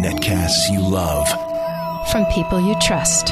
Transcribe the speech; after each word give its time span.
Netcasts 0.00 0.70
you 0.70 0.80
love. 0.80 1.28
From 2.10 2.24
people 2.26 2.60
you 2.60 2.74
trust. 2.80 3.28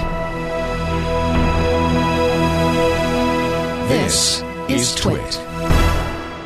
This 3.89 4.43
is 4.69 4.95
Twit. 4.95 5.41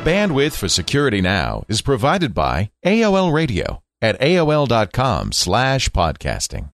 Bandwidth 0.05 0.53
for 0.53 0.69
Security 0.69 1.19
Now 1.21 1.63
is 1.67 1.81
provided 1.81 2.33
by 2.33 2.71
AOL 2.85 3.33
Radio 3.33 3.81
at 4.01 4.19
AOL.com 4.19 5.31
slash 5.33 5.89
podcasting. 5.89 6.69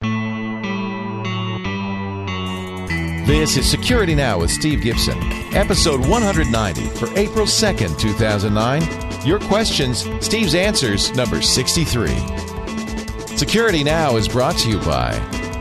This 3.25 3.57
is 3.57 3.70
Security 3.70 4.16
Now 4.16 4.39
with 4.39 4.52
Steve 4.52 4.82
Gibson, 4.82 5.18
episode 5.54 6.02
190 6.02 6.82
for 6.98 7.07
April 7.18 7.45
2nd, 7.45 8.00
2009. 8.00 9.07
Your 9.28 9.39
questions, 9.39 10.07
Steve's 10.21 10.55
answers, 10.55 11.14
number 11.14 11.41
63. 11.41 12.15
Security 13.36 13.83
Now 13.83 14.15
is 14.15 14.25
brought 14.25 14.56
to 14.60 14.69
you 14.69 14.79
by 14.79 15.11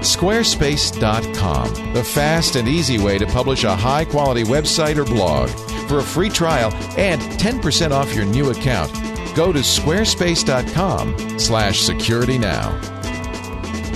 Squarespace.com, 0.02 1.92
the 1.92 2.04
fast 2.04 2.54
and 2.54 2.68
easy 2.68 3.00
way 3.00 3.18
to 3.18 3.26
publish 3.26 3.64
a 3.64 3.74
high 3.74 4.04
quality 4.04 4.44
website 4.44 4.98
or 4.98 5.04
blog. 5.04 5.50
For 5.88 5.98
a 5.98 6.04
free 6.04 6.28
trial 6.28 6.72
and 6.96 7.20
10% 7.20 7.90
off 7.90 8.14
your 8.14 8.24
new 8.24 8.50
account, 8.50 8.92
go 9.34 9.52
to 9.52 9.58
squarespace.com 9.58 11.40
slash 11.40 11.80
security 11.80 12.38
now. 12.38 12.70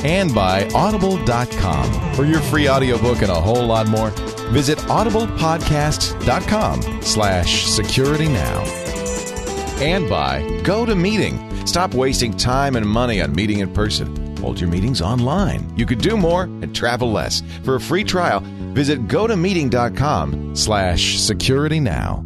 And 0.02 0.34
by 0.34 0.68
audible.com. 0.74 2.14
For 2.14 2.24
your 2.24 2.40
free 2.40 2.68
audiobook 2.68 3.23
and 3.23 3.30
a 3.30 3.40
whole 3.40 3.66
lot 3.66 3.87
more, 3.87 4.10
visit 4.50 4.78
audiblepodcasts.com 4.78 7.02
slash 7.02 7.66
security 7.66 8.26
now. 8.26 8.79
And 9.80 10.08
by 10.08 10.42
GoToMeeting. 10.62 11.66
Stop 11.66 11.94
wasting 11.94 12.36
time 12.36 12.76
and 12.76 12.86
money 12.86 13.22
on 13.22 13.34
meeting 13.34 13.60
in 13.60 13.72
person. 13.72 14.37
Hold 14.38 14.60
your 14.60 14.68
meetings 14.68 15.00
online. 15.00 15.74
You 15.76 15.87
could 15.87 16.00
do 16.00 16.16
more 16.16 16.45
and 16.45 16.74
travel 16.74 17.10
less. 17.10 17.42
For 17.64 17.76
a 17.76 17.80
free 17.80 18.04
trial, 18.04 18.40
visit 18.74 19.06
gotomeeting.com 19.06 20.54
slash 20.56 21.18
security 21.18 21.80
now. 21.80 22.24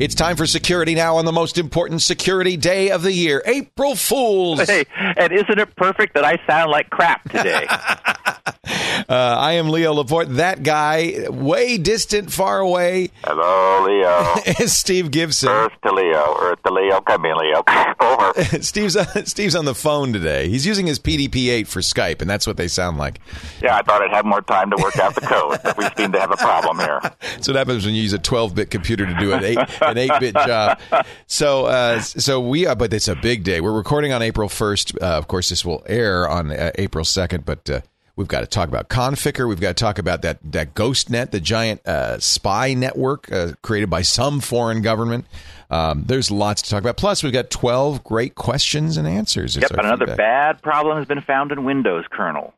It's 0.00 0.14
time 0.14 0.36
for 0.36 0.46
Security 0.46 0.94
Now 0.94 1.16
on 1.16 1.26
the 1.26 1.32
most 1.32 1.58
important 1.58 2.00
security 2.00 2.56
day 2.56 2.90
of 2.90 3.02
the 3.02 3.12
year, 3.12 3.42
April 3.44 3.94
Fools. 3.94 4.66
Hey, 4.66 4.86
and 4.96 5.30
isn't 5.30 5.58
it 5.58 5.76
perfect 5.76 6.14
that 6.14 6.24
I 6.24 6.38
sound 6.46 6.70
like 6.70 6.88
crap 6.88 7.22
today? 7.30 7.66
Uh, 9.08 9.36
I 9.38 9.52
am 9.52 9.70
Leo 9.70 9.92
Laporte. 9.92 10.28
That 10.36 10.62
guy, 10.62 11.26
way 11.28 11.78
distant, 11.78 12.32
far 12.32 12.58
away, 12.58 13.10
Hello, 13.24 13.84
Leo. 13.86 14.54
is 14.64 14.76
Steve 14.76 15.10
Gibson. 15.10 15.48
Earth 15.48 15.72
to 15.84 15.92
Leo. 15.92 16.36
Earth 16.40 16.62
to 16.64 16.72
Leo. 16.72 17.00
Come 17.00 17.26
in, 17.26 17.36
Leo. 17.36 17.62
Over. 18.00 18.44
Steve's 18.62 18.96
on, 18.96 19.26
Steve's 19.26 19.54
on 19.54 19.64
the 19.64 19.74
phone 19.74 20.12
today. 20.12 20.48
He's 20.48 20.66
using 20.66 20.86
his 20.86 20.98
PDP-8 20.98 21.66
for 21.66 21.80
Skype, 21.80 22.20
and 22.20 22.28
that's 22.30 22.46
what 22.46 22.56
they 22.56 22.68
sound 22.68 22.98
like. 22.98 23.20
Yeah, 23.62 23.76
I 23.76 23.82
thought 23.82 24.02
I'd 24.02 24.14
have 24.14 24.24
more 24.24 24.42
time 24.42 24.70
to 24.70 24.76
work 24.82 24.98
out 24.98 25.14
the 25.14 25.20
code, 25.22 25.60
but 25.62 25.76
we 25.76 25.84
seem 25.96 26.12
to 26.12 26.20
have 26.20 26.30
a 26.30 26.36
problem 26.36 26.78
here. 26.78 27.00
That's 27.20 27.48
what 27.48 27.56
happens 27.56 27.84
when 27.84 27.94
you 27.94 28.02
use 28.02 28.12
a 28.12 28.18
12-bit 28.18 28.70
computer 28.70 29.06
to 29.06 29.14
do 29.14 29.32
an 29.32 29.44
8 29.44 29.58
an 29.58 29.96
8-bit 29.96 30.34
job. 30.34 30.80
So 31.26 31.66
uh, 31.66 32.00
so 32.00 32.40
we 32.40 32.66
are, 32.66 32.74
but 32.76 32.92
it's 32.92 33.08
a 33.08 33.16
big 33.16 33.44
day. 33.44 33.60
We're 33.60 33.72
recording 33.72 34.12
on 34.12 34.22
April 34.22 34.48
1st. 34.48 35.00
Uh, 35.00 35.06
of 35.06 35.28
course, 35.28 35.48
this 35.48 35.64
will 35.64 35.82
air 35.86 36.28
on 36.28 36.50
uh, 36.50 36.70
April 36.76 37.04
2nd, 37.04 37.44
but 37.44 37.68
uh, 37.70 37.80
we've 38.20 38.28
got 38.28 38.40
to 38.40 38.46
talk 38.46 38.68
about 38.68 38.90
Conficker. 38.90 39.48
We've 39.48 39.60
got 39.60 39.76
to 39.76 39.82
talk 39.82 39.98
about 39.98 40.22
that 40.22 40.38
that 40.52 40.74
ghost 40.74 41.08
net, 41.08 41.32
the 41.32 41.40
giant 41.40 41.84
uh, 41.86 42.20
spy 42.20 42.74
network 42.74 43.32
uh, 43.32 43.52
created 43.62 43.88
by 43.88 44.02
some 44.02 44.40
foreign 44.40 44.82
government. 44.82 45.24
Um, 45.70 46.04
there's 46.06 46.30
lots 46.30 46.62
to 46.62 46.70
talk 46.70 46.82
about. 46.82 46.96
Plus, 46.96 47.22
we've 47.22 47.32
got 47.32 47.50
12 47.50 48.04
great 48.04 48.34
questions 48.34 48.96
and 48.96 49.08
answers. 49.08 49.56
Yep, 49.56 49.70
another 49.72 50.06
feedback. 50.06 50.16
bad 50.16 50.62
problem 50.62 50.98
has 50.98 51.06
been 51.06 51.22
found 51.22 51.50
in 51.50 51.64
Windows 51.64 52.04
kernel. 52.10 52.52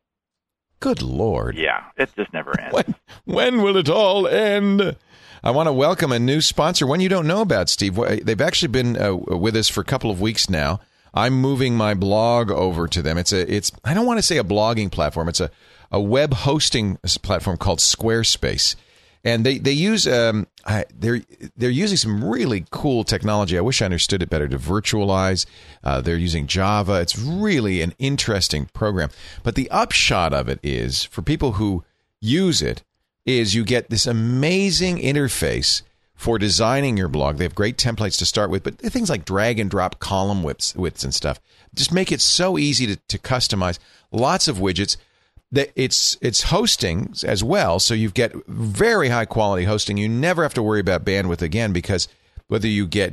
Good 0.80 1.00
lord. 1.00 1.56
Yeah, 1.56 1.84
it 1.96 2.10
just 2.16 2.32
never 2.32 2.58
ends. 2.58 2.74
when, 2.74 2.94
when 3.24 3.62
will 3.62 3.76
it 3.76 3.88
all 3.88 4.26
end? 4.26 4.96
I 5.44 5.50
want 5.52 5.68
to 5.68 5.72
welcome 5.72 6.10
a 6.10 6.18
new 6.18 6.40
sponsor, 6.40 6.86
one 6.86 7.00
you 7.00 7.08
don't 7.08 7.26
know 7.26 7.40
about, 7.40 7.68
Steve. 7.68 7.94
They've 7.94 8.40
actually 8.40 8.68
been 8.68 9.00
uh, 9.00 9.14
with 9.14 9.56
us 9.56 9.68
for 9.68 9.80
a 9.80 9.84
couple 9.84 10.10
of 10.10 10.20
weeks 10.20 10.50
now. 10.50 10.80
I'm 11.14 11.34
moving 11.34 11.76
my 11.76 11.94
blog 11.94 12.50
over 12.50 12.88
to 12.88 13.02
them. 13.02 13.18
It's 13.18 13.32
a, 13.32 13.52
it's, 13.52 13.70
I 13.84 13.94
don't 13.94 14.06
want 14.06 14.18
to 14.18 14.22
say 14.22 14.38
a 14.38 14.44
blogging 14.44 14.90
platform. 14.90 15.28
It's 15.28 15.40
a, 15.40 15.50
a 15.90 16.00
web 16.00 16.32
hosting 16.32 16.98
platform 17.22 17.58
called 17.58 17.78
Squarespace, 17.78 18.76
and 19.24 19.44
they 19.46 19.58
they 19.58 19.72
use 19.72 20.08
um, 20.08 20.46
I, 20.64 20.86
they're 20.92 21.20
they're 21.56 21.70
using 21.70 21.98
some 21.98 22.24
really 22.24 22.64
cool 22.70 23.04
technology. 23.04 23.58
I 23.58 23.60
wish 23.60 23.82
I 23.82 23.84
understood 23.84 24.22
it 24.22 24.30
better 24.30 24.48
to 24.48 24.58
virtualize. 24.58 25.46
Uh, 25.84 26.00
they're 26.00 26.16
using 26.16 26.46
Java. 26.46 27.00
It's 27.00 27.18
really 27.18 27.82
an 27.82 27.94
interesting 27.98 28.66
program. 28.72 29.10
But 29.42 29.54
the 29.54 29.70
upshot 29.70 30.32
of 30.32 30.48
it 30.48 30.58
is 30.62 31.04
for 31.04 31.22
people 31.22 31.52
who 31.52 31.84
use 32.20 32.62
it 32.62 32.82
is 33.24 33.54
you 33.54 33.64
get 33.64 33.90
this 33.90 34.06
amazing 34.06 34.98
interface 34.98 35.82
for 36.22 36.38
designing 36.38 36.96
your 36.96 37.08
blog. 37.08 37.36
They 37.36 37.44
have 37.44 37.54
great 37.54 37.76
templates 37.76 38.18
to 38.18 38.26
start 38.26 38.48
with, 38.48 38.62
but 38.62 38.78
things 38.78 39.10
like 39.10 39.24
drag 39.24 39.58
and 39.58 39.68
drop 39.68 39.98
column 39.98 40.42
widths, 40.42 40.74
widths 40.74 41.04
and 41.04 41.12
stuff 41.12 41.40
just 41.74 41.92
make 41.92 42.12
it 42.12 42.20
so 42.20 42.58
easy 42.58 42.86
to, 42.86 42.96
to 43.08 43.18
customize. 43.18 43.78
Lots 44.10 44.48
of 44.48 44.58
widgets. 44.58 44.96
That 45.50 45.70
it's 45.76 46.16
it's 46.22 46.44
hosting 46.44 47.12
as 47.24 47.44
well, 47.44 47.78
so 47.78 47.92
you 47.92 48.08
get 48.08 48.32
very 48.46 49.10
high 49.10 49.26
quality 49.26 49.64
hosting. 49.64 49.98
You 49.98 50.08
never 50.08 50.42
have 50.44 50.54
to 50.54 50.62
worry 50.62 50.80
about 50.80 51.04
bandwidth 51.04 51.42
again 51.42 51.74
because 51.74 52.08
whether 52.46 52.66
you 52.66 52.86
get 52.86 53.12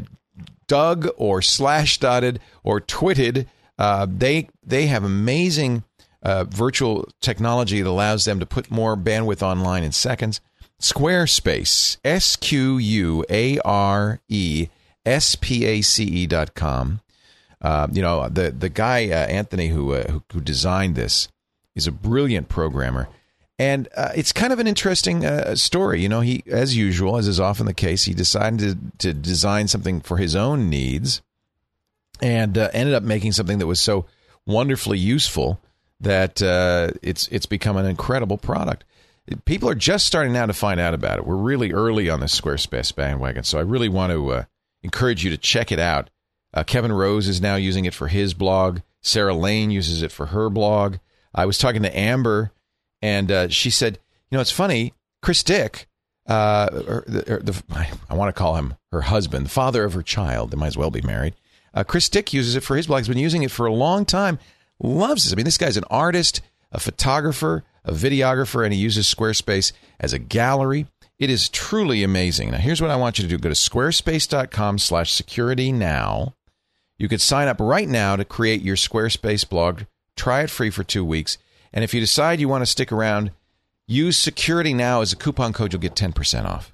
dug 0.65 1.09
or 1.17 1.41
slash 1.41 1.97
dotted 1.97 2.39
or 2.63 2.79
twitted, 2.79 3.47
uh, 3.77 4.07
they 4.09 4.47
they 4.63 4.87
have 4.87 5.03
amazing 5.03 5.83
uh, 6.23 6.45
virtual 6.45 7.09
technology 7.19 7.81
that 7.81 7.89
allows 7.89 8.23
them 8.23 8.39
to 8.39 8.45
put 8.45 8.71
more 8.71 8.95
bandwidth 8.95 9.41
online 9.41 9.83
in 9.83 9.91
seconds. 9.91 10.39
Squarespace, 10.79 11.97
S 12.05 12.35
Q 12.35 12.77
U 12.77 13.25
A 13.29 13.59
R 13.59 14.19
E 14.29 14.67
S 15.05 15.35
P 15.35 15.65
A 15.65 15.81
C 15.81 16.03
E 16.05 16.27
dot 16.27 16.55
com. 16.55 17.01
Uh, 17.61 17.87
you 17.91 18.01
know 18.01 18.29
the 18.29 18.51
the 18.51 18.69
guy 18.69 19.09
uh, 19.09 19.27
Anthony 19.27 19.67
who, 19.67 19.93
uh, 19.93 20.09
who 20.09 20.23
who 20.31 20.39
designed 20.39 20.95
this 20.95 21.27
is 21.75 21.85
a 21.85 21.91
brilliant 21.91 22.47
programmer, 22.47 23.09
and 23.57 23.89
uh, 23.97 24.11
it's 24.15 24.31
kind 24.31 24.53
of 24.53 24.59
an 24.59 24.67
interesting 24.67 25.25
uh, 25.25 25.53
story. 25.55 26.01
You 26.01 26.07
know, 26.07 26.21
he 26.21 26.43
as 26.47 26.77
usual, 26.77 27.17
as 27.17 27.27
is 27.27 27.39
often 27.39 27.65
the 27.65 27.73
case, 27.73 28.05
he 28.05 28.13
decided 28.13 28.59
to, 28.99 29.09
to 29.09 29.13
design 29.13 29.67
something 29.67 29.99
for 29.99 30.15
his 30.15 30.33
own 30.33 30.69
needs, 30.69 31.21
and 32.21 32.57
uh, 32.57 32.69
ended 32.71 32.95
up 32.95 33.03
making 33.03 33.33
something 33.33 33.59
that 33.59 33.67
was 33.67 33.81
so 33.81 34.05
wonderfully 34.45 34.97
useful 34.97 35.59
that 35.99 36.41
it's 37.03 37.27
it's 37.27 37.45
become 37.45 37.75
an 37.75 37.85
incredible 37.85 38.37
product. 38.37 38.85
People 39.45 39.69
are 39.69 39.75
just 39.75 40.07
starting 40.07 40.33
now 40.33 40.45
to 40.45 40.53
find 40.53 40.79
out 40.79 40.93
about 40.93 41.19
it. 41.19 41.25
We're 41.25 41.35
really 41.35 41.71
early 41.71 42.09
on 42.09 42.19
the 42.19 42.25
Squarespace 42.25 42.95
bandwagon, 42.95 43.43
so 43.43 43.59
I 43.59 43.61
really 43.61 43.89
want 43.89 44.11
to 44.11 44.31
uh, 44.31 44.43
encourage 44.81 45.23
you 45.23 45.29
to 45.29 45.37
check 45.37 45.71
it 45.71 45.79
out. 45.79 46.09
Uh, 46.53 46.63
Kevin 46.63 46.91
Rose 46.91 47.27
is 47.27 47.41
now 47.41 47.55
using 47.55 47.85
it 47.85 47.93
for 47.93 48.07
his 48.07 48.33
blog. 48.33 48.79
Sarah 49.01 49.35
Lane 49.35 49.71
uses 49.71 50.01
it 50.01 50.11
for 50.11 50.27
her 50.27 50.49
blog. 50.49 50.97
I 51.33 51.45
was 51.45 51.57
talking 51.57 51.83
to 51.83 51.97
Amber, 51.97 52.51
and 53.01 53.31
uh, 53.31 53.47
she 53.49 53.69
said, 53.69 53.99
"You 54.29 54.37
know, 54.37 54.41
it's 54.41 54.51
funny. 54.51 54.93
Chris 55.21 55.43
Dick, 55.43 55.87
uh, 56.27 56.69
or 56.87 57.03
the, 57.07 57.33
or 57.33 57.39
the, 57.39 57.63
I 58.09 58.15
want 58.15 58.33
to 58.33 58.39
call 58.39 58.55
him 58.55 58.75
her 58.91 59.01
husband, 59.01 59.45
the 59.45 59.51
father 59.51 59.83
of 59.83 59.93
her 59.93 60.03
child. 60.03 60.51
They 60.51 60.57
might 60.57 60.67
as 60.67 60.77
well 60.77 60.91
be 60.91 61.01
married. 61.01 61.35
Uh, 61.73 61.83
Chris 61.83 62.09
Dick 62.09 62.33
uses 62.33 62.55
it 62.55 62.63
for 62.63 62.75
his 62.75 62.87
blog. 62.87 63.01
He's 63.01 63.07
been 63.07 63.17
using 63.17 63.43
it 63.43 63.51
for 63.51 63.67
a 63.67 63.73
long 63.73 64.05
time. 64.05 64.39
Loves 64.81 65.27
it. 65.27 65.33
I 65.33 65.35
mean, 65.35 65.45
this 65.45 65.57
guy's 65.57 65.77
an 65.77 65.83
artist, 65.89 66.41
a 66.71 66.79
photographer, 66.79 67.63
a 67.89 67.93
videographer, 67.93 68.63
and 68.63 68.73
he 68.73 68.79
uses 68.79 69.13
Squarespace 69.13 69.73
as 69.99 70.13
a 70.13 70.19
gallery. 70.19 70.87
It 71.17 71.29
is 71.29 71.49
truly 71.49 72.03
amazing. 72.03 72.51
Now, 72.51 72.59
here's 72.59 72.81
what 72.81 72.91
I 72.91 72.95
want 72.95 73.19
you 73.19 73.23
to 73.23 73.29
do: 73.29 73.37
go 73.37 73.49
to 73.49 73.55
squarespace.com/security 73.55 75.71
now. 75.71 76.33
You 76.97 77.07
could 77.07 77.21
sign 77.21 77.47
up 77.47 77.59
right 77.59 77.87
now 77.87 78.15
to 78.15 78.25
create 78.25 78.61
your 78.61 78.75
Squarespace 78.75 79.47
blog. 79.47 79.83
Try 80.15 80.41
it 80.41 80.49
free 80.49 80.69
for 80.69 80.83
two 80.83 81.05
weeks. 81.05 81.37
And 81.71 81.83
if 81.83 81.93
you 81.93 81.99
decide 81.99 82.39
you 82.39 82.49
want 82.49 82.61
to 82.61 82.65
stick 82.65 82.91
around, 82.91 83.31
use 83.87 84.17
security 84.17 84.73
now 84.73 85.01
as 85.01 85.13
a 85.13 85.15
coupon 85.15 85.53
code. 85.53 85.71
You'll 85.71 85.81
get 85.81 85.95
10% 85.95 86.45
off. 86.45 86.73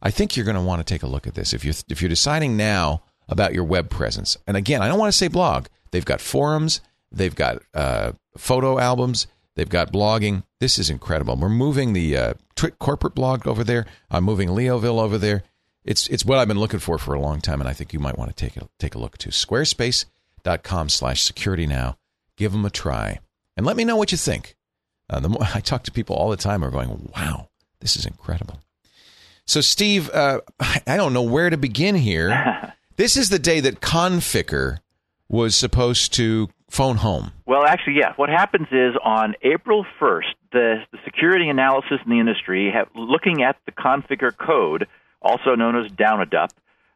I 0.00 0.10
think 0.10 0.36
you're 0.36 0.46
going 0.46 0.56
to 0.56 0.62
want 0.62 0.80
to 0.80 0.94
take 0.94 1.02
a 1.02 1.08
look 1.08 1.26
at 1.26 1.34
this. 1.34 1.52
If 1.52 1.64
you're, 1.64 1.74
if 1.88 2.00
you're 2.00 2.08
deciding 2.08 2.56
now 2.56 3.02
about 3.28 3.52
your 3.52 3.64
web 3.64 3.90
presence, 3.90 4.38
and 4.46 4.56
again, 4.56 4.80
I 4.80 4.88
don't 4.88 4.98
want 4.98 5.12
to 5.12 5.18
say 5.18 5.28
blog, 5.28 5.66
they've 5.90 6.04
got 6.04 6.20
forums, 6.20 6.80
they've 7.12 7.34
got 7.34 7.62
uh, 7.74 8.12
photo 8.36 8.78
albums, 8.78 9.26
they've 9.58 9.68
got 9.68 9.92
blogging. 9.92 10.44
This 10.60 10.78
is 10.78 10.88
incredible. 10.88 11.36
We're 11.36 11.48
moving 11.48 11.92
the 11.92 12.16
uh, 12.16 12.34
Twit 12.54 12.78
corporate 12.78 13.14
blog 13.14 13.46
over 13.46 13.64
there. 13.64 13.86
I'm 14.08 14.24
moving 14.24 14.48
Leoville 14.48 15.02
over 15.02 15.18
there. 15.18 15.42
It's 15.84 16.06
it's 16.08 16.24
what 16.24 16.38
I've 16.38 16.48
been 16.48 16.60
looking 16.60 16.80
for 16.80 16.96
for 16.96 17.12
a 17.12 17.20
long 17.20 17.40
time, 17.40 17.60
and 17.60 17.68
I 17.68 17.72
think 17.72 17.92
you 17.92 17.98
might 17.98 18.16
want 18.16 18.34
to 18.34 18.36
take 18.36 18.56
a 18.56 18.68
take 18.78 18.94
a 18.94 18.98
look 18.98 19.18
too. 19.18 19.30
Squarespace.com 19.30 20.88
slash 20.88 21.22
security 21.22 21.66
now. 21.66 21.98
Give 22.36 22.52
them 22.52 22.64
a 22.64 22.70
try, 22.70 23.18
and 23.56 23.66
let 23.66 23.76
me 23.76 23.84
know 23.84 23.96
what 23.96 24.12
you 24.12 24.18
think. 24.18 24.56
Uh, 25.10 25.20
the 25.20 25.28
more 25.28 25.46
I 25.54 25.60
talk 25.60 25.82
to 25.84 25.92
people 25.92 26.16
all 26.16 26.30
the 26.30 26.36
time, 26.36 26.64
are 26.64 26.70
going, 26.70 27.10
"Wow, 27.16 27.48
this 27.80 27.96
is 27.96 28.06
incredible." 28.06 28.60
So, 29.44 29.60
Steve, 29.60 30.10
uh, 30.10 30.40
I 30.60 30.96
don't 30.96 31.14
know 31.14 31.22
where 31.22 31.50
to 31.50 31.56
begin 31.56 31.96
here. 31.96 32.74
this 32.96 33.16
is 33.16 33.28
the 33.28 33.38
day 33.38 33.60
that 33.60 33.80
Conficker 33.80 34.78
was 35.28 35.54
supposed 35.56 36.12
to 36.14 36.48
phone 36.70 36.96
home. 36.96 37.32
Well, 37.46 37.64
actually, 37.64 37.94
yeah. 37.94 38.12
What 38.16 38.28
happens 38.28 38.68
is 38.70 38.94
on 39.02 39.34
April 39.42 39.84
1st, 40.00 40.34
the, 40.52 40.74
the 40.92 40.98
security 41.04 41.48
analysis 41.48 41.98
in 42.04 42.10
the 42.10 42.20
industry, 42.20 42.70
have, 42.72 42.88
looking 42.94 43.42
at 43.42 43.56
the 43.66 43.72
Conficker 43.72 44.36
code, 44.36 44.86
also 45.20 45.54
known 45.54 45.82
as 45.82 45.90
Downadup, 45.92 46.50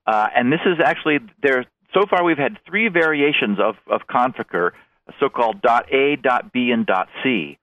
uh, 0.06 0.28
and 0.34 0.52
this 0.52 0.60
is 0.66 0.78
actually 0.84 1.18
there. 1.42 1.64
So 1.94 2.06
far, 2.08 2.24
we've 2.24 2.38
had 2.38 2.58
three 2.66 2.88
variations 2.88 3.58
of 3.60 3.76
of 3.88 4.06
Conficker, 4.08 4.72
so-called 5.20 5.64
.a, 5.64 6.16
.b, 6.52 6.70
and 6.70 6.88
.c. 7.22 7.58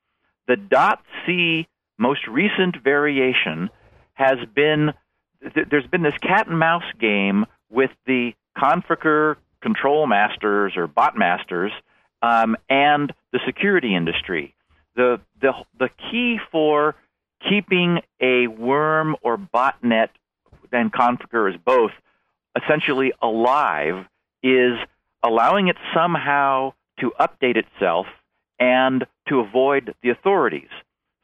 The 0.47 0.95
.c 1.25 1.67
most 1.97 2.27
recent 2.27 2.81
variation 2.83 3.69
has 4.13 4.37
been 4.55 4.93
th- 5.53 5.67
there's 5.69 5.87
been 5.87 6.03
this 6.03 6.17
cat 6.21 6.47
and 6.47 6.57
mouse 6.57 6.89
game 6.99 7.45
with 7.69 7.91
the 8.05 8.31
Conficker 8.57 9.35
control 9.61 10.07
masters 10.07 10.73
or 10.77 10.87
bot 10.87 11.17
masters 11.17 11.71
um, 12.21 12.55
and 12.69 13.13
the 13.31 13.39
security 13.45 13.95
industry. 13.95 14.55
The, 14.95 15.19
the, 15.41 15.53
the 15.77 15.89
key 16.11 16.39
for 16.51 16.95
keeping 17.47 17.99
a 18.19 18.47
worm 18.47 19.15
or 19.21 19.37
botnet 19.37 20.09
and 20.71 20.91
Conficker 20.91 21.53
as 21.53 21.59
both 21.63 21.91
essentially 22.61 23.13
alive 23.21 24.05
is 24.43 24.73
allowing 25.23 25.67
it 25.67 25.75
somehow 25.93 26.73
to 26.99 27.11
update 27.19 27.55
itself 27.55 28.07
and 28.59 29.05
to 29.27 29.39
avoid 29.39 29.95
the 30.03 30.09
authorities. 30.09 30.69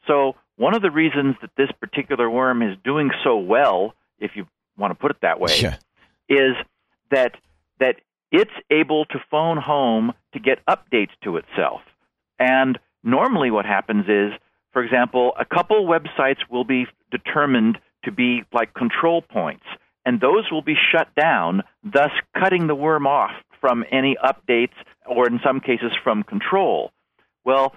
So, 0.08 0.36
one 0.58 0.74
of 0.74 0.82
the 0.82 0.92
reasons 0.92 1.36
that 1.42 1.50
this 1.58 1.70
particular 1.82 2.30
worm 2.30 2.62
is 2.62 2.78
doing 2.84 3.12
so 3.26 3.38
well, 3.38 3.94
if 4.20 4.32
you 4.36 4.48
want 4.78 4.92
to 4.92 4.96
put 4.96 5.12
it 5.12 5.18
that 5.22 5.40
way, 5.40 5.52
Yeah. 5.62 5.76
is 6.30 6.56
that 7.12 7.34
that 7.80 7.98
it's 8.36 8.52
able 8.70 9.06
to 9.06 9.20
phone 9.32 9.58
home 9.58 10.12
to 10.34 10.40
get 10.40 10.66
updates 10.66 11.12
to 11.24 11.38
itself. 11.38 11.82
And 12.38 12.78
normally 13.02 13.50
what 13.50 13.66
happens 13.66 14.06
is, 14.10 14.34
for 14.74 14.84
example, 14.84 15.32
a 15.40 15.46
couple 15.46 15.88
websites 15.88 16.40
will 16.52 16.66
be 16.66 16.86
determined 17.12 17.78
to 18.04 18.12
be 18.12 18.44
like 18.52 18.74
control 18.74 19.22
points, 19.22 19.64
and 20.06 20.20
those 20.20 20.52
will 20.52 20.62
be 20.62 20.76
shut 20.92 21.08
down, 21.16 21.64
thus 21.84 22.12
cutting 22.38 22.68
the 22.68 22.76
worm 22.76 23.08
off 23.08 23.32
from 23.62 23.86
any 23.90 24.18
updates 24.22 24.76
or 25.08 25.28
in 25.28 25.40
some 25.44 25.62
cases 25.62 25.92
from 26.04 26.22
control. 26.24 26.92
Well, 27.46 27.74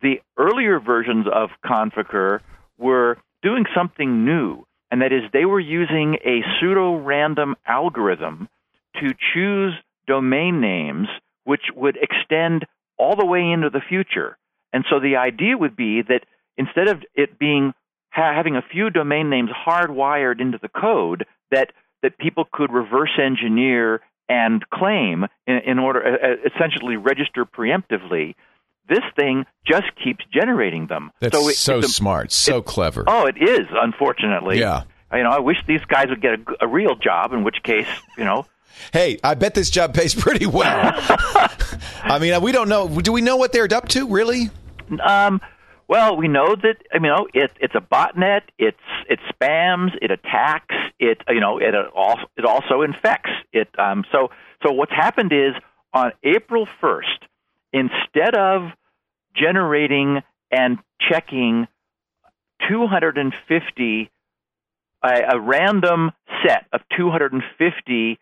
the 0.00 0.20
earlier 0.38 0.80
versions 0.80 1.26
of 1.32 1.50
Conficker 1.62 2.40
were 2.78 3.18
doing 3.42 3.64
something 3.76 4.24
new, 4.24 4.64
and 4.90 5.02
that 5.02 5.12
is 5.12 5.22
they 5.32 5.44
were 5.44 5.60
using 5.60 6.16
a 6.24 6.40
pseudo 6.58 6.96
random 6.96 7.56
algorithm 7.66 8.48
to 9.00 9.12
choose 9.34 9.74
domain 10.08 10.60
names 10.60 11.08
which 11.44 11.62
would 11.74 11.96
extend 11.96 12.66
all 12.98 13.16
the 13.16 13.24
way 13.24 13.40
into 13.40 13.70
the 13.70 13.80
future. 13.88 14.36
And 14.72 14.84
so 14.90 15.00
the 15.00 15.16
idea 15.16 15.56
would 15.56 15.76
be 15.76 16.02
that 16.02 16.24
instead 16.58 16.88
of 16.88 17.02
it 17.14 17.38
being 17.38 17.72
ha- 18.10 18.34
having 18.34 18.54
a 18.56 18.62
few 18.62 18.90
domain 18.90 19.30
names 19.30 19.50
hardwired 19.66 20.40
into 20.40 20.58
the 20.60 20.68
code, 20.68 21.24
that 21.50 21.68
that 22.02 22.18
people 22.18 22.44
could 22.52 22.70
reverse 22.72 23.18
engineer 23.18 24.00
and 24.28 24.62
claim 24.68 25.26
in, 25.46 25.56
in 25.66 25.78
order 25.78 26.00
uh, 26.06 26.48
essentially 26.54 26.96
register 26.96 27.46
preemptively. 27.46 28.34
This 28.88 29.04
thing 29.16 29.44
just 29.66 29.86
keeps 30.02 30.24
generating 30.32 30.86
them. 30.86 31.10
That's 31.20 31.36
so, 31.36 31.48
so, 31.50 31.74
it, 31.76 31.78
it's 31.78 31.88
a- 31.88 31.92
smart, 31.92 32.30
so 32.32 32.60
clever. 32.62 33.04
Oh, 33.06 33.26
it 33.26 33.36
is. 33.40 33.66
Unfortunately, 33.72 34.58
Yeah. 34.58 34.82
You 35.12 35.22
know, 35.22 35.30
I 35.30 35.38
wish 35.38 35.56
these 35.66 35.84
guys 35.88 36.08
would 36.10 36.20
get 36.20 36.32
a, 36.34 36.66
a 36.66 36.68
real 36.68 36.94
job. 36.94 37.32
In 37.32 37.42
which 37.42 37.62
case, 37.62 37.88
you 38.18 38.24
know, 38.24 38.44
Hey, 38.92 39.18
I 39.22 39.34
bet 39.34 39.54
this 39.54 39.70
job 39.70 39.94
pays 39.94 40.14
pretty 40.14 40.46
well. 40.46 40.92
I 42.02 42.18
mean, 42.20 42.40
we 42.42 42.52
don't 42.52 42.68
know. 42.68 42.88
Do 43.00 43.12
we 43.12 43.20
know 43.20 43.36
what 43.36 43.52
they're 43.52 43.68
up 43.72 43.88
to, 43.88 44.08
really? 44.08 44.50
Um, 45.02 45.40
well, 45.88 46.16
we 46.16 46.28
know 46.28 46.54
that 46.54 46.76
I 46.92 46.98
mean, 46.98 47.04
you 47.04 47.16
know, 47.16 47.28
it, 47.32 47.50
it's 47.60 47.74
a 47.74 47.80
botnet. 47.80 48.42
It's 48.58 48.76
it 49.08 49.18
spams. 49.32 49.90
It 50.00 50.10
attacks. 50.10 50.74
It 50.98 51.22
you 51.28 51.40
know 51.40 51.58
it 51.58 51.74
also 51.94 52.24
it 52.36 52.44
also 52.44 52.82
infects. 52.82 53.30
It 53.52 53.68
um, 53.78 54.04
so 54.12 54.30
so 54.64 54.72
what's 54.72 54.92
happened 54.92 55.32
is 55.32 55.54
on 55.94 56.12
April 56.22 56.68
first, 56.80 57.24
instead 57.72 58.34
of 58.34 58.70
generating 59.34 60.22
and 60.50 60.78
checking 61.00 61.68
250 62.68 64.10
a, 65.02 65.08
a 65.30 65.40
random 65.40 66.10
set 66.44 66.66
of 66.72 66.80
250 66.96 68.18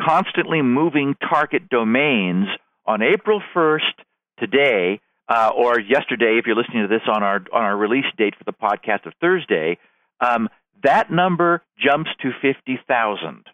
constantly 0.00 0.62
moving 0.62 1.14
target 1.28 1.68
domains 1.68 2.46
on 2.86 3.02
April 3.02 3.42
1st 3.54 3.80
today 4.38 5.00
uh, 5.28 5.50
or 5.56 5.80
yesterday 5.80 6.38
if 6.38 6.46
you're 6.46 6.56
listening 6.56 6.82
to 6.82 6.88
this 6.88 7.02
on 7.12 7.22
our 7.22 7.36
on 7.52 7.62
our 7.62 7.76
release 7.76 8.04
date 8.16 8.34
for 8.36 8.44
the 8.44 8.52
podcast 8.52 9.06
of 9.06 9.12
Thursday 9.20 9.78
um, 10.20 10.48
that 10.82 11.10
number 11.10 11.62
jumps 11.78 12.10
to 12.22 12.30
50,000 12.42 13.44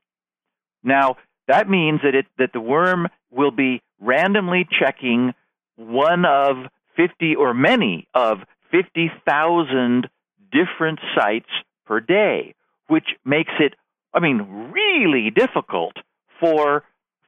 now 0.83 1.17
that 1.49 1.69
means 1.69 2.01
that 2.03 2.15
it 2.15 2.27
that 2.39 2.53
the 2.53 2.61
worm 2.61 3.09
will 3.31 3.51
be 3.51 3.83
randomly 4.01 4.67
checking 4.79 5.33
one 5.77 6.25
of 6.25 6.57
50 6.97 7.37
or 7.37 7.55
many 7.55 8.07
of 8.15 8.39
50,000 8.71 10.09
different 10.51 10.99
sites 11.15 11.49
per 11.87 12.01
day 12.01 12.55
which 12.89 13.07
makes 13.25 13.53
it 13.61 13.75
I 14.13 14.21
mean 14.21 14.73
really 14.73 15.31
difficult 15.31 15.95
for 16.43 16.83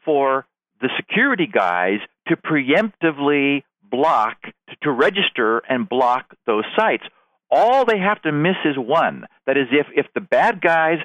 for 0.05 0.45
the 0.83 0.91
security 0.97 1.47
guys 1.47 2.01
to 2.29 2.37
preemptively 2.37 3.63
block 3.91 4.37
to, 4.43 4.77
to 4.83 4.91
register 4.91 5.63
and 5.69 5.89
block 5.89 6.35
those 6.45 6.65
sites. 6.77 7.05
All 7.51 7.85
they 7.85 7.99
have 7.99 8.21
to 8.23 8.33
miss 8.33 8.57
is 8.65 8.77
one. 8.77 9.27
That 9.47 9.57
is, 9.57 9.69
if 9.71 9.87
if 9.95 10.07
the 10.15 10.21
bad 10.21 10.61
guys 10.61 10.99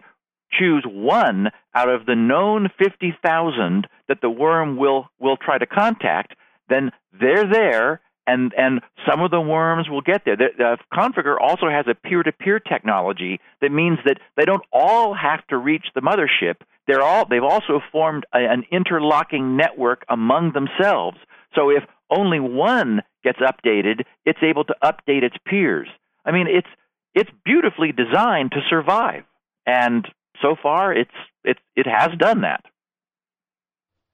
choose 0.52 0.84
one 0.86 1.52
out 1.76 1.90
of 1.90 2.06
the 2.08 2.16
known 2.16 2.70
fifty 2.78 3.16
thousand 3.24 3.88
that 4.08 4.22
the 4.22 4.30
worm 4.30 4.76
will 4.76 5.08
will 5.20 5.38
try 5.38 5.58
to 5.60 5.66
contact, 5.68 6.34
then 6.68 6.92
they're 7.18 7.50
there. 7.50 8.02
And, 8.28 8.54
and 8.56 8.82
some 9.10 9.22
of 9.22 9.32
the 9.32 9.42
worms 9.42 9.90
will 9.90 10.02
get 10.02 10.22
there. 10.24 10.38
The, 10.38 10.50
the 10.56 10.78
Conficker 10.94 11.36
also 11.42 11.68
has 11.68 11.86
a 11.90 11.96
peer-to-peer 11.96 12.60
technology 12.60 13.40
that 13.60 13.72
means 13.72 13.98
that 14.06 14.20
they 14.38 14.46
don't 14.46 14.62
all 14.72 15.16
have 15.16 15.42
to 15.48 15.58
reach 15.58 15.86
the 15.96 16.02
mothership 16.02 16.58
they're 16.90 17.04
all 17.04 17.26
they've 17.26 17.44
also 17.44 17.82
formed 17.92 18.26
a, 18.34 18.40
an 18.40 18.64
interlocking 18.72 19.56
network 19.56 20.04
among 20.10 20.54
themselves. 20.54 21.18
So 21.56 21.70
if 21.70 21.84
only 22.10 22.40
one 22.40 23.02
gets 23.24 23.40
updated, 23.40 24.02
it's 24.26 24.40
able 24.42 24.64
to 24.66 24.76
update 24.84 25.24
its 25.24 25.36
peers. 25.46 25.88
I 26.26 26.32
mean, 26.32 26.48
it's 26.48 26.68
it's 27.14 27.30
beautifully 27.46 27.92
designed 27.92 28.52
to 28.52 28.62
survive, 28.70 29.24
and 29.66 30.08
so 30.42 30.56
far, 30.62 30.94
it's 30.94 31.12
it 31.44 31.58
it 31.76 31.86
has 31.88 32.12
done 32.18 32.42
that. 32.42 32.64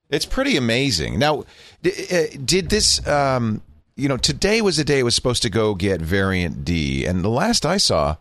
It's 0.10 0.26
pretty 0.26 0.56
amazing. 0.56 1.18
Now, 1.20 1.46
uh, 1.86 2.24
did 2.44 2.70
this? 2.70 3.06
Um, 3.08 3.62
you 3.96 4.10
know, 4.10 4.18
today 4.18 4.62
was 4.62 4.78
the 4.78 4.84
day 4.84 5.00
it 5.00 5.04
was 5.04 5.16
supposed 5.16 5.42
to 5.44 5.50
go 5.50 5.74
get 5.74 6.02
variant 6.02 6.66
D, 6.66 7.06
and 7.06 7.24
the 7.24 7.30
last 7.30 7.66
I 7.66 7.78
saw, 7.78 8.18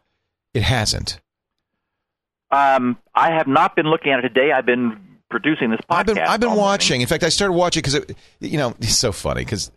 it 0.55 0.63
hasn't. 0.63 1.21
Um, 2.55 2.97
I 3.15 3.33
have 3.33 3.49
not 3.49 3.75
been 3.75 3.87
looking 3.87 4.13
at 4.13 4.21
it 4.21 4.29
today. 4.29 4.53
I've 4.53 4.67
been 4.67 5.01
producing 5.29 5.71
this 5.71 5.81
podcast. 5.81 5.99
I've 5.99 6.07
been 6.07 6.19
I've 6.19 6.41
been 6.41 6.55
watching. 6.55 7.01
In 7.01 7.09
fact, 7.09 7.25
I 7.25 7.29
started 7.29 7.55
watching 7.55 7.81
because 7.81 7.95
it, 7.95 8.17
you 8.39 8.57
know, 8.59 8.75
it's 8.79 8.97
so 8.97 9.11
funny 9.11 9.45
because 9.45 9.73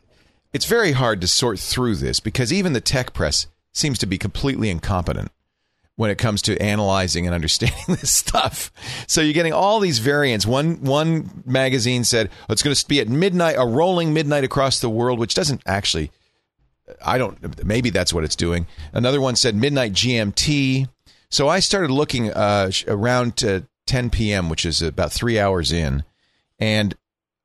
it's 0.53 0.65
very 0.65 0.91
hard 0.91 1.22
to 1.22 1.27
sort 1.27 1.60
through 1.60 1.96
this 1.96 2.19
because 2.19 2.53
even 2.53 2.74
the 2.74 2.81
tech 2.81 3.13
press 3.13 3.48
seems 3.74 3.98
to 4.00 4.05
be 4.05 4.17
completely 4.17 4.69
incompetent 4.69 5.31
when 5.96 6.12
it 6.12 6.19
comes 6.19 6.43
to 6.43 6.62
analyzing 6.62 7.25
and 7.25 7.34
understanding 7.34 7.77
this 7.88 8.12
stuff. 8.12 8.72
So 9.07 9.22
you're 9.22 9.34
getting 9.34 9.53
all 9.53 9.79
these 9.79 9.98
variants. 9.98 10.46
One 10.46 10.84
one 10.84 11.43
magazine 11.46 12.03
said 12.03 12.29
oh, 12.48 12.53
it's 12.53 12.62
going 12.62 12.75
to 12.75 12.88
be 12.88 13.00
at 13.00 13.10
midnight, 13.10 13.55
a 13.57 13.65
rolling 13.65 14.13
midnight 14.13 14.43
across 14.43 14.79
the 14.79 14.89
world, 14.89 15.17
which 15.19 15.34
doesn't 15.34 15.63
actually. 15.65 16.12
I 17.03 17.17
don't. 17.17 17.65
Maybe 17.65 17.89
that's 17.89 18.13
what 18.13 18.24
it's 18.24 18.36
doing. 18.36 18.67
Another 18.93 19.19
one 19.19 19.36
said 19.36 19.55
midnight 19.55 19.91
GMT. 19.93 20.88
So 21.29 21.48
I 21.48 21.60
started 21.60 21.91
looking 21.91 22.31
uh, 22.31 22.72
around 22.88 23.43
uh, 23.43 23.62
10 23.86 24.10
p.m., 24.10 24.50
which 24.50 24.65
is 24.65 24.81
about 24.81 25.12
three 25.12 25.39
hours 25.39 25.72
in, 25.72 26.03
and 26.60 26.96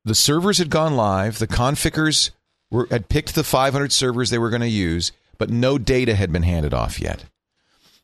the 0.05 0.15
servers 0.15 0.59
had 0.59 0.71
gone 0.71 0.97
live. 0.97 1.39
The 1.39 1.47
Confickers 1.47 2.31
were 2.71 2.87
had 2.91 3.09
picked 3.09 3.35
the 3.35 3.45
500 3.45 3.93
servers 3.93 4.31
they 4.31 4.39
were 4.39 4.51
going 4.51 4.63
to 4.63 4.69
use, 4.69 5.13
but 5.39 5.51
no 5.51 5.79
data 5.79 6.15
had 6.15 6.33
been 6.33 6.43
handed 6.43 6.75
off 6.75 7.01
yet. 7.01 7.25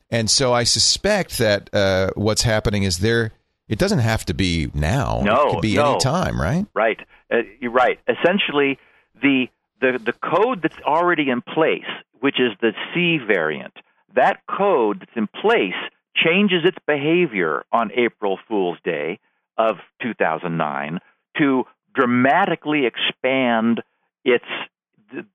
And 0.09 0.29
so 0.29 0.53
I 0.53 0.63
suspect 0.63 1.37
that 1.37 1.73
uh, 1.73 2.11
what's 2.15 2.41
happening 2.41 2.83
is 2.83 2.99
there. 2.99 3.31
It 3.67 3.77
doesn't 3.77 3.99
have 3.99 4.25
to 4.25 4.33
be 4.33 4.71
now. 4.73 5.21
No, 5.23 5.47
it 5.47 5.51
could 5.51 5.61
be 5.61 5.75
no. 5.75 5.91
any 5.91 5.99
time, 5.99 6.41
right? 6.41 6.65
Right. 6.73 6.99
Uh, 7.31 7.43
you're 7.59 7.71
right. 7.71 7.99
Essentially, 8.07 8.79
the 9.21 9.47
the 9.79 9.99
the 10.03 10.13
code 10.13 10.61
that's 10.63 10.79
already 10.83 11.29
in 11.29 11.41
place, 11.41 11.85
which 12.19 12.39
is 12.39 12.51
the 12.61 12.73
C 12.93 13.19
variant, 13.23 13.73
that 14.15 14.41
code 14.47 14.99
that's 14.99 15.11
in 15.15 15.27
place 15.27 15.73
changes 16.15 16.61
its 16.65 16.77
behavior 16.87 17.63
on 17.71 17.91
April 17.95 18.39
Fool's 18.47 18.77
Day 18.83 19.19
of 19.57 19.77
2009 20.01 20.99
to 21.37 21.63
dramatically 21.93 22.85
expand 22.85 23.81
its 24.23 24.45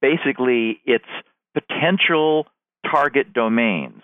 basically 0.00 0.80
its 0.84 1.04
potential 1.52 2.46
target 2.90 3.32
domains. 3.32 4.02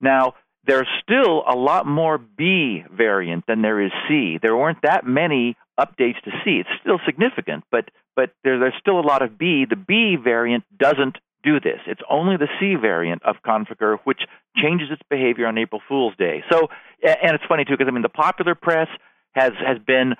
Now, 0.00 0.34
there's 0.66 0.88
still 1.02 1.42
a 1.48 1.56
lot 1.56 1.86
more 1.86 2.18
B 2.18 2.84
variant 2.90 3.44
than 3.46 3.62
there 3.62 3.80
is 3.80 3.90
C. 4.08 4.38
There 4.40 4.56
weren't 4.56 4.82
that 4.82 5.04
many 5.04 5.56
updates 5.78 6.20
to 6.24 6.30
C. 6.44 6.60
It's 6.60 6.68
still 6.80 7.00
significant, 7.04 7.64
but 7.70 7.88
but 8.14 8.30
there, 8.44 8.58
there's 8.58 8.74
still 8.78 9.00
a 9.00 9.06
lot 9.06 9.22
of 9.22 9.38
B. 9.38 9.64
The 9.68 9.76
B 9.76 10.16
variant 10.22 10.64
doesn't 10.78 11.16
do 11.42 11.60
this. 11.60 11.80
It's 11.86 12.00
only 12.08 12.36
the 12.36 12.48
C 12.60 12.74
variant 12.80 13.22
of 13.24 13.36
Conficker 13.46 13.98
which 14.04 14.20
changes 14.56 14.88
its 14.90 15.02
behavior 15.10 15.46
on 15.46 15.58
April 15.58 15.80
Fool's 15.88 16.14
Day. 16.16 16.42
So, 16.50 16.68
and 17.02 17.34
it's 17.34 17.44
funny 17.48 17.64
too 17.64 17.72
because 17.72 17.88
I 17.88 17.92
mean 17.92 18.02
the 18.02 18.08
popular 18.08 18.54
press 18.54 18.88
has 19.32 19.52
has 19.66 19.78
been, 19.84 20.14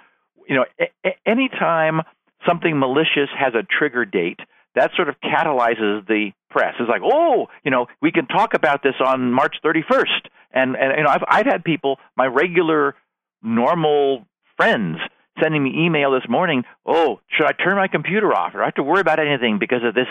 you 0.48 0.56
know, 0.56 0.64
a- 0.80 1.28
anytime 1.28 2.00
something 2.46 2.78
malicious 2.78 3.28
has 3.38 3.54
a 3.54 3.62
trigger 3.62 4.04
date, 4.04 4.40
that 4.74 4.90
sort 4.96 5.08
of 5.08 5.16
catalyzes 5.20 6.06
the 6.06 6.30
press. 6.50 6.74
It's 6.80 6.88
like, 6.88 7.02
oh, 7.04 7.48
you 7.64 7.70
know, 7.70 7.86
we 8.00 8.10
can 8.10 8.26
talk 8.26 8.54
about 8.54 8.82
this 8.82 8.94
on 9.04 9.32
March 9.32 9.56
31st, 9.64 10.28
and 10.52 10.76
and 10.76 10.98
you 10.98 11.04
know, 11.04 11.10
I've 11.10 11.24
I've 11.28 11.46
had 11.46 11.64
people, 11.64 11.98
my 12.16 12.26
regular, 12.26 12.94
normal 13.42 14.26
friends, 14.56 14.98
sending 15.42 15.62
me 15.62 15.84
email 15.84 16.12
this 16.12 16.28
morning. 16.28 16.64
Oh, 16.86 17.20
should 17.28 17.46
I 17.46 17.52
turn 17.52 17.76
my 17.76 17.88
computer 17.88 18.32
off? 18.34 18.54
Or 18.54 18.58
do 18.58 18.62
I 18.62 18.66
have 18.66 18.74
to 18.74 18.82
worry 18.82 19.00
about 19.00 19.18
anything 19.18 19.58
because 19.58 19.82
of 19.84 19.94
this 19.94 20.08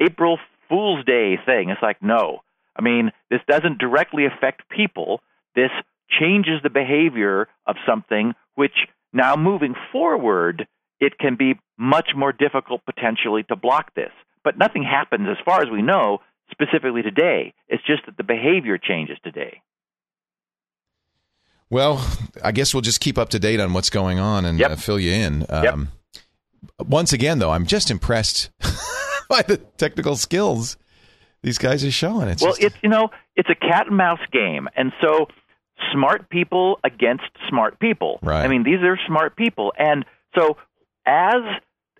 April 0.00 0.38
Fool's 0.68 1.04
Day 1.04 1.36
thing? 1.44 1.70
It's 1.70 1.82
like, 1.82 2.02
no. 2.02 2.40
I 2.76 2.82
mean, 2.82 3.10
this 3.30 3.40
doesn't 3.48 3.78
directly 3.78 4.24
affect 4.26 4.68
people. 4.70 5.20
This 5.54 5.70
changes 6.20 6.60
the 6.62 6.70
behavior 6.70 7.48
of 7.66 7.76
something 7.86 8.32
which 8.54 8.72
now 9.12 9.36
moving 9.36 9.74
forward 9.92 10.66
it 11.00 11.18
can 11.18 11.36
be 11.36 11.54
much 11.78 12.10
more 12.16 12.32
difficult 12.32 12.80
potentially 12.86 13.42
to 13.44 13.56
block 13.56 13.94
this. 13.94 14.12
But 14.44 14.56
nothing 14.58 14.82
happens, 14.84 15.26
as 15.30 15.36
far 15.44 15.60
as 15.62 15.68
we 15.70 15.82
know, 15.82 16.18
specifically 16.50 17.02
today. 17.02 17.54
It's 17.68 17.82
just 17.84 18.06
that 18.06 18.16
the 18.16 18.22
behavior 18.24 18.78
changes 18.78 19.16
today. 19.24 19.62
Well, 21.70 22.06
I 22.44 22.52
guess 22.52 22.74
we'll 22.74 22.82
just 22.82 23.00
keep 23.00 23.16
up 23.18 23.30
to 23.30 23.38
date 23.38 23.58
on 23.60 23.72
what's 23.72 23.88
going 23.90 24.18
on 24.18 24.44
and 24.44 24.58
Yep. 24.58 24.70
uh, 24.70 24.76
fill 24.76 25.00
you 25.00 25.12
in. 25.12 25.40
Yep. 25.50 25.72
Um, 25.74 25.88
Once 26.78 27.12
again, 27.12 27.38
though, 27.38 27.50
I'm 27.50 27.66
just 27.66 27.90
impressed 27.90 28.50
by 29.32 29.42
the 29.42 29.56
technical 29.56 30.16
skills 30.16 30.76
these 31.42 31.58
guys 31.58 31.84
are 31.84 31.90
showing. 31.90 32.28
It's 32.28 32.42
well, 32.42 32.52
just- 32.52 32.62
it's 32.62 32.76
you 32.82 32.88
know, 32.88 33.10
it's 33.34 33.48
a 33.50 33.54
cat 33.54 33.88
and 33.88 33.96
mouse 33.96 34.20
game, 34.30 34.68
and 34.76 34.92
so 35.00 35.26
smart 35.92 36.28
people 36.28 36.78
against 36.84 37.24
smart 37.48 37.80
people. 37.80 38.20
Right. 38.22 38.44
I 38.44 38.48
mean, 38.48 38.62
these 38.62 38.80
are 38.82 38.96
smart 39.06 39.34
people, 39.36 39.72
and 39.78 40.04
so 40.36 40.56
as 41.06 41.42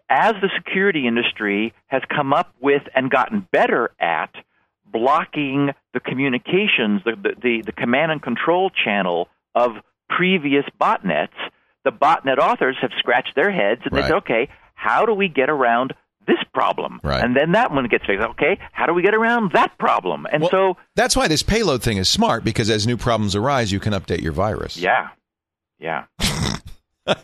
as 0.09 0.35
the 0.43 0.51
security 0.57 1.07
industry 1.09 1.73
has 1.87 2.03
come 2.15 2.33
up 2.33 2.55
with 2.61 2.83
and 2.95 3.11
gotten 3.11 3.49
better 3.51 3.91
at 3.99 4.31
blocking 4.93 5.71
the 5.95 6.01
communications, 6.01 7.03
the 7.05 7.13
the, 7.17 7.35
the, 7.43 7.63
the 7.67 7.73
command 7.73 8.13
and 8.13 8.23
control 8.23 8.71
channel 8.71 9.29
of 9.55 9.73
previous 10.09 10.65
botnets, 10.81 11.29
the 11.85 11.91
botnet 11.91 12.39
authors 12.39 12.77
have 12.81 12.91
scratched 12.99 13.35
their 13.35 13.51
heads 13.51 13.81
and 13.85 13.93
they 13.97 14.01
Right. 14.03 14.09
said, 14.09 14.17
okay, 14.19 14.49
how 14.75 15.07
do 15.07 15.15
we 15.15 15.29
get 15.29 15.49
around 15.49 15.95
this 16.27 16.39
problem? 16.55 17.01
Right. 17.03 17.23
And 17.23 17.37
then 17.37 17.53
that 17.53 17.73
one 17.73 17.87
gets 17.89 18.05
fixed. 18.07 18.23
Okay, 18.31 18.59
how 18.73 18.87
do 18.87 18.95
we 18.95 19.03
get 19.03 19.15
around 19.15 19.53
that 19.53 19.77
problem? 19.79 20.27
And 20.33 20.43
Well, 20.43 20.51
so, 20.51 20.77
that's 20.97 21.17
why 21.17 21.29
this 21.29 21.43
payload 21.43 21.83
thing 21.83 21.97
is 21.99 22.09
smart 22.09 22.45
because 22.45 22.71
as 22.71 22.87
new 22.87 22.97
problems 22.97 23.35
arise, 23.37 23.73
you 23.73 23.81
can 23.81 23.93
update 23.93 24.21
your 24.23 24.33
virus. 24.33 24.77
yeah, 24.77 25.09
yeah. 25.79 26.05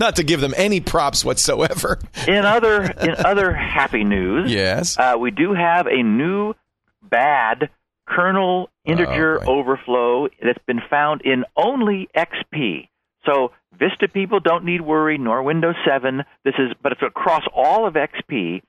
Not 0.00 0.16
to 0.16 0.22
give 0.22 0.40
them 0.40 0.52
any 0.56 0.80
props 0.80 1.24
whatsoever. 1.24 1.98
In 2.26 2.44
other 2.44 2.82
in 2.82 3.14
other 3.24 3.54
happy 3.54 4.04
news, 4.04 4.52
yes. 4.52 4.98
uh, 4.98 5.14
we 5.18 5.30
do 5.30 5.54
have 5.54 5.86
a 5.86 6.02
new 6.02 6.54
bad 7.02 7.70
kernel 8.06 8.68
integer 8.84 9.40
Oh, 9.42 9.44
boy. 9.44 9.52
overflow 9.52 10.28
that's 10.42 10.58
been 10.66 10.82
found 10.90 11.22
in 11.22 11.44
only 11.56 12.08
XP. 12.14 12.88
So 13.28 13.52
Vista 13.78 14.08
people 14.08 14.40
don't 14.40 14.64
need 14.64 14.80
worry, 14.80 15.18
nor 15.18 15.42
Windows 15.42 15.74
7. 15.86 16.22
This 16.44 16.54
is, 16.58 16.72
but 16.82 16.92
it's 16.92 17.02
across 17.02 17.42
all 17.54 17.86
of 17.86 17.94
XP. 17.94 18.62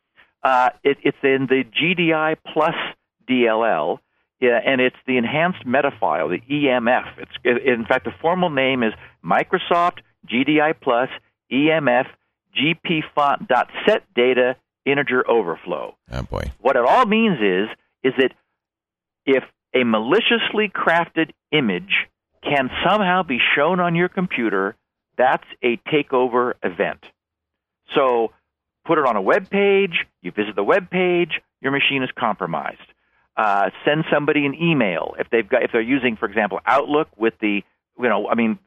Uh, 0.44 0.70
it, 0.84 0.98
it's 1.04 1.18
in 1.24 1.48
the 1.50 1.64
GDI 1.64 2.36
plus 2.54 2.76
DLL, 3.30 4.00
yeah, 4.40 4.60
and 4.66 4.80
it's 4.80 4.96
the 5.06 5.18
enhanced 5.18 5.66
metafile, 5.66 6.30
the 6.30 6.42
EMF. 6.54 7.06
It's 7.18 7.32
in 7.44 7.86
fact 7.86 8.06
the 8.06 8.12
formal 8.22 8.50
name 8.50 8.84
is 8.84 8.94
Microsoft 9.24 10.00
GDI 10.28 10.74
plus 10.82 11.10
EMF 11.52 12.06
GP 12.56 13.02
font 13.14 13.48
dot 13.48 13.68
set 13.86 14.04
data 14.16 14.56
integer 14.86 15.30
overflow. 15.30 15.96
oh 16.12 16.24
boy. 16.24 16.52
What 16.60 16.78
it 16.78 16.86
all 16.88 17.06
means 17.06 17.40
is 17.42 17.68
is 18.04 18.14
that 18.18 18.32
if 19.26 19.44
a 19.76 19.84
maliciously 19.84 20.72
crafted 20.74 21.32
image 21.52 22.08
can 22.44 22.70
somehow 22.86 23.24
be 23.24 23.40
shown 23.56 23.80
on 23.80 23.96
your 23.96 24.10
computer, 24.10 24.76
that's 25.18 25.46
a 25.64 25.78
takeover 25.92 26.54
event. 26.64 27.00
So 27.96 28.32
put 28.86 28.98
it 28.98 29.06
on 29.06 29.16
a 29.16 29.22
web 29.22 29.50
page, 29.50 30.06
you 30.22 30.32
visit 30.32 30.56
the 30.56 30.64
web 30.64 30.90
page, 30.90 31.42
your 31.62 31.72
machine 31.72 32.04
is 32.04 32.10
compromised. 32.18 32.80
Uh, 33.36 33.70
send 33.86 34.04
somebody 34.12 34.46
an 34.46 34.54
email 34.56 35.16
if 35.18 35.30
they've 35.30 35.48
got 35.48 35.64
if 35.64 35.72
they're 35.72 35.82
using, 35.82 36.18
for 36.18 36.28
example, 36.28 36.60
Outlook 36.66 37.08
with 37.18 37.34
the 37.40 37.62
you 37.98 38.10
know 38.10 38.28
I 38.28 38.36
mean, 38.36 38.60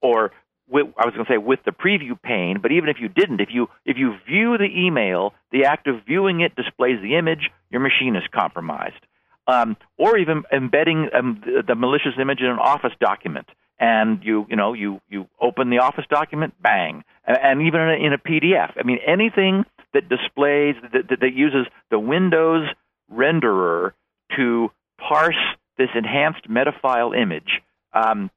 or 0.00 0.32
with, 0.68 0.86
I 0.96 1.04
was 1.04 1.14
going 1.14 1.26
to 1.26 1.32
say 1.32 1.36
with 1.36 1.60
the 1.64 1.72
preview 1.72 2.20
pane, 2.20 2.60
but 2.62 2.72
even 2.72 2.88
if 2.88 2.96
you 3.00 3.08
didn't, 3.08 3.40
if 3.40 3.48
you 3.52 3.68
if 3.84 3.96
you 3.98 4.14
view 4.26 4.56
the 4.56 4.68
email, 4.74 5.34
the 5.52 5.64
act 5.66 5.86
of 5.88 6.04
viewing 6.06 6.40
it 6.40 6.56
displays 6.56 7.02
the 7.02 7.16
image, 7.16 7.50
your 7.70 7.80
machine 7.80 8.16
is 8.16 8.22
compromised. 8.32 9.00
Um, 9.46 9.76
or 9.98 10.16
even 10.16 10.44
embedding 10.50 11.10
um, 11.12 11.42
the, 11.44 11.62
the 11.66 11.74
malicious 11.74 12.12
image 12.18 12.40
in 12.40 12.46
an 12.46 12.58
Office 12.58 12.92
document, 12.98 13.46
and 13.78 14.22
you 14.24 14.46
you 14.48 14.56
know 14.56 14.72
you 14.72 15.00
you 15.10 15.28
open 15.40 15.68
the 15.70 15.78
Office 15.78 16.06
document, 16.08 16.54
bang, 16.62 17.04
and, 17.26 17.38
and 17.42 17.62
even 17.62 17.80
in 17.80 17.88
a, 17.88 18.06
in 18.06 18.12
a 18.14 18.18
PDF. 18.18 18.72
I 18.78 18.84
mean 18.84 18.98
anything 19.06 19.64
that 19.92 20.08
displays 20.08 20.76
that, 20.82 21.08
that, 21.08 21.20
that 21.20 21.34
uses 21.34 21.66
the 21.90 21.98
Windows 21.98 22.68
renderer 23.12 23.92
to 24.36 24.70
parse 24.98 25.34
this 25.78 25.88
enhanced 25.94 26.48
metafile 26.48 27.16
image 27.20 27.60
um, 27.92 28.30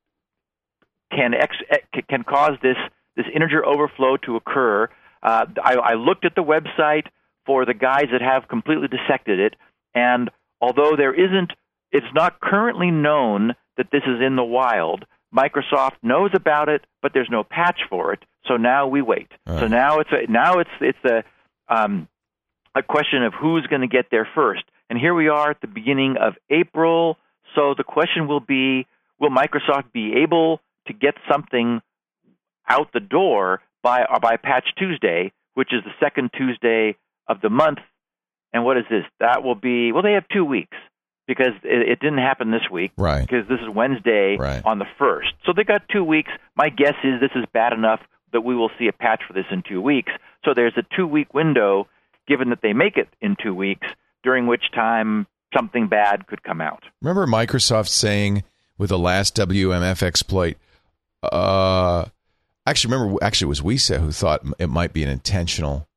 can 1.11 1.33
ex- 1.33 2.03
can 2.09 2.23
cause 2.23 2.53
this 2.61 2.77
this 3.15 3.25
integer 3.33 3.65
overflow 3.65 4.17
to 4.17 4.35
occur. 4.35 4.89
Uh, 5.23 5.45
I, 5.63 5.75
I 5.75 5.93
looked 5.95 6.25
at 6.25 6.35
the 6.35 6.43
website 6.43 7.07
for 7.45 7.65
the 7.65 7.73
guys 7.73 8.05
that 8.11 8.21
have 8.21 8.47
completely 8.47 8.87
dissected 8.87 9.39
it, 9.39 9.55
and 9.95 10.29
although 10.61 10.95
there 10.95 11.13
isn't, 11.13 11.51
it's 11.91 12.13
not 12.13 12.39
currently 12.39 12.91
known 12.91 13.53
that 13.77 13.87
this 13.91 14.03
is 14.05 14.21
in 14.21 14.35
the 14.35 14.43
wild. 14.43 15.05
Microsoft 15.35 15.97
knows 16.01 16.31
about 16.33 16.69
it, 16.69 16.85
but 17.01 17.11
there's 17.13 17.29
no 17.29 17.43
patch 17.43 17.81
for 17.89 18.13
it. 18.13 18.19
So 18.47 18.57
now 18.57 18.87
we 18.87 19.01
wait. 19.01 19.27
So 19.59 19.67
now 19.67 19.99
it's 19.99 20.09
a, 20.11 20.31
now 20.31 20.59
it's 20.59 20.69
it's 20.79 21.05
a 21.05 21.23
um, 21.73 22.07
a 22.75 22.81
question 22.81 23.23
of 23.23 23.33
who's 23.33 23.67
going 23.67 23.81
to 23.81 23.87
get 23.87 24.05
there 24.09 24.27
first. 24.33 24.63
And 24.89 24.97
here 24.97 25.13
we 25.13 25.27
are 25.27 25.51
at 25.51 25.61
the 25.61 25.67
beginning 25.67 26.15
of 26.17 26.33
April. 26.49 27.17
So 27.55 27.73
the 27.77 27.83
question 27.83 28.27
will 28.27 28.39
be 28.39 28.87
will 29.19 29.31
Microsoft 29.31 29.91
be 29.91 30.13
able 30.23 30.61
to 30.87 30.93
get 30.93 31.15
something 31.29 31.81
out 32.69 32.93
the 32.93 32.99
door 32.99 33.61
by 33.83 34.05
by 34.21 34.37
Patch 34.37 34.65
Tuesday, 34.77 35.33
which 35.55 35.73
is 35.73 35.83
the 35.83 35.91
second 35.99 36.31
Tuesday 36.37 36.95
of 37.27 37.41
the 37.41 37.49
month? 37.49 37.79
And 38.53 38.63
what 38.63 38.77
is 38.77 38.85
this? 38.89 39.03
That 39.19 39.43
will 39.43 39.55
be 39.55 39.91
well. 39.91 40.03
They 40.03 40.13
have 40.13 40.27
two 40.33 40.45
weeks 40.45 40.75
because 41.27 41.53
it, 41.63 41.89
it 41.89 41.99
didn't 41.99 42.19
happen 42.19 42.51
this 42.51 42.69
week 42.71 42.91
Right. 42.97 43.21
because 43.21 43.47
this 43.47 43.59
is 43.59 43.67
Wednesday 43.73 44.37
Right. 44.37 44.61
on 44.65 44.79
the 44.79 44.85
first. 44.97 45.33
So 45.45 45.51
they 45.55 45.63
got 45.63 45.81
two 45.91 46.03
weeks. 46.03 46.31
My 46.55 46.69
guess 46.69 46.95
is 47.03 47.19
this 47.19 47.31
is 47.35 47.45
bad 47.53 47.73
enough 47.73 47.99
that 48.33 48.41
we 48.41 48.55
will 48.55 48.71
see 48.79 48.87
a 48.87 48.93
patch 48.93 49.21
for 49.27 49.33
this 49.33 49.45
in 49.51 49.63
two 49.67 49.81
weeks. 49.81 50.11
So 50.45 50.53
there's 50.53 50.73
a 50.77 50.83
two 50.95 51.05
week 51.07 51.33
window, 51.33 51.87
given 52.27 52.49
that 52.49 52.59
they 52.61 52.73
make 52.73 52.97
it 52.97 53.09
in 53.21 53.35
two 53.41 53.53
weeks, 53.53 53.85
during 54.23 54.47
which 54.47 54.71
time 54.73 55.27
something 55.57 55.87
bad 55.87 56.27
could 56.27 56.43
come 56.43 56.61
out. 56.61 56.83
Remember 57.01 57.25
Microsoft 57.27 57.87
saying 57.89 58.43
with 58.77 58.89
the 58.89 58.99
last 58.99 59.35
WMF 59.35 60.01
exploit, 60.03 60.55
uh, 61.23 62.05
actually, 62.65 62.93
remember, 62.93 63.17
actually, 63.23 63.45
it 63.47 63.49
was 63.49 63.61
Wisa 63.61 63.99
who 63.99 64.11
thought 64.11 64.41
it 64.59 64.67
might 64.67 64.93
be 64.93 65.03
an 65.03 65.09
intentional 65.09 65.87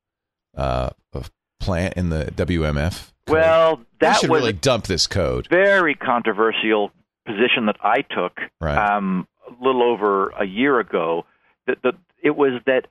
uh, 0.55 0.89
of 1.13 1.31
plant 1.61 1.93
in 1.95 2.09
the 2.09 2.25
WMF. 2.35 3.11
code. 3.27 3.33
Well, 3.35 3.81
that 3.99 4.17
should 4.19 4.29
was 4.29 4.41
really 4.41 4.53
dump 4.53 4.85
this 4.87 5.07
code. 5.07 5.47
very 5.49 5.95
controversial 5.95 6.91
position 7.25 7.67
that 7.67 7.77
I 7.81 8.01
took 8.01 8.39
Right. 8.59 8.77
um, 8.77 9.27
a 9.47 9.63
little 9.63 9.83
over 9.83 10.29
a 10.31 10.45
year 10.45 10.79
ago. 10.79 11.25
That 11.67 11.77
the, 11.83 11.93
it 12.23 12.35
was 12.35 12.59
that, 12.65 12.87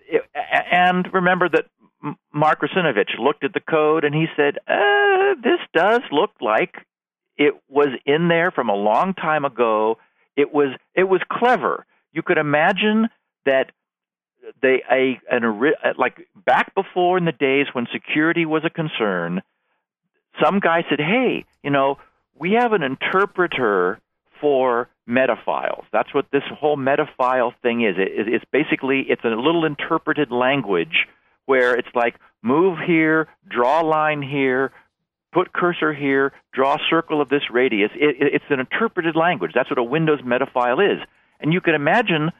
it, 0.00 0.22
and 0.72 1.08
remember 1.14 1.48
that 1.48 1.66
Mark 2.32 2.60
Russinovich 2.60 3.16
looked 3.18 3.44
at 3.44 3.54
the 3.54 3.60
code 3.60 4.04
and 4.04 4.14
he 4.14 4.26
said, 4.36 4.58
uh, 4.68 5.34
"This 5.42 5.60
does 5.72 6.00
look 6.10 6.32
like 6.40 6.74
it 7.38 7.54
was 7.68 7.88
in 8.04 8.28
there 8.28 8.50
from 8.50 8.68
a 8.68 8.74
long 8.74 9.14
time 9.14 9.44
ago. 9.44 9.96
It 10.36 10.52
was 10.52 10.76
it 10.94 11.04
was 11.04 11.20
clever. 11.30 11.86
You 12.12 12.22
could 12.22 12.38
imagine 12.38 13.08
that 13.46 13.70
they 14.62 14.82
a 14.90 15.20
an 15.30 15.72
like 15.98 16.26
back 16.44 16.74
before 16.74 17.18
in 17.18 17.24
the 17.24 17.32
days 17.32 17.66
when 17.72 17.86
security 17.92 18.46
was 18.46 18.62
a 18.64 18.70
concern, 18.70 19.42
some 20.42 20.60
guy 20.60 20.84
said, 20.88 21.00
"Hey, 21.00 21.44
you 21.62 21.70
know, 21.70 21.98
we 22.34 22.52
have 22.52 22.72
an 22.72 22.82
interpreter 22.82 24.00
for 24.40 24.88
metafiles. 25.08 25.84
That's 25.92 26.12
what 26.12 26.26
this 26.32 26.42
whole 26.58 26.76
metafile 26.76 27.52
thing 27.62 27.82
is. 27.82 27.96
It, 27.98 28.28
it's 28.28 28.44
basically 28.50 29.06
it's 29.08 29.24
a 29.24 29.28
little 29.28 29.64
interpreted 29.64 30.30
language 30.30 31.06
where 31.46 31.74
it's 31.76 31.88
like 31.94 32.16
move 32.42 32.78
here, 32.86 33.28
draw 33.48 33.80
line 33.80 34.22
here, 34.22 34.72
put 35.32 35.52
cursor 35.52 35.92
here, 35.92 36.32
draw 36.52 36.74
a 36.74 36.78
circle 36.88 37.20
of 37.20 37.28
this 37.28 37.42
radius. 37.50 37.90
It, 37.94 38.16
it, 38.20 38.34
it's 38.34 38.44
an 38.50 38.60
interpreted 38.60 39.16
language. 39.16 39.52
That's 39.54 39.70
what 39.70 39.78
a 39.78 39.82
Windows 39.82 40.20
metafile 40.22 40.94
is. 40.94 41.00
And 41.40 41.52
you 41.52 41.60
can 41.60 41.74
imagine 41.74 42.30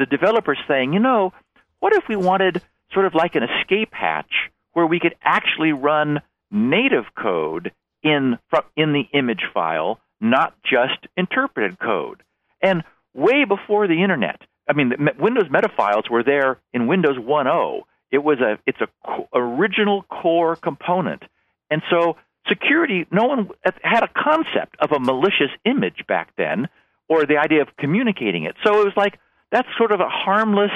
the 0.00 0.06
developers 0.06 0.58
saying, 0.66 0.92
you 0.92 0.98
know, 0.98 1.32
what 1.78 1.92
if 1.92 2.04
we 2.08 2.16
wanted 2.16 2.60
sort 2.92 3.06
of 3.06 3.14
like 3.14 3.34
an 3.34 3.42
escape 3.44 3.92
hatch 3.92 4.50
where 4.72 4.86
we 4.86 5.00
could 5.00 5.14
actually 5.22 5.72
run 5.72 6.20
native 6.50 7.04
code 7.16 7.72
in 8.02 8.38
in 8.76 8.92
the 8.92 9.04
image 9.12 9.42
file, 9.52 10.00
not 10.20 10.54
just 10.62 11.06
interpreted 11.16 11.78
code. 11.78 12.22
And 12.62 12.82
way 13.14 13.44
before 13.44 13.86
the 13.86 14.02
internet, 14.02 14.40
I 14.68 14.72
mean, 14.72 14.92
Windows 15.18 15.48
metafiles 15.48 16.10
were 16.10 16.22
there 16.22 16.58
in 16.72 16.86
Windows 16.86 17.16
1.0. 17.16 17.82
It 18.10 18.18
was 18.18 18.40
a 18.40 18.58
it's 18.66 18.80
a 18.80 18.88
co- 19.04 19.28
original 19.34 20.02
core 20.02 20.56
component, 20.56 21.22
and 21.70 21.82
so 21.90 22.16
security. 22.48 23.06
No 23.10 23.24
one 23.26 23.50
had 23.82 24.02
a 24.02 24.08
concept 24.08 24.76
of 24.80 24.92
a 24.92 24.98
malicious 24.98 25.50
image 25.64 26.04
back 26.08 26.30
then, 26.36 26.68
or 27.08 27.26
the 27.26 27.36
idea 27.36 27.62
of 27.62 27.68
communicating 27.78 28.44
it. 28.44 28.56
So 28.64 28.80
it 28.80 28.84
was 28.84 28.94
like 28.96 29.18
that's 29.50 29.68
sort 29.76 29.92
of 29.92 30.00
a 30.00 30.08
harmless 30.08 30.72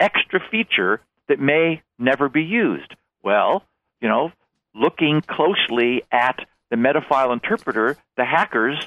extra 0.00 0.40
feature 0.50 1.00
that 1.28 1.38
may 1.38 1.82
never 1.98 2.28
be 2.28 2.42
used. 2.42 2.94
Well, 3.22 3.64
you 4.00 4.08
know, 4.08 4.32
looking 4.74 5.20
closely 5.20 6.02
at 6.10 6.38
the 6.70 6.76
metafile 6.76 7.32
interpreter, 7.32 7.96
the 8.16 8.24
hackers 8.24 8.78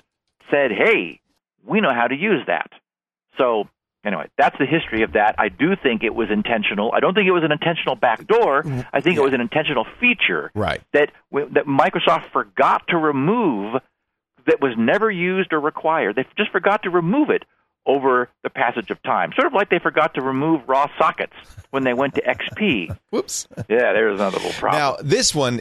said, 0.50 0.72
"Hey, 0.72 1.20
we 1.64 1.82
know 1.82 1.94
how 1.94 2.08
to 2.08 2.16
use 2.16 2.46
that." 2.48 2.72
So 3.38 3.68
anyway, 4.04 4.28
that's 4.38 4.58
the 4.58 4.66
history 4.66 5.04
of 5.04 5.14
that. 5.14 5.36
I 5.38 5.50
do 5.50 5.76
think 5.76 6.04
it 6.04 6.14
was 6.14 6.30
intentional. 6.32 6.92
I 6.94 7.00
don't 7.00 7.14
think 7.14 7.28
it 7.28 7.32
was 7.32 7.44
an 7.44 7.52
intentional 7.52 7.96
backdoor. 7.96 8.66
I 8.94 9.02
think 9.02 9.16
yeah. 9.16 9.22
it 9.22 9.26
was 9.26 9.34
an 9.34 9.42
intentional 9.42 9.86
feature 10.00 10.52
right. 10.56 10.82
that 10.94 11.12
that 11.32 11.66
Microsoft 11.66 12.32
forgot 12.32 12.88
to 12.90 12.98
remove 12.98 13.82
that 14.48 14.60
was 14.60 14.74
never 14.78 15.12
used 15.12 15.54
or 15.54 15.60
required. 15.60 16.16
They 16.16 16.26
just 16.38 16.52
forgot 16.52 16.84
to 16.84 16.90
remove 16.90 17.30
it 17.30 17.44
over 17.86 18.30
the 18.44 18.50
passage 18.50 18.92
of 18.92 19.02
time. 19.04 19.32
Sort 19.36 19.48
of 19.48 19.54
like 19.54 19.70
they 19.70 19.80
forgot 19.80 20.14
to 20.16 20.22
remove 20.22 20.62
raw 20.68 20.88
sockets 20.98 21.34
when 21.72 21.84
they 21.84 21.94
went 21.94 22.16
to 22.16 22.22
XP. 22.22 22.96
Whoops. 23.10 23.48
Yeah, 23.58 23.94
there's 23.94 24.20
another 24.20 24.38
little 24.38 24.52
problem. 24.54 24.82
Now, 24.82 24.98
this 25.02 25.34
one, 25.34 25.60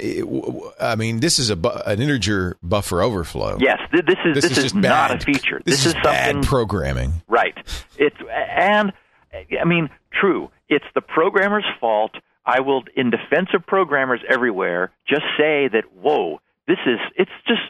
I 0.81 0.97
mean, 0.97 1.21
this 1.21 1.39
is 1.39 1.51
a 1.51 1.57
bu- 1.57 1.81
an 1.87 2.01
integer 2.01 2.57
buffer 2.63 3.03
overflow. 3.03 3.57
Yes, 3.61 3.79
th- 3.93 4.05
this 4.05 4.19
is 4.25 4.35
this, 4.43 4.57
this 4.57 4.65
is, 4.65 4.75
not 4.75 5.15
a 5.15 5.25
feature. 5.25 5.61
This, 5.65 5.85
this 5.85 5.87
is, 5.87 5.95
is 5.95 6.03
something 6.03 6.43
programming. 6.43 7.23
Right. 7.29 7.57
It's 7.97 8.17
and 8.31 8.93
I 9.33 9.65
mean, 9.65 9.91
true. 10.13 10.51
It's 10.69 10.85
the 10.95 11.01
programmer's 11.01 11.67
fault. 11.81 12.13
I 12.45 12.61
will, 12.61 12.83
in 12.97 13.11
defense 13.11 13.51
of 13.55 13.67
programmers 13.67 14.21
everywhere, 14.29 14.91
just 15.09 15.25
say 15.39 15.69
that 15.69 15.85
whoa, 15.95 16.41
this 16.67 16.79
is 16.87 16.99
it's 17.17 17.31
just 17.47 17.63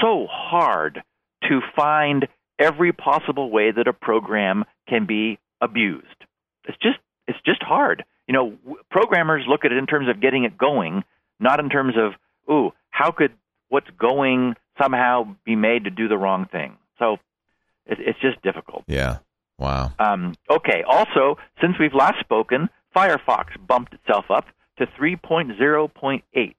so 0.00 0.26
hard 0.30 1.02
to 1.48 1.60
find 1.74 2.26
every 2.58 2.92
possible 2.92 3.50
way 3.50 3.70
that 3.70 3.86
a 3.86 3.92
program 3.92 4.64
can 4.88 5.06
be 5.06 5.38
abused. 5.60 6.24
It's 6.64 6.78
just 6.78 6.98
it's 7.26 7.38
just 7.44 7.62
hard. 7.62 8.04
You 8.26 8.34
know, 8.34 8.50
w- 8.50 8.82
programmers 8.90 9.44
look 9.48 9.64
at 9.64 9.72
it 9.72 9.78
in 9.78 9.86
terms 9.86 10.08
of 10.08 10.20
getting 10.20 10.44
it 10.44 10.56
going, 10.56 11.04
not 11.40 11.60
in 11.60 11.68
terms 11.68 11.94
of, 11.96 12.12
ooh, 12.50 12.72
how 12.90 13.10
could 13.10 13.32
what's 13.68 13.90
going 13.98 14.54
somehow 14.80 15.36
be 15.44 15.56
made 15.56 15.84
to 15.84 15.90
do 15.90 16.08
the 16.08 16.16
wrong 16.16 16.46
thing? 16.46 16.76
So 16.98 17.14
it, 17.86 17.98
it's 18.00 18.20
just 18.20 18.40
difficult. 18.42 18.84
Yeah. 18.86 19.18
Wow. 19.58 19.92
Um, 19.98 20.34
okay. 20.50 20.82
Also, 20.86 21.38
since 21.60 21.74
we've 21.78 21.94
last 21.94 22.20
spoken, 22.20 22.68
Firefox 22.94 23.46
bumped 23.66 23.94
itself 23.94 24.26
up 24.30 24.46
to 24.78 24.86
3.0.8. 24.86 26.54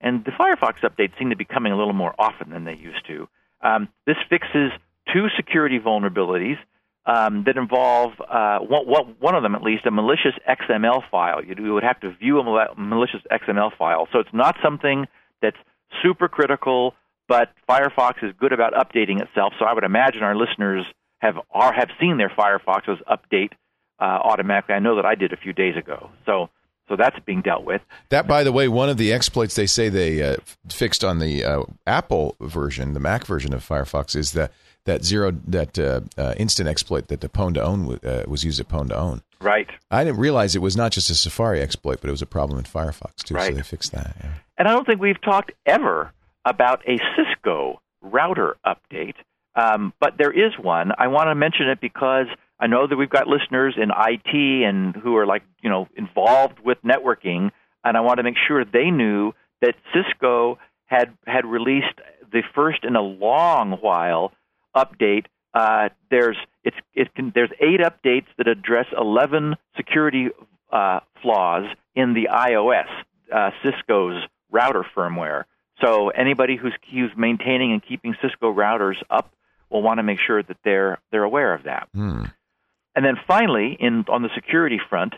And 0.00 0.24
the 0.24 0.30
Firefox 0.30 0.80
updates 0.82 1.18
seem 1.18 1.30
to 1.30 1.36
be 1.36 1.44
coming 1.44 1.72
a 1.72 1.76
little 1.76 1.92
more 1.94 2.14
often 2.18 2.50
than 2.50 2.64
they 2.64 2.74
used 2.74 3.06
to. 3.08 3.28
Um, 3.60 3.88
this 4.06 4.16
fixes 4.28 4.70
two 5.12 5.26
security 5.36 5.78
vulnerabilities 5.78 6.58
um, 7.06 7.44
that 7.44 7.56
involve 7.56 8.12
uh, 8.20 8.58
one, 8.58 9.16
one, 9.18 9.34
of 9.34 9.42
them 9.42 9.54
at 9.54 9.62
least 9.62 9.86
a 9.86 9.90
malicious 9.90 10.34
XML 10.48 11.02
file. 11.10 11.42
You 11.42 11.72
would 11.72 11.82
have 11.82 11.98
to 12.00 12.12
view 12.12 12.38
a 12.38 12.74
malicious 12.76 13.20
XML 13.32 13.70
file, 13.76 14.08
so 14.12 14.18
it's 14.18 14.32
not 14.32 14.56
something 14.62 15.06
that's 15.40 15.56
super 16.02 16.28
critical. 16.28 16.94
But 17.26 17.52
Firefox 17.68 18.22
is 18.22 18.32
good 18.38 18.52
about 18.52 18.72
updating 18.72 19.20
itself, 19.20 19.52
so 19.58 19.66
I 19.66 19.74
would 19.74 19.84
imagine 19.84 20.22
our 20.22 20.36
listeners 20.36 20.84
have 21.18 21.36
are 21.50 21.72
have 21.72 21.88
seen 22.00 22.16
their 22.16 22.30
Firefoxes 22.30 22.98
update 23.04 23.52
uh, 23.98 24.04
automatically. 24.04 24.74
I 24.74 24.78
know 24.78 24.96
that 24.96 25.04
I 25.04 25.14
did 25.14 25.32
a 25.32 25.36
few 25.36 25.52
days 25.52 25.76
ago, 25.76 26.10
so 26.24 26.48
so 26.88 26.96
that's 26.96 27.18
being 27.26 27.42
dealt 27.42 27.64
with. 27.64 27.82
That, 28.08 28.26
by 28.26 28.44
the 28.44 28.52
way, 28.52 28.68
one 28.68 28.88
of 28.88 28.96
the 28.96 29.12
exploits 29.12 29.54
they 29.54 29.66
say 29.66 29.88
they 29.88 30.22
uh, 30.22 30.36
fixed 30.70 31.04
on 31.04 31.18
the 31.18 31.44
uh, 31.44 31.62
Apple 31.86 32.36
version, 32.40 32.94
the 32.94 33.00
Mac 33.00 33.26
version 33.26 33.52
of 33.52 33.66
Firefox, 33.66 34.16
is 34.16 34.32
that 34.32 34.52
that 34.84 35.04
zero 35.04 35.32
that 35.46 35.78
uh, 35.78 36.00
uh, 36.16 36.34
instant 36.36 36.68
exploit 36.68 37.08
that 37.08 37.20
the 37.20 37.28
Pwn2Own 37.28 38.04
uh, 38.04 38.24
was 38.28 38.44
used 38.44 38.60
at 38.60 38.68
Pwn2Own. 38.68 39.22
Right. 39.40 39.68
I 39.90 40.04
didn't 40.04 40.18
realize 40.18 40.56
it 40.56 40.62
was 40.62 40.76
not 40.76 40.92
just 40.92 41.10
a 41.10 41.14
Safari 41.14 41.60
exploit, 41.60 42.00
but 42.00 42.08
it 42.08 42.10
was 42.10 42.22
a 42.22 42.26
problem 42.26 42.58
in 42.58 42.64
Firefox 42.64 43.22
too. 43.22 43.34
Right. 43.34 43.48
So 43.48 43.54
they 43.54 43.62
fixed 43.62 43.92
that. 43.92 44.16
Yeah. 44.20 44.30
And 44.56 44.66
I 44.66 44.72
don't 44.72 44.86
think 44.86 45.00
we've 45.00 45.20
talked 45.20 45.52
ever 45.66 46.12
about 46.44 46.82
a 46.88 46.98
Cisco 47.16 47.80
router 48.00 48.56
update, 48.66 49.14
um, 49.54 49.92
but 50.00 50.14
there 50.18 50.32
is 50.32 50.52
one. 50.60 50.92
I 50.98 51.08
want 51.08 51.28
to 51.28 51.34
mention 51.34 51.68
it 51.68 51.80
because 51.80 52.26
I 52.58 52.66
know 52.66 52.86
that 52.86 52.96
we've 52.96 53.10
got 53.10 53.26
listeners 53.28 53.74
in 53.76 53.90
IT 53.90 54.34
and 54.68 54.96
who 54.96 55.16
are 55.16 55.26
like 55.26 55.42
you 55.62 55.70
know 55.70 55.88
involved 55.96 56.60
with 56.60 56.78
networking, 56.82 57.50
and 57.84 57.96
I 57.96 58.00
want 58.00 58.18
to 58.18 58.22
make 58.22 58.36
sure 58.46 58.64
they 58.64 58.90
knew 58.90 59.32
that 59.60 59.74
Cisco 59.92 60.58
had 60.86 61.12
had 61.26 61.44
released 61.44 62.00
the 62.30 62.42
first 62.54 62.84
in 62.84 62.96
a 62.96 63.02
long 63.02 63.72
while 63.80 64.32
update. 64.76 65.26
Uh, 65.54 65.88
there's 66.10 66.36
it's 66.64 66.76
it 66.94 67.14
can, 67.14 67.32
there's 67.34 67.50
eight 67.60 67.80
updates 67.80 68.26
that 68.36 68.48
address 68.48 68.86
11 68.96 69.56
security 69.76 70.28
uh, 70.70 71.00
flaws 71.22 71.64
in 71.94 72.14
the 72.14 72.28
iOS 72.30 72.88
uh, 73.32 73.50
Cisco's 73.64 74.22
router 74.50 74.84
firmware. 74.96 75.44
So 75.80 76.10
anybody 76.10 76.56
who's 76.56 76.74
who's 76.92 77.12
maintaining 77.16 77.72
and 77.72 77.82
keeping 77.86 78.14
Cisco 78.20 78.52
routers 78.52 78.96
up 79.10 79.32
will 79.70 79.82
want 79.82 79.98
to 79.98 80.02
make 80.02 80.18
sure 80.24 80.42
that 80.42 80.56
they're 80.64 80.98
they're 81.10 81.24
aware 81.24 81.54
of 81.54 81.64
that. 81.64 81.88
Hmm. 81.94 82.24
And 82.94 83.04
then 83.04 83.16
finally, 83.26 83.76
in 83.78 84.04
on 84.08 84.22
the 84.22 84.30
security 84.34 84.80
front, 84.88 85.14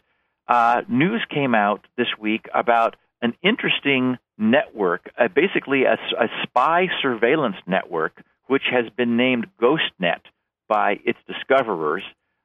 uh, 0.49 0.83
news 0.89 1.25
came 1.31 1.55
out 1.55 1.87
this 1.97 2.09
week 2.19 2.49
about 2.55 2.97
an 3.23 3.35
interesting 3.43 4.19
network, 4.39 5.11
uh, 5.19 5.29
basically 5.29 5.85
a, 5.85 5.95
a 5.95 6.29
spy 6.43 6.89
surveillance 7.03 7.57
network 7.67 8.23
which 8.51 8.65
has 8.69 8.87
been 8.97 9.17
named 9.17 9.47
GhostNet 9.63 10.23
by 10.69 10.99
its 11.05 11.21
discoverers. 11.29 12.03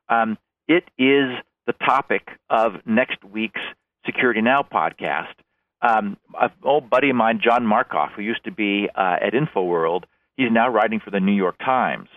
Um, 0.08 0.38
it 0.68 0.84
is 1.00 1.32
the 1.66 1.74
topic 1.84 2.28
of 2.48 2.74
next 2.86 3.24
week's 3.24 3.62
Security 4.06 4.42
Now 4.42 4.62
podcast. 4.62 5.34
Um, 5.82 6.18
an 6.40 6.52
old 6.64 6.92
buddy 6.92 7.10
of 7.10 7.16
mine, 7.16 7.42
John 7.44 7.64
Markoff, 7.66 8.12
who 8.12 8.22
used 8.22 8.44
to 8.44 8.52
be 8.52 8.88
uh, 8.94 9.16
at 9.20 9.34
InfoWorld, 9.34 10.04
he's 10.38 10.52
now 10.52 10.70
writing 10.70 11.00
for 11.04 11.10
the 11.10 11.20
New 11.20 11.32
York 11.32 11.58
Times. 11.58 12.10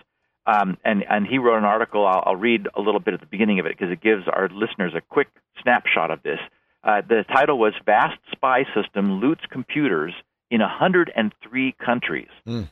Um, 0.45 0.77
and, 0.85 1.03
and 1.09 1.25
he 1.25 1.39
wrote 1.39 1.57
an 1.57 1.65
article. 1.65 2.05
I'll, 2.05 2.23
I'll, 2.27 2.35
read 2.35 2.67
a 2.75 2.81
little 2.81 2.99
bit 2.99 3.15
at 3.15 3.21
the 3.21 3.25
beginning 3.25 3.59
of 3.59 3.65
it 3.65 3.75
because 3.75 3.91
it 3.91 4.01
gives 4.01 4.27
our 4.27 4.49
listeners 4.49 4.93
a 4.95 5.01
quick 5.01 5.29
snapshot 5.63 6.11
of 6.11 6.21
this. 6.21 6.39
Uh, 6.83 7.01
the 7.01 7.25
title 7.27 7.57
was 7.57 7.73
Vast 7.87 8.19
Spy 8.31 8.65
System 8.75 9.19
Loots 9.19 9.45
Computers 9.49 10.13
in 10.51 10.61
103 10.61 11.75
Countries. 11.83 12.29
Mm. 12.47 12.69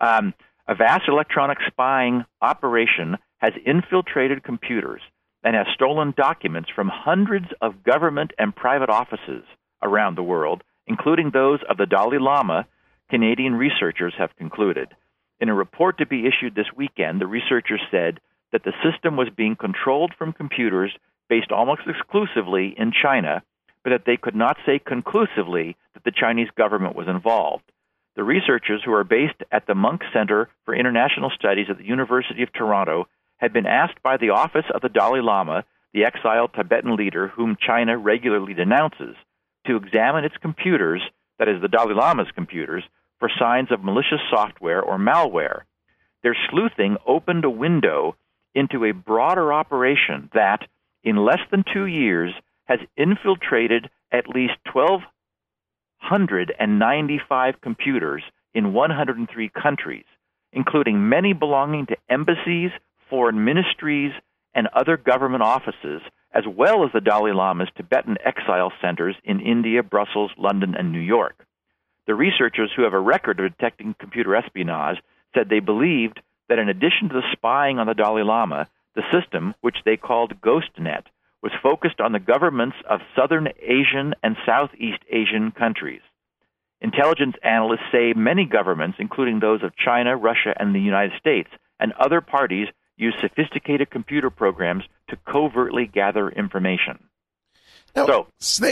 Um, 0.00 0.34
a 0.70 0.74
vast 0.76 1.08
electronic 1.08 1.58
spying 1.66 2.24
operation 2.40 3.18
has 3.38 3.52
infiltrated 3.66 4.44
computers 4.44 5.02
and 5.42 5.56
has 5.56 5.66
stolen 5.74 6.14
documents 6.16 6.70
from 6.72 6.88
hundreds 6.88 7.46
of 7.60 7.82
government 7.82 8.30
and 8.38 8.54
private 8.54 8.88
offices 8.88 9.42
around 9.82 10.16
the 10.16 10.22
world, 10.22 10.62
including 10.86 11.30
those 11.32 11.58
of 11.68 11.76
the 11.76 11.86
Dalai 11.86 12.18
Lama, 12.20 12.68
Canadian 13.10 13.56
researchers 13.56 14.14
have 14.16 14.36
concluded. 14.36 14.94
In 15.40 15.48
a 15.48 15.54
report 15.54 15.98
to 15.98 16.06
be 16.06 16.24
issued 16.28 16.54
this 16.54 16.72
weekend, 16.76 17.20
the 17.20 17.26
researchers 17.26 17.80
said 17.90 18.20
that 18.52 18.62
the 18.62 18.74
system 18.84 19.16
was 19.16 19.28
being 19.36 19.56
controlled 19.56 20.12
from 20.16 20.32
computers 20.32 20.92
based 21.28 21.50
almost 21.50 21.82
exclusively 21.88 22.76
in 22.78 22.92
China, 22.92 23.42
but 23.82 23.90
that 23.90 24.04
they 24.06 24.16
could 24.16 24.36
not 24.36 24.56
say 24.64 24.78
conclusively 24.78 25.76
that 25.94 26.04
the 26.04 26.12
Chinese 26.12 26.50
government 26.56 26.94
was 26.94 27.08
involved. 27.08 27.64
The 28.16 28.24
researchers, 28.24 28.82
who 28.84 28.92
are 28.92 29.04
based 29.04 29.42
at 29.52 29.66
the 29.66 29.74
Munk 29.74 30.02
Center 30.12 30.48
for 30.64 30.74
International 30.74 31.30
Studies 31.30 31.66
at 31.70 31.78
the 31.78 31.84
University 31.84 32.42
of 32.42 32.52
Toronto, 32.52 33.06
had 33.36 33.52
been 33.52 33.66
asked 33.66 34.02
by 34.02 34.16
the 34.16 34.30
Office 34.30 34.66
of 34.74 34.82
the 34.82 34.88
Dalai 34.88 35.20
Lama 35.20 35.64
the 35.92 36.04
exiled 36.04 36.50
Tibetan 36.54 36.96
leader 36.96 37.28
whom 37.28 37.56
China 37.64 37.96
regularly 37.96 38.54
denounces, 38.54 39.16
to 39.66 39.76
examine 39.76 40.24
its 40.24 40.36
computers, 40.40 41.02
that 41.38 41.48
is, 41.48 41.60
the 41.60 41.68
Dalai 41.68 41.94
Lama's 41.94 42.30
computers, 42.34 42.84
for 43.18 43.30
signs 43.38 43.70
of 43.70 43.84
malicious 43.84 44.20
software 44.30 44.82
or 44.82 44.98
malware. 44.98 45.62
Their 46.22 46.36
sleuthing 46.50 46.96
opened 47.06 47.44
a 47.44 47.50
window 47.50 48.16
into 48.54 48.84
a 48.84 48.92
broader 48.92 49.52
operation 49.52 50.30
that, 50.34 50.66
in 51.04 51.16
less 51.16 51.40
than 51.50 51.64
two 51.72 51.86
years, 51.86 52.32
has 52.64 52.80
infiltrated 52.96 53.88
at 54.12 54.28
least 54.28 54.54
1,295 56.02 57.60
computers 57.60 58.22
in 58.54 58.72
103 58.72 59.48
countries, 59.50 60.04
including 60.52 61.08
many 61.08 61.32
belonging 61.32 61.86
to 61.86 61.96
embassies, 62.08 62.70
foreign 63.08 63.44
ministries, 63.44 64.12
and 64.54 64.68
other 64.68 64.96
government 64.96 65.42
offices, 65.42 66.02
as 66.32 66.44
well 66.46 66.84
as 66.84 66.90
the 66.92 67.00
Dalai 67.00 67.32
Lama's 67.32 67.68
Tibetan 67.76 68.16
exile 68.24 68.72
centers 68.80 69.16
in 69.24 69.40
India, 69.40 69.82
Brussels, 69.82 70.30
London, 70.36 70.74
and 70.76 70.92
New 70.92 71.00
York. 71.00 71.46
The 72.06 72.14
researchers 72.14 72.70
who 72.74 72.82
have 72.82 72.94
a 72.94 73.00
record 73.00 73.38
of 73.40 73.52
detecting 73.52 73.94
computer 73.98 74.34
espionage 74.34 74.98
said 75.34 75.48
they 75.48 75.60
believed 75.60 76.20
that 76.48 76.58
in 76.58 76.68
addition 76.68 77.08
to 77.08 77.14
the 77.14 77.32
spying 77.32 77.78
on 77.78 77.86
the 77.86 77.94
Dalai 77.94 78.22
Lama, 78.22 78.68
the 78.94 79.02
system, 79.12 79.54
which 79.60 79.76
they 79.84 79.96
called 79.96 80.40
GhostNet, 80.40 81.04
was 81.42 81.52
focused 81.62 82.00
on 82.00 82.12
the 82.12 82.18
governments 82.18 82.76
of 82.88 83.00
Southern 83.16 83.48
Asian 83.60 84.14
and 84.22 84.36
Southeast 84.44 85.02
Asian 85.10 85.52
countries. 85.52 86.02
Intelligence 86.80 87.36
analysts 87.42 87.90
say 87.92 88.12
many 88.14 88.44
governments, 88.44 88.96
including 88.98 89.40
those 89.40 89.62
of 89.62 89.76
China, 89.76 90.16
Russia, 90.16 90.54
and 90.58 90.74
the 90.74 90.80
United 90.80 91.18
States, 91.18 91.50
and 91.78 91.92
other 91.92 92.20
parties 92.20 92.68
use 92.96 93.14
sophisticated 93.20 93.90
computer 93.90 94.30
programs 94.30 94.84
to 95.08 95.16
covertly 95.26 95.86
gather 95.86 96.28
information. 96.28 96.98
Now, 97.96 98.06
so, 98.38 98.62
uh, 98.62 98.68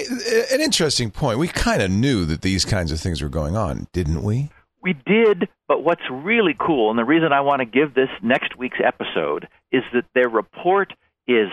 an 0.53 0.61
interesting 0.61 1.11
point. 1.11 1.39
We 1.39 1.49
kind 1.49 1.83
of 1.83 1.91
knew 1.91 2.25
that 2.27 2.43
these 2.43 2.65
kinds 2.65 2.93
of 2.93 3.01
things 3.01 3.21
were 3.21 3.29
going 3.29 3.57
on, 3.57 3.89
didn't 3.93 4.23
we? 4.23 4.51
We 4.81 4.93
did, 4.93 5.49
but 5.67 5.83
what's 5.83 6.09
really 6.11 6.55
cool, 6.59 6.91
and 6.91 6.99
the 6.99 7.05
reason 7.05 7.33
I 7.33 7.41
want 7.41 7.61
to 7.61 7.67
give 7.67 7.95
this 7.95 8.11
next 8.23 8.57
week's 8.57 8.79
episode, 8.85 9.49
is 9.73 9.83
that 9.93 10.05
their 10.15 10.29
report 10.29 10.93
is 11.27 11.49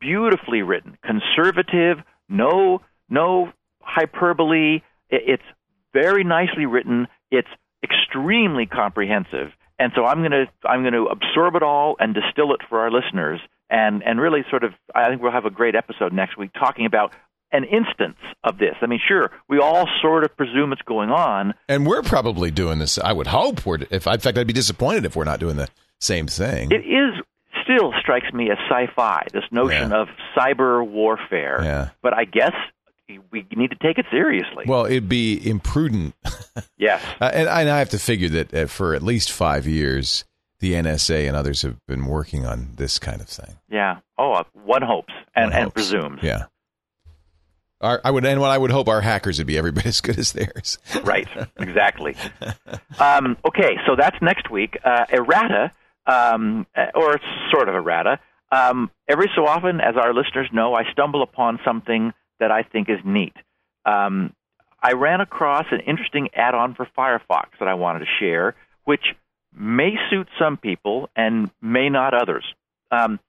beautifully 0.00 0.62
written, 0.62 0.98
conservative, 1.04 1.98
no 2.28 2.80
no 3.08 3.52
hyperbole. 3.80 4.80
It's 5.10 5.42
very 5.92 6.24
nicely 6.24 6.66
written. 6.66 7.08
It's 7.30 7.48
extremely 7.82 8.66
comprehensive, 8.66 9.52
and 9.78 9.92
so 9.94 10.04
I'm 10.04 10.18
going 10.18 10.32
to 10.32 10.46
I'm 10.64 10.82
going 10.82 10.94
to 10.94 11.06
absorb 11.06 11.56
it 11.56 11.62
all 11.62 11.96
and 11.98 12.14
distill 12.14 12.54
it 12.54 12.60
for 12.68 12.80
our 12.80 12.90
listeners, 12.90 13.40
and 13.68 14.02
and 14.04 14.20
really 14.20 14.44
sort 14.50 14.64
of 14.64 14.72
I 14.94 15.08
think 15.08 15.22
we'll 15.22 15.32
have 15.32 15.46
a 15.46 15.50
great 15.50 15.74
episode 15.74 16.12
next 16.12 16.36
week 16.36 16.52
talking 16.52 16.86
about 16.86 17.12
an 17.52 17.64
instance 17.64 18.18
of 18.44 18.58
this. 18.58 18.76
I 18.80 18.86
mean, 18.86 19.00
sure, 19.06 19.30
we 19.48 19.58
all 19.58 19.88
sort 20.00 20.24
of 20.24 20.36
presume 20.36 20.72
it's 20.72 20.82
going 20.82 21.10
on, 21.10 21.54
and 21.68 21.86
we're 21.86 22.02
probably 22.02 22.50
doing 22.50 22.78
this. 22.78 22.98
I 22.98 23.12
would 23.12 23.28
hope 23.28 23.66
we're. 23.66 23.78
If 23.90 24.06
in 24.06 24.20
fact, 24.20 24.38
I'd 24.38 24.46
be 24.46 24.52
disappointed 24.52 25.04
if 25.04 25.16
we're 25.16 25.24
not 25.24 25.40
doing 25.40 25.56
the 25.56 25.68
same 25.98 26.26
thing. 26.26 26.70
It 26.70 26.86
is 26.86 27.22
still 27.70 27.92
strikes 28.00 28.32
me 28.32 28.50
as 28.50 28.58
sci-fi. 28.68 29.26
This 29.32 29.44
notion 29.50 29.90
Yeah. 29.90 30.00
of 30.02 30.08
cyber 30.36 30.86
warfare, 30.86 31.60
Yeah. 31.62 31.88
but 32.02 32.14
I 32.16 32.24
guess 32.24 32.52
we 33.30 33.44
need 33.56 33.70
to 33.70 33.76
take 33.82 33.98
it 33.98 34.06
seriously. 34.10 34.64
Well, 34.66 34.86
it'd 34.86 35.08
be 35.08 35.34
imprudent, 35.48 36.14
yes, 36.78 37.02
uh, 37.20 37.30
and, 37.32 37.48
and 37.48 37.68
I 37.68 37.78
have 37.78 37.90
to 37.90 37.98
figure 37.98 38.28
that 38.30 38.54
uh, 38.54 38.66
for 38.66 38.94
at 38.94 39.02
least 39.02 39.32
five 39.32 39.66
years, 39.66 40.24
the 40.60 40.74
NSA 40.74 41.26
and 41.26 41.36
others 41.36 41.62
have 41.62 41.76
been 41.88 42.06
working 42.06 42.44
on 42.46 42.70
this 42.76 42.98
kind 42.98 43.20
of 43.20 43.28
thing. 43.28 43.56
yeah. 43.70 43.98
Oh, 44.18 44.32
uh, 44.34 44.44
one 44.64 44.82
hopes 44.82 45.12
and, 45.34 45.46
One 45.46 45.52
and 45.54 45.62
hopes. 45.64 45.74
presumes. 45.74 46.20
Yeah. 46.22 46.44
Our, 47.80 47.98
I 48.04 48.10
would, 48.10 48.26
and 48.26 48.38
what 48.42 48.50
I 48.50 48.58
would 48.58 48.70
hope 48.70 48.88
our 48.88 49.00
hackers 49.00 49.38
would 49.38 49.46
be 49.46 49.56
every 49.56 49.72
bit 49.72 49.86
as 49.86 50.02
good 50.02 50.18
as 50.18 50.32
theirs. 50.32 50.76
right, 51.02 51.26
exactly. 51.58 52.14
Um, 52.98 53.38
okay, 53.48 53.76
so 53.86 53.96
that's 53.96 54.16
next 54.20 54.50
week. 54.50 54.78
Uh, 54.84 55.06
errata, 55.10 55.72
um, 56.10 56.66
or 56.94 57.20
sort 57.52 57.68
of 57.68 57.74
errata. 57.74 58.18
Um, 58.52 58.90
every 59.08 59.30
so 59.36 59.46
often, 59.46 59.80
as 59.80 59.96
our 59.96 60.12
listeners 60.12 60.48
know, 60.52 60.74
I 60.74 60.90
stumble 60.92 61.22
upon 61.22 61.60
something 61.64 62.12
that 62.40 62.50
I 62.50 62.62
think 62.62 62.88
is 62.88 62.98
neat. 63.04 63.34
Um, 63.84 64.32
I 64.82 64.92
ran 64.92 65.20
across 65.20 65.66
an 65.70 65.80
interesting 65.80 66.30
add 66.34 66.54
on 66.54 66.74
for 66.74 66.88
Firefox 66.98 67.50
that 67.60 67.68
I 67.68 67.74
wanted 67.74 68.00
to 68.00 68.06
share, 68.18 68.56
which 68.84 69.04
may 69.54 69.94
suit 70.10 70.26
some 70.38 70.56
people 70.56 71.08
and 71.14 71.50
may 71.60 71.88
not 71.88 72.14
others. 72.14 72.44
Um, 72.90 73.20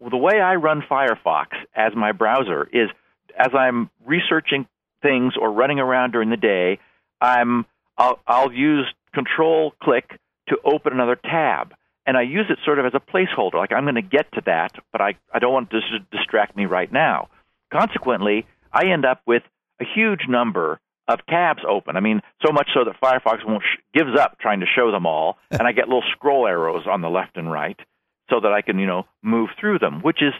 the 0.00 0.16
way 0.16 0.40
I 0.40 0.54
run 0.54 0.82
Firefox 0.88 1.46
as 1.74 1.92
my 1.94 2.12
browser 2.12 2.68
is 2.72 2.90
as 3.36 3.48
I'm 3.54 3.90
researching 4.04 4.66
things 5.02 5.34
or 5.40 5.50
running 5.50 5.78
around 5.78 6.12
during 6.12 6.30
the 6.30 6.36
day, 6.36 6.78
I'm 7.20 7.66
I'll, 7.96 8.18
I'll 8.26 8.52
use 8.52 8.86
Control 9.12 9.72
click 9.80 10.18
to 10.48 10.56
open 10.64 10.92
another 10.92 11.16
tab, 11.16 11.72
and 12.06 12.16
I 12.16 12.22
use 12.22 12.46
it 12.50 12.58
sort 12.64 12.78
of 12.78 12.86
as 12.86 12.92
a 12.94 13.00
placeholder. 13.00 13.54
Like 13.54 13.72
I'm 13.72 13.84
going 13.84 13.94
to 13.96 14.02
get 14.02 14.30
to 14.32 14.42
that, 14.46 14.72
but 14.92 15.00
I 15.00 15.14
I 15.32 15.38
don't 15.38 15.52
want 15.52 15.72
it 15.72 15.80
to 15.80 15.98
dis- 15.98 16.06
distract 16.10 16.56
me 16.56 16.66
right 16.66 16.92
now. 16.92 17.28
Consequently, 17.72 18.46
I 18.72 18.86
end 18.86 19.04
up 19.04 19.22
with 19.26 19.42
a 19.80 19.84
huge 19.84 20.28
number 20.28 20.80
of 21.08 21.24
tabs 21.26 21.62
open. 21.68 21.96
I 21.96 22.00
mean, 22.00 22.22
so 22.44 22.52
much 22.52 22.68
so 22.72 22.84
that 22.84 23.00
Firefox 23.00 23.46
won't 23.46 23.62
sh- 23.62 23.80
gives 23.94 24.18
up 24.18 24.38
trying 24.38 24.60
to 24.60 24.66
show 24.66 24.90
them 24.90 25.06
all, 25.06 25.36
and 25.50 25.62
I 25.62 25.72
get 25.72 25.88
little 25.88 26.04
scroll 26.12 26.46
arrows 26.46 26.86
on 26.86 27.00
the 27.00 27.10
left 27.10 27.36
and 27.36 27.50
right 27.50 27.78
so 28.30 28.40
that 28.40 28.52
I 28.52 28.62
can 28.62 28.78
you 28.78 28.86
know 28.86 29.04
move 29.22 29.50
through 29.58 29.78
them, 29.78 30.00
which 30.02 30.22
is 30.22 30.32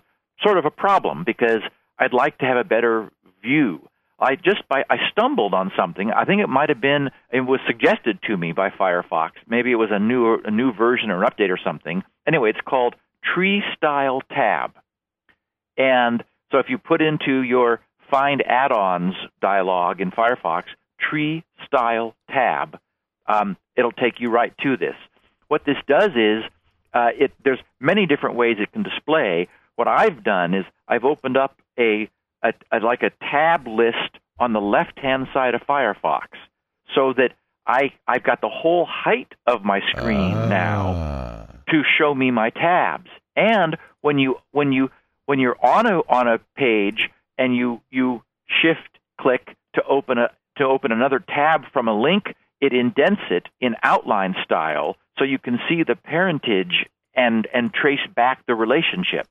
sort 0.42 0.58
of 0.58 0.64
a 0.64 0.70
problem 0.70 1.24
because 1.24 1.60
I'd 1.98 2.12
like 2.12 2.38
to 2.38 2.46
have 2.46 2.56
a 2.56 2.64
better 2.64 3.10
view. 3.42 3.88
I 4.18 4.36
just 4.36 4.66
by 4.68 4.84
I 4.88 4.96
stumbled 5.10 5.54
on 5.54 5.72
something. 5.76 6.10
I 6.10 6.24
think 6.24 6.40
it 6.40 6.48
might 6.48 6.68
have 6.68 6.80
been 6.80 7.10
it 7.32 7.40
was 7.40 7.60
suggested 7.66 8.18
to 8.28 8.36
me 8.36 8.52
by 8.52 8.70
Firefox. 8.70 9.32
Maybe 9.48 9.72
it 9.72 9.76
was 9.76 9.90
a 9.90 9.98
new 9.98 10.38
a 10.44 10.50
new 10.50 10.72
version 10.72 11.10
or 11.10 11.22
an 11.22 11.30
update 11.30 11.50
or 11.50 11.58
something. 11.62 12.02
Anyway, 12.26 12.50
it's 12.50 12.60
called 12.64 12.94
Tree 13.34 13.62
Style 13.76 14.22
Tab. 14.30 14.72
And 15.76 16.22
so 16.52 16.58
if 16.58 16.66
you 16.68 16.78
put 16.78 17.02
into 17.02 17.42
your 17.42 17.80
Find 18.10 18.42
Add-ons 18.46 19.14
dialog 19.40 20.00
in 20.00 20.10
Firefox 20.10 20.64
Tree 21.00 21.42
Style 21.66 22.14
Tab, 22.30 22.78
um, 23.26 23.56
it'll 23.76 23.92
take 23.92 24.20
you 24.20 24.30
right 24.30 24.52
to 24.62 24.76
this. 24.76 24.94
What 25.48 25.64
this 25.64 25.76
does 25.88 26.10
is 26.14 26.44
uh, 26.92 27.08
it 27.18 27.32
there's 27.44 27.58
many 27.80 28.06
different 28.06 28.36
ways 28.36 28.56
it 28.60 28.72
can 28.72 28.82
display. 28.82 29.48
What 29.76 29.88
I've 29.88 30.22
done 30.22 30.54
is 30.54 30.64
I've 30.86 31.04
opened 31.04 31.36
up 31.36 31.58
a, 31.78 32.08
a, 32.44 32.52
a 32.70 32.78
like 32.80 33.02
a 33.02 33.10
tab 33.30 33.66
list 33.66 34.12
on 34.38 34.52
the 34.52 34.60
left 34.60 34.98
hand 34.98 35.26
side 35.34 35.54
of 35.54 35.62
Firefox, 35.62 36.26
so 36.94 37.12
that 37.14 37.32
I 37.66 37.92
I've 38.06 38.22
got 38.22 38.40
the 38.40 38.48
whole 38.48 38.86
height 38.88 39.32
of 39.46 39.64
my 39.64 39.80
screen 39.90 40.32
now 40.48 40.92
Ah. 40.96 41.46
to 41.70 41.82
show 41.98 42.14
me 42.14 42.30
my 42.30 42.50
tabs. 42.50 43.10
And 43.34 43.76
when 44.02 44.18
you 44.18 44.36
when 44.52 44.72
you 44.72 44.90
when 45.26 45.38
you're 45.40 45.56
on 45.64 45.86
a 45.86 45.98
on 46.08 46.28
a 46.28 46.38
page 46.56 47.08
and 47.38 47.56
you 47.56 47.80
you 47.90 48.22
shift 48.62 48.98
click 49.20 49.56
to 49.74 49.82
open 49.88 50.18
a 50.18 50.28
to 50.58 50.64
open 50.64 50.92
another 50.92 51.18
tab 51.18 51.62
from 51.72 51.88
a 51.88 51.98
link, 51.98 52.34
it 52.60 52.72
indents 52.72 53.22
it 53.30 53.48
in 53.60 53.74
outline 53.82 54.34
style 54.44 54.96
so 55.18 55.24
you 55.24 55.38
can 55.38 55.58
see 55.68 55.82
the 55.82 55.96
parentage 55.96 56.86
and 57.14 57.48
and 57.54 57.72
trace 57.72 58.06
back 58.14 58.44
the 58.46 58.54
relationship. 58.54 59.26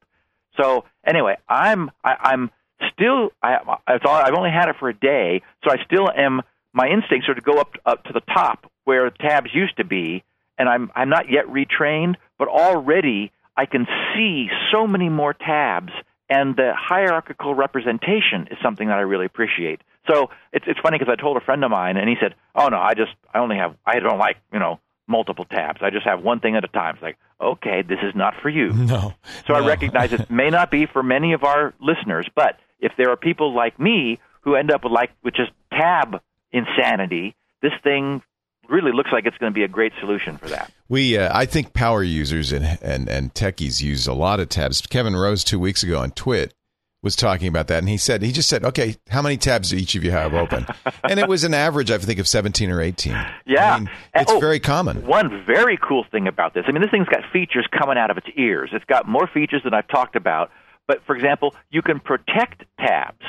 So 0.59 0.85
anyway, 1.05 1.37
I'm 1.47 1.91
I, 2.03 2.15
I'm 2.31 2.51
still 2.91 3.31
I 3.41 3.57
it's 3.87 4.05
all, 4.05 4.15
I've 4.15 4.33
only 4.35 4.51
had 4.51 4.69
it 4.69 4.75
for 4.79 4.89
a 4.89 4.93
day, 4.93 5.41
so 5.63 5.71
I 5.71 5.83
still 5.85 6.09
am. 6.09 6.41
My 6.73 6.87
instincts 6.87 7.29
are 7.29 7.35
to 7.35 7.41
go 7.41 7.59
up 7.59 7.73
up 7.85 8.03
to 8.05 8.13
the 8.13 8.21
top 8.21 8.71
where 8.85 9.09
tabs 9.09 9.49
used 9.53 9.77
to 9.77 9.83
be, 9.83 10.23
and 10.57 10.67
I'm 10.67 10.91
I'm 10.95 11.09
not 11.09 11.29
yet 11.29 11.45
retrained, 11.47 12.15
but 12.37 12.47
already 12.47 13.31
I 13.55 13.65
can 13.65 13.87
see 14.15 14.47
so 14.71 14.87
many 14.87 15.09
more 15.09 15.33
tabs, 15.33 15.91
and 16.29 16.55
the 16.55 16.73
hierarchical 16.75 17.53
representation 17.53 18.47
is 18.49 18.57
something 18.61 18.87
that 18.87 18.97
I 18.97 19.01
really 19.01 19.25
appreciate. 19.25 19.81
So 20.07 20.29
it's 20.51 20.65
it's 20.67 20.79
funny 20.79 20.97
because 20.97 21.13
I 21.15 21.21
told 21.21 21.37
a 21.37 21.41
friend 21.41 21.63
of 21.63 21.71
mine, 21.71 21.97
and 21.97 22.09
he 22.09 22.15
said, 22.19 22.35
"Oh 22.55 22.67
no, 22.67 22.77
I 22.77 22.93
just 22.93 23.11
I 23.33 23.39
only 23.39 23.57
have 23.57 23.75
I 23.85 23.99
don't 23.99 24.17
like 24.17 24.37
you 24.51 24.59
know 24.59 24.79
multiple 25.07 25.45
tabs. 25.45 25.79
I 25.81 25.89
just 25.89 26.05
have 26.05 26.23
one 26.23 26.39
thing 26.39 26.55
at 26.55 26.63
a 26.63 26.67
time." 26.67 26.95
It's 26.95 27.03
like, 27.03 27.17
okay, 27.39 27.83
this 27.83 27.99
is 28.03 28.15
not 28.15 28.33
for 28.41 28.49
you. 28.49 28.71
No. 28.83 29.13
So 29.47 29.53
I 29.53 29.65
recognize 29.65 30.13
it 30.13 30.29
may 30.29 30.49
not 30.49 30.71
be 30.71 30.85
for 30.85 31.01
many 31.03 31.33
of 31.33 31.43
our 31.43 31.73
listeners, 31.79 32.27
but 32.35 32.59
if 32.83 32.91
there 32.97 33.09
are 33.09 33.17
people 33.17 33.55
like 33.55 33.79
me 33.79 34.19
who 34.41 34.55
end 34.55 34.71
up 34.71 34.83
with 34.83 34.93
like 34.93 35.11
with 35.23 35.33
just 35.33 35.51
tab 35.71 36.21
insanity, 36.51 37.35
this 37.61 37.71
thing 37.83 38.21
really 38.69 38.91
looks 38.91 39.09
like 39.11 39.25
it's 39.25 39.37
going 39.37 39.51
to 39.51 39.55
be 39.55 39.63
a 39.63 39.67
great 39.67 39.93
solution 39.99 40.37
for 40.37 40.49
that. 40.49 40.71
We, 40.87 41.17
uh, 41.17 41.35
I 41.35 41.45
think 41.45 41.73
power 41.73 42.03
users 42.03 42.51
and, 42.51 42.77
and, 42.81 43.09
and 43.09 43.33
techies 43.33 43.81
use 43.81 44.07
a 44.07 44.13
lot 44.13 44.39
of 44.39 44.49
tabs. 44.49 44.81
Kevin 44.81 45.15
Rose 45.15 45.43
two 45.43 45.59
weeks 45.59 45.83
ago 45.83 45.99
on 45.99 46.11
Twit 46.11 46.53
was 47.01 47.15
talking 47.17 47.49
about 47.49 47.67
that, 47.67 47.79
and 47.79 47.89
he 47.89 47.97
said 47.97 48.21
he 48.21 48.31
just 48.31 48.47
said, 48.47 48.63
"Okay, 48.63 48.95
how 49.09 49.21
many 49.21 49.35
tabs 49.35 49.71
do 49.71 49.75
each 49.75 49.93
of 49.93 50.05
you 50.05 50.11
have 50.11 50.33
open?" 50.33 50.65
and 51.03 51.19
it 51.19 51.27
was 51.27 51.43
an 51.43 51.53
average, 51.53 51.91
I 51.91 51.97
think, 51.97 52.17
of 52.17 52.27
seventeen 52.29 52.69
or 52.69 52.81
eighteen. 52.81 53.17
Yeah. 53.45 53.75
I 53.75 53.79
mean, 53.79 53.89
it's 54.15 54.31
oh, 54.31 54.39
very 54.39 54.61
common. 54.61 55.05
One 55.05 55.43
very 55.45 55.77
cool 55.77 56.05
thing 56.09 56.27
about 56.29 56.53
this, 56.53 56.63
I 56.65 56.71
mean, 56.71 56.81
this 56.81 56.91
thing's 56.91 57.09
got 57.09 57.19
features 57.33 57.67
coming 57.77 57.97
out 57.97 58.09
of 58.09 58.17
its 58.17 58.27
ears. 58.37 58.69
It's 58.71 58.85
got 58.85 59.05
more 59.05 59.27
features 59.27 59.61
than 59.65 59.73
I've 59.73 59.87
talked 59.89 60.15
about, 60.15 60.49
But 60.87 61.03
for 61.05 61.15
example, 61.15 61.55
you 61.69 61.81
can 61.81 61.99
protect 61.99 62.63
tabs, 62.79 63.25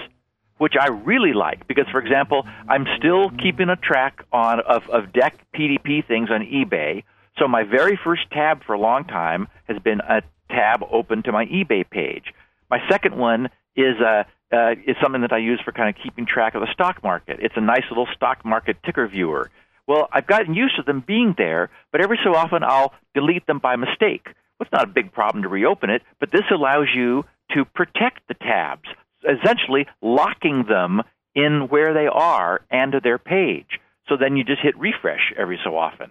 which 0.58 0.74
I 0.80 0.88
really 0.88 1.32
like 1.32 1.66
because, 1.66 1.86
for 1.90 2.00
example, 2.00 2.46
I'm 2.68 2.86
still 2.98 3.30
keeping 3.30 3.68
a 3.68 3.76
track 3.76 4.24
on 4.32 4.60
of, 4.60 4.88
of 4.90 5.12
DEC 5.12 5.32
PDP 5.54 6.06
things 6.06 6.30
on 6.30 6.40
eBay. 6.42 7.04
So 7.38 7.48
my 7.48 7.64
very 7.64 7.98
first 8.02 8.30
tab 8.30 8.64
for 8.64 8.74
a 8.74 8.78
long 8.78 9.04
time 9.04 9.48
has 9.64 9.78
been 9.78 10.00
a 10.00 10.22
tab 10.50 10.84
open 10.90 11.22
to 11.24 11.32
my 11.32 11.46
eBay 11.46 11.88
page. 11.88 12.32
My 12.70 12.80
second 12.88 13.16
one 13.16 13.50
is 13.76 14.00
a 14.00 14.26
uh, 14.52 14.74
is 14.86 14.96
something 15.02 15.22
that 15.22 15.32
I 15.32 15.38
use 15.38 15.60
for 15.64 15.72
kind 15.72 15.88
of 15.88 16.00
keeping 16.00 16.26
track 16.26 16.54
of 16.54 16.60
the 16.60 16.72
stock 16.72 17.02
market. 17.02 17.38
It's 17.40 17.56
a 17.56 17.60
nice 17.60 17.82
little 17.90 18.06
stock 18.14 18.44
market 18.44 18.76
ticker 18.84 19.06
viewer. 19.08 19.50
Well, 19.86 20.08
I've 20.12 20.26
gotten 20.26 20.54
used 20.54 20.76
to 20.76 20.82
them 20.82 21.02
being 21.04 21.34
there, 21.36 21.70
but 21.92 22.00
every 22.00 22.18
so 22.22 22.34
often 22.34 22.62
I'll 22.62 22.94
delete 23.14 23.46
them 23.46 23.58
by 23.58 23.76
mistake. 23.76 24.26
Well, 24.26 24.66
it's 24.66 24.72
not 24.72 24.84
a 24.84 24.92
big 24.92 25.12
problem 25.12 25.42
to 25.42 25.48
reopen 25.48 25.90
it, 25.90 26.02
but 26.20 26.30
this 26.30 26.44
allows 26.50 26.86
you 26.94 27.24
to 27.52 27.64
protect 27.64 28.26
the 28.28 28.34
tabs, 28.34 28.88
essentially 29.22 29.86
locking 30.02 30.64
them 30.68 31.02
in 31.34 31.66
where 31.68 31.92
they 31.94 32.06
are 32.06 32.60
and 32.70 32.94
their 33.02 33.18
page. 33.18 33.80
So 34.08 34.16
then 34.16 34.36
you 34.36 34.44
just 34.44 34.62
hit 34.62 34.78
refresh 34.78 35.32
every 35.36 35.58
so 35.64 35.76
often. 35.76 36.10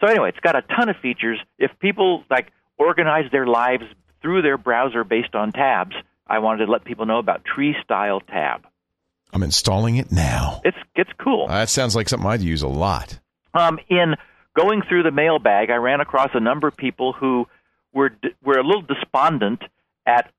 So 0.00 0.08
anyway, 0.08 0.30
it's 0.30 0.40
got 0.40 0.56
a 0.56 0.62
ton 0.62 0.88
of 0.88 0.96
features. 0.96 1.38
If 1.58 1.70
people 1.78 2.24
like 2.30 2.52
organize 2.78 3.30
their 3.30 3.46
lives 3.46 3.84
through 4.20 4.42
their 4.42 4.58
browser 4.58 5.04
based 5.04 5.34
on 5.34 5.52
tabs, 5.52 5.94
I 6.26 6.38
wanted 6.38 6.66
to 6.66 6.72
let 6.72 6.84
people 6.84 7.06
know 7.06 7.18
about 7.18 7.44
Tree 7.44 7.74
Style 7.84 8.20
Tab. 8.20 8.66
I'm 9.32 9.42
installing 9.42 9.96
it 9.96 10.12
now. 10.12 10.60
It's 10.64 10.76
it's 10.94 11.10
cool. 11.18 11.46
Uh, 11.48 11.60
that 11.60 11.70
sounds 11.70 11.96
like 11.96 12.08
something 12.08 12.28
I'd 12.28 12.42
use 12.42 12.62
a 12.62 12.68
lot. 12.68 13.18
Um, 13.54 13.78
in 13.88 14.14
going 14.54 14.82
through 14.88 15.04
the 15.04 15.10
mailbag, 15.10 15.70
I 15.70 15.76
ran 15.76 16.00
across 16.00 16.30
a 16.34 16.40
number 16.40 16.68
of 16.68 16.76
people 16.76 17.12
who 17.12 17.46
were 17.92 18.10
were 18.44 18.58
a 18.58 18.64
little 18.64 18.82
despondent 18.82 19.62
at 20.06 20.30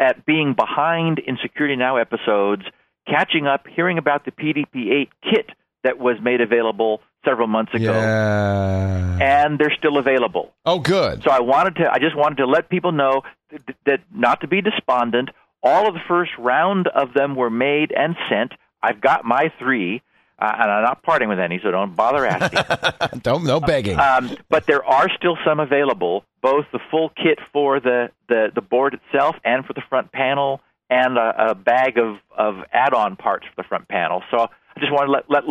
at 0.00 0.24
being 0.26 0.54
behind 0.54 1.18
in 1.18 1.38
Security 1.42 1.76
Now 1.76 1.96
episodes, 1.96 2.62
catching 3.06 3.46
up, 3.46 3.66
hearing 3.66 3.98
about 3.98 4.24
the 4.24 4.30
PDP-8 4.32 5.08
kit 5.22 5.50
that 5.84 5.98
was 5.98 6.16
made 6.22 6.40
available 6.40 7.00
several 7.24 7.46
months 7.48 7.72
ago, 7.74 7.92
Yeah. 7.92 9.18
and 9.20 9.58
they're 9.58 9.74
still 9.76 9.98
available. 9.98 10.52
Oh, 10.64 10.78
good. 10.78 11.22
So 11.22 11.30
I 11.30 11.40
wanted 11.40 11.76
to, 11.76 11.92
I 11.92 11.98
just 11.98 12.16
wanted 12.16 12.36
to 12.38 12.46
let 12.46 12.68
people 12.68 12.92
know 12.92 13.22
that, 13.50 13.76
that 13.86 14.00
not 14.14 14.40
to 14.42 14.46
be 14.48 14.60
despondent. 14.60 15.30
All 15.62 15.88
of 15.88 15.94
the 15.94 16.00
first 16.06 16.30
round 16.38 16.86
of 16.88 17.14
them 17.14 17.34
were 17.34 17.50
made 17.50 17.92
and 17.92 18.16
sent. 18.28 18.52
I've 18.82 19.00
got 19.00 19.24
my 19.24 19.52
three, 19.58 20.02
uh, 20.38 20.52
and 20.54 20.70
I'm 20.70 20.84
not 20.84 21.02
parting 21.02 21.28
with 21.28 21.40
any, 21.40 21.58
so 21.62 21.70
don't 21.72 21.96
bother 21.96 22.24
asking. 22.24 23.20
Don't 23.22 23.44
no 23.44 23.58
begging. 23.58 23.98
um, 23.98 24.36
but 24.48 24.66
there 24.66 24.84
are 24.84 25.08
still 25.16 25.36
some 25.44 25.58
available, 25.58 26.24
both 26.40 26.66
the 26.72 26.78
full 26.90 27.10
kit 27.10 27.38
for 27.52 27.78
the, 27.80 28.10
the, 28.28 28.50
the 28.54 28.60
board 28.60 28.94
itself 28.94 29.34
and 29.44 29.64
for 29.64 29.72
the 29.72 29.82
front 29.88 30.12
panel, 30.12 30.60
and 30.90 31.18
a, 31.18 31.50
a 31.50 31.54
bag 31.54 31.98
of, 31.98 32.16
of 32.36 32.64
add-on 32.72 33.16
parts 33.16 33.46
for 33.46 33.54
the 33.62 33.68
front 33.68 33.86
panel. 33.88 34.22
So 34.30 34.38
I 34.38 34.80
just 34.80 34.92
want 34.92 35.08
to 35.08 35.12
let, 35.12 35.24
let, 35.28 35.44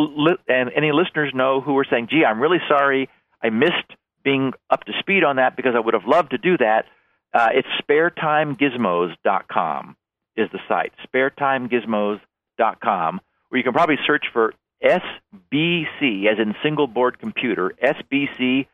and 0.47 0.71
any 0.75 0.91
listeners 0.91 1.31
know 1.33 1.61
who 1.61 1.77
are 1.77 1.85
saying, 1.89 2.07
"Gee, 2.09 2.25
I'm 2.25 2.39
really 2.39 2.59
sorry, 2.67 3.09
I 3.41 3.49
missed 3.49 3.95
being 4.23 4.53
up 4.69 4.83
to 4.85 4.93
speed 4.99 5.23
on 5.23 5.35
that 5.35 5.55
because 5.55 5.75
I 5.75 5.79
would 5.79 5.93
have 5.93 6.07
loved 6.07 6.31
to 6.31 6.37
do 6.37 6.57
that." 6.57 6.85
Uh, 7.33 7.49
it's 7.53 7.67
sparetimegizmos.com 7.83 9.95
is 10.35 10.49
the 10.51 10.59
site. 10.67 10.91
Sparetimegizmos.com, 11.13 13.21
where 13.49 13.57
you 13.57 13.63
can 13.63 13.73
probably 13.73 13.97
search 14.05 14.25
for 14.31 14.53
SBC, 14.83 16.27
as 16.31 16.37
in 16.39 16.55
single 16.63 16.87
board 16.87 17.19
computer, 17.19 17.73
SBC 17.83 18.67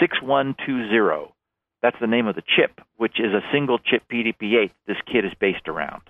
6120. 0.00 1.34
That's 1.82 1.96
the 2.00 2.06
name 2.06 2.26
of 2.26 2.34
the 2.34 2.42
chip, 2.42 2.80
which 2.96 3.20
is 3.20 3.32
a 3.32 3.42
single 3.52 3.78
chip 3.78 4.02
PDP-8 4.12 4.70
this 4.86 4.96
kit 5.10 5.24
is 5.24 5.32
based 5.38 5.68
around. 5.68 6.02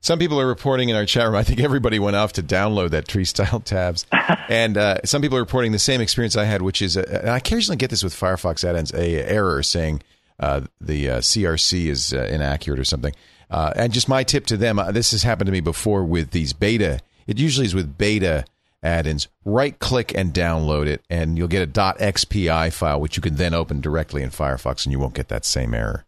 Some 0.00 0.18
people 0.18 0.40
are 0.40 0.46
reporting 0.48 0.88
in 0.88 0.96
our 0.96 1.06
chat 1.06 1.26
room. 1.26 1.36
I 1.36 1.44
think 1.44 1.60
everybody 1.60 2.00
went 2.00 2.16
off 2.16 2.32
to 2.32 2.42
download 2.42 2.90
that 2.90 3.06
tree 3.06 3.24
style 3.24 3.60
tabs, 3.60 4.04
and 4.48 4.76
uh, 4.76 4.98
some 5.04 5.22
people 5.22 5.38
are 5.38 5.42
reporting 5.42 5.70
the 5.70 5.78
same 5.78 6.00
experience 6.00 6.34
I 6.34 6.44
had, 6.44 6.60
which 6.60 6.82
is, 6.82 6.96
uh, 6.96 7.04
and 7.08 7.30
I 7.30 7.36
occasionally 7.36 7.76
get 7.76 7.90
this 7.90 8.02
with 8.02 8.12
Firefox 8.12 8.68
add-ins, 8.68 8.92
a 8.92 9.22
error 9.30 9.62
saying 9.62 10.02
uh, 10.40 10.62
the 10.80 11.08
uh, 11.08 11.18
CRC 11.18 11.86
is 11.86 12.12
uh, 12.12 12.24
inaccurate 12.24 12.80
or 12.80 12.84
something. 12.84 13.14
Uh, 13.48 13.72
and 13.76 13.92
just 13.92 14.08
my 14.08 14.24
tip 14.24 14.46
to 14.46 14.56
them: 14.56 14.80
uh, 14.80 14.90
this 14.90 15.12
has 15.12 15.22
happened 15.22 15.46
to 15.46 15.52
me 15.52 15.60
before 15.60 16.04
with 16.04 16.32
these 16.32 16.52
beta. 16.52 16.98
It 17.28 17.38
usually 17.38 17.66
is 17.66 17.74
with 17.74 17.96
beta 17.96 18.44
add-ins. 18.82 19.28
Right 19.44 19.78
click 19.78 20.14
and 20.14 20.32
download 20.32 20.86
it, 20.86 21.02
and 21.10 21.36
you'll 21.38 21.48
get 21.48 21.62
a 21.62 21.66
.xpi 21.70 22.72
file, 22.72 23.00
which 23.00 23.16
you 23.16 23.22
can 23.22 23.36
then 23.36 23.54
open 23.54 23.80
directly 23.80 24.22
in 24.22 24.30
Firefox, 24.30 24.84
and 24.84 24.92
you 24.92 24.98
won't 24.98 25.14
get 25.14 25.28
that 25.28 25.44
same 25.44 25.74
error. 25.74 26.04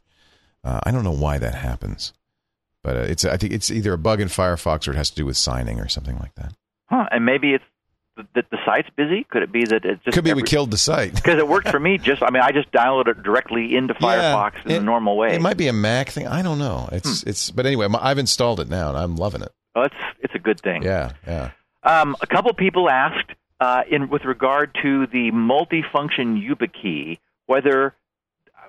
Uh, 0.62 0.80
I 0.82 0.90
don't 0.90 1.04
know 1.04 1.10
why 1.12 1.38
that 1.38 1.54
happens. 1.54 2.12
But 2.82 2.96
uh, 2.96 3.00
it's 3.00 3.24
I 3.24 3.36
think 3.38 3.52
it's 3.52 3.70
either 3.70 3.92
a 3.94 3.98
bug 3.98 4.20
in 4.20 4.28
Firefox 4.28 4.86
or 4.86 4.92
it 4.92 4.96
has 4.96 5.10
to 5.10 5.16
do 5.16 5.24
with 5.26 5.36
signing 5.38 5.80
or 5.80 5.88
something 5.88 6.18
like 6.18 6.34
that. 6.34 6.52
Huh? 6.90 7.06
And 7.10 7.24
maybe 7.24 7.54
it's 7.54 7.64
that 8.34 8.44
the 8.50 8.58
site's 8.64 8.88
busy. 8.94 9.24
Could 9.30 9.42
it 9.42 9.50
be 9.50 9.64
that 9.64 9.84
it's 9.84 10.04
just 10.04 10.14
Could 10.14 10.22
be 10.24 10.30
every- 10.30 10.42
we 10.42 10.48
killed 10.48 10.70
the 10.70 10.76
site. 10.78 11.14
because 11.16 11.38
it 11.38 11.48
worked 11.48 11.68
for 11.68 11.80
me. 11.80 11.96
Just 11.98 12.22
I 12.22 12.30
mean, 12.30 12.42
I 12.42 12.52
just 12.52 12.70
downloaded 12.72 13.08
it 13.18 13.22
directly 13.22 13.74
into 13.74 13.94
Firefox 14.00 14.64
in 14.66 14.70
it, 14.70 14.74
the 14.80 14.84
normal 14.84 15.16
way. 15.16 15.34
It 15.34 15.40
might 15.40 15.56
be 15.56 15.68
a 15.68 15.72
Mac 15.72 16.10
thing. 16.10 16.26
I 16.26 16.42
don't 16.42 16.58
know. 16.58 16.88
It's 16.92 17.22
it's. 17.22 17.50
But 17.50 17.64
anyway, 17.66 17.88
I've 17.98 18.18
installed 18.18 18.60
it 18.60 18.68
now 18.68 18.90
and 18.90 18.98
I'm 18.98 19.16
loving 19.16 19.40
it. 19.42 19.52
oh, 19.74 19.82
it's 19.82 19.94
it's 20.20 20.34
a 20.34 20.38
good 20.38 20.60
thing. 20.60 20.82
Yeah, 20.82 21.12
yeah. 21.26 21.52
Um, 21.84 22.16
a 22.20 22.26
couple 22.26 22.52
people 22.54 22.88
asked 22.88 23.30
uh, 23.60 23.82
in 23.90 24.08
with 24.08 24.24
regard 24.24 24.74
to 24.82 25.06
the 25.06 25.30
multifunction 25.32 26.42
YubiKey 26.42 27.18
whether 27.46 27.94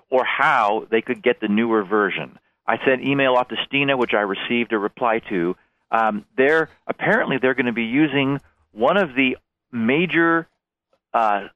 or 0.09 0.25
how 0.25 0.85
they 0.91 1.01
could 1.01 1.23
get 1.23 1.39
the 1.39 1.47
newer 1.47 1.83
version. 1.83 2.37
I 2.67 2.77
sent 2.85 3.03
email 3.03 3.33
off 3.35 3.47
to 3.49 3.55
Stina, 3.65 3.95
which 3.97 4.13
I 4.13 4.21
received 4.21 4.73
a 4.73 4.77
reply 4.79 5.19
to. 5.29 5.55
Um, 5.91 6.25
they're 6.37 6.69
apparently 6.87 7.37
they're 7.37 7.53
going 7.53 7.67
to 7.67 7.71
be 7.71 7.85
using 7.85 8.39
one 8.71 8.97
of 8.97 9.15
the 9.15 9.37
major 9.71 10.47
uh, 11.13 11.47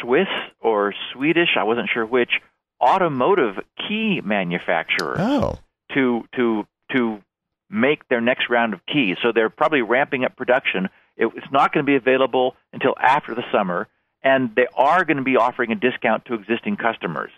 Swiss 0.00 0.28
or 0.60 0.92
Swedish, 1.12 1.50
I 1.56 1.62
wasn't 1.64 1.88
sure 1.92 2.04
which, 2.04 2.40
automotive 2.80 3.56
key 3.88 4.20
manufacturer 4.24 5.16
Oh, 5.18 5.58
to 5.94 6.24
to 6.36 6.66
to 6.92 7.22
make 7.70 8.08
their 8.08 8.20
next 8.20 8.50
round 8.50 8.74
of 8.74 8.80
keys. 8.86 9.16
So 9.22 9.32
they're 9.32 9.50
probably 9.50 9.82
ramping 9.82 10.24
up 10.24 10.36
production. 10.36 10.88
It's 11.16 11.52
not 11.52 11.72
going 11.72 11.84
to 11.84 11.90
be 11.90 11.96
available 11.96 12.56
until 12.72 12.94
after 12.98 13.34
the 13.34 13.44
summer, 13.52 13.88
and 14.22 14.54
they 14.54 14.66
are 14.74 15.04
going 15.04 15.18
to 15.18 15.22
be 15.22 15.36
offering 15.36 15.70
a 15.72 15.74
discount 15.74 16.24
to 16.26 16.34
existing 16.34 16.76
customers. 16.76 17.30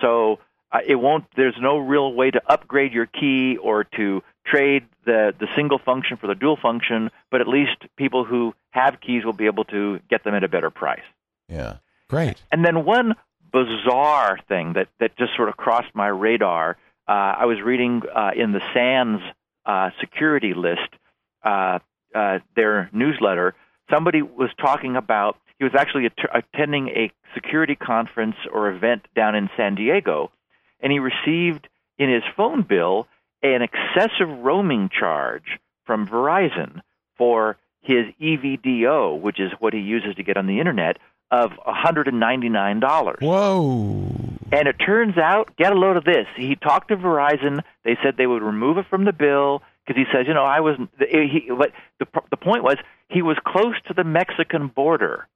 So 0.00 0.38
uh, 0.72 0.80
it 0.86 0.96
won't. 0.96 1.24
There's 1.36 1.56
no 1.60 1.78
real 1.78 2.12
way 2.12 2.30
to 2.30 2.40
upgrade 2.48 2.92
your 2.92 3.06
key 3.06 3.56
or 3.56 3.84
to 3.96 4.22
trade 4.46 4.84
the 5.04 5.34
the 5.38 5.48
single 5.54 5.78
function 5.78 6.16
for 6.16 6.26
the 6.26 6.34
dual 6.34 6.56
function. 6.56 7.10
But 7.30 7.40
at 7.40 7.48
least 7.48 7.76
people 7.96 8.24
who 8.24 8.54
have 8.70 9.00
keys 9.00 9.24
will 9.24 9.32
be 9.32 9.46
able 9.46 9.64
to 9.66 10.00
get 10.08 10.24
them 10.24 10.34
at 10.34 10.44
a 10.44 10.48
better 10.48 10.70
price. 10.70 11.04
yeah. 11.48 11.76
Great. 12.08 12.42
And 12.52 12.64
then 12.64 12.84
one 12.84 13.14
bizarre 13.52 14.38
thing 14.48 14.74
that, 14.74 14.88
that 15.00 15.16
just 15.16 15.34
sort 15.36 15.48
of 15.48 15.56
crossed 15.56 15.94
my 15.94 16.08
radar. 16.08 16.76
Uh, 17.06 17.12
I 17.12 17.46
was 17.46 17.60
reading 17.60 18.02
uh, 18.14 18.30
in 18.36 18.52
the 18.52 18.60
SANS 18.72 19.20
uh, 19.66 19.90
security 20.00 20.54
list, 20.54 20.88
uh, 21.44 21.78
uh, 22.14 22.38
their 22.56 22.90
newsletter. 22.92 23.54
Somebody 23.90 24.22
was 24.22 24.50
talking 24.60 24.96
about 24.96 25.36
he 25.58 25.64
was 25.64 25.74
actually 25.78 26.06
att- 26.06 26.30
attending 26.32 26.88
a 26.88 27.12
security 27.34 27.74
conference 27.74 28.36
or 28.52 28.70
event 28.70 29.06
down 29.14 29.34
in 29.34 29.48
San 29.56 29.74
Diego, 29.74 30.30
and 30.80 30.92
he 30.92 30.98
received 30.98 31.68
in 31.98 32.12
his 32.12 32.22
phone 32.36 32.62
bill 32.62 33.06
an 33.42 33.62
excessive 33.62 34.28
roaming 34.28 34.88
charge 34.88 35.58
from 35.84 36.06
Verizon 36.08 36.80
for 37.16 37.56
his 37.82 38.06
EVDO, 38.20 39.20
which 39.20 39.38
is 39.38 39.52
what 39.58 39.74
he 39.74 39.80
uses 39.80 40.14
to 40.16 40.22
get 40.22 40.36
on 40.36 40.46
the 40.46 40.58
internet, 40.58 40.98
of 41.42 41.50
$199. 41.66 43.20
Whoa. 43.20 44.08
And 44.52 44.68
it 44.68 44.76
turns 44.84 45.16
out, 45.18 45.56
get 45.56 45.72
a 45.72 45.74
load 45.74 45.96
of 45.96 46.04
this. 46.04 46.26
He 46.36 46.54
talked 46.56 46.88
to 46.88 46.96
Verizon. 46.96 47.62
They 47.84 47.96
said 48.02 48.16
they 48.16 48.26
would 48.26 48.42
remove 48.42 48.78
it 48.78 48.86
from 48.88 49.04
the 49.04 49.12
bill 49.12 49.62
because 49.86 49.98
he 50.00 50.04
says, 50.16 50.26
you 50.28 50.34
know, 50.34 50.44
I 50.44 50.60
was. 50.60 50.76
He, 50.98 51.50
but 51.56 51.72
the 51.98 52.06
the 52.30 52.36
point 52.36 52.62
was 52.62 52.76
he 53.08 53.22
was 53.22 53.36
close 53.46 53.74
to 53.88 53.94
the 53.94 54.04
Mexican 54.04 54.68
border, 54.68 55.26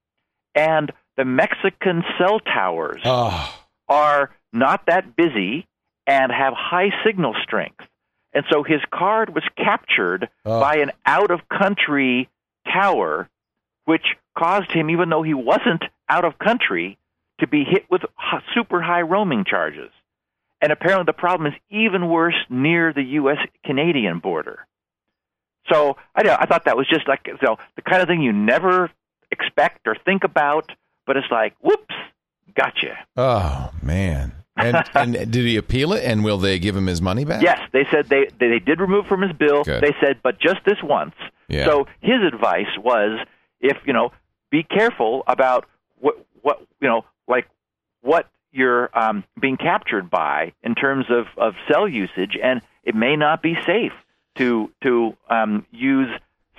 and 0.55 0.93
the 1.17 1.25
Mexican 1.25 2.05
cell 2.19 2.39
towers 2.41 3.01
Oh, 3.05 3.55
are 3.89 4.31
not 4.53 4.87
that 4.87 5.17
busy 5.17 5.67
and 6.07 6.31
have 6.33 6.53
high 6.57 6.91
signal 7.05 7.35
strength. 7.43 7.81
And 8.33 8.45
so 8.53 8.63
his 8.63 8.81
card 8.93 9.35
was 9.35 9.45
captured 9.57 10.29
Oh. 10.45 10.61
by 10.61 10.77
an 10.77 10.93
out 11.05 11.31
of 11.31 11.41
country 11.49 12.29
tower, 12.73 13.29
which 13.85 14.05
caused 14.39 14.71
him, 14.71 14.91
even 14.91 15.09
though 15.09 15.23
he 15.23 15.35
wasn't 15.35 15.83
out 16.09 16.25
of 16.25 16.39
country, 16.39 16.97
to 17.41 17.47
be 17.47 17.65
hit 17.65 17.85
with 17.91 18.03
super 18.55 18.81
high 18.81 19.03
roaming 19.03 19.45
charges. 19.45 19.91
And 20.61 20.73
apparently 20.73 21.05
the 21.07 21.13
problem 21.13 21.53
is 21.53 21.59
even 21.71 22.09
worse 22.09 22.35
near 22.49 22.93
the 22.93 23.03
U.S. 23.03 23.39
Canadian 23.65 24.19
border. 24.19 24.67
So 25.71 25.97
I, 26.15 26.23
don't- 26.23 26.41
I 26.41 26.47
thought 26.47 26.65
that 26.65 26.77
was 26.77 26.89
just 26.89 27.07
like 27.09 27.21
you 27.27 27.37
know, 27.43 27.57
the 27.77 27.83
kind 27.83 28.03
of 28.03 28.09
thing 28.09 28.23
you 28.23 28.33
never 28.33 28.91
expect 29.31 29.87
or 29.87 29.97
think 30.05 30.25
about, 30.25 30.71
but 31.07 31.17
it's 31.17 31.31
like, 31.31 31.55
whoops, 31.61 31.95
gotcha. 32.57 32.97
oh 33.17 33.71
man. 33.83 34.33
And, 34.57 34.77
and 34.95 35.13
did 35.13 35.35
he 35.47 35.57
appeal 35.57 35.93
it? 35.93 36.03
And 36.05 36.25
will 36.25 36.39
they 36.39 36.59
give 36.59 36.75
him 36.77 36.87
his 36.87 37.01
money 37.01 37.25
back? 37.25 37.43
Yes, 37.43 37.61
they 37.73 37.87
said 37.93 38.09
they 38.09 38.29
they, 38.41 38.49
they 38.49 38.59
did 38.59 38.81
remove 38.81 39.07
from 39.07 39.23
his 39.23 39.33
bill. 39.33 39.63
Good. 39.63 39.83
They 39.83 39.95
said, 40.01 40.19
but 40.25 40.41
just 40.41 40.59
this 40.67 40.79
once. 40.83 41.15
Yeah. 41.49 41.67
So 41.67 41.87
his 42.01 42.23
advice 42.27 42.67
was, 42.79 43.21
if 43.61 43.77
you 43.87 43.93
know, 43.93 44.11
be 44.51 44.63
careful 44.63 45.23
about 45.27 45.67
what 45.99 46.25
what 46.43 46.61
you 46.81 46.89
know, 46.89 47.05
like 47.27 47.49
what 48.01 48.29
you're 48.53 48.91
um, 48.99 49.25
being 49.41 49.57
captured 49.57 50.11
by 50.11 50.53
in 50.63 50.75
terms 50.75 51.07
of 51.11 51.27
of 51.37 51.55
cell 51.71 51.89
usage, 51.89 52.37
and 52.43 52.61
it 52.85 52.95
may 52.95 53.17
not 53.17 53.43
be 53.43 53.55
safe 53.67 53.93
to 54.37 54.71
to 54.83 55.17
um, 55.29 55.67
use 55.71 56.09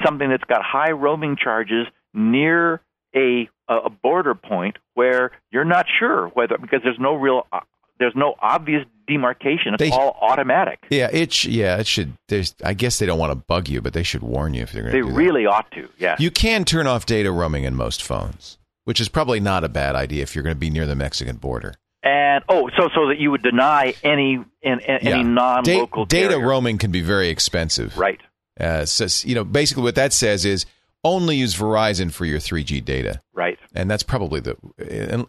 something 0.04 0.30
that's 0.30 0.44
got 0.44 0.62
high 0.64 0.92
roaming 0.92 1.36
charges 1.36 1.88
near 2.14 2.82
a 3.16 3.50
a 3.68 3.90
border 3.90 4.34
point 4.34 4.78
where 4.96 5.32
you're 5.52 5.66
not 5.66 5.86
sure 6.00 6.28
whether 6.30 6.58
because 6.58 6.82
there's 6.84 7.00
no 7.00 7.14
real 7.16 7.46
uh, 7.52 7.60
there's 8.00 8.16
no 8.16 8.36
obvious 8.42 8.86
demarcation. 9.08 9.74
It's 9.74 9.84
They- 9.84 9.92
all 9.92 10.18
automatic. 10.22 10.80
Yeah, 10.90 11.10
it 11.12 11.34
sh- 11.34 11.46
yeah, 11.48 11.78
it 11.78 11.88
should. 11.88 12.14
There's, 12.28 12.56
I 12.64 12.74
guess 12.74 13.00
they 13.00 13.06
don't 13.06 13.20
want 13.20 13.32
to 13.32 13.36
bug 13.36 13.68
you, 13.68 13.82
but 13.82 13.94
they 13.94 14.04
should 14.04 14.22
warn 14.22 14.54
you 14.54 14.62
if 14.64 14.72
they're 14.72 14.84
going 14.84 14.94
They 14.94 15.00
to 15.02 15.06
do 15.08 15.12
that. 15.12 15.18
really 15.18 15.46
ought 15.46 15.70
to. 15.72 15.88
Yes. 15.98 16.20
You 16.20 16.32
can 16.32 16.64
turn 16.66 16.88
off 16.88 17.06
data 17.06 17.32
roaming 17.32 17.64
in 17.64 17.76
most 17.76 18.04
phones, 18.04 18.58
which 18.86 19.00
is 19.00 19.10
probably 19.10 19.40
not 19.40 19.64
a 19.64 19.70
bad 19.70 19.96
idea 19.96 20.24
if 20.24 20.36
you're 20.36 20.44
going 20.44 20.56
to 20.56 20.60
be 20.60 20.70
near 20.70 20.86
the 20.86 20.96
Mexican 20.96 21.38
border. 21.38 21.74
and 22.04 22.44
oh, 22.48 22.70
so 22.78 22.88
so 22.96 23.08
that 23.10 23.18
you 23.20 23.30
would 23.32 23.42
deny 23.44 23.94
any 24.04 24.36
in, 24.62 24.80
in, 24.80 24.80
any 25.08 25.24
non-local 25.24 26.06
Da- 26.06 26.18
data 26.22 26.34
carrier. 26.36 26.48
roaming 26.48 26.78
can 26.78 26.92
be 26.92 27.02
very 27.02 27.28
expensive. 27.30 27.98
Right. 27.98 28.20
Uh, 28.60 28.86
so, 28.86 29.06
you 29.28 29.36
know, 29.36 29.44
basically 29.44 29.84
what 29.84 29.96
that 29.96 30.14
says 30.14 30.46
is 30.46 30.66
only 31.04 31.36
use 31.38 31.56
Verizon 31.56 32.12
for 32.12 32.26
your 32.26 32.40
3G 32.40 32.84
data, 32.84 33.22
Right. 33.34 33.58
and 33.74 33.90
that's 33.90 34.04
probably 34.04 34.40
the 34.42 34.58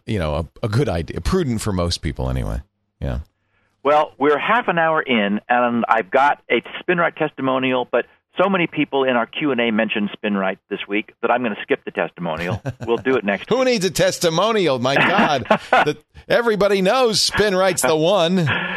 you 0.05 0.19
know 0.19 0.35
a, 0.35 0.47
a 0.65 0.69
good 0.69 0.89
idea, 0.89 1.21
prudent 1.21 1.61
for 1.61 1.71
most 1.71 1.99
people 2.01 2.29
anyway. 2.29 2.61
Yeah. 2.99 3.19
Well, 3.83 4.13
we're 4.19 4.37
half 4.37 4.67
an 4.67 4.77
hour 4.77 5.01
in, 5.01 5.39
and 5.49 5.83
I've 5.87 6.11
got 6.11 6.43
a 6.51 6.61
SpinRite 6.83 7.15
testimonial, 7.15 7.87
but 7.91 8.05
so 8.37 8.49
many 8.49 8.67
people 8.67 9.03
in 9.03 9.15
our 9.15 9.25
Q 9.25 9.51
and 9.51 9.59
A 9.59 9.71
mentioned 9.71 10.09
SpinRite 10.11 10.57
this 10.69 10.79
week 10.87 11.13
that 11.21 11.31
I'm 11.31 11.43
going 11.43 11.55
to 11.55 11.61
skip 11.61 11.83
the 11.83 11.91
testimonial. 11.91 12.61
we'll 12.85 12.97
do 12.97 13.15
it 13.15 13.25
next. 13.25 13.41
Week. 13.41 13.49
Who 13.57 13.57
week. 13.57 13.65
needs 13.65 13.85
a 13.85 13.91
testimonial? 13.91 14.79
My 14.79 14.95
God, 14.95 15.43
the, 15.71 15.97
everybody 16.27 16.81
knows 16.81 17.29
SpinRite's 17.29 17.81
the 17.81 17.95
one. 17.95 18.35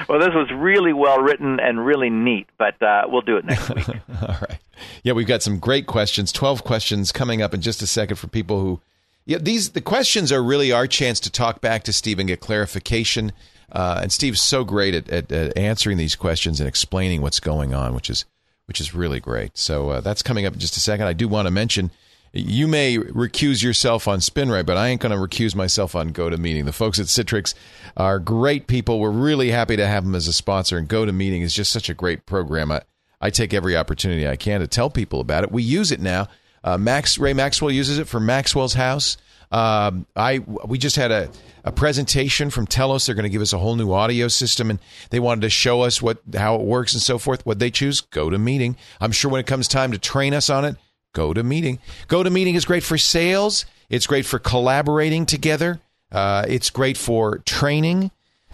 Well, 0.09 0.19
this 0.19 0.35
was 0.35 0.51
really 0.55 0.93
well 0.93 1.21
written 1.21 1.61
and 1.61 1.85
really 1.85 2.11
neat, 2.11 2.49
but 2.59 2.81
uh, 2.83 3.03
we'll 3.07 3.23
do 3.23 3.37
it 3.37 3.45
next 3.45 3.69
week. 3.71 3.89
All 4.23 4.37
right. 4.41 4.59
Yeah, 5.03 5.13
we've 5.13 5.27
got 5.27 5.43
some 5.43 5.59
great 5.59 5.87
questions. 5.87 6.33
Twelve 6.33 6.65
questions 6.65 7.13
coming 7.13 7.41
up 7.41 7.55
in 7.55 7.61
just 7.61 7.81
a 7.83 7.87
second 7.87 8.17
for 8.17 8.27
people 8.27 8.61
who. 8.61 8.81
Yeah, 9.27 9.39
these 9.39 9.71
the 9.71 9.81
questions 9.81 10.33
are 10.33 10.43
really 10.43 10.73
our 10.73 10.87
chance 10.87 11.21
to 11.21 11.31
talk 11.31 11.61
back 11.61 11.85
to 11.85 11.93
Steve 11.93 12.19
and 12.19 12.29
get 12.29 12.41
clarification. 12.41 13.33
Uh, 13.73 14.01
and 14.03 14.13
Steve's 14.13 14.43
so 14.43 14.63
great 14.63 14.95
at, 14.95 15.09
at, 15.09 15.33
at 15.33 15.57
answering 15.57 15.97
these 15.97 16.15
questions 16.15 16.61
and 16.61 16.69
explaining 16.69 17.23
what's 17.23 17.41
going 17.41 17.75
on, 17.75 17.95
which 17.95 18.11
is 18.11 18.25
which 18.67 18.81
is 18.81 18.95
really 18.95 19.21
great. 19.21 19.57
So 19.57 19.91
uh, 19.91 20.01
that's 20.01 20.23
coming 20.23 20.47
up 20.47 20.55
in 20.55 20.59
just 20.59 20.77
a 20.77 20.81
second. 20.81 21.07
I 21.07 21.13
do 21.13 21.29
want 21.29 21.47
to 21.47 21.51
mention 21.51 21.91
you 22.37 22.67
may 22.67 22.99
recuse 22.99 23.63
yourself 23.63 24.09
on 24.09 24.19
SpinRite, 24.19 24.67
but 24.67 24.77
I 24.77 24.89
ain't 24.89 25.01
going 25.01 25.13
to 25.13 25.19
recuse 25.19 25.55
myself 25.55 25.95
on 25.95 26.13
GoToMeeting. 26.13 26.65
The 26.65 26.73
folks 26.73 26.99
at 26.99 27.07
Citrix 27.07 27.55
are 27.97 28.19
great 28.19 28.67
people. 28.67 28.99
We're 28.99 29.11
really 29.11 29.51
happy 29.51 29.77
to 29.77 29.87
have 29.87 30.05
them 30.05 30.17
as 30.17 30.27
a 30.27 30.33
sponsor, 30.33 30.77
and 30.77 30.89
GoToMeeting 30.89 31.43
is 31.43 31.55
just 31.55 31.73
such 31.73 31.89
a 31.89 31.95
great 31.95 32.27
program. 32.27 32.73
I, 32.73 32.83
I 33.21 33.31
take 33.31 33.55
every 33.55 33.77
opportunity 33.77 34.27
I 34.27 34.35
can 34.35 34.61
to 34.61 34.67
tell 34.67 34.91
people 34.91 35.21
about 35.21 35.45
it. 35.45 35.53
We 35.53 35.63
use 35.63 35.93
it 35.93 36.01
now. 36.01 36.27
Uh, 36.65 36.77
Max 36.77 37.19
Ray 37.19 37.35
Maxwell 37.35 37.71
uses 37.71 37.99
it 37.99 38.09
for 38.09 38.19
Maxwell's 38.19 38.75
house. 38.75 39.17
Um, 39.53 40.07
I 40.17 40.39
we 40.39 40.79
just 40.79 40.97
had 40.97 41.13
a, 41.13 41.31
a 41.65 41.73
presentation 41.73 42.51
from 42.51 42.67
Telos. 42.67 43.07
They're 43.07 43.15
going 43.15 43.25
to 43.25 43.31
give 43.31 43.43
us 43.43 43.53
a 43.53 43.59
whole 43.59 43.77
new 43.77 43.93
audio 43.93 44.29
system, 44.29 44.71
and 44.71 44.79
they 45.11 45.21
wanted 45.21 45.43
to 45.43 45.51
show 45.51 45.83
us 45.83 46.03
what 46.03 46.19
how 46.35 46.57
it 46.57 46.63
works 46.63 46.93
and 46.93 47.03
so 47.03 47.19
forth. 47.19 47.45
What 47.47 47.59
they 47.59 47.71
choose, 47.71 48.01
go 48.01 48.31
to 48.31 48.39
meeting. 48.39 48.77
I'm 49.01 49.13
sure 49.13 49.31
when 49.31 49.41
it 49.41 49.47
comes 49.47 49.69
time 49.69 49.93
to 49.93 49.99
train 49.99 50.35
us 50.35 50.51
on 50.51 50.65
it, 50.65 50.77
go 51.13 51.33
to 51.33 51.43
meeting. 51.43 51.79
Go 52.09 52.23
to 52.23 52.31
meeting 52.31 52.55
is 52.55 52.65
great 52.65 52.83
for 52.83 52.99
sales. 52.99 53.65
It's 53.89 54.07
great 54.07 54.27
for 54.27 54.39
collaborating 54.39 55.27
together. 55.27 55.81
Uh, 56.11 56.45
it's 56.49 56.71
great 56.71 56.97
for 56.97 57.39
training. 57.39 58.11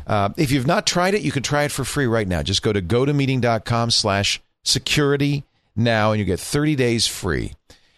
Uh, 0.06 0.30
if 0.36 0.50
you've 0.50 0.66
not 0.66 0.86
tried 0.86 1.14
it, 1.14 1.22
you 1.22 1.30
can 1.30 1.42
try 1.42 1.64
it 1.64 1.70
for 1.70 1.84
free 1.84 2.06
right 2.06 2.26
now. 2.26 2.42
Just 2.42 2.62
go 2.62 2.72
to 2.72 2.82
gotomeeting.com 2.82 3.90
slash 3.90 4.40
security 4.64 5.44
now, 5.76 6.12
and 6.12 6.18
you 6.18 6.24
get 6.24 6.40
30 6.40 6.74
days 6.76 7.06
free. 7.06 7.54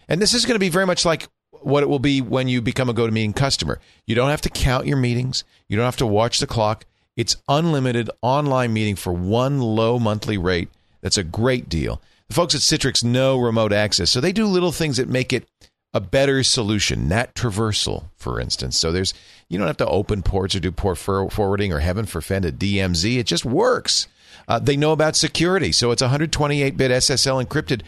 And 0.07 0.21
this 0.21 0.33
is 0.33 0.45
going 0.45 0.55
to 0.55 0.59
be 0.59 0.69
very 0.69 0.85
much 0.85 1.05
like 1.05 1.27
what 1.65 1.83
it 1.83 1.89
will 1.89 1.99
be 1.99 2.21
when 2.21 2.47
you 2.47 2.61
become 2.61 2.89
a 2.89 2.93
GoToMeeting 2.93 3.35
customer. 3.35 3.79
You 4.05 4.15
don't 4.15 4.29
have 4.29 4.41
to 4.41 4.49
count 4.49 4.87
your 4.87 4.97
meetings. 4.97 5.43
You 5.67 5.77
don't 5.77 5.85
have 5.85 5.97
to 5.97 6.05
watch 6.05 6.39
the 6.39 6.47
clock. 6.47 6.85
It's 7.15 7.37
unlimited 7.47 8.09
online 8.21 8.73
meeting 8.73 8.95
for 8.95 9.13
one 9.13 9.59
low 9.59 9.99
monthly 9.99 10.37
rate. 10.37 10.69
That's 11.01 11.17
a 11.17 11.23
great 11.23 11.69
deal. 11.69 12.01
The 12.27 12.33
folks 12.33 12.55
at 12.55 12.61
Citrix 12.61 13.03
know 13.03 13.37
remote 13.37 13.73
access, 13.73 14.09
so 14.09 14.19
they 14.19 14.31
do 14.31 14.45
little 14.45 14.71
things 14.71 14.97
that 14.97 15.09
make 15.09 15.33
it 15.33 15.47
a 15.93 15.99
better 15.99 16.43
solution. 16.43 17.07
NAT 17.07 17.35
traversal, 17.35 18.05
for 18.15 18.39
instance. 18.39 18.77
So 18.77 18.91
there's 18.91 19.13
you 19.49 19.57
don't 19.57 19.67
have 19.67 19.77
to 19.77 19.87
open 19.87 20.23
ports 20.23 20.55
or 20.55 20.59
do 20.59 20.71
port 20.71 20.97
forwarding 20.97 21.71
or 21.71 21.79
heaven 21.79 22.05
forfend 22.05 22.45
a 22.45 22.51
DMZ. 22.51 23.19
It 23.19 23.27
just 23.27 23.45
works. 23.45 24.07
Uh, 24.47 24.59
they 24.59 24.75
know 24.75 24.91
about 24.91 25.15
security, 25.15 25.71
so 25.71 25.91
it's 25.91 26.01
128-bit 26.01 26.91
SSL 26.91 27.45
encrypted 27.45 27.81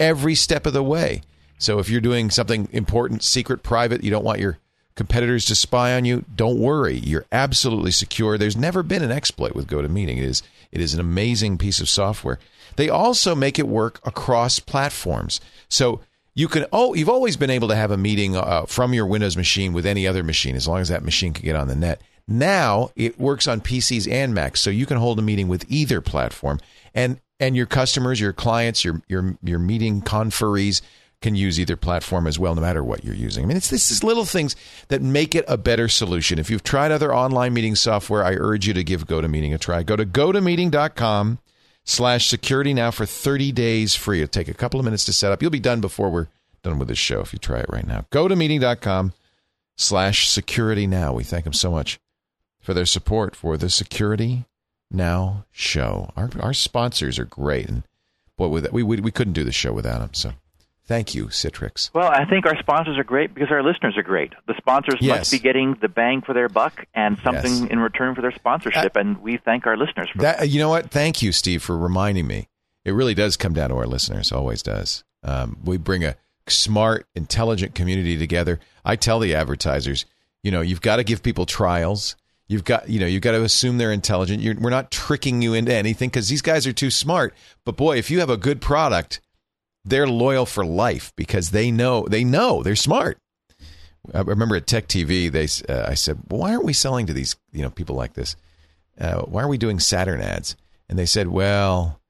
every 0.00 0.34
step 0.34 0.66
of 0.66 0.72
the 0.72 0.82
way. 0.82 1.22
So 1.62 1.78
if 1.78 1.88
you're 1.88 2.00
doing 2.00 2.30
something 2.30 2.68
important, 2.72 3.22
secret, 3.22 3.62
private, 3.62 4.02
you 4.02 4.10
don't 4.10 4.24
want 4.24 4.40
your 4.40 4.58
competitors 4.96 5.44
to 5.46 5.54
spy 5.54 5.94
on 5.94 6.04
you, 6.04 6.24
don't 6.34 6.58
worry. 6.58 6.96
You're 6.96 7.24
absolutely 7.30 7.92
secure. 7.92 8.36
There's 8.36 8.56
never 8.56 8.82
been 8.82 9.02
an 9.02 9.12
exploit 9.12 9.54
with 9.54 9.68
GoToMeeting. 9.68 10.18
It 10.18 10.24
is 10.24 10.42
it 10.72 10.80
is 10.80 10.92
an 10.92 11.00
amazing 11.00 11.58
piece 11.58 11.80
of 11.80 11.88
software. 11.88 12.38
They 12.76 12.88
also 12.88 13.34
make 13.34 13.58
it 13.58 13.68
work 13.68 14.00
across 14.04 14.58
platforms. 14.58 15.40
So 15.68 16.00
you 16.34 16.48
can 16.48 16.66
oh 16.72 16.94
you've 16.94 17.08
always 17.08 17.36
been 17.36 17.50
able 17.50 17.68
to 17.68 17.76
have 17.76 17.92
a 17.92 17.96
meeting 17.96 18.36
uh, 18.36 18.66
from 18.66 18.92
your 18.92 19.06
Windows 19.06 19.36
machine 19.36 19.72
with 19.72 19.86
any 19.86 20.06
other 20.06 20.24
machine 20.24 20.56
as 20.56 20.66
long 20.66 20.80
as 20.80 20.88
that 20.88 21.04
machine 21.04 21.32
can 21.32 21.44
get 21.44 21.56
on 21.56 21.68
the 21.68 21.76
net. 21.76 22.00
Now 22.26 22.90
it 22.96 23.20
works 23.20 23.46
on 23.46 23.60
PCs 23.60 24.10
and 24.10 24.34
Macs, 24.34 24.60
so 24.60 24.70
you 24.70 24.86
can 24.86 24.96
hold 24.96 25.18
a 25.20 25.22
meeting 25.22 25.46
with 25.46 25.64
either 25.68 26.00
platform, 26.00 26.58
and 26.92 27.20
and 27.38 27.56
your 27.56 27.66
customers, 27.66 28.20
your 28.20 28.32
clients, 28.32 28.84
your 28.84 29.02
your 29.08 29.36
your 29.42 29.58
meeting 29.58 30.00
conferees 30.00 30.82
can 31.22 31.34
use 31.34 31.58
either 31.58 31.76
platform 31.76 32.26
as 32.26 32.38
well, 32.38 32.54
no 32.54 32.60
matter 32.60 32.84
what 32.84 33.04
you're 33.04 33.14
using. 33.14 33.44
I 33.44 33.46
mean, 33.46 33.56
it's 33.56 33.70
this 33.70 33.90
is 33.90 34.04
little 34.04 34.24
things 34.24 34.54
that 34.88 35.00
make 35.00 35.34
it 35.34 35.44
a 35.48 35.56
better 35.56 35.88
solution. 35.88 36.38
If 36.38 36.50
you've 36.50 36.62
tried 36.62 36.92
other 36.92 37.14
online 37.14 37.54
meeting 37.54 37.74
software, 37.74 38.24
I 38.24 38.34
urge 38.34 38.66
you 38.66 38.74
to 38.74 38.84
give 38.84 39.06
GoToMeeting 39.06 39.54
a 39.54 39.58
try. 39.58 39.82
Go 39.82 39.96
to 39.96 40.04
gotomeeting.com 40.04 41.38
slash 41.84 42.28
security 42.28 42.74
now 42.74 42.90
for 42.90 43.06
30 43.06 43.52
days 43.52 43.94
free. 43.94 44.22
It'll 44.22 44.30
take 44.30 44.48
a 44.48 44.54
couple 44.54 44.78
of 44.78 44.84
minutes 44.84 45.04
to 45.06 45.12
set 45.12 45.32
up. 45.32 45.40
You'll 45.40 45.50
be 45.50 45.60
done 45.60 45.80
before 45.80 46.10
we're 46.10 46.28
done 46.62 46.78
with 46.78 46.88
this 46.88 46.98
show 46.98 47.20
if 47.20 47.32
you 47.32 47.38
try 47.38 47.60
it 47.60 47.66
right 47.68 47.86
now. 47.86 48.06
GoToMeeting.com 48.10 49.12
slash 49.76 50.28
security 50.28 50.86
now. 50.86 51.12
We 51.12 51.24
thank 51.24 51.44
them 51.44 51.52
so 51.52 51.70
much 51.70 51.98
for 52.60 52.74
their 52.74 52.86
support 52.86 53.34
for 53.34 53.56
the 53.56 53.68
Security 53.68 54.44
Now 54.90 55.44
show. 55.50 56.12
Our, 56.16 56.30
our 56.40 56.54
sponsors 56.54 57.18
are 57.18 57.24
great. 57.24 57.68
And 57.68 57.82
boy, 58.36 58.48
we, 58.48 58.82
we, 58.82 59.00
we 59.00 59.10
couldn't 59.10 59.32
do 59.32 59.44
the 59.44 59.52
show 59.52 59.72
without 59.72 59.98
them. 59.98 60.14
So 60.14 60.32
thank 60.84 61.14
you, 61.14 61.26
Citrix. 61.26 61.90
Well, 61.94 62.08
I 62.08 62.24
think 62.24 62.46
our 62.46 62.58
sponsors 62.58 62.98
are 62.98 63.04
great 63.04 63.34
because 63.34 63.50
our 63.50 63.62
listeners 63.62 63.96
are 63.96 64.02
great. 64.02 64.32
The 64.46 64.54
sponsors 64.56 64.96
Yes. 65.00 65.18
must 65.18 65.32
be 65.32 65.38
getting 65.38 65.76
the 65.80 65.88
bang 65.88 66.22
for 66.22 66.32
their 66.34 66.48
buck 66.48 66.84
and 66.94 67.18
something 67.24 67.52
Yes. 67.62 67.70
in 67.70 67.78
return 67.78 68.14
for 68.14 68.20
their 68.22 68.32
sponsorship, 68.32 68.96
and 68.96 69.18
we 69.22 69.38
thank 69.38 69.66
our 69.66 69.76
listeners 69.76 70.08
for 70.10 70.18
that. 70.22 70.38
That 70.40 70.48
you 70.48 70.58
know 70.58 70.68
what? 70.68 70.90
Thank 70.90 71.22
you, 71.22 71.32
Steve, 71.32 71.62
for 71.62 71.76
reminding 71.78 72.26
me. 72.26 72.48
It 72.84 72.92
really 72.92 73.14
does 73.14 73.36
come 73.36 73.52
down 73.54 73.70
to 73.70 73.76
our 73.76 73.86
listeners. 73.86 74.32
Always 74.32 74.62
does. 74.62 75.04
Um, 75.22 75.58
we 75.64 75.76
bring 75.76 76.04
a 76.04 76.16
smart, 76.48 77.06
intelligent 77.14 77.74
community 77.74 78.18
together. 78.18 78.58
I 78.84 78.96
tell 78.96 79.20
the 79.20 79.34
advertisers, 79.34 80.04
you 80.42 80.50
know, 80.50 80.60
you've 80.60 80.80
got 80.80 80.96
to 80.96 81.04
give 81.04 81.22
people 81.22 81.46
trials. 81.46 82.16
You've 82.48 82.64
got, 82.64 82.88
you 82.88 82.98
know, 82.98 83.06
you've 83.06 83.22
got 83.22 83.32
to 83.32 83.42
assume 83.44 83.78
they're 83.78 83.92
intelligent. 83.92 84.42
You're, 84.42 84.56
we're 84.58 84.68
not 84.70 84.90
tricking 84.90 85.40
you 85.40 85.54
into 85.54 85.72
anything 85.72 86.08
because 86.10 86.28
these 86.28 86.42
guys 86.42 86.66
are 86.66 86.72
too 86.72 86.90
smart. 86.90 87.34
But 87.64 87.76
boy, 87.76 87.96
if 87.98 88.10
you 88.10 88.18
have 88.18 88.28
a 88.28 88.36
good 88.36 88.60
product, 88.60 89.20
they're 89.84 90.06
loyal 90.06 90.46
for 90.46 90.64
life 90.64 91.12
because 91.16 91.50
they 91.50 91.70
know 91.70 92.06
they 92.08 92.24
know 92.24 92.62
they're 92.62 92.76
smart. 92.76 93.18
I 94.12 94.20
remember 94.20 94.56
at 94.56 94.66
Tech 94.66 94.88
TV, 94.88 95.30
they 95.30 95.48
uh, 95.72 95.86
I 95.88 95.94
said, 95.94 96.18
well, 96.28 96.40
"Why 96.40 96.52
aren't 96.52 96.64
we 96.64 96.72
selling 96.72 97.06
to 97.06 97.12
these 97.12 97.36
you 97.52 97.62
know 97.62 97.70
people 97.70 97.96
like 97.96 98.14
this? 98.14 98.36
Uh, 98.98 99.22
why 99.22 99.42
are 99.42 99.48
we 99.48 99.58
doing 99.58 99.78
Saturn 99.80 100.20
ads?" 100.20 100.56
And 100.88 100.98
they 100.98 101.06
said, 101.06 101.28
"Well, 101.28 102.00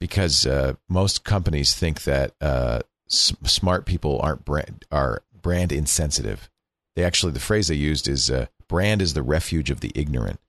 because 0.00 0.46
uh, 0.46 0.74
most 0.88 1.24
companies 1.24 1.74
think 1.74 2.04
that 2.04 2.34
uh, 2.40 2.80
s- 3.08 3.34
smart 3.44 3.86
people 3.86 4.20
aren't 4.22 4.44
brand 4.44 4.84
are 4.90 5.22
brand 5.40 5.72
insensitive. 5.72 6.50
They 6.96 7.04
actually 7.04 7.32
the 7.32 7.40
phrase 7.40 7.68
they 7.68 7.74
used 7.74 8.08
is 8.08 8.30
uh, 8.30 8.46
brand 8.68 9.00
is 9.00 9.14
the 9.14 9.22
refuge 9.22 9.70
of 9.70 9.80
the 9.80 9.92
ignorant, 9.94 10.40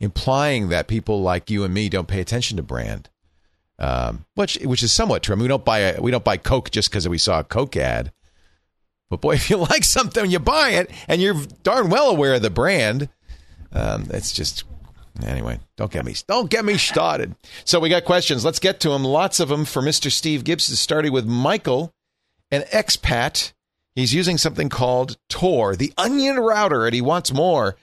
implying 0.00 0.68
that 0.70 0.88
people 0.88 1.22
like 1.22 1.50
you 1.50 1.64
and 1.64 1.72
me 1.72 1.88
don't 1.88 2.08
pay 2.08 2.20
attention 2.20 2.56
to 2.56 2.62
brand." 2.62 3.10
Um, 3.80 4.24
which 4.34 4.56
which 4.64 4.82
is 4.82 4.92
somewhat 4.92 5.22
true. 5.22 5.34
I 5.34 5.36
mean, 5.36 5.42
we 5.42 5.48
don't 5.48 5.64
buy 5.64 5.78
a, 5.78 6.00
we 6.00 6.10
don't 6.10 6.24
buy 6.24 6.36
Coke 6.36 6.70
just 6.70 6.90
because 6.90 7.08
we 7.08 7.18
saw 7.18 7.40
a 7.40 7.44
Coke 7.44 7.76
ad. 7.76 8.12
But 9.08 9.20
boy, 9.20 9.32
if 9.34 9.50
you 9.50 9.56
like 9.56 9.84
something, 9.84 10.30
you 10.30 10.38
buy 10.38 10.70
it, 10.70 10.90
and 11.06 11.22
you're 11.22 11.40
darn 11.62 11.90
well 11.90 12.10
aware 12.10 12.34
of 12.34 12.42
the 12.42 12.50
brand. 12.50 13.08
Um, 13.72 14.06
it's 14.10 14.32
just 14.32 14.64
Anyway, 15.24 15.58
don't 15.76 15.90
get 15.90 16.04
me 16.04 16.14
don't 16.26 16.50
get 16.50 16.64
me 16.64 16.76
started. 16.76 17.34
So 17.64 17.80
we 17.80 17.88
got 17.88 18.04
questions. 18.04 18.44
Let's 18.44 18.60
get 18.60 18.80
to 18.80 18.90
them. 18.90 19.04
Lots 19.04 19.40
of 19.40 19.48
them 19.48 19.64
for 19.64 19.82
Mr. 19.82 20.10
Steve 20.10 20.44
Gibson. 20.44 20.76
Starting 20.76 21.12
with 21.12 21.26
Michael, 21.26 21.92
an 22.50 22.62
expat. 22.72 23.52
He's 23.94 24.14
using 24.14 24.38
something 24.38 24.68
called 24.68 25.16
Tor, 25.28 25.74
the 25.74 25.92
Onion 25.98 26.36
router, 26.36 26.86
and 26.86 26.94
he 26.94 27.00
wants 27.00 27.32
more. 27.32 27.76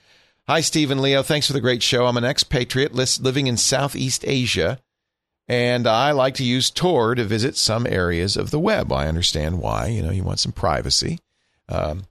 Hi, 0.48 0.60
Steve 0.60 0.90
and 0.90 1.00
Leo. 1.00 1.22
Thanks 1.22 1.46
for 1.46 1.52
the 1.52 1.60
great 1.60 1.82
show. 1.82 2.06
I'm 2.06 2.16
an 2.16 2.24
expatriate 2.24 2.94
living 2.94 3.48
in 3.48 3.56
Southeast 3.58 4.24
Asia, 4.26 4.78
and 5.48 5.86
I 5.86 6.12
like 6.12 6.34
to 6.34 6.44
use 6.44 6.70
Tor 6.70 7.14
to 7.14 7.24
visit 7.24 7.56
some 7.56 7.86
areas 7.86 8.36
of 8.36 8.50
the 8.50 8.58
web. 8.58 8.92
I 8.92 9.06
understand 9.08 9.60
why. 9.60 9.86
You 9.88 10.02
know, 10.02 10.10
you 10.10 10.24
want 10.24 10.40
some 10.40 10.52
privacy. 10.52 11.18
Um, 11.68 12.04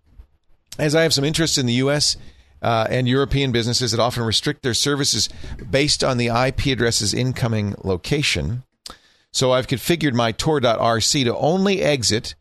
as 0.78 0.96
I 0.96 1.04
have 1.04 1.14
some 1.14 1.24
interest 1.24 1.58
in 1.58 1.66
the 1.66 1.74
U.S 1.74 2.18
uh, 2.66 2.88
and 2.90 3.08
European 3.08 3.52
businesses 3.52 3.92
that 3.92 4.00
often 4.00 4.24
restrict 4.24 4.64
their 4.64 4.74
services 4.74 5.30
based 5.70 6.04
on 6.04 6.18
the 6.18 6.28
IP 6.28 6.66
address's 6.66 7.14
incoming 7.14 7.76
location. 7.84 8.64
So 9.32 9.52
I've 9.52 9.68
configured 9.68 10.14
my 10.14 10.32
Tor.rc 10.32 11.24
to 11.24 11.38
only 11.38 11.82
exit 11.82 12.34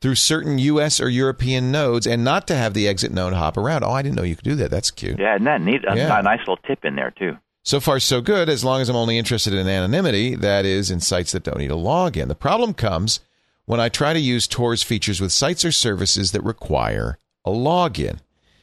through 0.00 0.16
certain 0.16 0.58
U.S. 0.58 1.00
or 1.00 1.08
European 1.08 1.70
nodes 1.70 2.08
and 2.08 2.24
not 2.24 2.48
to 2.48 2.56
have 2.56 2.74
the 2.74 2.88
exit 2.88 3.12
node 3.12 3.34
hop 3.34 3.56
around. 3.56 3.84
Oh, 3.84 3.90
I 3.90 4.02
didn't 4.02 4.16
know 4.16 4.24
you 4.24 4.34
could 4.34 4.44
do 4.44 4.56
that. 4.56 4.70
That's 4.70 4.90
cute. 4.90 5.18
Yeah, 5.18 5.36
and 5.36 5.46
that 5.46 5.60
neat. 5.60 5.82
Yeah. 5.84 6.18
A 6.18 6.22
nice 6.22 6.40
little 6.40 6.56
tip 6.56 6.84
in 6.84 6.96
there 6.96 7.12
too. 7.12 7.36
So 7.68 7.80
far, 7.80 8.00
so 8.00 8.22
good. 8.22 8.48
As 8.48 8.64
long 8.64 8.80
as 8.80 8.88
I'm 8.88 8.96
only 8.96 9.18
interested 9.18 9.52
in 9.52 9.68
anonymity, 9.68 10.34
that 10.36 10.64
is, 10.64 10.90
in 10.90 11.00
sites 11.00 11.32
that 11.32 11.42
don't 11.42 11.58
need 11.58 11.70
a 11.70 11.74
login. 11.74 12.28
The 12.28 12.34
problem 12.34 12.72
comes 12.72 13.20
when 13.66 13.78
I 13.78 13.90
try 13.90 14.14
to 14.14 14.18
use 14.18 14.46
Tor's 14.46 14.82
features 14.82 15.20
with 15.20 15.32
sites 15.32 15.66
or 15.66 15.70
services 15.70 16.32
that 16.32 16.42
require 16.42 17.18
a 17.44 17.50
login. 17.50 18.20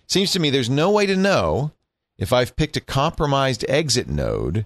Seems 0.08 0.32
to 0.32 0.40
me 0.40 0.50
there's 0.50 0.72
no 0.72 0.90
way 0.90 1.06
to 1.06 1.16
know 1.16 1.72
if 2.18 2.34
I've 2.34 2.56
picked 2.56 2.78
a 2.78 2.82
compromised 2.82 3.64
exit 3.70 4.10
node, 4.10 4.66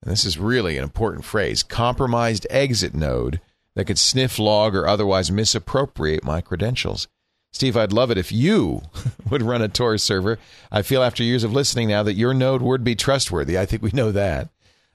and 0.00 0.12
this 0.12 0.24
is 0.24 0.38
really 0.38 0.78
an 0.78 0.84
important 0.84 1.24
phrase 1.24 1.64
compromised 1.64 2.46
exit 2.50 2.94
node 2.94 3.40
that 3.74 3.86
could 3.86 3.98
sniff, 3.98 4.38
log, 4.38 4.76
or 4.76 4.86
otherwise 4.86 5.32
misappropriate 5.32 6.22
my 6.22 6.40
credentials. 6.40 7.08
Steve, 7.52 7.76
I'd 7.76 7.92
love 7.92 8.10
it 8.10 8.18
if 8.18 8.32
you 8.32 8.82
would 9.30 9.42
run 9.42 9.62
a 9.62 9.68
Tor 9.68 9.98
server. 9.98 10.38
I 10.70 10.82
feel 10.82 11.02
after 11.02 11.22
years 11.22 11.44
of 11.44 11.52
listening 11.52 11.88
now 11.88 12.02
that 12.02 12.14
your 12.14 12.34
node 12.34 12.62
would 12.62 12.82
be 12.82 12.94
trustworthy. 12.96 13.58
I 13.58 13.66
think 13.66 13.82
we 13.82 13.90
know 13.92 14.10
that. 14.10 14.48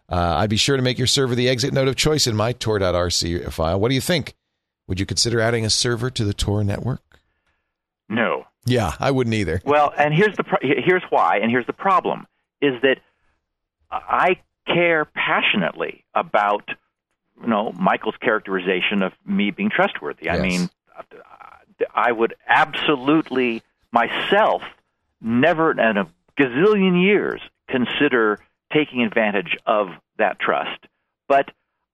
Uh, 0.09 0.35
I'd 0.37 0.49
be 0.49 0.57
sure 0.57 0.77
to 0.77 0.81
make 0.83 0.97
your 0.97 1.07
server 1.07 1.35
the 1.35 1.49
exit 1.49 1.73
node 1.73 1.87
of 1.87 1.95
choice 1.95 2.27
in 2.27 2.35
my 2.35 2.53
tor.rc 2.53 3.51
file. 3.51 3.79
What 3.79 3.89
do 3.89 3.95
you 3.95 4.01
think? 4.01 4.35
Would 4.87 4.99
you 4.99 5.05
consider 5.05 5.39
adding 5.39 5.65
a 5.65 5.69
server 5.69 6.09
to 6.09 6.23
the 6.23 6.33
Tor 6.33 6.63
network? 6.63 7.01
No. 8.09 8.45
Yeah, 8.65 8.93
I 8.99 9.11
wouldn't 9.11 9.33
either. 9.33 9.61
Well, 9.65 9.93
and 9.97 10.13
here's 10.13 10.35
the 10.37 10.43
pro- 10.43 10.59
here's 10.61 11.03
why, 11.09 11.37
and 11.37 11.51
here's 11.51 11.65
the 11.67 11.73
problem: 11.73 12.25
is 12.61 12.73
that 12.81 12.99
I 13.91 14.39
care 14.65 15.05
passionately 15.05 16.03
about 16.13 16.63
you 17.41 17.47
know 17.47 17.71
Michael's 17.73 18.15
characterization 18.21 19.03
of 19.03 19.13
me 19.25 19.51
being 19.51 19.69
trustworthy. 19.69 20.25
Yes. 20.25 20.37
I 20.37 20.41
mean, 20.41 20.69
I 21.93 22.11
would 22.11 22.35
absolutely 22.47 23.63
myself 23.91 24.61
never 25.21 25.71
in 25.71 25.97
a 25.97 26.07
gazillion 26.39 27.01
years 27.01 27.41
consider 27.69 28.39
taking 28.73 29.01
advantage 29.01 29.57
of 29.65 29.87
that 30.17 30.39
trust. 30.39 30.79
But 31.27 31.51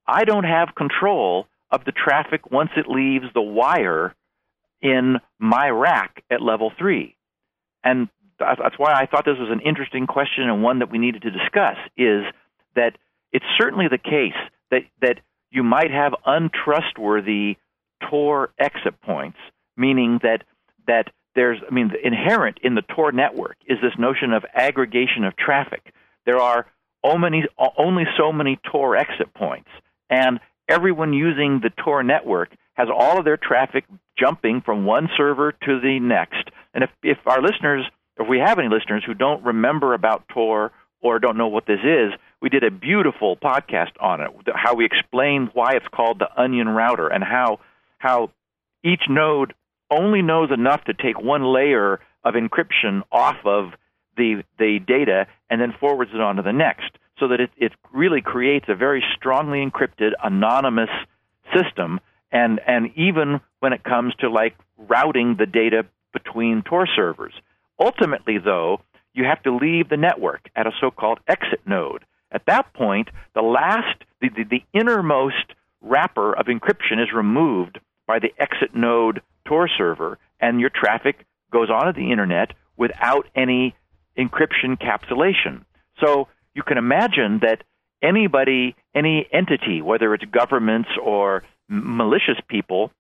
I 0.07 0.25
don't 0.25 0.43
have 0.43 0.75
control 0.75 1.47
of 1.71 1.85
the 1.85 1.91
traffic 1.91 2.51
once 2.51 2.71
it 2.77 2.87
leaves 2.87 3.25
the 3.33 3.41
wire 3.41 4.13
in 4.81 5.17
my 5.39 5.69
rack 5.69 6.23
at 6.29 6.41
level 6.41 6.71
three. 6.77 7.15
And 7.83 8.09
that's 8.39 8.77
why 8.77 8.93
I 8.93 9.05
thought 9.05 9.25
this 9.25 9.39
was 9.39 9.49
an 9.51 9.61
interesting 9.61 10.07
question 10.07 10.49
and 10.49 10.63
one 10.63 10.79
that 10.79 10.91
we 10.91 10.97
needed 10.97 11.21
to 11.23 11.31
discuss 11.31 11.77
is 11.97 12.23
that 12.75 12.97
it's 13.31 13.45
certainly 13.57 13.87
the 13.89 13.97
case 13.97 14.37
that, 14.71 14.81
that 15.01 15.19
you 15.51 15.63
might 15.63 15.91
have 15.91 16.13
untrustworthy 16.25 17.57
Tor 18.09 18.49
exit 18.59 18.99
points, 19.01 19.37
meaning 19.77 20.19
that, 20.23 20.43
that 20.87 21.07
there's, 21.35 21.59
I 21.69 21.73
mean, 21.73 21.91
inherent 22.03 22.59
in 22.63 22.75
the 22.75 22.81
Tor 22.81 23.11
network 23.11 23.57
is 23.67 23.77
this 23.81 23.97
notion 23.97 24.33
of 24.33 24.43
aggregation 24.53 25.23
of 25.23 25.35
traffic. 25.35 25.93
There 26.25 26.39
are 26.39 26.67
only, 27.03 27.43
only 27.77 28.03
so 28.17 28.31
many 28.31 28.59
Tor 28.71 28.95
exit 28.95 29.33
points, 29.33 29.69
and 30.09 30.39
everyone 30.69 31.13
using 31.13 31.59
the 31.61 31.71
Tor 31.83 32.03
network 32.03 32.49
has 32.73 32.87
all 32.93 33.19
of 33.19 33.25
their 33.25 33.37
traffic 33.37 33.85
jumping 34.17 34.61
from 34.61 34.85
one 34.85 35.09
server 35.17 35.51
to 35.51 35.79
the 35.79 35.99
next. 35.99 36.49
And 36.73 36.83
if, 36.83 36.89
if 37.03 37.17
our 37.25 37.41
listeners, 37.41 37.85
if 38.17 38.27
we 38.27 38.39
have 38.39 38.59
any 38.59 38.69
listeners 38.69 39.03
who 39.05 39.13
don't 39.13 39.43
remember 39.43 39.93
about 39.93 40.27
Tor 40.29 40.71
or 41.01 41.19
don't 41.19 41.37
know 41.37 41.47
what 41.47 41.65
this 41.67 41.79
is, 41.83 42.13
we 42.41 42.49
did 42.49 42.63
a 42.63 42.71
beautiful 42.71 43.35
podcast 43.37 43.91
on 43.99 44.21
it, 44.21 44.29
how 44.53 44.75
we 44.75 44.85
explained 44.85 45.49
why 45.53 45.73
it's 45.75 45.87
called 45.93 46.19
the 46.19 46.29
onion 46.41 46.67
router 46.67 47.07
and 47.07 47.23
how 47.23 47.59
how 47.97 48.31
each 48.83 49.03
node 49.09 49.53
only 49.93 50.21
knows 50.21 50.49
enough 50.51 50.83
to 50.85 50.93
take 50.93 51.21
one 51.21 51.43
layer 51.43 51.99
of 52.23 52.35
encryption 52.35 53.03
off 53.11 53.37
of 53.45 53.71
the 54.17 54.43
the 54.59 54.79
data 54.85 55.27
and 55.49 55.59
then 55.59 55.73
forwards 55.79 56.11
it 56.13 56.21
on 56.21 56.35
to 56.37 56.41
the 56.41 56.53
next, 56.53 56.91
so 57.19 57.27
that 57.29 57.39
it, 57.39 57.51
it 57.57 57.71
really 57.91 58.21
creates 58.21 58.65
a 58.69 58.75
very 58.75 59.03
strongly 59.15 59.65
encrypted 59.65 60.11
anonymous 60.23 60.89
system 61.53 61.99
and 62.31 62.59
and 62.67 62.91
even 62.95 63.39
when 63.59 63.73
it 63.73 63.83
comes 63.83 64.13
to 64.19 64.29
like 64.29 64.55
routing 64.77 65.35
the 65.37 65.45
data 65.45 65.85
between 66.11 66.63
Tor 66.63 66.87
servers. 66.87 67.33
Ultimately, 67.79 68.37
though, 68.37 68.81
you 69.13 69.25
have 69.25 69.41
to 69.43 69.55
leave 69.55 69.89
the 69.89 69.97
network 69.97 70.49
at 70.55 70.67
a 70.67 70.71
so-called 70.79 71.19
exit 71.27 71.61
node. 71.65 72.05
At 72.31 72.45
that 72.47 72.73
point, 72.73 73.09
the 73.35 73.41
last, 73.41 74.03
the, 74.21 74.29
the, 74.29 74.43
the 74.43 74.63
innermost 74.73 75.53
wrapper 75.81 76.33
of 76.33 76.47
encryption 76.47 77.01
is 77.01 77.13
removed 77.13 77.79
by 78.07 78.19
the 78.19 78.33
exit 78.39 78.75
node 78.75 79.21
Tor 79.45 79.69
server, 79.77 80.17
and 80.39 80.59
your 80.59 80.69
traffic 80.69 81.25
goes 81.51 81.69
onto 81.69 81.99
the 81.99 82.11
internet 82.11 82.51
without 82.77 83.27
any 83.35 83.75
encryption 84.17 84.77
capsulation. 84.79 85.65
So 86.03 86.27
you 86.53 86.63
can 86.63 86.77
imagine 86.77 87.39
that 87.41 87.63
anybody, 88.01 88.75
any 88.93 89.27
entity, 89.31 89.81
whether 89.81 90.13
it's 90.13 90.25
governments 90.25 90.89
or 91.01 91.43
malicious 91.67 92.37
people, 92.47 92.91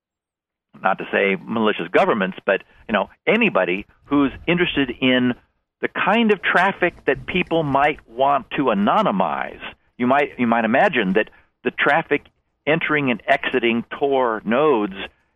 not 0.81 0.97
to 0.97 1.05
say 1.11 1.37
malicious 1.39 1.87
governments, 1.91 2.37
but 2.45 2.63
you 2.87 2.93
know 2.93 3.09
anybody 3.27 3.85
who's 4.05 4.31
interested 4.47 4.89
in 5.01 5.33
the 5.81 5.87
kind 5.89 6.31
of 6.31 6.41
traffic 6.41 6.93
that 7.05 7.27
people 7.27 7.61
might 7.63 7.99
want 8.07 8.49
to 8.51 8.63
anonymize. 8.65 9.61
You 9.97 10.07
might 10.07 10.39
you 10.39 10.47
might 10.47 10.65
imagine 10.65 11.13
that 11.13 11.29
the 11.63 11.71
traffic 11.71 12.23
entering 12.65 13.11
and 13.11 13.21
exiting 13.27 13.83
Tor 13.99 14.41
nodes 14.45 14.95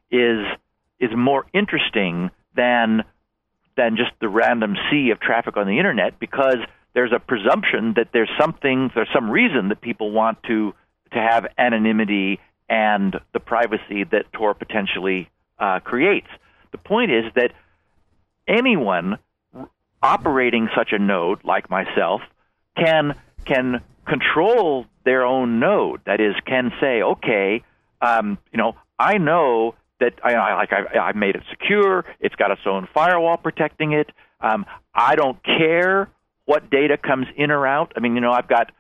is 0.10 0.40
is 1.00 1.12
more 1.16 1.46
interesting 1.54 2.30
than 2.56 3.04
than 3.76 3.96
just 3.96 4.12
the 4.20 4.28
random 4.28 4.76
sea 4.90 5.12
of 5.12 5.20
traffic 5.20 5.56
on 5.56 5.68
the 5.68 5.78
internet 5.78 6.20
because 6.20 6.58
there's 6.94 7.12
a 7.14 7.20
presumption 7.20 7.94
that 7.96 8.10
there's 8.12 8.30
something 8.40 8.90
there's 8.96 9.10
some 9.14 9.30
reason 9.30 9.70
that 9.70 9.82
people 9.82 10.12
want 10.12 10.42
to 10.44 10.74
to 11.14 11.20
have 11.20 11.46
anonymity 11.58 12.40
and 12.70 13.16
the 13.34 13.40
privacy 13.40 14.04
that 14.04 14.26
Tor 14.34 14.54
potentially 14.54 15.30
uh, 15.60 15.80
creates. 15.80 16.28
The 16.72 16.78
point 16.78 17.12
is 17.12 17.26
that 17.36 17.52
anyone 18.48 19.20
operating 20.02 20.70
such 20.76 20.92
a 20.92 21.00
node, 21.00 21.44
like 21.44 21.70
myself, 21.70 22.22
can 22.76 23.16
can 23.46 23.82
control 24.06 24.86
their 25.06 25.26
own 25.26 25.60
node. 25.60 26.02
That 26.06 26.20
is, 26.20 26.36
can 26.46 26.72
say, 26.82 27.02
okay, 27.02 27.64
um, 28.02 28.38
you 28.52 28.58
know, 28.58 28.76
I 29.00 29.18
know 29.18 29.76
that 30.00 30.14
I, 30.24 30.54
like 30.56 30.72
I, 30.72 30.98
I 30.98 31.14
made 31.14 31.36
it 31.36 31.44
secure. 31.50 32.06
It's 32.20 32.36
got 32.36 32.52
its 32.52 32.62
own 32.66 32.88
firewall 32.94 33.38
protecting 33.38 33.94
it. 33.94 34.12
Um, 34.42 34.66
I 34.94 35.16
don't 35.16 35.44
care 35.44 36.10
what 36.46 36.70
data 36.70 36.98
comes 36.98 37.28
in 37.36 37.52
or 37.52 37.66
out. 37.66 37.94
I 37.96 38.00
mean, 38.00 38.16
you 38.16 38.22
know, 38.22 38.32
I've 38.32 38.48
got 38.48 38.72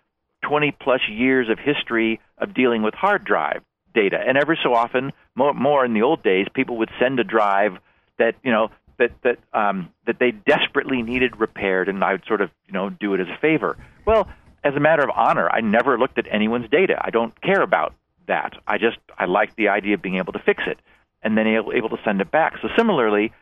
20 0.44 0.76
plus 0.80 1.02
years 1.10 1.50
of 1.50 1.60
history 1.60 2.20
of 2.38 2.54
dealing 2.54 2.84
with 2.84 2.94
hard 2.94 3.26
drive 3.26 3.64
data. 3.94 4.18
And 4.26 4.38
every 4.38 4.58
so 4.64 4.74
often, 4.74 5.12
more, 5.36 5.54
more 5.54 5.84
in 5.84 5.94
the 5.94 6.04
old 6.04 6.24
days, 6.24 6.48
people 6.54 6.78
would 6.78 6.90
send 7.00 7.20
a 7.20 7.24
drive 7.24 7.74
that 8.20 8.36
you 8.44 8.52
know 8.52 8.70
that 8.98 9.12
that 9.24 9.38
um, 9.54 9.90
that 10.06 10.18
they 10.20 10.32
desperately 10.32 11.02
needed 11.02 11.40
repaired, 11.40 11.90
and 11.90 12.04
I 12.04 12.14
would 12.14 12.24
sort 12.28 12.42
of 12.42 12.50
you 12.68 12.74
know 12.74 12.90
do 12.90 13.14
it 13.14 13.22
as 13.22 13.28
a 13.28 13.38
favor. 13.40 13.78
Well, 14.06 14.28
as 14.64 14.74
a 14.76 14.80
matter 14.80 15.04
of 15.04 15.10
honor, 15.16 15.50
I 15.50 15.62
never 15.62 15.98
looked 15.98 16.18
at 16.18 16.26
anyone's 16.32 16.70
data. 16.70 17.00
I 17.00 17.10
don't 17.10 17.40
care 17.42 17.62
about 17.62 17.94
that. 18.28 18.54
I 18.68 18.78
just 18.78 18.98
I 19.18 19.26
like 19.26 19.56
the 19.56 19.70
idea 19.70 19.96
of 19.96 20.02
being 20.02 20.18
able 20.18 20.34
to 20.34 20.40
fix 20.40 20.64
it 20.68 20.80
and 21.24 21.38
then 21.38 21.48
able, 21.48 21.90
to 21.90 21.98
send 22.06 22.22
it 22.22 22.32
back. 22.32 22.54
So 22.62 22.70
similarly, 22.78 23.34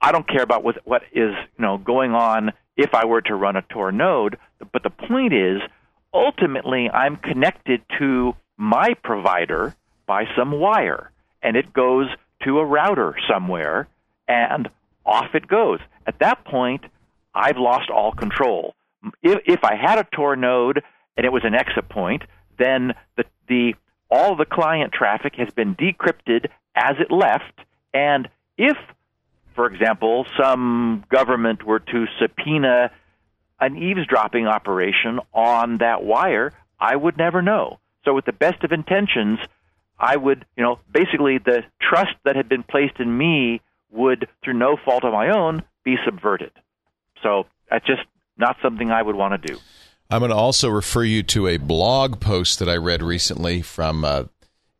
I 0.00 0.12
don't 0.12 0.28
care 0.28 0.42
about 0.42 0.62
what 0.62 0.78
what 0.84 1.02
is 1.12 1.32
you 1.56 1.62
know 1.64 1.78
going 1.78 2.12
on 2.12 2.52
if 2.76 2.94
I 2.94 3.06
were 3.06 3.22
to 3.22 3.34
run 3.34 3.56
a 3.56 3.62
Tor 3.62 3.92
node. 3.92 4.36
But 4.72 4.82
the 4.82 4.90
point 4.90 5.32
is, 5.32 5.60
ultimately, 6.12 6.90
I'm 6.90 7.16
connected 7.16 7.82
to 7.98 8.34
my 8.56 8.94
provider 9.02 9.74
by 10.06 10.24
some 10.36 10.52
wire, 10.52 11.10
and 11.42 11.56
it 11.56 11.72
goes 11.72 12.08
to 12.44 12.58
a 12.58 12.64
router 12.64 13.16
somewhere, 13.28 13.88
and 14.28 14.68
off 15.06 15.34
it 15.34 15.46
goes. 15.46 15.80
At 16.06 16.18
that 16.20 16.44
point, 16.44 16.84
I've 17.34 17.56
lost 17.56 17.90
all 17.90 18.12
control. 18.12 18.74
if, 19.22 19.40
if 19.46 19.64
I 19.64 19.74
had 19.74 19.98
a 19.98 20.04
Tor 20.04 20.36
node 20.36 20.82
and 21.16 21.24
it 21.26 21.32
was 21.32 21.44
an 21.44 21.54
exit 21.54 21.88
point, 21.88 22.22
then 22.58 22.92
the 23.16 23.24
the 23.48 23.74
all 24.10 24.36
the 24.36 24.44
client 24.44 24.92
traffic 24.92 25.34
has 25.36 25.48
been 25.54 25.74
decrypted 25.74 26.46
as 26.74 26.96
it 26.98 27.10
left, 27.10 27.52
and 27.92 28.28
if, 28.58 28.76
for 29.54 29.66
example, 29.66 30.26
some 30.38 31.04
government 31.08 31.64
were 31.64 31.78
to 31.78 32.06
subpoena 32.20 32.90
an 33.60 33.76
eavesdropping 33.76 34.46
operation 34.46 35.20
on 35.32 35.78
that 35.78 36.02
wire, 36.02 36.52
I 36.78 36.96
would 36.96 37.16
never 37.16 37.40
know. 37.40 37.78
So, 38.04 38.14
with 38.14 38.26
the 38.26 38.32
best 38.32 38.64
of 38.64 38.72
intentions, 38.72 39.38
I 39.98 40.16
would, 40.16 40.44
you 40.56 40.62
know, 40.62 40.80
basically 40.92 41.38
the 41.38 41.62
trust 41.80 42.14
that 42.24 42.36
had 42.36 42.48
been 42.48 42.62
placed 42.62 42.98
in 42.98 43.16
me 43.16 43.60
would, 43.90 44.28
through 44.42 44.54
no 44.54 44.76
fault 44.84 45.04
of 45.04 45.12
my 45.12 45.30
own, 45.30 45.62
be 45.84 45.96
subverted. 46.04 46.50
So, 47.22 47.46
that's 47.70 47.86
just 47.86 48.02
not 48.36 48.56
something 48.60 48.90
I 48.90 49.00
would 49.00 49.14
want 49.14 49.40
to 49.40 49.54
do. 49.54 49.58
I'm 50.10 50.18
going 50.18 50.30
to 50.30 50.36
also 50.36 50.68
refer 50.68 51.04
you 51.04 51.22
to 51.24 51.48
a 51.48 51.56
blog 51.56 52.20
post 52.20 52.58
that 52.58 52.68
I 52.68 52.76
read 52.76 53.02
recently 53.02 53.62
from 53.62 54.04
uh, 54.04 54.24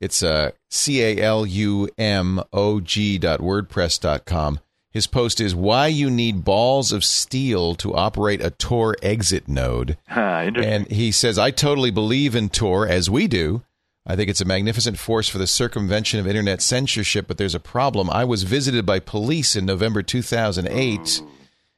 it's 0.01 0.23
uh, 0.23 0.51
c 0.75 1.03
a 1.03 1.21
l 1.21 1.47
u 1.47 1.89
m 1.97 2.43
o 2.53 2.81
g 2.81 3.17
dot 3.19 3.41
wordpress 3.41 4.01
dot 4.01 4.25
com. 4.25 4.59
His 4.91 5.07
post 5.07 5.41
is 5.41 5.55
why 5.55 5.89
you 5.89 6.09
need 6.09 6.45
balls 6.45 6.93
of 6.93 7.05
steel 7.05 7.75
to 7.77 7.95
operate 7.95 8.41
a 8.41 8.51
Tor 8.51 8.97
exit 9.03 9.49
node. 9.49 9.97
and 10.09 10.87
he 10.91 11.11
says, 11.11 11.37
I 11.39 11.51
totally 11.51 11.91
believe 11.91 12.37
in 12.37 12.49
Tor 12.49 12.87
as 12.87 13.11
we 13.11 13.27
do. 13.27 13.63
I 14.07 14.15
think 14.17 14.29
it's 14.29 14.41
a 14.41 14.45
magnificent 14.45 14.99
force 14.99 15.29
for 15.29 15.39
the 15.39 15.47
circumvention 15.47 16.21
of 16.21 16.27
internet 16.27 16.61
censorship, 16.61 17.27
but 17.27 17.39
there's 17.39 17.55
a 17.55 17.61
problem. 17.61 18.11
I 18.11 18.25
was 18.25 18.43
visited 18.43 18.85
by 18.85 19.01
police 19.01 19.57
in 19.57 19.65
November 19.65 20.03
2008 20.03 21.23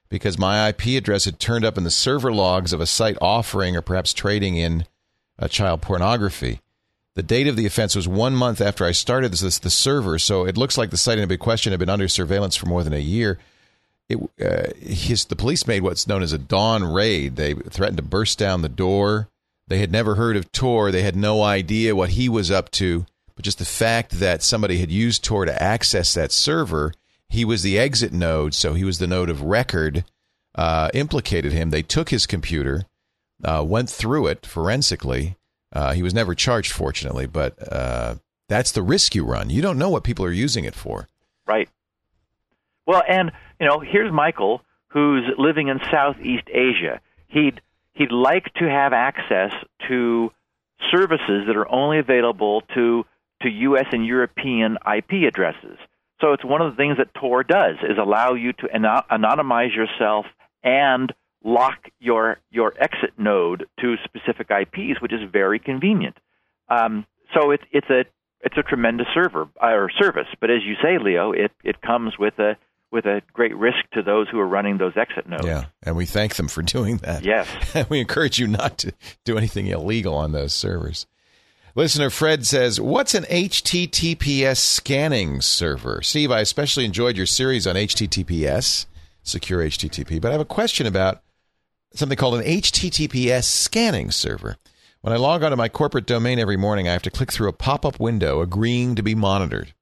because 0.08 0.38
my 0.38 0.68
IP 0.68 0.88
address 0.88 1.24
had 1.24 1.38
turned 1.38 1.64
up 1.64 1.78
in 1.78 1.84
the 1.84 1.90
server 1.90 2.32
logs 2.32 2.72
of 2.72 2.80
a 2.80 2.86
site 2.86 3.16
offering 3.22 3.76
or 3.76 3.82
perhaps 3.82 4.12
trading 4.12 4.56
in 4.56 4.84
uh, 5.38 5.48
child 5.48 5.82
pornography. 5.82 6.60
The 7.16 7.22
date 7.22 7.46
of 7.46 7.56
the 7.56 7.64
offense 7.64 7.96
was 7.96 8.06
one 8.06 8.36
month 8.36 8.60
after 8.60 8.84
I 8.84 8.92
started 8.92 9.32
this, 9.32 9.58
the 9.58 9.70
server, 9.70 10.18
so 10.18 10.44
it 10.44 10.58
looks 10.58 10.76
like 10.76 10.90
the 10.90 10.98
site 10.98 11.18
in 11.18 11.26
big 11.26 11.40
question 11.40 11.72
had 11.72 11.80
been 11.80 11.88
under 11.88 12.08
surveillance 12.08 12.56
for 12.56 12.66
more 12.66 12.84
than 12.84 12.92
a 12.92 12.98
year. 12.98 13.38
It, 14.06 14.18
uh, 14.38 14.74
his, 14.78 15.24
the 15.24 15.34
police 15.34 15.66
made 15.66 15.82
what's 15.82 16.06
known 16.06 16.22
as 16.22 16.34
a 16.34 16.38
dawn 16.38 16.84
raid. 16.84 17.36
They 17.36 17.54
threatened 17.54 17.96
to 17.96 18.02
burst 18.02 18.38
down 18.38 18.60
the 18.60 18.68
door. 18.68 19.28
They 19.66 19.78
had 19.78 19.90
never 19.90 20.16
heard 20.16 20.36
of 20.36 20.52
Tor. 20.52 20.92
They 20.92 21.02
had 21.02 21.16
no 21.16 21.42
idea 21.42 21.96
what 21.96 22.10
he 22.10 22.28
was 22.28 22.50
up 22.50 22.70
to. 22.72 23.06
But 23.34 23.46
just 23.46 23.58
the 23.58 23.64
fact 23.64 24.12
that 24.20 24.42
somebody 24.42 24.78
had 24.78 24.90
used 24.90 25.24
Tor 25.24 25.46
to 25.46 25.62
access 25.62 26.12
that 26.12 26.32
server, 26.32 26.92
he 27.30 27.46
was 27.46 27.62
the 27.62 27.78
exit 27.78 28.12
node, 28.12 28.52
so 28.52 28.74
he 28.74 28.84
was 28.84 28.98
the 28.98 29.06
node 29.06 29.30
of 29.30 29.40
record, 29.40 30.04
uh, 30.54 30.90
implicated 30.92 31.52
him. 31.52 31.70
They 31.70 31.82
took 31.82 32.10
his 32.10 32.26
computer, 32.26 32.84
uh, 33.42 33.64
went 33.66 33.88
through 33.88 34.26
it 34.26 34.44
forensically, 34.44 35.35
uh, 35.72 35.92
he 35.92 36.02
was 36.02 36.14
never 36.14 36.34
charged, 36.34 36.72
fortunately, 36.72 37.26
but 37.26 37.54
uh, 37.72 38.16
that's 38.48 38.72
the 38.72 38.82
risk 38.82 39.14
you 39.14 39.24
run. 39.24 39.50
You 39.50 39.62
don't 39.62 39.78
know 39.78 39.90
what 39.90 40.04
people 40.04 40.24
are 40.24 40.32
using 40.32 40.64
it 40.64 40.74
for. 40.74 41.08
Right. 41.46 41.68
Well, 42.86 43.02
and 43.08 43.32
you 43.60 43.66
know, 43.66 43.80
here's 43.80 44.12
Michael, 44.12 44.62
who's 44.88 45.24
living 45.38 45.68
in 45.68 45.80
Southeast 45.90 46.48
Asia. 46.48 47.00
He'd 47.28 47.60
he'd 47.94 48.12
like 48.12 48.52
to 48.54 48.68
have 48.68 48.92
access 48.92 49.52
to 49.88 50.30
services 50.90 51.44
that 51.46 51.56
are 51.56 51.70
only 51.70 51.98
available 51.98 52.62
to 52.74 53.04
to 53.42 53.48
U.S. 53.48 53.86
and 53.92 54.06
European 54.06 54.78
IP 54.86 55.28
addresses. 55.28 55.78
So 56.20 56.32
it's 56.32 56.44
one 56.44 56.62
of 56.62 56.72
the 56.72 56.76
things 56.76 56.96
that 56.96 57.12
Tor 57.14 57.42
does 57.44 57.76
is 57.82 57.98
allow 57.98 58.32
you 58.32 58.52
to 58.54 58.68
anonymize 58.68 59.74
yourself 59.74 60.24
and 60.62 61.12
lock 61.46 61.88
your 62.00 62.38
your 62.50 62.74
exit 62.78 63.12
node 63.16 63.66
to 63.80 63.94
specific 64.04 64.50
IPs, 64.50 65.00
which 65.00 65.12
is 65.12 65.20
very 65.32 65.58
convenient. 65.58 66.16
Um, 66.68 67.06
so 67.32 67.52
it's 67.52 67.62
it's 67.70 67.88
a 67.88 68.04
it's 68.40 68.58
a 68.58 68.62
tremendous 68.62 69.06
server 69.14 69.48
or 69.62 69.90
service, 69.98 70.28
but 70.40 70.50
as 70.50 70.62
you 70.64 70.74
say, 70.82 70.98
Leo, 71.02 71.32
it 71.32 71.52
it 71.64 71.80
comes 71.80 72.18
with 72.18 72.38
a 72.38 72.56
with 72.92 73.06
a 73.06 73.22
great 73.32 73.56
risk 73.56 73.78
to 73.92 74.02
those 74.02 74.28
who 74.28 74.38
are 74.38 74.46
running 74.46 74.78
those 74.78 74.96
exit 74.96 75.28
nodes. 75.28 75.46
Yeah, 75.46 75.66
and 75.82 75.96
we 75.96 76.04
thank 76.04 76.36
them 76.36 76.48
for 76.48 76.62
doing 76.62 76.98
that. 76.98 77.24
Yes, 77.24 77.48
we 77.88 78.00
encourage 78.00 78.38
you 78.38 78.48
not 78.48 78.78
to 78.78 78.92
do 79.24 79.38
anything 79.38 79.68
illegal 79.68 80.14
on 80.14 80.32
those 80.32 80.52
servers. 80.52 81.06
Listener 81.74 82.08
Fred 82.08 82.46
says, 82.46 82.80
What's 82.80 83.14
an 83.14 83.24
HTTPS 83.24 84.56
scanning 84.56 85.42
server? 85.42 86.00
Steve, 86.02 86.30
I 86.30 86.40
especially 86.40 86.86
enjoyed 86.86 87.18
your 87.18 87.26
series 87.26 87.66
on 87.66 87.76
HTTPS, 87.76 88.86
secure 89.22 89.62
HTTP, 89.62 90.18
but 90.18 90.30
I 90.30 90.32
have 90.32 90.40
a 90.40 90.46
question 90.46 90.86
about 90.86 91.20
something 91.98 92.16
called 92.16 92.36
an 92.36 92.44
HTTPS 92.44 93.44
scanning 93.44 94.10
server. 94.10 94.56
When 95.00 95.12
I 95.12 95.16
log 95.16 95.42
onto 95.42 95.56
my 95.56 95.68
corporate 95.68 96.06
domain 96.06 96.38
every 96.38 96.56
morning, 96.56 96.88
I 96.88 96.92
have 96.92 97.02
to 97.02 97.10
click 97.10 97.32
through 97.32 97.48
a 97.48 97.52
pop 97.52 97.84
up 97.84 98.00
window 98.00 98.40
agreeing 98.40 98.94
to 98.96 99.02
be 99.02 99.14
monitored. 99.14 99.72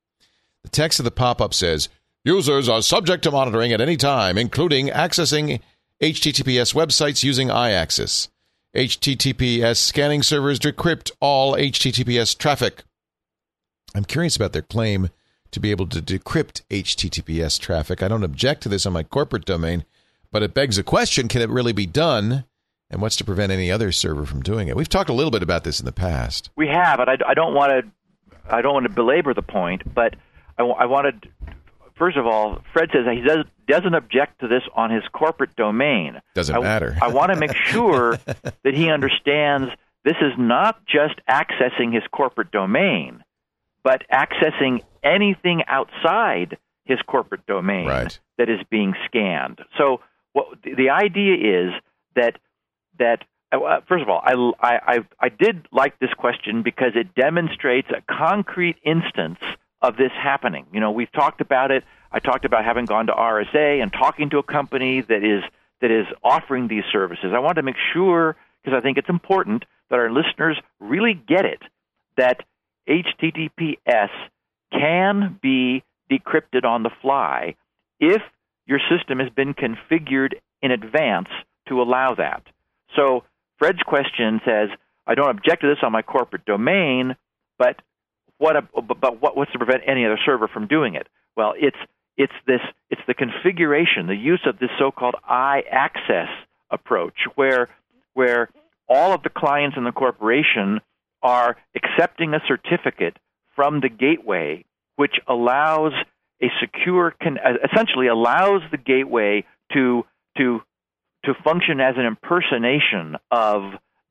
The 0.62 0.68
text 0.68 0.98
of 0.98 1.04
the 1.04 1.10
pop 1.10 1.40
up 1.40 1.54
says, 1.54 1.88
Users 2.24 2.68
are 2.68 2.82
subject 2.82 3.22
to 3.24 3.30
monitoring 3.30 3.72
at 3.72 3.80
any 3.80 3.96
time, 3.96 4.38
including 4.38 4.88
accessing 4.88 5.60
HTTPS 6.02 6.74
websites 6.74 7.22
using 7.22 7.48
iAccess. 7.48 8.28
HTTPS 8.74 9.76
scanning 9.76 10.22
servers 10.22 10.58
decrypt 10.58 11.12
all 11.20 11.54
HTTPS 11.54 12.36
traffic. 12.36 12.84
I'm 13.94 14.04
curious 14.04 14.36
about 14.36 14.52
their 14.52 14.62
claim 14.62 15.10
to 15.52 15.60
be 15.60 15.70
able 15.70 15.86
to 15.86 16.02
decrypt 16.02 16.62
HTTPS 16.70 17.60
traffic. 17.60 18.02
I 18.02 18.08
don't 18.08 18.24
object 18.24 18.62
to 18.64 18.68
this 18.68 18.86
on 18.86 18.92
my 18.92 19.04
corporate 19.04 19.44
domain, 19.44 19.84
but 20.34 20.42
it 20.42 20.52
begs 20.52 20.78
a 20.78 20.82
question 20.82 21.28
can 21.28 21.40
it 21.40 21.48
really 21.48 21.72
be 21.72 21.86
done? 21.86 22.44
And 22.90 23.00
what's 23.00 23.14
to 23.16 23.24
prevent 23.24 23.52
any 23.52 23.70
other 23.70 23.92
server 23.92 24.26
from 24.26 24.42
doing 24.42 24.66
it? 24.66 24.74
We've 24.74 24.88
talked 24.88 25.08
a 25.08 25.12
little 25.12 25.30
bit 25.30 25.44
about 25.44 25.62
this 25.62 25.78
in 25.78 25.86
the 25.86 25.92
past. 25.92 26.50
We 26.56 26.66
have, 26.66 26.98
but 26.98 27.08
I, 27.08 27.16
I 27.28 27.34
don't 27.34 27.54
want 27.54 27.70
to. 27.70 28.52
I 28.52 28.60
don't 28.60 28.74
want 28.74 28.84
to 28.86 28.92
belabor 28.92 29.32
the 29.32 29.42
point, 29.42 29.82
but 29.94 30.16
I, 30.58 30.64
I 30.64 30.86
wanted. 30.86 31.28
First 31.96 32.16
of 32.16 32.26
all, 32.26 32.60
Fred 32.72 32.90
says 32.92 33.06
he 33.14 33.20
does, 33.20 33.46
doesn't 33.68 33.94
object 33.94 34.40
to 34.40 34.48
this 34.48 34.62
on 34.74 34.90
his 34.90 35.04
corporate 35.12 35.54
domain. 35.54 36.20
Doesn't 36.34 36.56
I, 36.56 36.58
matter. 36.58 36.98
I 37.00 37.08
want 37.08 37.32
to 37.32 37.38
make 37.38 37.54
sure 37.66 38.18
that 38.26 38.74
he 38.74 38.90
understands 38.90 39.70
this 40.04 40.16
is 40.20 40.32
not 40.36 40.84
just 40.84 41.14
accessing 41.30 41.94
his 41.94 42.02
corporate 42.12 42.50
domain, 42.50 43.22
but 43.84 44.02
accessing 44.12 44.82
anything 45.04 45.62
outside 45.68 46.58
his 46.86 46.98
corporate 47.06 47.46
domain 47.46 47.86
right. 47.86 48.18
that 48.36 48.50
is 48.50 48.58
being 48.68 48.94
scanned. 49.06 49.60
So 49.78 50.00
what 50.34 50.58
the 50.62 50.90
idea 50.90 51.64
is 51.64 51.72
that 52.14 52.38
that 52.98 53.24
uh, 53.50 53.80
first 53.88 54.02
of 54.02 54.08
all, 54.08 54.20
I, 54.22 54.34
I 54.60 54.98
I 55.18 55.28
did 55.30 55.66
like 55.72 55.98
this 55.98 56.12
question 56.12 56.62
because 56.62 56.92
it 56.94 57.14
demonstrates 57.14 57.88
a 57.90 58.02
concrete 58.12 58.76
instance 58.84 59.38
of 59.80 59.96
this 59.96 60.12
happening. 60.12 60.66
You 60.72 60.80
know, 60.80 60.90
we've 60.90 61.12
talked 61.12 61.40
about 61.40 61.70
it. 61.70 61.84
I 62.12 62.18
talked 62.18 62.44
about 62.44 62.64
having 62.64 62.84
gone 62.84 63.06
to 63.06 63.12
RSA 63.12 63.82
and 63.82 63.92
talking 63.92 64.30
to 64.30 64.38
a 64.38 64.42
company 64.42 65.00
that 65.00 65.24
is 65.24 65.42
that 65.80 65.90
is 65.90 66.06
offering 66.22 66.68
these 66.68 66.84
services. 66.92 67.32
I 67.34 67.38
want 67.38 67.56
to 67.56 67.62
make 67.62 67.76
sure 67.92 68.36
because 68.62 68.76
I 68.76 68.80
think 68.80 68.98
it's 68.98 69.08
important 69.08 69.64
that 69.90 69.98
our 69.98 70.10
listeners 70.10 70.58
really 70.80 71.14
get 71.14 71.44
it 71.44 71.62
that 72.16 72.40
HTTPS 72.88 74.10
can 74.72 75.38
be 75.42 75.82
decrypted 76.10 76.64
on 76.64 76.82
the 76.82 76.90
fly 77.02 77.54
if 78.00 78.22
your 78.66 78.80
system 78.90 79.18
has 79.18 79.30
been 79.30 79.54
configured 79.54 80.34
in 80.62 80.70
advance 80.70 81.28
to 81.68 81.82
allow 81.82 82.14
that. 82.14 82.42
So 82.96 83.24
Fred's 83.58 83.82
question 83.86 84.40
says, 84.44 84.68
I 85.06 85.14
don't 85.14 85.30
object 85.30 85.62
to 85.62 85.68
this 85.68 85.78
on 85.82 85.92
my 85.92 86.02
corporate 86.02 86.44
domain, 86.44 87.16
but 87.58 87.76
what, 88.38 88.56
but 88.72 89.20
what, 89.20 89.36
what's 89.36 89.52
to 89.52 89.58
prevent 89.58 89.82
any 89.86 90.04
other 90.04 90.18
server 90.24 90.48
from 90.48 90.66
doing 90.66 90.94
it? 90.94 91.06
Well, 91.36 91.54
it's 91.56 91.76
it's 92.16 92.32
this 92.46 92.60
it's 92.90 93.00
the 93.06 93.14
configuration, 93.14 94.06
the 94.06 94.14
use 94.14 94.42
of 94.46 94.58
this 94.58 94.70
so-called 94.78 95.16
I 95.24 95.62
access 95.70 96.28
approach, 96.70 97.14
where 97.34 97.68
where 98.14 98.48
all 98.88 99.12
of 99.12 99.22
the 99.22 99.30
clients 99.30 99.76
in 99.76 99.84
the 99.84 99.92
corporation 99.92 100.80
are 101.22 101.56
accepting 101.74 102.34
a 102.34 102.40
certificate 102.46 103.16
from 103.56 103.80
the 103.80 103.88
gateway, 103.88 104.64
which 104.96 105.14
allows 105.26 105.92
a 106.42 106.46
secure 106.60 107.14
can 107.20 107.38
essentially 107.72 108.08
allows 108.08 108.62
the 108.70 108.76
gateway 108.76 109.44
to 109.72 110.04
to 110.38 110.60
to 111.24 111.34
function 111.42 111.80
as 111.80 111.94
an 111.96 112.04
impersonation 112.04 113.16
of 113.30 113.62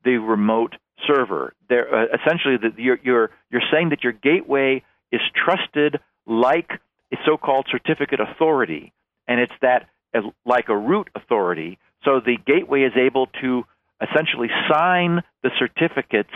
the 0.04 0.16
remote 0.16 0.74
server. 1.06 1.54
There, 1.68 1.94
uh, 1.94 2.06
essentially, 2.14 2.56
the, 2.56 2.82
you're, 2.82 2.98
you're 3.02 3.30
you're 3.50 3.62
saying 3.72 3.90
that 3.90 4.02
your 4.02 4.12
gateway 4.12 4.82
is 5.12 5.20
trusted 5.44 6.00
like 6.26 6.70
a 7.12 7.16
so-called 7.24 7.66
certificate 7.70 8.20
authority, 8.20 8.92
and 9.28 9.40
it's 9.40 9.52
that 9.62 9.88
uh, 10.14 10.20
like 10.44 10.68
a 10.68 10.76
root 10.76 11.08
authority. 11.14 11.78
So 12.04 12.20
the 12.20 12.36
gateway 12.46 12.82
is 12.82 12.92
able 12.96 13.28
to 13.40 13.64
essentially 14.00 14.48
sign 14.70 15.22
the 15.42 15.50
certificates 15.58 16.34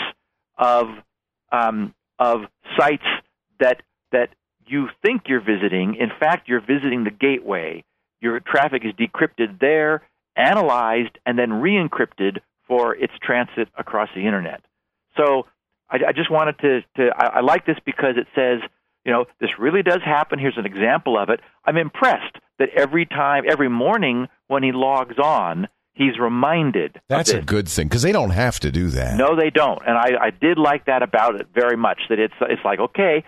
of 0.56 0.86
um, 1.50 1.94
of 2.18 2.42
sites 2.78 3.04
that 3.60 3.82
that 4.12 4.30
you 4.68 4.88
think 5.02 5.22
you're 5.26 5.40
visiting. 5.44 5.96
In 5.96 6.10
fact, 6.18 6.48
you're 6.48 6.60
visiting 6.60 7.04
the 7.04 7.10
gateway. 7.10 7.84
Your 8.20 8.40
traffic 8.40 8.82
is 8.84 8.92
decrypted 8.94 9.60
there, 9.60 10.02
analyzed, 10.36 11.18
and 11.24 11.38
then 11.38 11.54
re-encrypted 11.54 12.38
for 12.66 12.94
its 12.94 13.12
transit 13.22 13.68
across 13.76 14.08
the 14.14 14.26
internet. 14.26 14.60
So 15.16 15.46
I, 15.90 15.98
I 16.08 16.12
just 16.12 16.30
wanted 16.30 16.58
to, 16.60 16.80
to 16.96 17.10
I, 17.16 17.38
I 17.38 17.40
like 17.40 17.66
this 17.66 17.78
because 17.84 18.16
it 18.16 18.26
says, 18.34 18.60
you 19.04 19.12
know, 19.12 19.24
this 19.40 19.50
really 19.58 19.82
does 19.82 20.02
happen. 20.04 20.38
Here's 20.38 20.58
an 20.58 20.66
example 20.66 21.18
of 21.18 21.30
it. 21.30 21.40
I'm 21.64 21.76
impressed 21.76 22.36
that 22.58 22.68
every 22.76 23.06
time, 23.06 23.44
every 23.48 23.68
morning 23.68 24.28
when 24.48 24.62
he 24.62 24.72
logs 24.72 25.18
on, 25.18 25.68
he's 25.98 26.18
reminded. 26.18 27.00
That's 27.08 27.30
a 27.30 27.42
good 27.42 27.68
thing 27.68 27.88
because 27.88 28.02
they 28.02 28.12
don't 28.12 28.30
have 28.30 28.60
to 28.60 28.70
do 28.70 28.88
that. 28.90 29.16
No, 29.16 29.36
they 29.36 29.50
don't, 29.50 29.80
and 29.86 29.96
I, 29.96 30.26
I 30.26 30.30
did 30.30 30.58
like 30.58 30.86
that 30.86 31.02
about 31.02 31.40
it 31.40 31.48
very 31.54 31.76
much. 31.76 32.00
That 32.08 32.18
it's 32.18 32.34
it's 32.40 32.64
like 32.64 32.78
okay, 32.78 33.24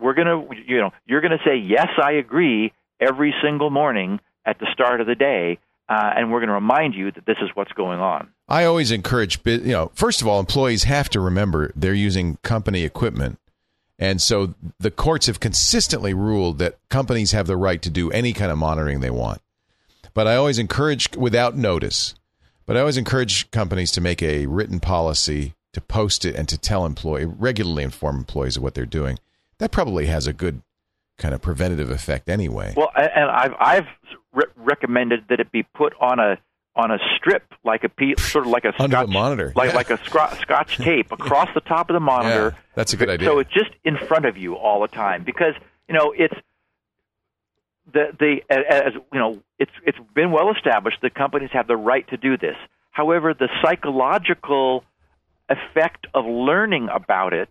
we're 0.00 0.14
gonna 0.14 0.44
you 0.66 0.78
know 0.78 0.90
you're 1.06 1.20
gonna 1.20 1.40
say 1.44 1.56
yes, 1.56 1.88
I 2.02 2.12
agree 2.12 2.72
every 3.00 3.34
single 3.42 3.70
morning 3.70 4.20
at 4.44 4.58
the 4.58 4.66
start 4.72 5.00
of 5.00 5.06
the 5.06 5.14
day, 5.14 5.58
uh, 5.88 6.12
and 6.16 6.30
we're 6.30 6.40
going 6.40 6.48
to 6.48 6.54
remind 6.54 6.94
you 6.94 7.10
that 7.12 7.26
this 7.26 7.36
is 7.42 7.50
what's 7.54 7.72
going 7.72 8.00
on. 8.00 8.28
I 8.48 8.64
always 8.64 8.90
encourage, 8.90 9.40
you 9.44 9.60
know, 9.60 9.90
first 9.94 10.20
of 10.20 10.28
all, 10.28 10.40
employees 10.40 10.84
have 10.84 11.08
to 11.10 11.20
remember 11.20 11.72
they're 11.74 11.94
using 11.94 12.36
company 12.42 12.82
equipment. 12.82 13.38
And 13.98 14.20
so 14.20 14.54
the 14.80 14.90
courts 14.90 15.26
have 15.26 15.40
consistently 15.40 16.14
ruled 16.14 16.58
that 16.58 16.78
companies 16.88 17.32
have 17.32 17.46
the 17.46 17.56
right 17.56 17.80
to 17.82 17.90
do 17.90 18.10
any 18.10 18.32
kind 18.32 18.50
of 18.50 18.58
monitoring 18.58 19.00
they 19.00 19.10
want. 19.10 19.40
But 20.14 20.26
I 20.26 20.36
always 20.36 20.58
encourage, 20.58 21.16
without 21.16 21.56
notice, 21.56 22.14
but 22.66 22.76
I 22.76 22.80
always 22.80 22.96
encourage 22.96 23.50
companies 23.50 23.92
to 23.92 24.00
make 24.00 24.22
a 24.22 24.46
written 24.46 24.80
policy 24.80 25.54
to 25.72 25.80
post 25.80 26.24
it 26.24 26.34
and 26.34 26.48
to 26.48 26.58
tell 26.58 26.86
employee 26.86 27.24
regularly 27.24 27.82
inform 27.82 28.16
employees 28.16 28.56
of 28.56 28.62
what 28.62 28.74
they're 28.74 28.86
doing. 28.86 29.18
That 29.58 29.70
probably 29.70 30.06
has 30.06 30.26
a 30.26 30.32
good 30.32 30.62
kind 31.18 31.34
of 31.34 31.42
preventative 31.42 31.90
effect 31.90 32.28
anyway. 32.28 32.74
Well, 32.76 32.90
and 32.96 33.30
I've 33.30 33.54
I've 33.58 33.86
re- 34.32 34.44
recommended 34.56 35.24
that 35.28 35.40
it 35.40 35.52
be 35.52 35.62
put 35.62 35.94
on 36.00 36.18
a 36.18 36.38
on 36.76 36.90
a 36.90 36.98
strip 37.16 37.44
like 37.62 37.84
a 37.84 37.88
piece, 37.88 38.20
sort 38.32 38.46
of 38.46 38.50
like 38.50 38.64
a 38.64 38.72
Under 38.78 38.96
scotch, 38.96 39.06
the 39.06 39.12
monitor, 39.12 39.52
like 39.54 39.70
yeah. 39.70 39.76
like 39.76 39.90
a 39.90 40.04
scro- 40.04 40.34
scotch 40.40 40.76
tape 40.78 41.12
across 41.12 41.48
the 41.54 41.60
top 41.60 41.88
of 41.90 41.94
the 41.94 42.00
monitor. 42.00 42.54
Yeah, 42.54 42.62
that's 42.74 42.92
a 42.92 42.96
good 42.96 43.10
idea. 43.10 43.28
So 43.28 43.38
it's 43.38 43.52
just 43.52 43.70
in 43.84 43.96
front 43.96 44.24
of 44.26 44.36
you 44.36 44.54
all 44.54 44.80
the 44.82 44.88
time 44.88 45.24
because 45.24 45.54
you 45.88 45.94
know 45.94 46.12
it's 46.16 46.34
the 47.92 48.08
the 48.18 48.40
as 48.50 48.92
you 49.12 49.18
know 49.18 49.40
it's 49.58 49.72
it's 49.86 49.98
been 50.14 50.32
well 50.32 50.52
established 50.52 50.98
that 51.02 51.14
companies 51.14 51.50
have 51.52 51.66
the 51.66 51.76
right 51.76 52.06
to 52.08 52.16
do 52.16 52.36
this. 52.36 52.56
However, 52.90 53.34
the 53.34 53.48
psychological 53.62 54.84
effect 55.48 56.06
of 56.14 56.24
learning 56.24 56.88
about 56.92 57.32
it 57.32 57.50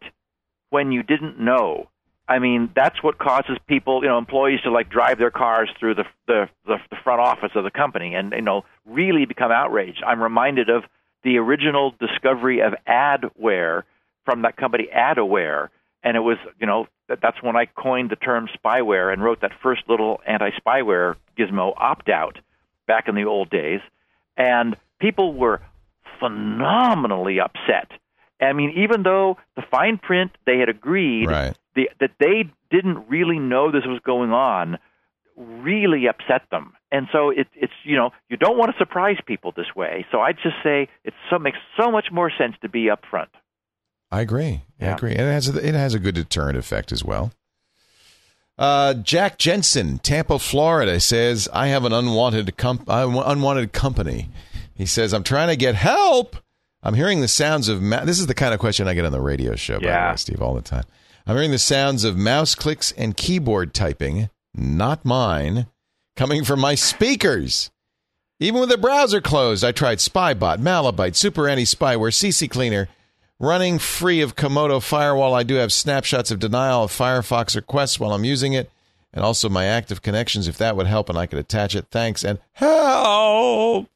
when 0.69 0.91
you 0.91 1.03
didn't 1.03 1.39
know 1.39 1.89
I 2.27 2.39
mean, 2.39 2.69
that's 2.73 3.03
what 3.03 3.17
causes 3.17 3.57
people, 3.67 4.01
you 4.01 4.07
know, 4.07 4.17
employees 4.17 4.61
to 4.61 4.71
like 4.71 4.89
drive 4.89 5.17
their 5.17 5.31
cars 5.31 5.69
through 5.79 5.95
the 5.95 6.05
the, 6.27 6.49
the, 6.65 6.77
the 6.89 6.95
front 7.03 7.19
office 7.19 7.51
of 7.55 7.63
the 7.63 7.71
company 7.71 8.15
and 8.15 8.31
you 8.31 8.41
know 8.41 8.63
really 8.85 9.25
become 9.25 9.51
outraged. 9.51 10.01
I'm 10.05 10.21
reminded 10.21 10.69
of 10.69 10.83
the 11.23 11.37
original 11.37 11.93
discovery 11.99 12.61
of 12.61 12.73
adware 12.87 13.83
from 14.25 14.43
that 14.43 14.55
company 14.55 14.87
Aureate, 14.95 15.69
and 16.01 16.15
it 16.15 16.21
was 16.21 16.37
you 16.59 16.67
know 16.67 16.87
that, 17.09 17.19
that's 17.21 17.43
when 17.43 17.57
I 17.57 17.65
coined 17.65 18.09
the 18.09 18.15
term 18.15 18.47
spyware 18.47 19.11
and 19.11 19.21
wrote 19.21 19.41
that 19.41 19.51
first 19.61 19.83
little 19.89 20.21
anti-spyware 20.25 21.15
gizmo 21.37 21.73
opt-out 21.75 22.39
back 22.87 23.09
in 23.09 23.15
the 23.15 23.25
old 23.25 23.49
days, 23.49 23.81
and 24.37 24.77
people 24.99 25.33
were 25.33 25.61
phenomenally 26.19 27.41
upset. 27.41 27.91
I 28.41 28.53
mean, 28.53 28.73
even 28.77 29.03
though 29.03 29.37
the 29.55 29.63
fine 29.69 29.97
print 29.97 30.31
they 30.45 30.57
had 30.57 30.69
agreed 30.69 31.27
right. 31.27 31.57
the, 31.75 31.89
that 31.99 32.11
they 32.19 32.51
didn't 32.71 33.07
really 33.07 33.39
know 33.39 33.71
this 33.71 33.85
was 33.85 33.99
going 34.05 34.31
on 34.31 34.77
really 35.35 36.07
upset 36.07 36.43
them. 36.51 36.73
And 36.91 37.07
so 37.11 37.29
it, 37.29 37.47
it's 37.55 37.73
you 37.83 37.95
know 37.95 38.11
you 38.29 38.37
don't 38.37 38.57
want 38.57 38.71
to 38.71 38.77
surprise 38.77 39.17
people 39.25 39.51
this 39.55 39.75
way. 39.75 40.05
So 40.11 40.19
I'd 40.19 40.37
just 40.37 40.55
say 40.63 40.89
it 41.03 41.13
so 41.29 41.39
makes 41.39 41.57
so 41.79 41.91
much 41.91 42.07
more 42.11 42.31
sense 42.37 42.55
to 42.61 42.69
be 42.69 42.89
upfront. 42.89 43.29
I 44.11 44.21
agree. 44.21 44.61
I 44.79 44.85
agree. 44.85 45.11
And 45.11 45.21
it 45.21 45.31
has 45.31 45.49
a, 45.49 45.67
it 45.67 45.73
has 45.73 45.95
a 45.95 45.99
good 45.99 46.13
deterrent 46.13 46.57
effect 46.57 46.91
as 46.91 47.03
well. 47.03 47.31
Uh, 48.59 48.93
Jack 48.93 49.39
Jensen, 49.39 49.97
Tampa, 49.97 50.37
Florida, 50.37 50.99
says 50.99 51.49
I 51.51 51.67
have 51.69 51.85
an 51.85 51.93
unwanted 51.93 52.55
com- 52.55 52.85
unwanted 52.87 53.73
company. 53.73 54.29
He 54.75 54.85
says 54.85 55.13
I'm 55.13 55.23
trying 55.23 55.47
to 55.47 55.55
get 55.55 55.73
help. 55.73 56.35
I'm 56.83 56.93
hearing 56.95 57.21
the 57.21 57.27
sounds 57.27 57.69
of 57.69 57.81
ma- 57.81 58.03
this 58.03 58.19
is 58.19 58.27
the 58.27 58.33
kind 58.35 58.53
of 58.53 58.59
question 58.59 58.87
I 58.87 58.93
get 58.93 59.05
on 59.05 59.11
the 59.11 59.21
radio 59.21 59.55
show, 59.55 59.75
by 59.75 59.79
the 59.79 59.85
Yeah. 59.87 60.11
way, 60.11 60.15
Steve, 60.17 60.41
all 60.41 60.53
the 60.53 60.61
time. 60.61 60.83
I'm 61.25 61.35
hearing 61.35 61.51
the 61.51 61.57
sounds 61.59 62.03
of 62.03 62.17
mouse 62.17 62.53
clicks 62.55 62.91
and 62.97 63.15
keyboard 63.15 63.73
typing, 63.73 64.29
not 64.53 65.05
mine, 65.05 65.67
coming 66.17 66.43
from 66.43 66.59
my 66.59 66.75
speakers. 66.75 67.71
Even 68.39 68.59
with 68.59 68.69
the 68.69 68.77
browser 68.77 69.21
closed, 69.21 69.63
I 69.63 69.71
tried 69.71 69.99
Spybot, 69.99 70.57
Malwarebytes, 70.57 71.15
Super 71.15 71.47
Anti 71.47 71.63
Spyware, 71.63 72.11
CCleaner, 72.11 72.87
running 73.39 73.79
free 73.79 74.19
of 74.19 74.35
Comodo 74.35 74.81
Firewall. 74.83 75.33
I 75.33 75.43
do 75.43 75.55
have 75.55 75.71
snapshots 75.71 76.29
of 76.31 76.39
denial 76.39 76.83
of 76.83 76.91
Firefox 76.91 77.55
requests 77.55 77.99
while 78.01 78.11
I'm 78.11 78.25
using 78.25 78.51
it, 78.51 78.69
and 79.13 79.23
also 79.23 79.47
my 79.47 79.63
active 79.65 80.01
connections 80.01 80.49
if 80.49 80.57
that 80.57 80.75
would 80.75 80.87
help 80.87 81.07
and 81.07 81.17
I 81.17 81.25
could 81.27 81.39
attach 81.39 81.73
it. 81.75 81.85
Thanks 81.89 82.25
and 82.25 82.39
help. 82.53 83.87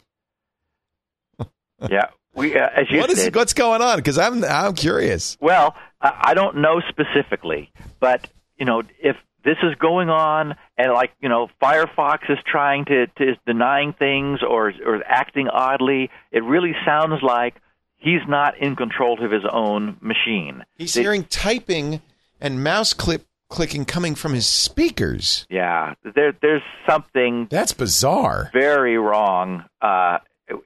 yeah, 1.90 2.08
we 2.38 2.56
uh, 2.58 2.68
as 2.76 2.86
you 2.90 3.00
What 3.00 3.10
is 3.10 3.22
said. 3.24 3.36
what's 3.36 3.54
going 3.54 3.82
on? 3.82 3.98
Because 3.98 4.18
I'm 4.18 4.44
I'm 4.46 4.74
curious. 4.76 5.38
Well, 5.42 5.76
I 6.02 6.34
don't 6.34 6.58
know 6.58 6.82
specifically, 6.90 7.72
but 8.00 8.28
you 8.58 8.66
know, 8.66 8.84
if 9.00 9.16
this 9.44 9.58
is 9.64 9.76
going 9.76 10.10
on 10.10 10.56
and 10.78 10.94
like 10.94 11.12
you 11.22 11.30
know, 11.30 11.48
Firefox 11.62 12.30
is 12.30 12.38
trying 12.46 12.86
to, 12.86 13.08
to 13.08 13.24
is 13.32 13.38
denying 13.46 13.94
things 13.94 14.40
or 14.48 14.72
or 14.86 15.04
acting 15.06 15.48
oddly, 15.50 16.10
it 16.32 16.44
really 16.44 16.74
sounds 16.86 17.22
like 17.24 17.56
he's 17.98 18.22
not 18.28 18.58
in 18.60 18.76
control 18.76 19.24
of 19.24 19.32
his 19.32 19.44
own 19.52 19.98
machine. 20.02 20.64
He's 20.78 20.94
They- 20.94 21.02
hearing 21.02 21.24
typing 21.26 22.02
and 22.40 22.64
mouse 22.64 22.94
clip 22.94 23.26
clicking 23.50 23.86
coming 23.86 24.14
from 24.14 24.34
his 24.34 24.46
speakers. 24.46 25.48
Yeah, 25.50 25.94
there 26.04 26.34
there's 26.42 26.62
something 26.88 27.48
That's 27.50 27.74
bizarre. 27.74 28.50
very 28.54 28.98
wrong 28.98 29.64
uh, 29.82 30.18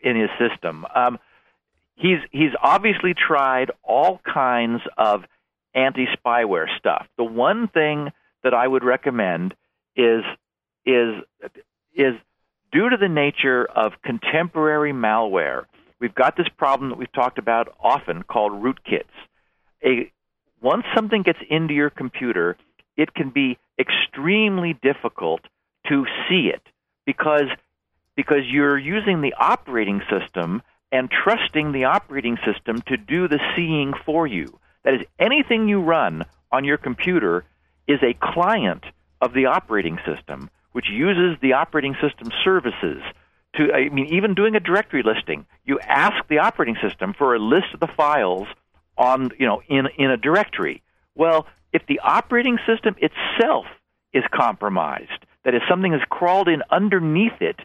in 0.04 0.20
his 0.20 0.30
system. 0.40 0.86
Um, 0.96 1.20
he's 2.02 2.20
he's 2.32 2.52
obviously 2.62 3.14
tried 3.14 3.72
all 3.84 4.20
kinds 4.26 4.82
of 4.98 5.24
anti-spyware 5.74 6.68
stuff. 6.78 7.08
The 7.18 7.24
one 7.24 7.68
thing 7.68 8.12
that 8.44 8.54
I 8.54 8.68
would 8.68 8.84
recommend 8.84 9.54
is 9.96 10.24
is 10.86 11.16
is 11.94 12.16
due 12.72 12.90
to 12.90 12.98
the 12.98 13.08
nature 13.08 13.66
of 13.66 13.94
contemporary 14.04 14.94
malware. 14.94 15.66
We've 16.00 16.16
got 16.16 16.36
this 16.36 16.48
problem 16.58 16.90
that 16.90 16.98
we've 16.98 17.12
talked 17.12 17.38
about 17.38 17.74
often 17.80 18.24
called 18.24 18.54
rootkits. 18.54 19.04
A 19.86 20.12
once 20.62 20.84
something 20.96 21.24
gets 21.24 21.40
into 21.50 21.74
your 21.74 21.90
computer, 21.90 22.58
it 22.98 23.14
can 23.14 23.30
be 23.30 23.58
extremely 23.80 24.78
difficult 24.82 25.42
to 25.88 26.06
see 26.28 26.52
it 26.54 26.62
because 27.06 27.50
because 28.16 28.42
you're 28.48 28.78
using 28.78 29.22
the 29.22 29.34
operating 29.40 30.02
system 30.10 30.62
and 30.92 31.10
trusting 31.10 31.72
the 31.72 31.86
operating 31.86 32.38
system 32.46 32.82
to 32.88 32.98
do 32.98 33.28
the 33.28 33.40
seeing 33.56 33.94
for 34.06 34.28
you. 34.28 34.60
That 34.84 34.96
is, 34.96 35.02
anything 35.20 35.70
you 35.70 35.82
run 35.82 36.26
on 36.52 36.66
your 36.66 36.78
computer 36.78 37.46
is 37.88 38.00
a 38.04 38.14
client 38.14 38.84
of 39.22 39.34
the 39.34 39.46
operating 39.46 40.00
system, 40.06 40.50
which 40.72 40.90
uses 40.90 41.40
the 41.42 41.54
operating 41.54 41.96
system 42.02 42.32
services 42.44 43.02
to, 43.56 43.74
I 43.74 43.90
mean, 43.90 44.14
even 44.14 44.34
doing 44.34 44.56
a 44.56 44.60
directory 44.60 45.04
listing, 45.04 45.46
you 45.66 45.80
ask 45.80 46.28
the 46.28 46.40
operating 46.40 46.78
system 46.82 47.14
for 47.18 47.36
a 47.36 47.40
list 47.40 47.74
of 47.74 47.80
the 47.80 47.88
files 47.88 48.48
on, 48.98 49.32
you 49.38 49.46
know, 49.46 49.62
in, 49.68 49.88
in 49.98 50.10
a 50.10 50.18
directory. 50.18 50.82
Well, 51.16 51.48
if 51.74 51.86
the 51.88 52.00
operating 52.00 52.58
system 52.66 52.96
itself 53.00 53.66
is 54.14 54.24
compromised, 54.32 55.26
that 55.44 55.54
is, 55.54 55.62
something 55.70 55.92
has 55.92 56.02
crawled 56.10 56.48
in 56.48 56.64
underneath 56.70 57.42
it, 57.42 57.58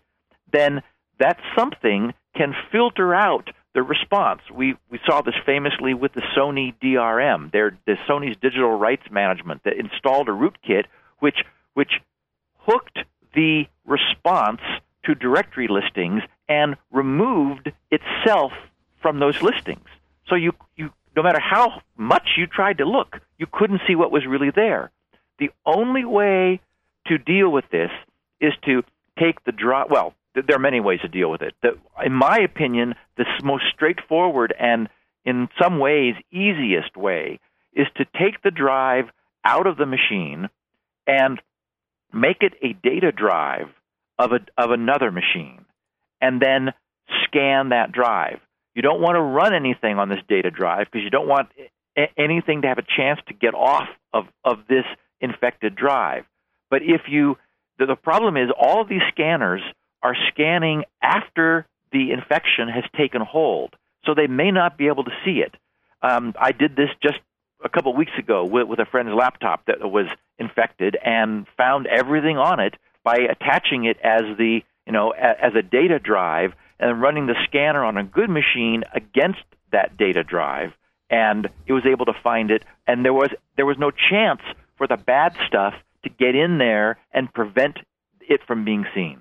then 0.53 0.83
that 1.19 1.39
something 1.57 2.15
can 2.37 2.55
filter 2.71 3.15
out 3.15 3.51
the 3.75 3.83
response. 3.83 4.41
We 4.53 4.75
we 4.91 4.99
saw 5.07 5.21
this 5.21 5.35
famously 5.45 5.95
with 5.95 6.13
the 6.15 6.23
Sony 6.37 6.75
DRM, 6.83 7.53
their 7.53 7.77
the 7.87 7.97
Sony's 8.09 8.37
digital 8.41 8.77
rights 8.77 9.05
management 9.11 9.63
that 9.65 9.75
installed 9.77 10.29
a 10.29 10.33
rootkit 10.33 10.85
which 11.19 11.39
which 11.75 12.01
hooked 12.59 12.99
the 13.35 13.67
response 13.85 14.61
to 15.05 15.15
directory 15.15 15.69
listings 15.69 16.23
and 16.49 16.77
removed 16.91 17.71
itself 17.91 18.53
from 19.01 19.19
those 19.21 19.43
listings. 19.43 19.87
So 20.29 20.35
you 20.35 20.53
you 20.77 20.91
no 21.15 21.23
matter 21.23 21.41
how 21.41 21.83
much 21.97 22.31
you 22.37 22.47
tried 22.47 22.79
to 22.79 22.85
look, 22.85 23.21
you 23.39 23.47
couldn't 23.51 23.83
see 23.87 23.95
what 23.95 24.11
was 24.11 24.27
really 24.27 24.51
there. 24.51 24.91
The 25.39 25.51
only 25.65 26.05
way 26.05 26.61
to 27.09 27.19
deal 27.19 27.51
with 27.51 27.65
this 27.71 27.91
is 28.41 28.53
to 28.65 28.83
take 29.19 29.45
the 29.45 29.53
draw. 29.53 29.85
Well, 29.89 30.15
there 30.47 30.57
are 30.57 30.61
many 30.61 30.81
ways 30.81 31.01
to 31.01 31.09
deal 31.09 31.31
with 31.31 31.43
it. 31.43 31.55
The, 31.63 31.79
in 32.05 32.13
my 32.13 32.39
opinion, 32.39 32.95
the 33.17 33.25
most 33.43 33.65
straightforward 33.75 34.55
and 34.59 34.89
in 35.25 35.49
some 35.61 35.79
ways 35.79 36.15
easiest 36.31 36.97
way 36.97 37.41
is 37.73 37.87
to 37.97 38.05
take 38.05 38.43
the 38.43 38.51
drive 38.51 39.07
out 39.45 39.67
of 39.67 39.77
the 39.77 39.87
machine 39.87 40.49
and 41.07 41.41
make 42.13 42.39
it 42.41 42.55
a 42.63 42.73
data 42.73 43.13
drive 43.13 43.69
of 44.19 44.33
a, 44.33 44.41
of 44.63 44.71
another 44.71 45.11
machine. 45.11 45.65
and 46.21 46.41
then 46.41 46.73
scan 47.25 47.71
that 47.71 47.93
drive. 47.93 48.41
You 48.75 48.83
don't 48.83 49.01
want 49.01 49.17
to 49.17 49.21
run 49.21 49.55
anything 49.55 49.99
on 49.99 50.09
this 50.09 50.19
data 50.29 50.51
drive 50.51 50.87
because 50.91 51.05
you 51.05 51.11
don't 51.11 51.29
want 51.29 51.49
anything 52.19 52.63
to 52.63 52.69
have 52.69 52.79
a 52.79 52.83
chance 52.97 53.21
to 53.29 53.35
get 53.35 53.55
off 53.55 53.89
of, 54.13 54.25
of 54.45 54.59
this 54.69 54.85
infected 55.21 55.75
drive. 55.77 56.25
But 56.71 56.83
if 56.83 57.03
you, 57.09 57.37
the, 57.79 57.87
the 57.87 57.97
problem 57.97 58.37
is 58.37 58.51
all 58.59 58.83
of 58.83 58.89
these 58.89 59.03
scanners 59.13 59.63
are 60.03 60.17
scanning 60.29 60.85
after 61.03 61.67
the 61.93 62.13
infection 62.13 62.69
has 62.69 62.85
taken 62.97 63.23
hold, 63.23 63.75
so 64.05 64.15
they 64.15 64.27
may 64.27 64.51
not 64.51 64.77
be 64.77 64.89
able 64.89 65.05
to 65.05 65.11
see 65.25 65.41
it. 65.41 65.55
Um, 66.03 66.35
I 66.39 66.53
did 66.53 66.77
this 66.77 66.91
just 67.03 67.19
a 67.65 67.69
couple 67.69 67.93
of 67.93 67.99
weeks 67.99 68.13
ago 68.19 68.45
with, 68.45 68.69
with 68.69 68.79
a 68.79 68.87
friend's 68.87 69.13
laptop 69.15 69.67
that 69.67 69.79
was 69.91 70.07
infected 70.39 70.97
and 71.03 71.47
found 71.57 71.87
everything 71.87 72.37
on 72.37 72.61
it 72.61 72.75
by 73.03 73.17
attaching 73.17 73.85
it 73.85 73.97
as 74.03 74.23
the 74.37 74.61
you 74.87 74.93
know 74.93 75.11
as 75.11 75.55
a 75.55 75.63
data 75.63 75.99
drive 75.99 76.53
and 76.79 77.01
running 77.01 77.27
the 77.27 77.35
scanner 77.45 77.85
on 77.85 77.97
a 77.97 78.05
good 78.05 78.29
machine 78.29 78.85
against 78.95 79.43
that 79.73 79.97
data 79.97 80.23
drive 80.23 80.73
and 81.09 81.49
it 81.67 81.73
was 81.73 81.85
able 81.87 82.05
to 82.05 82.13
find 82.23 82.51
it 82.51 82.63
and 82.87 83.05
there 83.05 83.15
was 83.15 83.31
there 83.57 83.67
was 83.67 83.79
no 83.79 83.91
chance 83.91 84.43
for 84.77 84.87
the 84.87 84.97
bad 84.97 85.35
stuff 85.47 85.75
to 86.03 86.11
get 86.11 86.35
in 86.35 86.59
there 86.59 86.99
and 87.13 87.33
prevent 87.33 87.79
it 88.21 88.41
from 88.47 88.65
being 88.65 88.85
seen. 88.95 89.21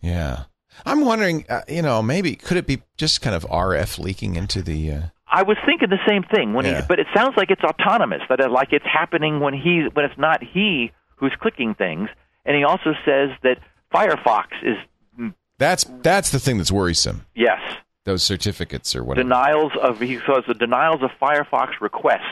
Yeah. 0.00 0.44
I'm 0.86 1.04
wondering, 1.04 1.44
uh, 1.48 1.62
you 1.68 1.82
know, 1.82 2.02
maybe 2.02 2.36
could 2.36 2.56
it 2.56 2.66
be 2.66 2.82
just 2.96 3.20
kind 3.20 3.34
of 3.34 3.44
RF 3.44 3.98
leaking 3.98 4.36
into 4.36 4.62
the. 4.62 4.92
Uh... 4.92 5.02
I 5.30 5.42
was 5.42 5.56
thinking 5.66 5.90
the 5.90 5.98
same 6.06 6.22
thing 6.22 6.54
when 6.54 6.64
Yeah. 6.64 6.82
he, 6.82 6.86
but 6.88 6.98
it 7.00 7.06
sounds 7.14 7.36
like 7.36 7.50
it's 7.50 7.62
autonomous. 7.64 8.22
That 8.28 8.40
it, 8.40 8.50
like 8.50 8.72
it's 8.72 8.86
happening 8.86 9.40
when 9.40 9.54
he, 9.54 9.86
when 9.92 10.04
it's 10.04 10.18
not 10.18 10.42
he 10.42 10.92
who's 11.16 11.32
clicking 11.40 11.74
things. 11.74 12.08
And 12.44 12.56
he 12.56 12.64
also 12.64 12.92
says 13.04 13.30
that 13.42 13.58
Firefox 13.92 14.46
is 14.62 14.76
mm, 15.18 15.34
That's 15.58 15.84
that's 16.02 16.30
the 16.30 16.38
thing 16.38 16.58
that's 16.58 16.70
worrisome. 16.72 17.26
yes 17.34 17.60
Those 18.04 18.22
certificates 18.22 18.94
or 18.94 19.02
whatever. 19.04 19.24
denials 19.24 19.72
of 19.82 20.00
he 20.00 20.16
says 20.18 20.44
the 20.46 20.54
denials 20.54 21.02
of 21.02 21.10
Firefox 21.20 21.80
requests. 21.80 22.22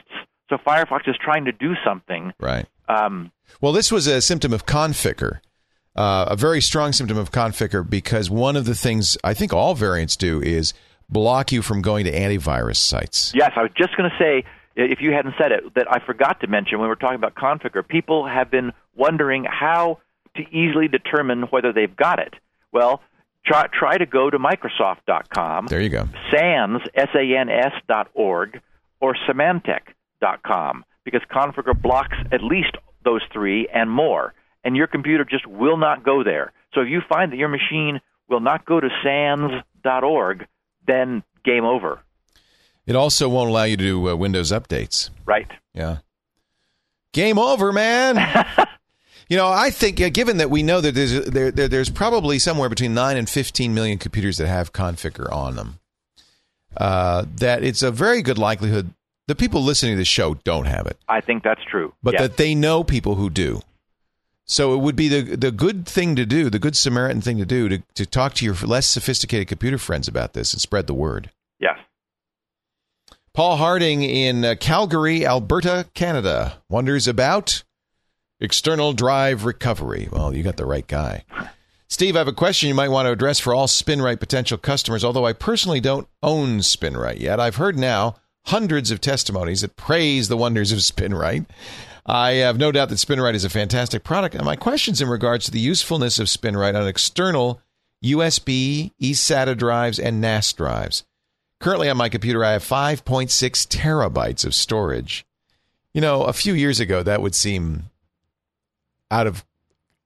So 0.49 0.57
Firefox 0.59 1.09
is 1.09 1.17
trying 1.21 1.45
to 1.47 1.53
do 1.53 1.75
something. 1.85 2.33
right. 2.41 2.67
Um, 2.89 3.33
Well, 3.61 3.73
this 3.73 3.91
was 3.91 4.07
a 4.07 4.23
symptom 4.23 4.53
of 4.53 4.65
Conficker, 4.65 5.41
uh, 5.97 6.27
a 6.29 6.37
very 6.37 6.61
strong 6.61 6.93
symptom 6.93 7.17
of 7.19 7.33
Conficker 7.33 7.89
because 7.89 8.31
one 8.31 8.57
of 8.57 8.65
the 8.65 8.75
things 8.75 9.17
I 9.25 9.35
think 9.35 9.53
all 9.53 9.75
variants 9.75 10.17
do 10.17 10.41
is 10.43 10.75
block 11.09 11.53
you 11.53 11.63
from 11.63 11.83
going 11.83 12.05
to 12.05 12.13
antivirus 12.13 12.77
sites. 12.77 13.33
Yes, 13.35 13.53
I 13.57 13.63
was 13.63 13.71
just 13.77 13.97
going 13.97 14.11
to 14.11 14.17
say, 14.19 14.45
if 14.77 15.01
you 15.01 15.13
hadn't 15.13 15.35
said 15.41 15.53
it, 15.53 15.75
that 15.75 15.87
I 15.91 16.05
forgot 16.05 16.41
to 16.41 16.47
mention 16.47 16.79
when 16.79 16.87
we 16.87 16.89
were 16.89 16.97
talking 16.97 17.17
about 17.17 17.35
Conficker, 17.35 17.87
people 17.87 18.27
have 18.27 18.51
been 18.51 18.73
wondering 18.95 19.45
how 19.45 19.99
to 20.37 20.43
easily 20.55 20.89
determine 20.89 21.43
whether 21.45 21.73
they've 21.73 21.95
got 21.97 22.19
it. 22.19 22.35
Well, 22.73 23.01
try, 23.47 23.67
try 23.73 23.97
to 23.97 24.05
go 24.07 24.29
to 24.29 24.39
Microsoft.com, 24.39 25.67
There 25.69 25.81
you 25.81 25.89
go. 25.89 26.09
SANS, 26.31 26.83
S-A-N-S 26.95 27.73
dot 27.89 28.09
org, 28.13 28.61
or 29.01 29.17
Symantec.com, 29.29 30.85
because 31.05 31.23
Conficker 31.31 31.81
blocks 31.81 32.17
at 32.33 32.43
least 32.43 32.77
those 33.05 33.23
three 33.33 33.69
and 33.73 33.91
more, 33.91 34.35
and 34.67 34.77
your 34.77 34.87
computer 34.87 35.25
just 35.25 35.47
will 35.47 35.79
not 35.79 36.05
go 36.05 36.23
there. 36.23 36.53
So 36.75 36.81
if 36.83 36.89
you 36.89 37.01
find 37.09 37.33
that 37.33 37.37
your 37.39 37.49
machine 37.49 38.01
will 38.29 38.41
not 38.41 38.67
go 38.67 38.81
to 38.81 38.89
SANS.org, 39.03 40.47
then 40.87 41.23
game 41.45 41.65
over, 41.65 42.01
It 42.87 42.97
also 42.97 43.29
won't 43.29 43.49
allow 43.51 43.63
you 43.65 43.77
to 43.77 43.83
do 43.85 44.09
uh, 44.11 44.15
Windows 44.17 44.53
updates. 44.53 45.11
right? 45.25 45.51
Yeah. 45.75 45.99
Game 47.13 47.39
over, 47.39 47.73
man. 47.73 48.17
you 49.29 49.37
know, 49.37 49.49
I 49.49 49.71
think 49.71 50.01
uh, 50.01 50.09
given 50.11 50.37
that 50.39 50.51
we 50.51 50.63
know 50.63 50.81
that 50.81 50.95
there's 50.95 51.25
there, 51.25 51.51
there 51.51 51.69
there's 51.69 51.89
probably 51.91 52.39
somewhere 52.39 52.69
between 52.69 52.93
9 52.95 53.17
and 53.17 53.29
15 53.31 53.73
million 53.75 53.99
computers 53.99 54.37
that 54.39 54.49
have 54.49 54.73
Conficker 54.73 55.31
on 55.33 55.57
them. 55.57 55.79
Uh, 56.77 57.25
that 57.37 57.65
it's 57.65 57.83
a 57.83 57.91
very 57.91 58.21
good 58.21 58.37
likelihood 58.39 58.91
the 59.29 59.35
people 59.35 59.63
listening 59.63 59.93
to 59.95 59.99
the 59.99 60.05
show 60.05 60.35
don't 60.45 60.67
have 60.67 60.87
it, 60.87 60.99
I 61.09 61.21
think 61.21 61.43
that's 61.43 61.63
true. 61.71 61.95
but 62.03 62.13
Yes. 62.15 62.21
that 62.23 62.37
they 62.37 62.55
know 62.55 62.85
people 62.85 63.15
who 63.17 63.31
do. 63.31 63.63
So 64.47 64.75
it 64.75 64.79
would 64.79 64.97
be 64.97 65.09
the 65.09 65.37
the 65.37 65.51
good 65.51 65.87
thing 65.87 66.15
to 66.17 66.25
do, 66.25 66.49
the 66.49 66.61
good 66.61 66.77
Samaritan 66.77 67.21
thing 67.21 67.39
to 67.39 67.45
do 67.45 67.69
to, 67.69 67.83
to 67.95 68.07
talk 68.07 68.35
to 68.35 68.45
your 68.45 68.55
less 68.55 68.87
sophisticated 68.87 69.49
computer 69.49 69.79
friends 69.79 70.07
about 70.07 70.35
this 70.35 70.53
and 70.53 70.63
spread 70.63 70.87
the 70.87 70.95
word. 70.95 71.31
yes. 71.59 71.79
Paul 73.35 73.57
Harding 73.57 74.03
in 74.03 74.45
uh, 74.45 74.55
Calgary, 74.59 75.27
Alberta, 75.27 75.87
Canada, 75.93 76.63
wonders 76.71 77.07
about 77.07 77.65
external 78.41 78.95
drive 78.95 79.45
recovery. 79.45 80.09
Well, 80.11 80.35
you 80.35 80.43
got 80.43 80.57
the 80.57 80.65
right 80.65 80.87
guy. 80.87 81.25
Steve, 81.89 82.17
I 82.17 82.21
have 82.21 82.29
a 82.29 82.33
question 82.33 82.69
you 82.69 82.75
might 82.75 82.89
want 82.89 83.07
to 83.07 83.13
address 83.13 83.39
for 83.39 83.55
all 83.55 83.67
SpinRite 83.67 84.21
potential 84.21 84.59
customers. 84.59 85.05
Although 85.05 85.27
I 85.27 85.35
personally 85.35 85.81
don't 85.81 86.09
own 86.23 86.61
SpinRite 86.61 87.21
yet, 87.21 87.39
I've 87.39 87.57
heard 87.57 87.79
now 87.79 88.17
hundreds 88.47 88.91
of 88.91 89.01
testimonies 89.01 89.61
that 89.61 89.77
praise 89.77 90.29
the 90.29 90.37
wonders 90.37 90.73
of 90.73 90.79
SpinRite. 90.79 91.47
I 92.09 92.33
have 92.35 92.57
no 92.59 92.71
doubt 92.71 92.89
that 92.91 92.97
SpinRite 92.97 93.35
is 93.35 93.45
a 93.45 93.51
fantastic 93.51 94.05
product, 94.05 94.35
and 94.37 94.45
my 94.45 94.55
questions 94.57 95.01
in 95.01 95.09
regards 95.09 95.45
to 95.47 95.51
the 95.51 95.59
usefulness 95.61 96.19
of 96.21 96.29
SpinRite 96.29 96.81
on 96.81 96.87
external 96.87 97.61
USB, 98.05 98.93
eSATA 99.03 99.57
drives, 99.57 99.99
and 99.99 100.21
NAS 100.21 100.53
drives. 100.53 101.03
Currently 101.59 101.89
on 101.89 101.97
my 101.97 102.09
computer, 102.09 102.45
I 102.45 102.53
have 102.53 102.63
5.6 102.63 103.31
terabytes 103.67 104.45
of 104.45 104.55
storage. 104.55 105.27
You 105.95 106.01
know, 106.01 106.23
a 106.25 106.33
few 106.33 106.53
years 106.55 106.79
ago, 106.79 107.03
that 107.03 107.23
would 107.23 107.35
seem 107.35 107.85
out 109.11 109.27
of, 109.27 109.45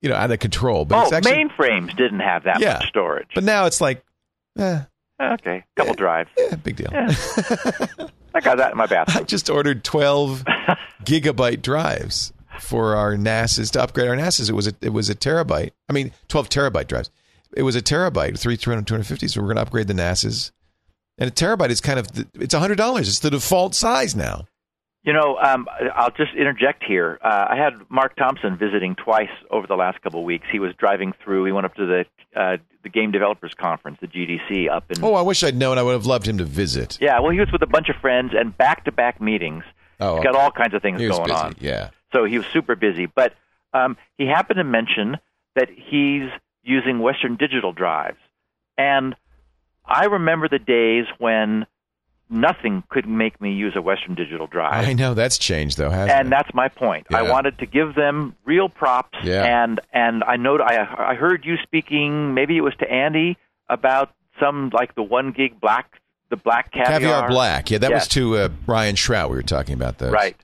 you 0.00 0.08
know, 0.08 0.14
out 0.14 0.30
of 0.30 0.38
control. 0.38 0.84
But 0.86 1.12
oh, 1.12 1.16
actually, 1.16 1.32
mainframes 1.32 1.94
didn't 1.96 2.20
have 2.20 2.44
that 2.44 2.60
Yeah. 2.60 2.74
much 2.74 2.88
storage. 2.88 3.28
but 3.34 3.44
now 3.44 3.66
it's 3.66 3.80
like, 3.80 4.02
eh, 4.58 4.82
okay, 5.20 5.64
couple 5.76 5.94
drives. 5.94 6.30
eh, 6.38 6.54
big 6.56 6.76
deal. 6.76 6.88
Yeah. 6.92 7.12
I 8.34 8.40
got 8.40 8.58
that 8.58 8.72
in 8.72 8.78
my 8.78 8.86
bathroom. 8.86 9.22
I 9.22 9.24
just 9.24 9.50
ordered 9.50 9.84
12 9.84 10.44
gigabyte 11.04 11.62
drives 11.62 12.32
for 12.60 12.94
our 12.94 13.16
NASs 13.16 13.70
to 13.72 13.82
upgrade 13.82 14.08
our 14.08 14.16
NASs. 14.16 14.48
It 14.48 14.54
was 14.54 14.66
a, 14.66 14.74
it 14.80 14.90
was 14.90 15.10
a 15.10 15.14
terabyte. 15.14 15.70
I 15.88 15.92
mean, 15.92 16.12
12 16.28 16.48
terabyte 16.48 16.86
drives. 16.88 17.10
It 17.56 17.62
was 17.62 17.74
a 17.74 17.82
terabyte, 17.82 18.38
three 18.38 18.56
250. 18.56 19.28
So 19.28 19.40
we're 19.40 19.46
going 19.46 19.56
to 19.56 19.62
upgrade 19.62 19.88
the 19.88 19.94
NASs. 19.94 20.52
And 21.18 21.28
a 21.28 21.32
terabyte 21.32 21.70
is 21.70 21.80
kind 21.80 21.98
of, 21.98 22.06
it's 22.34 22.54
$100. 22.54 22.98
It's 23.00 23.18
the 23.18 23.30
default 23.30 23.74
size 23.74 24.14
now. 24.14 24.46
You 25.02 25.14
know, 25.14 25.38
um, 25.42 25.66
I'll 25.94 26.10
just 26.10 26.34
interject 26.34 26.84
here. 26.84 27.18
Uh, 27.24 27.46
I 27.50 27.56
had 27.56 27.72
Mark 27.88 28.16
Thompson 28.16 28.58
visiting 28.58 28.94
twice 28.96 29.30
over 29.50 29.66
the 29.66 29.74
last 29.74 30.02
couple 30.02 30.20
of 30.20 30.26
weeks. 30.26 30.46
He 30.52 30.58
was 30.58 30.74
driving 30.76 31.14
through. 31.24 31.46
He 31.46 31.52
went 31.52 31.64
up 31.64 31.74
to 31.76 31.86
the 31.86 32.04
uh, 32.38 32.58
the 32.82 32.90
Game 32.90 33.10
Developers 33.10 33.54
Conference, 33.54 33.98
the 34.00 34.06
GDC, 34.08 34.70
up 34.70 34.84
in. 34.90 35.02
Oh, 35.02 35.14
I 35.14 35.22
wish 35.22 35.42
I'd 35.42 35.56
known. 35.56 35.78
I 35.78 35.82
would 35.82 35.92
have 35.92 36.06
loved 36.06 36.26
him 36.28 36.36
to 36.38 36.44
visit. 36.44 36.98
Yeah, 37.00 37.18
well, 37.20 37.30
he 37.30 37.40
was 37.40 37.50
with 37.50 37.62
a 37.62 37.66
bunch 37.66 37.88
of 37.88 37.96
friends 37.96 38.32
and 38.34 38.56
back-to-back 38.56 39.20
meetings. 39.20 39.64
Oh, 40.00 40.16
He's 40.16 40.24
got 40.24 40.34
all 40.36 40.50
kinds 40.50 40.74
of 40.74 40.80
things 40.82 41.00
he 41.00 41.08
was 41.08 41.16
going 41.16 41.28
busy. 41.28 41.38
on. 41.40 41.54
Yeah. 41.60 41.90
So 42.12 42.24
he 42.24 42.38
was 42.38 42.46
super 42.52 42.76
busy. 42.76 43.06
But 43.06 43.34
um, 43.74 43.96
he 44.16 44.26
happened 44.26 44.58
to 44.58 44.64
mention 44.64 45.18
that 45.56 45.68
he's 45.70 46.30
using 46.62 47.00
Western 47.00 47.36
Digital 47.36 47.72
drives. 47.72 48.18
And 48.78 49.14
I 49.84 50.06
remember 50.06 50.48
the 50.48 50.58
days 50.58 51.04
when 51.18 51.66
nothing 52.30 52.82
could 52.88 53.08
make 53.08 53.40
me 53.40 53.52
use 53.52 53.74
a 53.76 53.82
Western 53.82 54.14
Digital 54.14 54.46
drive. 54.46 54.86
I 54.86 54.92
know 54.92 55.14
that's 55.14 55.36
changed 55.38 55.76
though, 55.78 55.90
hasn't 55.90 56.10
and 56.18 56.26
it? 56.28 56.30
that's 56.30 56.54
my 56.54 56.68
point. 56.68 57.06
I 57.10 57.22
wanted 57.22 57.58
to 57.58 57.66
give 57.66 57.94
them 57.94 58.34
real 58.44 58.68
props, 58.68 59.18
Yeah. 59.22 59.62
and 59.64 59.80
and 59.92 60.22
I 60.24 60.36
know 60.36 60.58
I 60.58 61.10
I 61.12 61.14
heard 61.14 61.44
you 61.44 61.56
speaking. 61.62 62.34
Maybe 62.34 62.56
it 62.56 62.62
was 62.62 62.74
to 62.80 62.90
Andy 62.90 63.36
about 63.68 64.12
some 64.38 64.70
like 64.72 64.94
the 64.94 65.02
one 65.02 65.32
gig 65.32 65.60
black 65.60 66.00
the 66.30 66.36
black 66.36 66.70
caviar, 66.72 67.00
Caviar 67.00 67.28
Black. 67.28 67.70
Yeah, 67.70 67.78
that 67.78 67.90
was 67.92 68.06
to 68.08 68.36
uh, 68.36 68.48
Ryan 68.66 68.94
Shrout. 68.94 69.30
We 69.30 69.36
were 69.36 69.42
talking 69.42 69.74
about 69.74 69.98
those. 69.98 70.12
Right. 70.12 70.36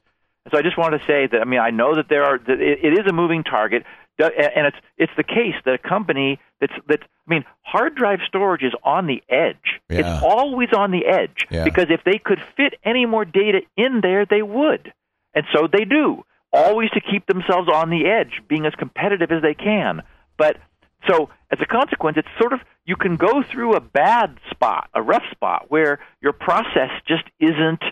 So 0.50 0.58
I 0.58 0.62
just 0.62 0.76
wanted 0.76 0.98
to 0.98 1.06
say 1.06 1.26
that 1.28 1.40
I 1.40 1.44
mean 1.44 1.60
I 1.60 1.70
know 1.70 1.94
that 1.94 2.08
there 2.08 2.24
are 2.24 2.38
that 2.38 2.60
it, 2.60 2.80
it 2.84 2.92
is 2.98 3.06
a 3.08 3.12
moving 3.12 3.44
target, 3.44 3.84
and 4.18 4.66
it's 4.66 4.76
it's 4.96 5.12
the 5.16 5.22
case 5.24 5.54
that 5.64 5.74
a 5.74 5.78
company 5.78 6.40
that's 6.60 6.72
that 6.88 7.00
I 7.02 7.34
mean 7.34 7.44
hard 7.62 7.94
drive 7.94 8.20
storage 8.26 8.62
is 8.62 8.72
on 8.82 9.06
the 9.06 9.22
edge. 9.28 9.80
Yeah. 9.88 9.98
It's 10.00 10.22
always 10.24 10.72
on 10.72 10.90
the 10.90 11.06
edge 11.06 11.46
Yeah. 11.50 11.64
because 11.64 11.86
if 11.90 12.02
they 12.04 12.18
could 12.18 12.40
fit 12.56 12.74
any 12.84 13.06
more 13.06 13.24
data 13.24 13.60
in 13.76 14.00
there, 14.02 14.24
they 14.26 14.42
would, 14.42 14.92
and 15.34 15.44
so 15.54 15.68
they 15.70 15.84
do. 15.84 16.24
Always 16.52 16.90
to 16.90 17.00
keep 17.00 17.26
themselves 17.26 17.68
on 17.72 17.90
the 17.90 18.06
edge, 18.06 18.40
being 18.48 18.64
as 18.64 18.74
competitive 18.74 19.30
as 19.30 19.42
they 19.42 19.52
can. 19.54 20.02
But 20.38 20.56
so 21.06 21.28
as 21.50 21.58
a 21.60 21.66
consequence, 21.66 22.16
it's 22.16 22.28
sort 22.40 22.52
of 22.52 22.60
you 22.86 22.96
can 22.96 23.16
go 23.16 23.42
through 23.42 23.74
a 23.74 23.80
bad 23.80 24.38
spot, 24.50 24.88
a 24.94 25.02
rough 25.02 25.24
spot 25.32 25.66
where 25.68 25.98
your 26.22 26.32
process 26.32 26.90
just 27.06 27.24
isn't 27.40 27.82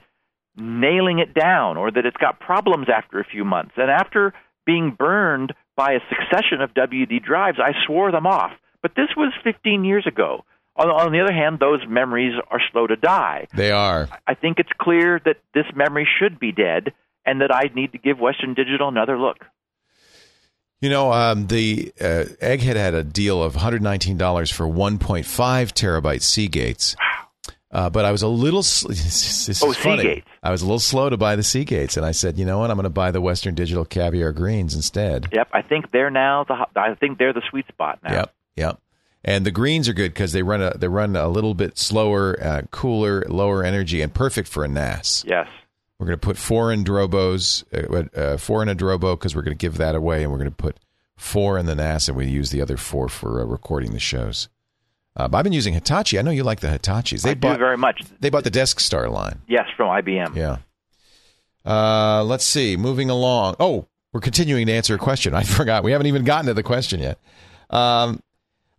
nailing 0.57 1.19
it 1.19 1.35
down 1.35 1.77
or 1.77 1.91
that 1.91 2.07
it's 2.07 2.17
got 2.17 2.39
problems 2.41 2.87
after 2.89 3.19
a 3.19 3.25
few 3.25 3.45
months. 3.45 3.73
And 3.77 3.91
after 3.91 4.33
being 4.65 4.93
burned 4.97 5.53
by 5.77 5.93
a 5.93 6.01
succession 6.09 6.61
of 6.61 6.75
WD 6.75 7.25
drives, 7.25 7.59
I 7.59 7.73
swore 7.87 8.11
them 8.13 8.27
off. 8.27 8.53
But 8.83 8.93
this 8.97 9.09
was 9.17 9.33
15 9.43 9.85
years 9.85 10.07
ago. 10.07 10.45
On, 10.77 10.89
on 10.89 11.13
the 11.13 11.21
other 11.21 11.33
hand, 11.33 11.59
those 11.61 11.81
memories 11.89 12.35
are 12.51 12.61
slow 12.73 12.87
to 12.87 12.97
die. 12.97 13.47
They 13.55 13.71
are. 13.71 14.09
I 14.27 14.35
think 14.35 14.59
it's 14.59 14.73
clear 14.79 15.21
that 15.25 15.37
this 15.55 15.67
memory 15.75 16.07
should 16.19 16.39
be 16.39 16.53
dead 16.53 16.93
and 17.25 17.41
that 17.41 17.55
I 17.55 17.71
need 17.75 17.93
to 17.93 17.99
give 17.99 18.19
Western 18.19 18.55
Digital 18.55 18.89
another 18.89 19.19
look. 19.19 19.39
You 20.81 20.91
know, 20.91 21.13
um, 21.13 21.47
the 21.47 21.93
uh, 22.01 22.27
Egghead 22.43 22.77
had 22.77 22.93
a 22.93 23.03
deal 23.03 23.43
of 23.43 23.55
$119 23.55 24.53
for 24.53 24.67
1.5 24.67 24.99
terabyte 24.99 26.21
Seagates. 26.21 26.95
Uh, 27.75 27.91
but 27.91 28.05
I 28.05 28.13
was 28.13 28.23
a 28.23 28.29
little. 28.29 28.63
Sl- 28.63 28.89
this 28.89 29.49
is 29.49 29.61
Oh, 29.63 29.73
funny. 29.73 30.05
Seagates. 30.05 30.25
I 30.43 30.51
was 30.53 30.63
a 30.63 30.65
little 30.65 30.79
slow 30.79 31.11
to 31.11 31.17
buy 31.17 31.35
the 31.37 31.43
Seagates, 31.43 31.97
and 31.97 32.07
I 32.07 32.13
said, 32.13 32.39
you 32.39 32.45
know 32.45 32.59
what? 32.59 32.71
I'm 32.71 32.77
going 32.77 32.85
to 32.85 32.91
buy 32.91 33.11
the 33.11 33.21
Western 33.21 33.55
Digital 33.55 33.85
Caviar 33.85 34.33
Greens 34.33 34.75
instead. 34.77 35.29
Yep, 35.33 35.49
I 35.53 35.63
think 35.63 35.91
they're 35.91 36.09
now 36.11 36.45
the. 36.45 36.55
ho- 36.55 36.71
I 36.77 36.95
think 36.95 37.19
they're 37.19 37.33
the 37.33 37.43
sweet 37.51 37.67
spot 37.69 37.99
now. 38.05 38.13
Yep, 38.13 38.35
yep. 38.57 38.81
And 39.25 39.45
the 39.45 39.51
greens 39.51 39.89
are 39.89 39.93
good 39.95 40.13
because 40.13 40.33
they 40.33 40.43
run 40.43 40.61
a 40.63 40.77
they 40.77 40.87
run 40.87 41.17
a 41.17 41.29
little 41.29 41.55
bit 41.55 41.77
slower, 41.79 42.39
uh, 42.43 42.63
cooler, 42.71 43.25
lower 43.29 43.65
energy, 43.65 44.03
and 44.03 44.15
perfect 44.15 44.49
for 44.49 44.65
a 44.65 44.69
NAS. 44.69 45.25
Yes. 45.27 45.49
We're 45.99 46.07
going 46.07 46.19
to 46.19 46.27
put 46.27 46.37
four 46.37 46.73
in 46.73 46.85
Drobos, 46.85 47.65
uh, 47.73 48.21
uh, 48.21 48.37
four 48.37 48.63
in 48.63 48.69
a 48.69 48.75
Drobo 48.75 49.19
because 49.19 49.35
we're 49.35 49.43
going 49.43 49.57
to 49.57 49.61
give 49.61 49.79
that 49.79 49.95
away, 49.95 50.23
and 50.23 50.31
we're 50.31 50.39
going 50.39 50.51
to 50.51 50.57
put 50.57 50.77
four 51.17 51.57
in 51.59 51.67
the 51.67 51.75
NAS, 51.75 52.09
and 52.09 52.17
we 52.17 52.27
use 52.27 52.51
the 52.51 52.61
other 52.61 52.77
four 52.77 53.09
for 53.09 53.41
uh, 53.41 53.45
recording 53.45 53.93
the 53.93 53.99
shows. 54.01 54.49
Uh, 55.17 55.29
but 55.29 55.39
I've 55.39 55.45
been 55.45 55.53
using 55.53 55.75
Hitachi. 55.75 56.19
I 56.19 56.23
know 56.23 56.31
you 56.33 56.43
like 56.43 56.61
the 56.61 56.67
Hitachis. 56.69 57.23
They 57.23 57.31
I 57.31 57.35
bought 57.35 57.53
do 57.55 57.59
very 57.59 57.77
much. 57.77 58.03
they 58.21 58.31
bought 58.31 58.45
the 58.45 58.51
Deskstar 58.51 59.11
line. 59.11 59.41
Yes, 59.47 59.67
from 59.77 59.89
IBM. 59.89 60.35
Yeah. 60.35 60.59
Uh, 61.65 62.25
let's 62.25 62.45
see. 62.45 62.77
Moving 62.77 63.11
along. 63.11 63.57
Oh, 63.61 63.87
we're 64.13 64.21
continuing 64.21 64.67
to 64.67 64.73
answer 64.73 64.95
a 64.95 64.99
question. 64.99 65.35
I 65.35 65.43
forgot. 65.45 65.85
We 65.85 65.93
haven't 65.93 66.09
even 66.09 66.25
gotten 66.25 66.47
to 66.47 66.55
the 66.55 66.63
question 66.63 67.01
yet. 67.01 67.19
Um, 67.71 68.21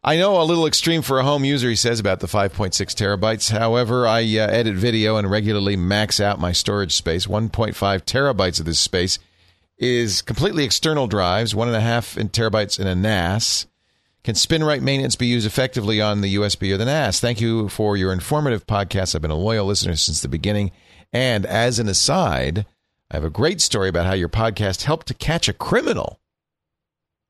I 0.03 0.17
know 0.17 0.39
a 0.39 0.43
little 0.43 0.67
extreme 0.67 1.01
for 1.01 1.19
a 1.19 1.23
home 1.23 1.45
user, 1.45 1.67
he 1.67 1.75
says, 1.75 1.99
about 1.99 2.19
the 2.19 2.27
5.6 2.27 2.71
terabytes. 2.75 3.49
However, 3.49 4.05
I 4.05 4.19
uh, 4.21 4.47
edit 4.47 4.75
video 4.75 5.17
and 5.17 5.29
regularly 5.31 5.75
max 5.75 6.19
out 6.19 6.39
my 6.39 6.51
storage 6.51 6.93
space. 6.93 7.25
1.5 7.25 7.73
terabytes 7.73 8.59
of 8.59 8.65
this 8.65 8.77
space 8.79 9.17
is 9.79 10.21
completely 10.21 10.63
external 10.63 11.07
drives, 11.07 11.55
one 11.55 11.67
and 11.67 11.75
a 11.75 11.81
half 11.81 12.15
terabytes 12.15 12.79
in 12.79 12.85
a 12.87 12.93
NAS. 12.93 13.65
Can 14.25 14.33
SpinRite 14.33 14.81
maintenance 14.81 15.15
be 15.15 15.27
used 15.27 15.45
effectively 15.45 16.01
on 16.01 16.21
the 16.21 16.33
USB 16.33 16.73
or 16.73 16.77
the 16.77 16.85
NAS? 16.85 17.19
Thank 17.19 17.39
you 17.39 17.69
for 17.69 17.95
your 17.95 18.11
informative 18.11 18.65
podcast. 18.65 19.13
I've 19.13 19.21
been 19.21 19.29
a 19.29 19.35
loyal 19.35 19.67
listener 19.67 19.95
since 19.95 20.19
the 20.23 20.27
beginning. 20.27 20.71
And 21.13 21.45
as 21.45 21.77
an 21.77 21.87
aside, 21.87 22.65
I 23.11 23.17
have 23.17 23.23
a 23.23 23.29
great 23.29 23.61
story 23.61 23.87
about 23.87 24.07
how 24.07 24.13
your 24.13 24.27
podcast 24.27 24.81
helped 24.81 25.05
to 25.09 25.13
catch 25.13 25.47
a 25.47 25.53
criminal. 25.53 26.19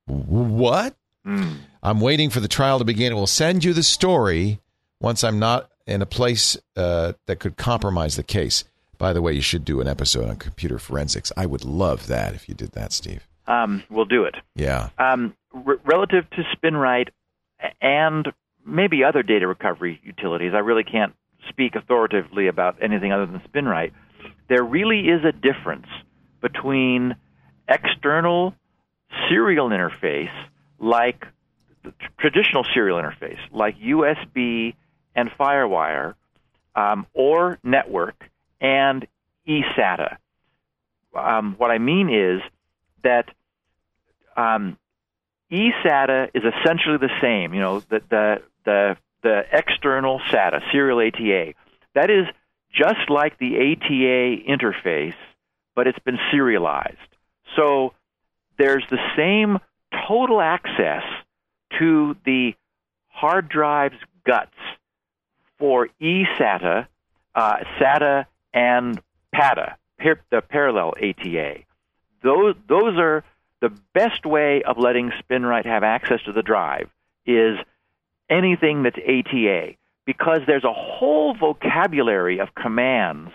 What? 0.06 0.96
I'm 1.82 2.00
waiting 2.00 2.30
for 2.30 2.40
the 2.40 2.48
trial 2.48 2.78
to 2.78 2.84
begin. 2.86 3.14
We'll 3.14 3.26
send 3.26 3.62
you 3.62 3.74
the 3.74 3.82
story 3.82 4.60
once 4.98 5.22
I'm 5.22 5.38
not 5.38 5.70
in 5.86 6.00
a 6.00 6.06
place 6.06 6.56
uh, 6.76 7.12
that 7.26 7.40
could 7.40 7.58
compromise 7.58 8.16
the 8.16 8.22
case. 8.22 8.64
By 8.96 9.12
the 9.12 9.20
way, 9.20 9.34
you 9.34 9.42
should 9.42 9.66
do 9.66 9.82
an 9.82 9.86
episode 9.86 10.30
on 10.30 10.36
computer 10.36 10.78
forensics. 10.78 11.30
I 11.36 11.44
would 11.44 11.62
love 11.62 12.06
that 12.06 12.34
if 12.34 12.48
you 12.48 12.54
did 12.54 12.72
that, 12.72 12.94
Steve. 12.94 13.28
Um, 13.46 13.82
we'll 13.90 14.06
do 14.06 14.24
it. 14.24 14.34
Yeah. 14.54 14.90
Um, 14.98 15.34
r- 15.54 15.78
relative 15.84 16.28
to 16.30 16.42
SpinRite 16.56 17.08
and 17.80 18.26
maybe 18.64 19.04
other 19.04 19.22
data 19.22 19.46
recovery 19.46 20.00
utilities, 20.04 20.52
I 20.54 20.58
really 20.58 20.84
can't 20.84 21.14
speak 21.48 21.76
authoritatively 21.76 22.48
about 22.48 22.76
anything 22.82 23.12
other 23.12 23.26
than 23.26 23.40
SpinRite. 23.40 23.92
There 24.48 24.64
really 24.64 25.08
is 25.08 25.24
a 25.24 25.32
difference 25.32 25.86
between 26.40 27.14
external 27.68 28.54
serial 29.28 29.70
interface, 29.70 30.32
like 30.78 31.24
traditional 32.18 32.64
serial 32.74 33.00
interface, 33.00 33.38
like 33.52 33.78
USB 33.78 34.74
and 35.14 35.30
FireWire, 35.30 36.14
um, 36.74 37.06
or 37.14 37.58
network, 37.62 38.28
and 38.60 39.06
eSATA. 39.48 40.16
Um, 41.14 41.54
what 41.58 41.70
I 41.70 41.78
mean 41.78 42.10
is 42.12 42.42
that 43.02 43.28
um, 44.36 44.76
eSATA 45.50 46.30
is 46.34 46.42
essentially 46.42 46.98
the 46.98 47.10
same. 47.20 47.54
You 47.54 47.60
know, 47.60 47.80
the 47.80 48.02
the 48.08 48.42
the, 48.64 48.96
the 49.22 49.42
external 49.52 50.20
SATA, 50.30 50.60
serial 50.72 51.00
ATA. 51.00 51.54
That 51.94 52.10
is 52.10 52.26
just 52.72 53.08
like 53.08 53.38
the 53.38 53.56
ATA 53.56 54.50
interface, 54.50 55.14
but 55.74 55.86
it's 55.86 55.98
been 56.00 56.18
serialized. 56.30 56.96
So 57.54 57.94
there's 58.58 58.84
the 58.90 58.98
same 59.16 59.58
total 60.06 60.40
access 60.40 61.02
to 61.78 62.16
the 62.24 62.54
hard 63.08 63.48
drive's 63.48 63.96
guts 64.26 64.54
for 65.58 65.88
eSATA, 66.00 66.86
uh, 67.34 67.56
SATA, 67.80 68.26
and 68.52 69.00
PATA, 69.32 69.76
the 70.30 70.42
parallel 70.42 70.94
ATA. 71.00 71.65
Those 72.26 72.56
those 72.66 72.98
are 72.98 73.22
the 73.60 73.70
best 73.94 74.26
way 74.26 74.64
of 74.64 74.78
letting 74.78 75.12
SpinRite 75.12 75.64
have 75.64 75.84
access 75.84 76.20
to 76.24 76.32
the 76.32 76.42
drive 76.42 76.90
is 77.24 77.56
anything 78.28 78.82
that's 78.82 78.98
ATA 78.98 79.74
because 80.04 80.40
there's 80.44 80.64
a 80.64 80.72
whole 80.72 81.34
vocabulary 81.34 82.40
of 82.40 82.52
commands 82.52 83.30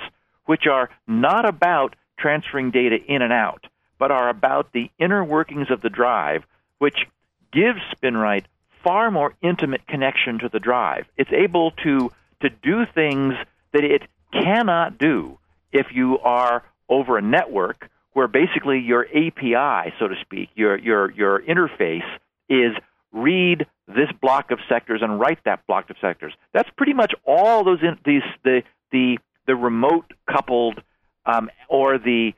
which 0.46 0.68
are 0.68 0.89
not 1.08 1.48
about 1.48 1.96
transferring 2.20 2.72
data 2.72 2.98
in 3.08 3.22
and 3.22 3.32
out, 3.32 3.66
but 3.98 4.12
are 4.12 4.28
about 4.28 4.74
the 4.74 4.92
inner 5.00 5.24
workings 5.24 5.72
of 5.72 5.80
the 5.80 5.89
drive, 5.89 6.44
which 6.80 7.08
gives 7.54 7.80
SpinRite 7.96 8.44
far 8.84 9.10
more 9.10 9.34
intimate 9.42 9.88
connection 9.88 10.39
to 10.39 10.50
the 10.50 10.60
drive. 10.60 11.06
It's 11.16 11.32
able 11.32 11.72
to 11.84 12.12
to 12.42 12.50
do 12.50 12.86
things 12.94 13.36
that 13.72 13.86
it 13.86 14.02
cannot 14.34 14.98
do 14.98 15.39
if 15.72 15.88
you 15.94 16.20
are 16.20 16.64
over 16.89 17.18
a 17.18 17.22
network 17.22 17.89
where 18.14 18.28
basically 18.28 18.80
your 18.80 19.05
API, 19.05 19.93
so 19.99 20.07
to 20.07 20.16
speak, 20.22 20.49
your 20.55 20.78
your 20.78 21.12
your 21.12 21.41
interface 21.41 22.07
is 22.49 22.74
read 23.12 23.66
this 23.88 24.09
block 24.22 24.51
of 24.51 24.59
sectors 24.70 25.01
and 25.01 25.20
write 25.20 25.39
that 25.45 25.66
block 25.68 25.89
of 25.89 25.95
sectors. 26.01 26.34
That's 26.53 26.70
pretty 26.78 26.93
much 26.93 27.14
all 27.26 27.64
those 27.64 27.80
in, 27.82 27.97
these 28.05 28.24
the 28.43 28.64
the 28.91 29.18
the 29.47 29.55
remote 29.55 30.12
coupled 30.30 30.82
um, 31.26 31.49
or 31.70 31.97
the 31.97 32.34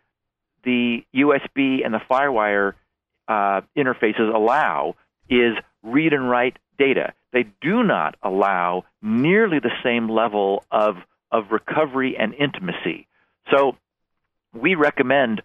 the 0.64 1.04
USB 1.16 1.86
and 1.86 1.94
the 1.94 2.02
FireWire 2.10 2.74
uh, 3.28 3.62
interfaces 3.78 4.34
allow 4.34 4.96
is 5.30 5.56
read 5.84 6.14
and 6.14 6.30
write 6.30 6.58
data. 6.78 7.14
They 7.32 7.46
do 7.62 7.84
not 7.84 8.16
allow 8.22 8.86
nearly 9.02 9.60
the 9.60 9.72
same 9.84 10.10
level 10.10 10.64
of 10.72 10.96
of 11.32 11.46
recovery 11.52 12.16
and 12.18 12.34
intimacy. 12.34 13.08
So 13.52 13.76
we 14.54 14.76
recommend 14.76 15.42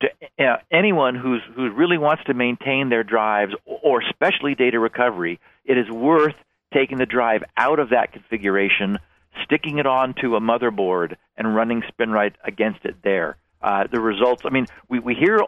to 0.00 0.44
uh, 0.44 0.56
anyone 0.70 1.14
who's 1.14 1.42
who 1.54 1.70
really 1.70 1.98
wants 1.98 2.24
to 2.24 2.34
maintain 2.34 2.88
their 2.88 3.04
drives 3.04 3.54
or 3.64 4.02
especially 4.02 4.54
data 4.54 4.78
recovery, 4.78 5.40
it 5.64 5.78
is 5.78 5.88
worth 5.90 6.34
taking 6.72 6.98
the 6.98 7.06
drive 7.06 7.42
out 7.56 7.78
of 7.78 7.90
that 7.90 8.12
configuration, 8.12 8.98
sticking 9.44 9.78
it 9.78 9.86
onto 9.86 10.36
a 10.36 10.40
motherboard, 10.40 11.16
and 11.36 11.54
running 11.54 11.82
SpinRite 11.82 12.34
against 12.44 12.84
it 12.84 12.96
there. 13.02 13.36
Uh, 13.62 13.86
the 13.90 14.00
results. 14.00 14.42
I 14.44 14.50
mean, 14.50 14.66
we 14.88 14.98
we 14.98 15.14
hear 15.14 15.40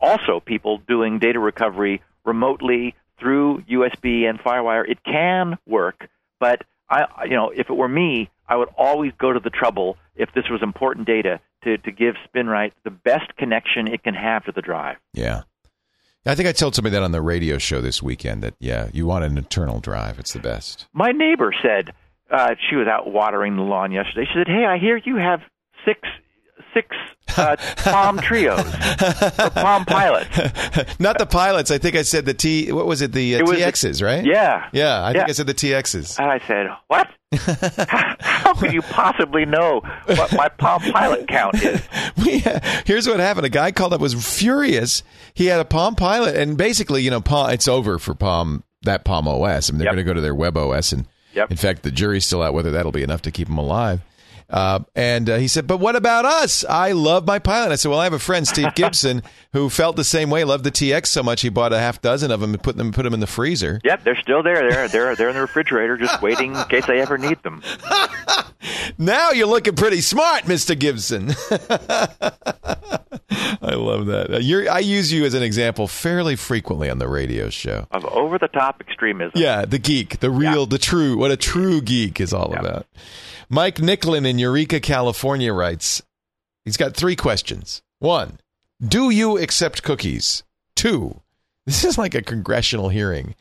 also 0.00 0.40
people 0.40 0.78
doing 0.86 1.18
data 1.18 1.38
recovery 1.38 2.02
remotely 2.24 2.94
through 3.18 3.62
USB 3.62 4.28
and 4.28 4.38
FireWire. 4.38 4.88
It 4.88 5.02
can 5.04 5.58
work, 5.66 6.08
but 6.38 6.62
I, 6.88 7.06
you 7.24 7.36
know, 7.36 7.50
if 7.50 7.68
it 7.68 7.74
were 7.74 7.88
me, 7.88 8.30
I 8.48 8.56
would 8.56 8.68
always 8.76 9.12
go 9.18 9.32
to 9.32 9.40
the 9.40 9.50
trouble 9.50 9.96
if 10.14 10.32
this 10.32 10.48
was 10.48 10.62
important 10.62 11.06
data 11.06 11.40
to, 11.66 11.76
to 11.78 11.92
give 11.92 12.14
SpinRite 12.34 12.72
the 12.84 12.90
best 12.90 13.36
connection 13.36 13.86
it 13.86 14.02
can 14.02 14.14
have 14.14 14.44
to 14.46 14.52
the 14.52 14.62
drive. 14.62 14.96
Yeah. 15.12 15.42
I 16.24 16.34
think 16.34 16.48
I 16.48 16.52
told 16.52 16.74
somebody 16.74 16.92
that 16.94 17.02
on 17.04 17.12
the 17.12 17.22
radio 17.22 17.56
show 17.58 17.80
this 17.80 18.02
weekend 18.02 18.42
that, 18.42 18.54
yeah, 18.58 18.88
you 18.92 19.06
want 19.06 19.24
an 19.24 19.38
internal 19.38 19.78
drive. 19.78 20.18
It's 20.18 20.32
the 20.32 20.40
best. 20.40 20.86
My 20.92 21.12
neighbor 21.12 21.52
said 21.62 21.92
uh, 22.32 22.54
she 22.68 22.74
was 22.74 22.88
out 22.88 23.08
watering 23.12 23.54
the 23.54 23.62
lawn 23.62 23.92
yesterday. 23.92 24.26
She 24.32 24.38
said, 24.40 24.48
"Hey, 24.48 24.64
I 24.64 24.78
hear 24.78 24.96
you 24.96 25.16
have 25.18 25.40
six 25.84 26.00
six 26.74 26.88
uh, 27.36 27.54
Palm 27.76 28.18
Trios 28.18 28.60
Palm 29.54 29.84
Pilots." 29.84 30.98
Not 30.98 31.18
the 31.18 31.26
pilots. 31.26 31.70
I 31.70 31.78
think 31.78 31.94
I 31.94 32.02
said 32.02 32.24
the 32.26 32.34
T, 32.34 32.72
what 32.72 32.86
was 32.86 33.02
it? 33.02 33.12
The 33.12 33.36
uh, 33.36 33.38
It 33.38 33.46
was- 33.46 33.58
TXs, 33.60 34.02
right? 34.04 34.24
Yeah, 34.24 34.68
Yeah, 34.72 35.04
I 35.04 35.12
think 35.12 35.28
I 35.28 35.32
said 35.32 35.46
the 35.46 35.54
TXs. 35.54 36.18
And 36.18 36.28
I 36.28 36.40
said, 36.48 36.66
"What? 36.88 37.06
How, 37.36 38.54
could 38.54 38.72
you 38.72 38.82
possibly 38.82 39.44
know 39.44 39.80
what 40.06 40.32
my 40.34 40.48
Palm 40.48 40.80
Pilot 40.82 41.28
count 41.28 41.54
is?" 41.62 41.80
here's 42.86 43.08
what 43.08 43.20
happened. 43.20 43.46
A 43.46 43.50
guy 43.50 43.72
called 43.72 43.92
up 43.92 44.00
was 44.00 44.14
furious. 44.14 45.02
He 45.34 45.46
had 45.46 45.60
a 45.60 45.64
Palm 45.64 45.94
Pilot, 45.94 46.36
and 46.36 46.56
basically, 46.56 47.02
you 47.02 47.10
know, 47.10 47.20
Palm, 47.20 47.50
it's 47.50 47.68
over 47.68 47.98
for 47.98 48.14
Palm 48.14 48.64
that 48.82 49.04
Palm 49.04 49.26
OS. 49.28 49.68
I 49.68 49.72
mean, 49.72 49.78
they're 49.78 49.86
Yep. 49.86 49.94
going 49.94 50.04
to 50.06 50.10
go 50.10 50.14
to 50.14 50.20
their 50.20 50.34
Web 50.34 50.56
OS, 50.56 50.92
and 50.92 51.06
Yep. 51.34 51.50
in 51.50 51.56
fact, 51.56 51.82
the 51.82 51.90
jury's 51.90 52.24
still 52.24 52.42
out 52.42 52.54
whether 52.54 52.70
that'll 52.70 52.92
be 52.92 53.02
enough 53.02 53.22
to 53.22 53.30
keep 53.30 53.48
them 53.48 53.58
alive. 53.58 54.00
Uh, 54.48 54.80
and 54.94 55.28
uh, 55.28 55.36
he 55.38 55.48
said, 55.48 55.66
"But 55.66 55.78
what 55.78 55.96
about 55.96 56.24
us? 56.24 56.64
I 56.68 56.92
love 56.92 57.26
my 57.26 57.38
pilot." 57.40 57.72
I 57.72 57.76
said, 57.76 57.88
"Well, 57.90 57.98
I 57.98 58.04
have 58.04 58.12
a 58.12 58.18
friend, 58.18 58.46
Steve 58.46 58.72
Gibson, 58.76 59.22
who 59.52 59.68
felt 59.68 59.96
the 59.96 60.04
same 60.04 60.30
way. 60.30 60.44
Loved 60.44 60.62
the 60.64 60.70
TX 60.70 61.06
so 61.06 61.22
much 61.22 61.40
he 61.42 61.48
bought 61.48 61.72
a 61.72 61.78
half 61.78 62.00
dozen 62.00 62.30
of 62.30 62.40
them 62.40 62.54
and 62.54 62.62
put 62.62 62.76
them 62.76 62.92
put 62.92 63.02
them 63.02 63.14
in 63.14 63.20
the 63.20 63.26
freezer." 63.26 63.80
Yep, 63.84 64.04
they're 64.04 64.20
still 64.20 64.42
there. 64.44 64.70
They're 64.70 64.88
they're 64.88 65.16
they're 65.16 65.28
in 65.30 65.34
the 65.34 65.40
refrigerator, 65.40 65.96
just 65.96 66.22
waiting 66.22 66.54
in 66.54 66.64
case 66.64 66.88
I 66.88 66.96
ever 66.98 67.18
need 67.18 67.42
them. 67.42 67.62
Now 68.98 69.30
you're 69.30 69.46
looking 69.46 69.74
pretty 69.76 70.00
smart, 70.00 70.46
Mister 70.48 70.74
Gibson. 70.74 71.28
I 73.60 73.74
love 73.74 74.06
that. 74.06 74.32
Uh, 74.34 74.38
You're, 74.38 74.70
I 74.70 74.78
use 74.80 75.12
you 75.12 75.24
as 75.24 75.34
an 75.34 75.42
example 75.42 75.86
fairly 75.88 76.36
frequently 76.36 76.88
on 76.90 76.98
the 76.98 77.08
radio 77.08 77.50
show. 77.50 77.86
Of 77.90 78.04
over 78.06 78.38
the 78.38 78.48
top 78.48 78.80
extremism. 78.80 79.32
Yeah, 79.34 79.64
the 79.64 79.78
geek, 79.78 80.20
the 80.20 80.30
real, 80.30 80.66
the 80.66 80.78
true, 80.78 81.16
what 81.16 81.30
a 81.30 81.36
true 81.36 81.80
geek 81.80 82.20
is 82.20 82.32
all 82.32 82.50
Yeah. 82.52 82.60
about. 82.60 82.86
Mike 83.48 83.76
Nicklin 83.76 84.26
in 84.26 84.40
Eureka, 84.40 84.80
California 84.80 85.52
writes, 85.52 86.02
he's 86.64 86.76
got 86.76 86.96
three 86.96 87.14
questions. 87.14 87.80
One, 88.00 88.40
do 88.84 89.08
you 89.08 89.38
accept 89.38 89.84
cookies? 89.84 90.42
Two, 90.74 91.20
this 91.66 91.84
is 91.84 91.96
like 91.96 92.16
a 92.16 92.22
congressional 92.22 92.88
hearing. 92.88 93.36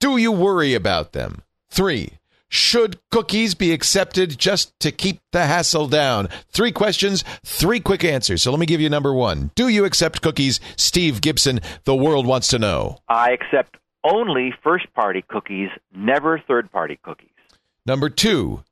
Do 0.00 0.16
you 0.16 0.32
worry 0.32 0.72
about 0.72 1.12
them? 1.12 1.42
Three, 1.68 2.12
should 2.48 2.98
cookies 3.10 3.54
be 3.54 3.72
accepted 3.72 4.38
just 4.38 4.78
to 4.80 4.90
keep 4.90 5.20
the 5.32 5.44
hassle 5.44 5.88
down? 5.88 6.30
Three 6.48 6.72
questions, 6.72 7.22
three 7.44 7.80
quick 7.80 8.02
answers. 8.02 8.42
So 8.42 8.50
let 8.50 8.60
me 8.60 8.66
give 8.66 8.80
you 8.80 8.88
number 8.88 9.12
one. 9.12 9.50
Do 9.54 9.68
you 9.68 9.84
accept 9.84 10.22
cookies? 10.22 10.58
Steve 10.76 11.20
Gibson, 11.20 11.60
the 11.84 11.94
world 11.94 12.26
wants 12.26 12.48
to 12.48 12.58
know. 12.58 12.98
I 13.08 13.32
accept 13.32 13.76
only 14.04 14.54
first 14.62 14.90
party 14.94 15.22
cookies, 15.28 15.68
never 15.94 16.38
third 16.38 16.72
party 16.72 16.98
cookies. 17.02 17.28
Number 17.84 18.08
two, 18.08 18.62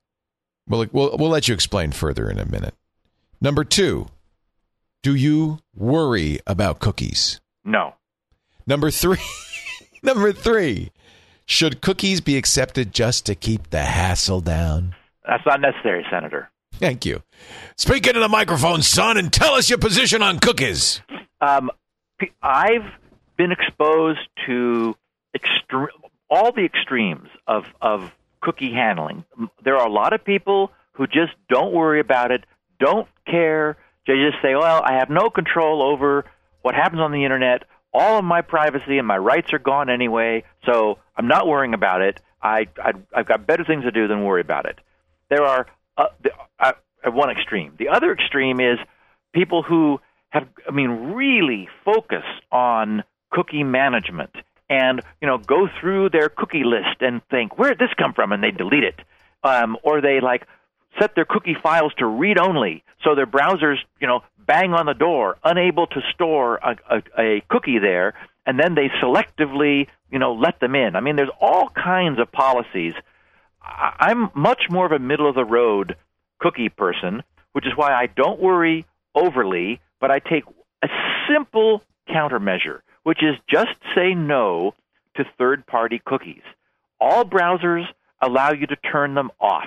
we'll, 0.68 0.86
we'll, 0.92 1.16
we'll 1.16 1.30
let 1.30 1.48
you 1.48 1.54
explain 1.54 1.92
further 1.92 2.30
in 2.30 2.38
a 2.38 2.44
minute. 2.44 2.74
Number 3.40 3.64
two, 3.64 4.08
do 5.02 5.14
you 5.14 5.58
worry 5.74 6.38
about 6.46 6.78
cookies? 6.78 7.40
No. 7.64 7.94
Number 8.66 8.90
three, 8.90 9.18
number 10.02 10.32
three, 10.32 10.92
should 11.44 11.80
cookies 11.80 12.20
be 12.20 12.36
accepted 12.36 12.92
just 12.92 13.26
to 13.26 13.34
keep 13.34 13.70
the 13.70 13.82
hassle 13.82 14.40
down? 14.40 14.94
That's 15.26 15.44
not 15.44 15.60
necessary, 15.60 16.04
Senator. 16.10 16.50
Thank 16.74 17.04
you. 17.04 17.22
Speak 17.76 18.06
into 18.06 18.20
the 18.20 18.28
microphone, 18.28 18.82
son, 18.82 19.16
and 19.16 19.32
tell 19.32 19.54
us 19.54 19.68
your 19.68 19.78
position 19.78 20.22
on 20.22 20.38
cookies. 20.38 21.00
Um, 21.40 21.70
I've 22.42 22.90
been 23.36 23.52
exposed 23.52 24.20
to 24.46 24.94
extre- 25.36 25.88
all 26.30 26.52
the 26.52 26.64
extremes 26.64 27.28
of, 27.46 27.64
of 27.80 28.10
cookie 28.42 28.72
handling. 28.72 29.24
There 29.64 29.76
are 29.76 29.86
a 29.86 29.92
lot 29.92 30.12
of 30.12 30.24
people 30.24 30.70
who 30.92 31.06
just 31.06 31.32
don't 31.48 31.72
worry 31.72 32.00
about 32.00 32.30
it, 32.30 32.44
don't 32.78 33.08
care. 33.26 33.78
They 34.06 34.14
just 34.14 34.42
say, 34.42 34.54
well, 34.54 34.82
I 34.84 34.94
have 34.94 35.08
no 35.08 35.30
control 35.30 35.82
over 35.82 36.24
what 36.62 36.74
happens 36.74 37.00
on 37.00 37.12
the 37.12 37.24
internet. 37.24 37.62
All 37.94 38.18
of 38.18 38.24
my 38.24 38.42
privacy 38.42 38.98
and 38.98 39.06
my 39.06 39.16
rights 39.16 39.52
are 39.52 39.58
gone 39.58 39.88
anyway, 39.88 40.44
so 40.64 40.98
I'm 41.16 41.28
not 41.28 41.46
worrying 41.46 41.74
about 41.74 42.02
it. 42.02 42.20
I, 42.42 42.66
I, 42.78 42.92
I've 43.14 43.28
got 43.28 43.46
better 43.46 43.64
things 43.64 43.84
to 43.84 43.90
do 43.90 44.08
than 44.08 44.24
worry 44.24 44.40
about 44.40 44.66
it. 44.66 44.78
There 45.30 45.44
are 45.44 45.66
uh, 45.96 46.06
the, 46.22 46.30
uh, 46.58 46.72
at 47.04 47.12
one 47.12 47.30
extreme. 47.30 47.74
The 47.78 47.88
other 47.88 48.12
extreme 48.12 48.60
is 48.60 48.78
people 49.32 49.62
who 49.62 50.00
have, 50.30 50.48
I 50.68 50.72
mean, 50.72 50.90
really 51.14 51.68
focus 51.84 52.24
on 52.50 53.04
cookie 53.30 53.64
management 53.64 54.34
and 54.72 55.02
you 55.20 55.28
know 55.28 55.36
go 55.36 55.68
through 55.80 56.08
their 56.08 56.30
cookie 56.30 56.64
list 56.64 57.00
and 57.00 57.20
think 57.28 57.58
where 57.58 57.68
did 57.68 57.78
this 57.78 57.94
come 57.98 58.14
from? 58.14 58.32
And 58.32 58.42
they 58.42 58.50
delete 58.50 58.84
it, 58.84 59.00
um, 59.44 59.76
or 59.82 60.00
they 60.00 60.20
like 60.20 60.46
set 60.98 61.14
their 61.14 61.26
cookie 61.26 61.56
files 61.62 61.92
to 61.98 62.06
read 62.06 62.38
only 62.38 62.82
so 63.04 63.14
their 63.14 63.26
browsers 63.26 63.76
you 64.00 64.06
know 64.06 64.20
bang 64.38 64.72
on 64.72 64.86
the 64.86 64.94
door 64.94 65.36
unable 65.44 65.86
to 65.86 66.00
store 66.14 66.56
a, 66.56 66.76
a, 66.90 67.02
a 67.18 67.42
cookie 67.48 67.78
there 67.78 68.14
and 68.46 68.58
then 68.58 68.74
they 68.74 68.88
selectively 69.02 69.86
you 70.10 70.18
know 70.18 70.32
let 70.32 70.58
them 70.60 70.74
in. 70.74 70.96
I 70.96 71.00
mean 71.00 71.16
there's 71.16 71.36
all 71.40 71.68
kinds 71.68 72.18
of 72.18 72.32
policies. 72.32 72.94
I'm 73.62 74.30
much 74.34 74.64
more 74.70 74.86
of 74.86 74.92
a 74.92 74.98
middle 74.98 75.28
of 75.28 75.34
the 75.34 75.44
road 75.44 75.96
cookie 76.40 76.70
person 76.70 77.22
which 77.52 77.66
is 77.66 77.72
why 77.76 77.92
i 77.92 78.06
don't 78.06 78.40
worry 78.40 78.84
overly 79.14 79.80
but 80.00 80.10
i 80.10 80.18
take 80.18 80.44
a 80.82 80.88
simple 81.28 81.82
countermeasure 82.08 82.80
which 83.02 83.22
is 83.22 83.36
just 83.48 83.76
say 83.94 84.14
no 84.14 84.74
to 85.16 85.24
third 85.38 85.66
party 85.66 86.00
cookies 86.04 86.42
all 87.00 87.24
browsers 87.24 87.84
allow 88.20 88.52
you 88.52 88.66
to 88.66 88.76
turn 88.76 89.14
them 89.14 89.30
off 89.40 89.66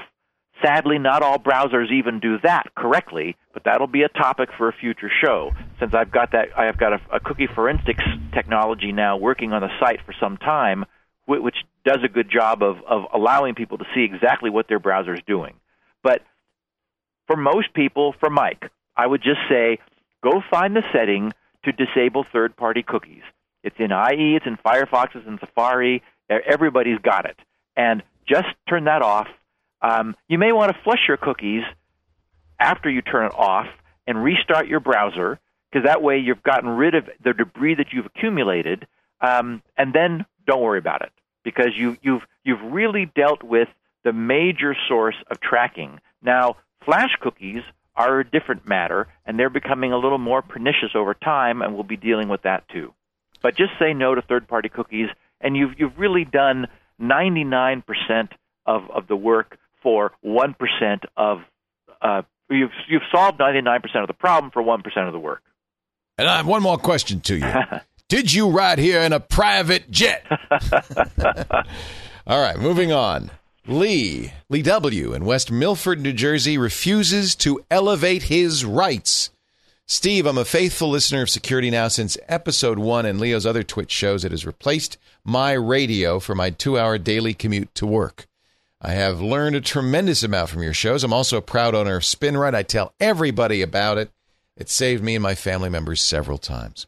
Sadly, 0.63 0.97
not 0.99 1.21
all 1.21 1.37
browsers 1.37 1.91
even 1.91 2.19
do 2.19 2.37
that 2.43 2.73
correctly, 2.75 3.35
but 3.53 3.63
that'll 3.65 3.87
be 3.87 4.03
a 4.03 4.09
topic 4.09 4.49
for 4.57 4.69
a 4.69 4.73
future 4.73 5.11
show. 5.21 5.51
Since 5.79 5.93
I've 5.93 6.11
got 6.11 6.31
that, 6.31 6.49
I 6.57 6.65
have 6.65 6.77
got 6.77 6.93
a, 6.93 7.01
a 7.13 7.19
cookie 7.19 7.47
forensics 7.53 8.03
technology 8.33 8.91
now 8.93 9.17
working 9.17 9.51
on 9.51 9.61
the 9.61 9.69
site 9.79 9.99
for 10.05 10.13
some 10.19 10.37
time, 10.37 10.85
whi- 11.25 11.39
which 11.39 11.57
does 11.85 11.99
a 12.05 12.07
good 12.07 12.31
job 12.31 12.63
of, 12.63 12.77
of 12.87 13.03
allowing 13.13 13.53
people 13.53 13.77
to 13.79 13.85
see 13.93 14.03
exactly 14.03 14.49
what 14.49 14.67
their 14.69 14.79
browser 14.79 15.13
is 15.13 15.21
doing. 15.27 15.55
But 16.03 16.21
for 17.27 17.35
most 17.35 17.73
people, 17.73 18.15
for 18.19 18.29
Mike, 18.29 18.71
I 18.95 19.05
would 19.05 19.21
just 19.21 19.41
say 19.49 19.79
go 20.23 20.41
find 20.49 20.73
the 20.73 20.83
setting 20.93 21.33
to 21.65 21.71
disable 21.71 22.25
third 22.31 22.55
party 22.55 22.83
cookies. 22.83 23.23
It's 23.63 23.75
in 23.79 23.91
IE, 23.91 24.35
it's 24.35 24.45
in 24.45 24.57
Firefox, 24.57 25.15
it's 25.15 25.27
in 25.27 25.39
Safari. 25.39 26.03
Everybody's 26.29 26.99
got 26.99 27.25
it. 27.25 27.37
And 27.75 28.03
just 28.27 28.47
turn 28.69 28.85
that 28.85 29.01
off. 29.01 29.27
Um, 29.81 30.15
you 30.27 30.37
may 30.37 30.51
want 30.51 30.71
to 30.71 30.81
flush 30.83 31.01
your 31.07 31.17
cookies 31.17 31.63
after 32.59 32.89
you 32.89 33.01
turn 33.01 33.25
it 33.25 33.33
off 33.35 33.67
and 34.07 34.23
restart 34.23 34.67
your 34.67 34.79
browser 34.79 35.39
because 35.69 35.85
that 35.85 36.01
way 36.01 36.17
you've 36.19 36.43
gotten 36.43 36.69
rid 36.69 36.95
of 36.95 37.09
the 37.23 37.33
debris 37.33 37.75
that 37.75 37.87
you've 37.91 38.05
accumulated, 38.05 38.87
um, 39.21 39.61
and 39.77 39.93
then 39.93 40.25
don't 40.47 40.61
worry 40.61 40.79
about 40.79 41.01
it 41.01 41.11
because 41.43 41.75
you, 41.75 41.97
you've 42.01 42.21
you've 42.43 42.61
really 42.61 43.11
dealt 43.15 43.43
with 43.43 43.67
the 44.03 44.13
major 44.13 44.75
source 44.87 45.15
of 45.29 45.41
tracking. 45.41 45.99
Now, 46.21 46.55
flash 46.85 47.09
cookies 47.19 47.63
are 47.95 48.19
a 48.19 48.29
different 48.29 48.67
matter, 48.67 49.07
and 49.25 49.39
they're 49.39 49.49
becoming 49.49 49.91
a 49.91 49.97
little 49.97 50.17
more 50.17 50.41
pernicious 50.41 50.91
over 50.95 51.13
time, 51.13 51.61
and 51.61 51.73
we'll 51.73 51.83
be 51.83 51.97
dealing 51.97 52.29
with 52.29 52.41
that 52.43 52.67
too. 52.69 52.93
But 53.41 53.55
just 53.55 53.71
say 53.79 53.93
no 53.93 54.15
to 54.15 54.21
third-party 54.21 54.69
cookies, 54.69 55.07
and 55.41 55.55
you've 55.55 55.73
you've 55.77 55.97
really 55.97 56.25
done 56.25 56.67
99% 57.01 57.83
of, 58.65 58.89
of 58.89 59.07
the 59.07 59.15
work 59.15 59.57
for 59.81 60.11
1% 60.25 60.55
of 61.15 61.39
uh, 62.01 62.21
you've 62.49 62.71
you've 62.87 63.03
solved 63.11 63.39
99% 63.39 63.79
of 64.01 64.07
the 64.07 64.13
problem 64.13 64.51
for 64.51 64.63
1% 64.63 65.07
of 65.07 65.13
the 65.13 65.19
work. 65.19 65.41
And 66.17 66.27
I 66.27 66.37
have 66.37 66.47
one 66.47 66.63
more 66.63 66.77
question 66.77 67.19
to 67.21 67.37
you. 67.37 67.53
Did 68.07 68.31
you 68.31 68.49
ride 68.49 68.79
here 68.79 69.01
in 69.01 69.13
a 69.13 69.19
private 69.19 69.89
jet? 69.89 70.25
All 72.27 72.39
right, 72.39 72.57
moving 72.57 72.91
on. 72.91 73.31
Lee, 73.67 74.31
Lee 74.47 74.61
W. 74.61 75.13
in 75.15 75.25
West 75.25 75.51
Milford, 75.51 75.99
New 75.99 76.13
Jersey, 76.13 76.55
refuses 76.55 77.33
to 77.37 77.65
elevate 77.71 78.23
his 78.23 78.63
rights. 78.63 79.31
Steve, 79.87 80.27
I'm 80.27 80.37
a 80.37 80.45
faithful 80.45 80.89
listener 80.89 81.23
of 81.23 81.31
Security 81.31 81.71
Now 81.71 81.87
since 81.87 82.15
episode 82.27 82.77
one 82.77 83.07
and 83.07 83.19
Leo's 83.19 83.43
other 83.43 83.63
TWiT 83.63 83.89
shows. 83.89 84.23
It 84.23 84.29
has 84.29 84.45
replaced 84.45 84.99
my 85.23 85.53
radio 85.53 86.19
for 86.19 86.35
my 86.35 86.51
two 86.51 86.77
hour 86.77 86.99
daily 86.99 87.33
commute 87.33 87.73
to 87.73 87.87
work. 87.87 88.27
I 88.81 88.91
have 88.91 89.19
learned 89.19 89.55
a 89.55 89.61
tremendous 89.61 90.21
amount 90.21 90.49
from 90.49 90.61
your 90.61 90.73
shows. 90.73 91.03
I'm 91.03 91.13
also 91.13 91.37
a 91.37 91.41
proud 91.41 91.73
owner 91.73 91.95
of 91.95 92.03
SpinRite. 92.03 92.53
I 92.53 92.61
tell 92.61 92.93
everybody 92.99 93.63
about 93.63 93.97
it. 93.97 94.11
It 94.55 94.69
saved 94.69 95.03
me 95.03 95.15
and 95.15 95.23
my 95.23 95.33
family 95.33 95.69
members 95.69 96.01
several 96.01 96.37
times. 96.37 96.85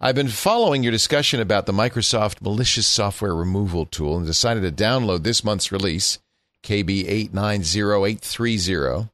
I've 0.00 0.14
been 0.14 0.28
following 0.28 0.84
your 0.84 0.92
discussion 0.92 1.40
about 1.40 1.66
the 1.66 1.72
Microsoft 1.72 2.40
malicious 2.40 2.86
software 2.86 3.34
removal 3.34 3.84
tool 3.84 4.16
and 4.16 4.24
decided 4.24 4.60
to 4.60 4.70
download 4.70 5.24
this 5.24 5.42
month's 5.42 5.72
release, 5.72 6.20
KB890830. 6.62 9.10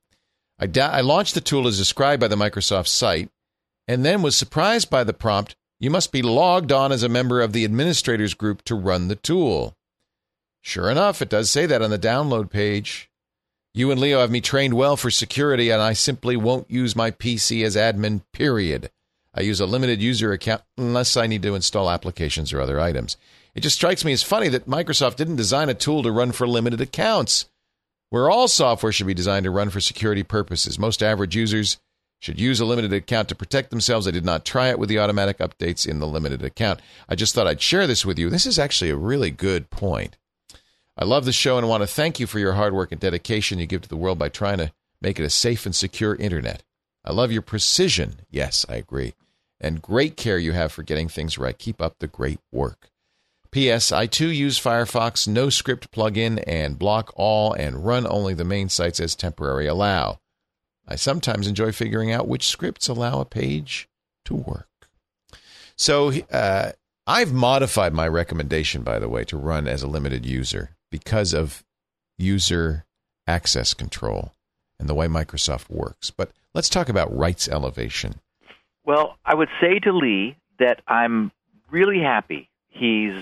I, 0.59 0.67
da- 0.67 0.91
I 0.91 1.01
launched 1.01 1.35
the 1.35 1.41
tool 1.41 1.67
as 1.67 1.79
described 1.79 2.21
by 2.21 2.29
the 2.29 2.37
Microsoft 2.37 2.89
site 2.89 3.31
and 3.89 4.05
then 4.05 4.21
was 4.21 4.37
surprised 4.37 4.91
by 4.91 5.05
the 5.05 5.15
prompt 5.15 5.57
you 5.81 5.89
must 5.89 6.13
be 6.13 6.21
logged 6.21 6.71
on 6.71 6.93
as 6.93 7.03
a 7.03 7.09
member 7.09 7.41
of 7.41 7.55
the 7.55 7.65
administrators 7.65 8.35
group 8.35 8.61
to 8.65 8.75
run 8.75 9.09
the 9.09 9.17
tool. 9.17 9.75
Sure 10.61 10.91
enough, 10.91 11.23
it 11.23 11.31
does 11.31 11.51
say 11.51 11.65
that 11.65 11.81
on 11.81 11.91
the 11.91 11.99
download 11.99 12.51
page. 12.51 13.09
You 13.73 13.91
and 13.91 13.99
Leo 13.99 14.21
have 14.21 14.31
me 14.31 14.43
trained 14.43 14.75
well 14.75 14.99
for 14.99 15.11
security, 15.11 15.71
and 15.71 15.81
I 15.81 15.95
simply 15.95 16.37
won't 16.37 16.71
use 16.71 16.95
my 16.95 17.11
PC 17.11 17.65
as 17.65 17.75
admin, 17.75 18.21
period. 18.33 18.91
I 19.35 19.43
use 19.43 19.61
a 19.61 19.67
limited 19.67 20.01
user 20.01 20.33
account 20.33 20.63
unless 20.79 21.17
I 21.17 21.27
need 21.27 21.43
to 21.43 21.55
install 21.55 21.91
applications 21.91 22.53
or 22.53 22.61
other 22.61 22.81
items. 22.81 23.17
It 23.55 23.61
just 23.61 23.77
strikes 23.77 24.05
me 24.05 24.13
as 24.13 24.23
funny 24.23 24.49
that 24.49 24.69
Microsoft 24.69 25.17
didn't 25.17 25.37
design 25.37 25.69
a 25.69 25.75
tool 25.75 26.03
to 26.03 26.11
run 26.11 26.33
for 26.33 26.47
limited 26.47 26.81
accounts, 26.81 27.47
where 28.11 28.31
all 28.31 28.49
software 28.49 28.93
should 28.93 29.07
be 29.07 29.15
designed 29.15 29.45
to 29.45 29.51
run 29.51 29.71
for 29.71 29.81
security 29.81 30.23
purposes. 30.23 30.79
Most 30.79 31.03
average 31.03 31.37
users 31.37 31.79
should 32.21 32.41
use 32.41 32.61
a 32.61 32.65
limited 32.65 32.93
account 32.93 33.29
to 33.29 33.35
protect 33.35 33.71
themselves. 33.71 34.09
I 34.09 34.13
did 34.13 34.25
not 34.25 34.45
try 34.45 34.69
it 34.69 34.79
with 34.79 34.89
the 34.89 34.99
automatic 34.99 35.39
updates 35.39 35.87
in 35.87 35.99
the 35.99 36.07
limited 36.07 36.43
account. 36.43 36.81
I 37.09 37.15
just 37.15 37.35
thought 37.35 37.47
I'd 37.47 37.61
share 37.61 37.87
this 37.87 38.07
with 38.07 38.19
you. 38.19 38.31
This 38.31 38.47
is 38.47 38.59
actually 38.59 38.91
a 38.91 38.97
really 38.97 39.31
good 39.31 39.71
point. 39.71 40.17
I 40.97 41.05
love 41.05 41.25
the 41.25 41.33
show 41.33 41.59
and 41.59 41.69
want 41.69 41.83
to 41.83 41.89
thank 41.89 42.21
you 42.21 42.27
for 42.27 42.39
your 42.39 42.53
hard 42.55 42.73
work 42.73 42.93
and 42.93 43.01
dedication 43.01 43.59
you 43.59 43.67
give 43.67 43.83
to 43.83 43.89
the 43.89 43.97
world 43.97 44.19
by 44.19 44.29
trying 44.29 44.59
to 44.59 44.73
Make 45.05 45.21
it 45.21 45.25
a 45.25 45.29
safe 45.29 45.67
and 45.67 45.75
secure 45.75 46.15
internet. 46.15 46.63
I 47.05 47.13
love 47.13 47.31
your 47.31 47.43
precision. 47.43 48.21
Yes, 48.31 48.65
I 48.71 48.77
agree. 48.77 49.13
And 49.61 49.81
great 49.81 50.17
care 50.17 50.39
you 50.39 50.53
have 50.53 50.73
for 50.73 50.83
getting 50.83 51.09
things 51.09 51.39
right. 51.39 51.57
Keep 51.57 51.81
up 51.81 51.97
the 51.99 52.07
great 52.07 52.41
work. 52.53 52.91
P.S. 53.51 53.93
I 53.93 54.07
too 54.07 54.29
use 54.29 54.61
Firefox 54.61 55.29
NoScript 55.29 55.89
plugin 55.91 56.43
and 56.45 56.79
block 56.79 57.13
all 57.15 57.53
and 57.53 57.87
run 57.87 58.05
only 58.05 58.35
the 58.35 58.45
main 58.45 58.69
sites 58.69 58.99
as 58.99 59.15
temporary 59.15 59.69
allow. 59.69 60.19
I 60.89 60.97
sometimes 60.97 61.47
enjoy 61.47 61.71
figuring 61.71 62.11
out 62.11 62.27
which 62.27 62.49
scripts 62.49 62.89
allow 62.89 63.21
a 63.21 63.25
page 63.25 63.89
to 64.25 64.35
work. 64.35 64.69
So 65.77 66.13
uh, 66.33 66.73
I've 67.07 67.33
modified 67.33 67.93
my 67.93 68.09
recommendation, 68.09 68.83
by 68.83 68.99
the 68.99 69.09
way, 69.09 69.25
to 69.25 69.37
run 69.37 69.69
as 69.69 69.83
a 69.83 69.89
limited 69.89 70.27
user 70.27 70.77
because 70.91 71.33
of 71.33 71.65
user 72.19 72.85
access 73.27 73.75
control 73.75 74.35
and 74.79 74.89
the 74.89 74.95
way 74.95 75.07
Microsoft 75.07 75.71
works. 75.71 76.11
But 76.11 76.33
let's 76.55 76.69
talk 76.69 76.89
about 76.89 77.17
rights 77.17 77.49
elevation. 77.49 78.21
Well, 78.85 79.17
I 79.25 79.35
would 79.35 79.49
say 79.61 79.79
to 79.81 79.93
Lee 79.93 80.37
that 80.59 80.81
I'm 80.87 81.33
really 81.71 82.01
happy 82.01 82.49
he's 82.69 83.15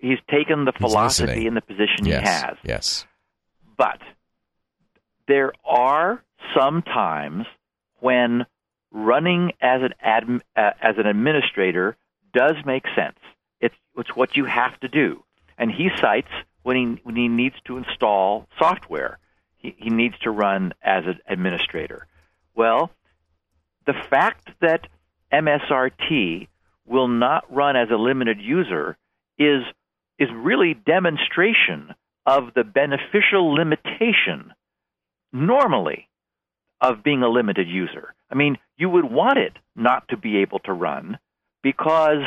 he's 0.00 0.18
taken 0.30 0.64
the 0.64 0.72
He's 0.72 0.80
philosophy 0.80 1.26
listening. 1.26 1.46
and 1.48 1.56
the 1.56 1.60
position 1.60 2.04
yes, 2.06 2.20
he 2.22 2.26
has. 2.46 2.56
yes, 2.64 3.06
But 3.76 3.98
there 5.26 5.52
are 5.64 6.22
some 6.56 6.82
times 6.82 7.46
when 8.00 8.46
running 8.90 9.52
as 9.60 9.82
an 9.82 9.92
adm, 10.04 10.40
uh, 10.56 10.70
as 10.80 10.96
an 10.98 11.06
administrator 11.06 11.96
does 12.32 12.54
make 12.64 12.84
sense. 12.94 13.18
It's 13.60 13.74
it's 13.96 14.14
what 14.14 14.36
you 14.36 14.44
have 14.44 14.78
to 14.80 14.88
do. 14.88 15.24
And 15.58 15.70
he 15.70 15.90
cites 16.00 16.30
when 16.62 16.76
he 16.76 17.00
when 17.02 17.16
he 17.16 17.28
needs 17.28 17.56
to 17.64 17.76
install 17.76 18.46
software, 18.58 19.18
he, 19.56 19.74
he 19.76 19.90
needs 19.90 20.16
to 20.20 20.30
run 20.30 20.72
as 20.82 21.04
an 21.06 21.18
administrator. 21.26 22.06
Well, 22.54 22.90
the 23.88 23.94
fact 24.10 24.50
that 24.60 24.86
MSRT 25.32 26.46
will 26.86 27.08
not 27.08 27.50
run 27.50 27.74
as 27.74 27.88
a 27.90 27.96
limited 27.96 28.38
user 28.38 28.98
is 29.38 29.62
is 30.18 30.28
really 30.34 30.74
demonstration 30.74 31.94
of 32.26 32.52
the 32.54 32.64
beneficial 32.64 33.54
limitation 33.54 34.52
normally 35.32 36.06
of 36.82 37.02
being 37.02 37.22
a 37.22 37.28
limited 37.28 37.66
user. 37.66 38.14
I 38.30 38.34
mean, 38.34 38.58
you 38.76 38.90
would 38.90 39.10
want 39.10 39.38
it 39.38 39.54
not 39.74 40.06
to 40.08 40.18
be 40.18 40.38
able 40.38 40.58
to 40.60 40.72
run 40.72 41.18
because 41.62 42.22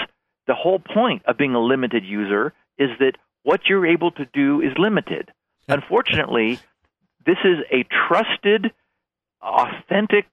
the 0.47 0.55
whole 0.55 0.79
point 0.79 1.21
of 1.25 1.37
being 1.37 1.53
a 1.53 1.61
limited 1.61 2.03
user 2.03 2.53
is 2.79 2.89
that 2.99 3.17
what 3.43 3.61
you're 3.69 3.85
able 3.85 4.11
to 4.11 4.25
do 4.33 4.61
is 4.61 4.71
limited. 4.79 5.29
Unfortunately, 5.67 6.59
this 7.23 7.37
is 7.43 7.59
a 7.71 7.85
trusted, 8.07 8.71
authentic, 9.43 10.25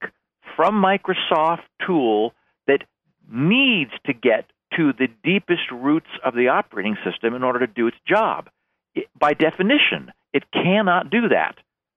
from 0.58 0.82
Microsoft 0.82 1.62
tool 1.86 2.34
that 2.66 2.82
needs 3.30 3.92
to 4.06 4.12
get 4.12 4.44
to 4.76 4.92
the 4.92 5.06
deepest 5.22 5.70
roots 5.70 6.08
of 6.24 6.34
the 6.34 6.48
operating 6.48 6.96
system 7.04 7.32
in 7.32 7.44
order 7.44 7.60
to 7.60 7.68
do 7.68 7.86
its 7.86 7.96
job. 8.04 8.50
It, 8.92 9.06
by 9.16 9.34
definition, 9.34 10.10
it 10.32 10.42
cannot 10.50 11.10
do 11.10 11.28
that 11.28 11.54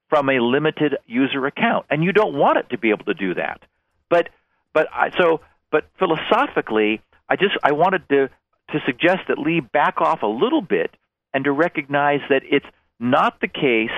from 0.09 0.29
a 0.29 0.39
limited 0.39 0.95
user 1.07 1.47
account, 1.47 1.87
and 1.89 2.03
you 2.03 2.11
don't 2.13 2.35
want 2.35 2.59
it 2.59 2.69
to 2.69 2.77
be 2.77 2.91
able 2.91 3.05
to 3.05 3.15
do 3.15 3.33
that. 3.33 3.63
But 4.11 4.29
but 4.73 4.87
I, 4.93 5.09
so 5.19 5.41
but 5.71 5.85
philosophically, 5.97 7.01
I 7.27 7.37
just 7.37 7.57
I 7.63 7.71
wanted 7.71 8.07
to 8.09 8.29
to 8.73 8.79
suggest 8.85 9.21
that 9.27 9.39
Lee 9.39 9.61
back 9.61 10.01
off 10.01 10.21
a 10.21 10.27
little 10.27 10.61
bit 10.61 10.91
and 11.33 11.45
to 11.45 11.51
recognize 11.51 12.19
that 12.29 12.43
it's 12.47 12.67
not 12.99 13.41
the 13.41 13.47
case 13.47 13.89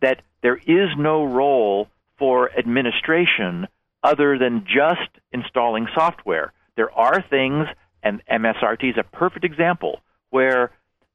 that 0.00 0.22
there 0.42 0.56
is 0.56 0.88
no 0.98 1.22
role 1.22 1.86
for 2.18 2.50
administration 2.58 3.68
other 4.02 4.38
than 4.38 4.64
just 4.66 5.10
installing 5.32 5.86
software. 5.94 6.52
There 6.76 6.90
are 6.92 7.22
things, 7.22 7.66
and 8.02 8.22
MSRT 8.30 8.90
is 8.90 8.96
a 8.98 9.16
perfect 9.16 9.44
example, 9.44 10.00
where 10.30 10.70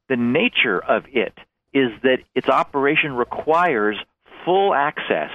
the 0.08 0.16
nature 0.16 0.82
of 0.82 1.04
it 1.12 1.34
is 1.72 1.90
that 2.02 2.18
its 2.34 2.48
operation 2.48 3.14
requires 3.14 3.96
full 4.44 4.74
access 4.74 5.30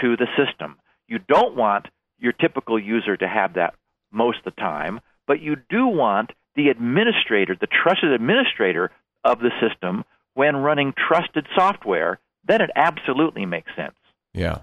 to 0.00 0.16
the 0.16 0.26
system. 0.36 0.76
You 1.06 1.18
don't 1.18 1.56
want 1.56 1.86
your 2.18 2.32
typical 2.32 2.78
user 2.78 3.16
to 3.16 3.28
have 3.28 3.54
that 3.54 3.74
most 4.10 4.38
of 4.38 4.54
the 4.54 4.60
time, 4.60 5.00
but 5.26 5.40
you 5.40 5.56
do 5.68 5.86
want 5.86 6.30
the 6.56 6.68
administrator, 6.68 7.56
the 7.58 7.66
trusted 7.66 8.12
administrator 8.12 8.90
of 9.24 9.40
the 9.40 9.50
system, 9.60 10.04
when 10.34 10.56
running 10.56 10.94
trusted 10.96 11.46
software, 11.54 12.18
then 12.46 12.60
it 12.60 12.70
absolutely 12.76 13.46
makes 13.46 13.70
sense. 13.76 13.94
yeah. 14.32 14.62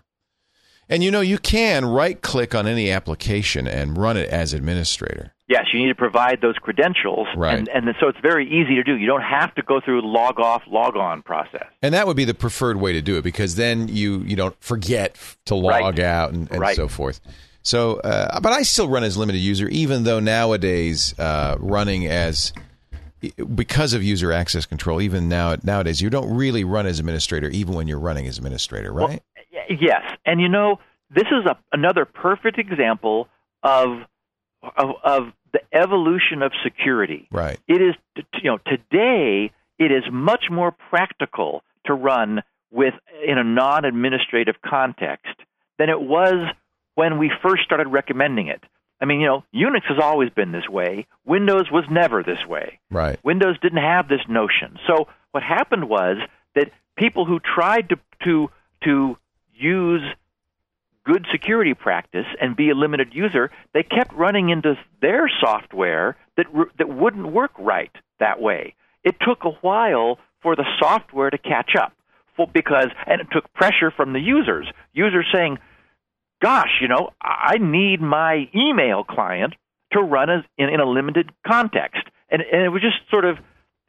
And 0.91 1.03
you 1.03 1.09
know, 1.09 1.21
you 1.21 1.37
can 1.37 1.85
right 1.85 2.21
click 2.21 2.53
on 2.53 2.67
any 2.67 2.91
application 2.91 3.67
and 3.67 3.97
run 3.97 4.17
it 4.17 4.29
as 4.29 4.53
administrator. 4.53 5.33
Yes, 5.47 5.65
you 5.73 5.79
need 5.81 5.87
to 5.89 5.95
provide 5.95 6.39
those 6.41 6.55
credentials, 6.57 7.27
Right. 7.35 7.57
and, 7.57 7.67
and 7.69 7.85
so 7.99 8.07
it's 8.07 8.19
very 8.21 8.47
easy 8.47 8.75
to 8.75 8.83
do. 8.83 8.95
You 8.95 9.07
don't 9.07 9.21
have 9.23 9.53
to 9.55 9.61
go 9.61 9.81
through 9.81 10.01
log 10.01 10.39
off, 10.39 10.61
log 10.67 10.95
on 10.95 11.21
process. 11.23 11.65
And 11.81 11.93
that 11.93 12.07
would 12.07 12.15
be 12.15 12.23
the 12.25 12.33
preferred 12.33 12.77
way 12.77 12.93
to 12.93 13.01
do 13.01 13.17
it 13.17 13.23
because 13.23 13.55
then 13.55 13.87
you 13.87 14.19
you 14.19 14.35
don't 14.35 14.55
forget 14.61 15.17
to 15.45 15.55
log 15.55 15.97
Right. 15.97 15.99
out 15.99 16.31
and, 16.31 16.49
and 16.51 16.59
Right. 16.61 16.75
so 16.75 16.87
forth. 16.87 17.19
So, 17.63 17.97
uh, 17.97 18.39
but 18.39 18.53
I 18.53 18.63
still 18.63 18.87
run 18.87 19.03
as 19.03 19.17
limited 19.17 19.39
user, 19.39 19.67
even 19.67 20.03
though 20.03 20.19
nowadays 20.19 21.13
uh, 21.19 21.57
running 21.59 22.07
as 22.07 22.53
because 23.53 23.93
of 23.93 24.03
user 24.03 24.31
access 24.31 24.65
control, 24.65 24.99
even 25.01 25.29
now 25.29 25.55
nowadays 25.63 26.01
you 26.01 26.09
don't 26.09 26.33
really 26.35 26.63
run 26.63 26.87
as 26.87 26.99
administrator, 26.99 27.49
even 27.49 27.75
when 27.75 27.87
you're 27.87 27.99
running 27.99 28.25
as 28.27 28.37
administrator, 28.37 28.91
right? 28.91 29.21
Yes, 29.69 30.01
and 30.25 30.41
you 30.41 30.49
know 30.49 30.79
this 31.09 31.27
is 31.27 31.45
a, 31.45 31.57
another 31.71 32.05
perfect 32.05 32.57
example 32.57 33.27
of, 33.63 33.99
of 34.63 34.89
of 35.03 35.23
the 35.53 35.61
evolution 35.73 36.41
of 36.41 36.51
security. 36.63 37.27
right. 37.31 37.59
It 37.67 37.81
is 37.81 37.95
you 38.41 38.51
know 38.51 38.57
today 38.65 39.51
it 39.79 39.91
is 39.91 40.03
much 40.11 40.45
more 40.51 40.71
practical 40.71 41.63
to 41.85 41.93
run 41.93 42.41
with 42.71 42.93
in 43.27 43.37
a 43.37 43.43
non-administrative 43.43 44.55
context 44.65 45.35
than 45.77 45.89
it 45.89 45.99
was 45.99 46.35
when 46.95 47.17
we 47.17 47.31
first 47.41 47.63
started 47.63 47.87
recommending 47.87 48.47
it. 48.47 48.61
I 49.01 49.05
mean, 49.05 49.19
you 49.19 49.27
know, 49.27 49.43
Unix 49.53 49.81
has 49.89 49.97
always 50.01 50.29
been 50.29 50.51
this 50.51 50.69
way. 50.69 51.07
Windows 51.25 51.65
was 51.71 51.83
never 51.89 52.21
this 52.21 52.45
way. 52.47 52.79
Right. 52.91 53.19
Windows 53.23 53.57
didn't 53.59 53.81
have 53.81 54.07
this 54.07 54.21
notion. 54.29 54.77
So 54.87 55.07
what 55.31 55.41
happened 55.41 55.89
was 55.89 56.17
that 56.53 56.69
people 56.95 57.25
who 57.25 57.39
tried 57.39 57.89
to 57.89 57.95
to 58.25 58.49
to 58.83 59.17
use 59.61 60.03
good 61.03 61.25
security 61.31 61.73
practice 61.73 62.25
and 62.39 62.55
be 62.55 62.69
a 62.69 62.75
limited 62.75 63.09
user, 63.13 63.51
they 63.73 63.83
kept 63.83 64.13
running 64.13 64.49
into 64.49 64.75
their 65.01 65.29
software 65.39 66.15
that 66.37 66.45
that 66.77 66.89
wouldn't 66.89 67.31
work 67.31 67.51
right 67.57 67.91
that 68.19 68.39
way. 68.39 68.75
It 69.03 69.15
took 69.19 69.43
a 69.43 69.51
while 69.61 70.19
for 70.41 70.55
the 70.55 70.65
software 70.79 71.29
to 71.29 71.37
catch 71.37 71.75
up, 71.75 71.93
for, 72.35 72.47
because 72.47 72.87
and 73.07 73.21
it 73.21 73.27
took 73.31 73.51
pressure 73.53 73.91
from 73.91 74.13
the 74.13 74.19
users. 74.19 74.67
Users 74.93 75.27
saying, 75.33 75.57
"Gosh, 76.41 76.79
you 76.81 76.87
know, 76.87 77.11
I 77.21 77.57
need 77.57 78.01
my 78.01 78.49
email 78.55 79.03
client 79.03 79.55
to 79.93 80.01
run 80.01 80.29
as, 80.29 80.43
in, 80.57 80.69
in 80.69 80.79
a 80.79 80.85
limited 80.85 81.31
context," 81.45 82.03
and 82.29 82.41
and 82.41 82.61
it 82.61 82.69
was 82.69 82.81
just 82.81 82.97
sort 83.09 83.25
of 83.25 83.37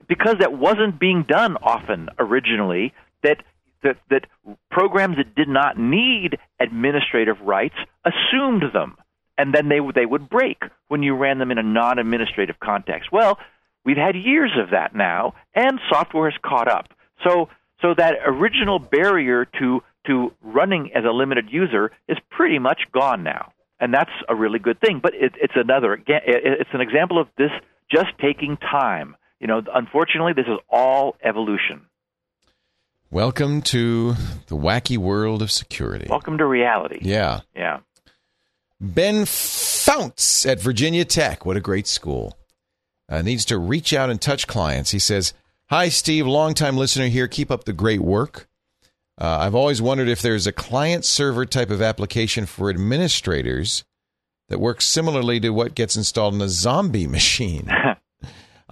because 0.09 0.37
that 0.39 0.53
wasn't 0.53 0.99
being 0.99 1.25
done 1.29 1.57
often 1.63 2.09
originally 2.19 2.93
that 3.23 3.39
that 3.83 3.97
that 4.11 4.27
programs 4.71 5.17
that 5.17 5.35
did 5.35 5.49
not 5.49 5.79
need 5.79 6.39
administrative 6.61 7.41
rights 7.41 7.75
assumed 8.05 8.63
them. 8.73 8.97
And 9.39 9.55
then 9.55 9.69
they 9.69 9.81
would 9.81 9.95
they 9.95 10.07
would 10.07 10.29
break 10.29 10.63
when 10.89 11.03
you 11.03 11.17
ran 11.17 11.39
them 11.39 11.51
in 11.51 11.59
a 11.59 11.63
non-administrative 11.63 12.59
context. 12.61 13.11
Well 13.13 13.39
we've 13.85 13.97
had 13.97 14.15
years 14.17 14.53
of 14.57 14.71
that 14.71 14.95
now 14.95 15.35
and 15.55 15.81
software 15.91 16.31
has 16.31 16.39
caught 16.45 16.69
up. 16.69 16.89
So 17.25 17.49
so 17.81 17.95
that 17.97 18.15
original 18.25 18.79
barrier 18.79 19.47
to 19.59 19.83
to 20.07 20.33
running 20.43 20.91
as 20.95 21.05
a 21.05 21.11
limited 21.11 21.47
user 21.51 21.93
is 22.09 22.19
pretty 22.31 22.59
much 22.59 22.83
gone 22.93 23.23
now. 23.23 23.53
And 23.79 23.93
that's 23.93 24.11
a 24.29 24.35
really 24.35 24.59
good 24.59 24.81
thing. 24.81 25.01
But 25.03 25.15
it, 25.15 25.33
it's 25.41 25.55
another 25.57 26.01
it's 26.07 26.71
an 26.73 26.81
example 26.81 27.21
of 27.21 27.29
this 27.37 27.51
just 27.91 28.11
taking 28.21 28.57
time. 28.57 29.17
You 29.41 29.49
know 29.49 29.63
unfortunately 29.75 30.35
this 30.35 30.47
is 30.47 30.59
all 30.71 31.17
evolution 31.25 31.87
Welcome 33.13 33.61
to 33.65 34.15
the 34.47 34.57
wacky 34.57 34.97
world 34.97 35.43
of 35.43 35.51
security. 35.51 36.07
welcome 36.09 36.39
to 36.39 36.47
reality 36.47 36.99
Yeah. 37.03 37.41
yeah 37.55 37.81
Ben 38.81 39.27
Founts 39.27 40.47
at 40.47 40.59
Virginia 40.63 41.05
Tech. 41.05 41.45
What 41.45 41.59
a 41.59 41.61
great 41.61 41.87
school. 41.87 42.39
Uh, 43.11 43.21
needs 43.21 43.45
to 43.45 43.59
reach 43.59 43.93
out 43.93 44.09
and 44.09 44.19
touch 44.19 44.47
clients. 44.47 44.93
He 44.93 44.99
says, 44.99 45.35
Hi, 45.69 45.91
Steve, 45.91 46.27
longtime 46.27 46.79
listener 46.79 47.09
here. 47.09 47.29
Keep 47.29 47.51
up 47.51 47.65
the 47.65 47.75
great 47.75 48.01
work. 48.01 48.49
Uh, 49.21 49.37
I've 49.41 49.55
always 49.55 49.83
wondered 49.83 50.09
if 50.09 50.23
there's 50.23 50.47
a 50.47 50.53
client 50.53 51.05
server 51.05 51.45
type 51.45 51.69
of 51.71 51.83
application 51.83 52.47
for 52.47 52.71
administrators 52.71 53.85
that 54.49 54.59
works 54.59 54.87
similarly 54.87 55.39
to 55.41 55.51
what 55.51 55.75
gets 55.75 55.97
installed 55.97 56.35
in 56.35 56.41
a 56.41 56.49
zombie 56.49 57.07
machine. 57.19 57.71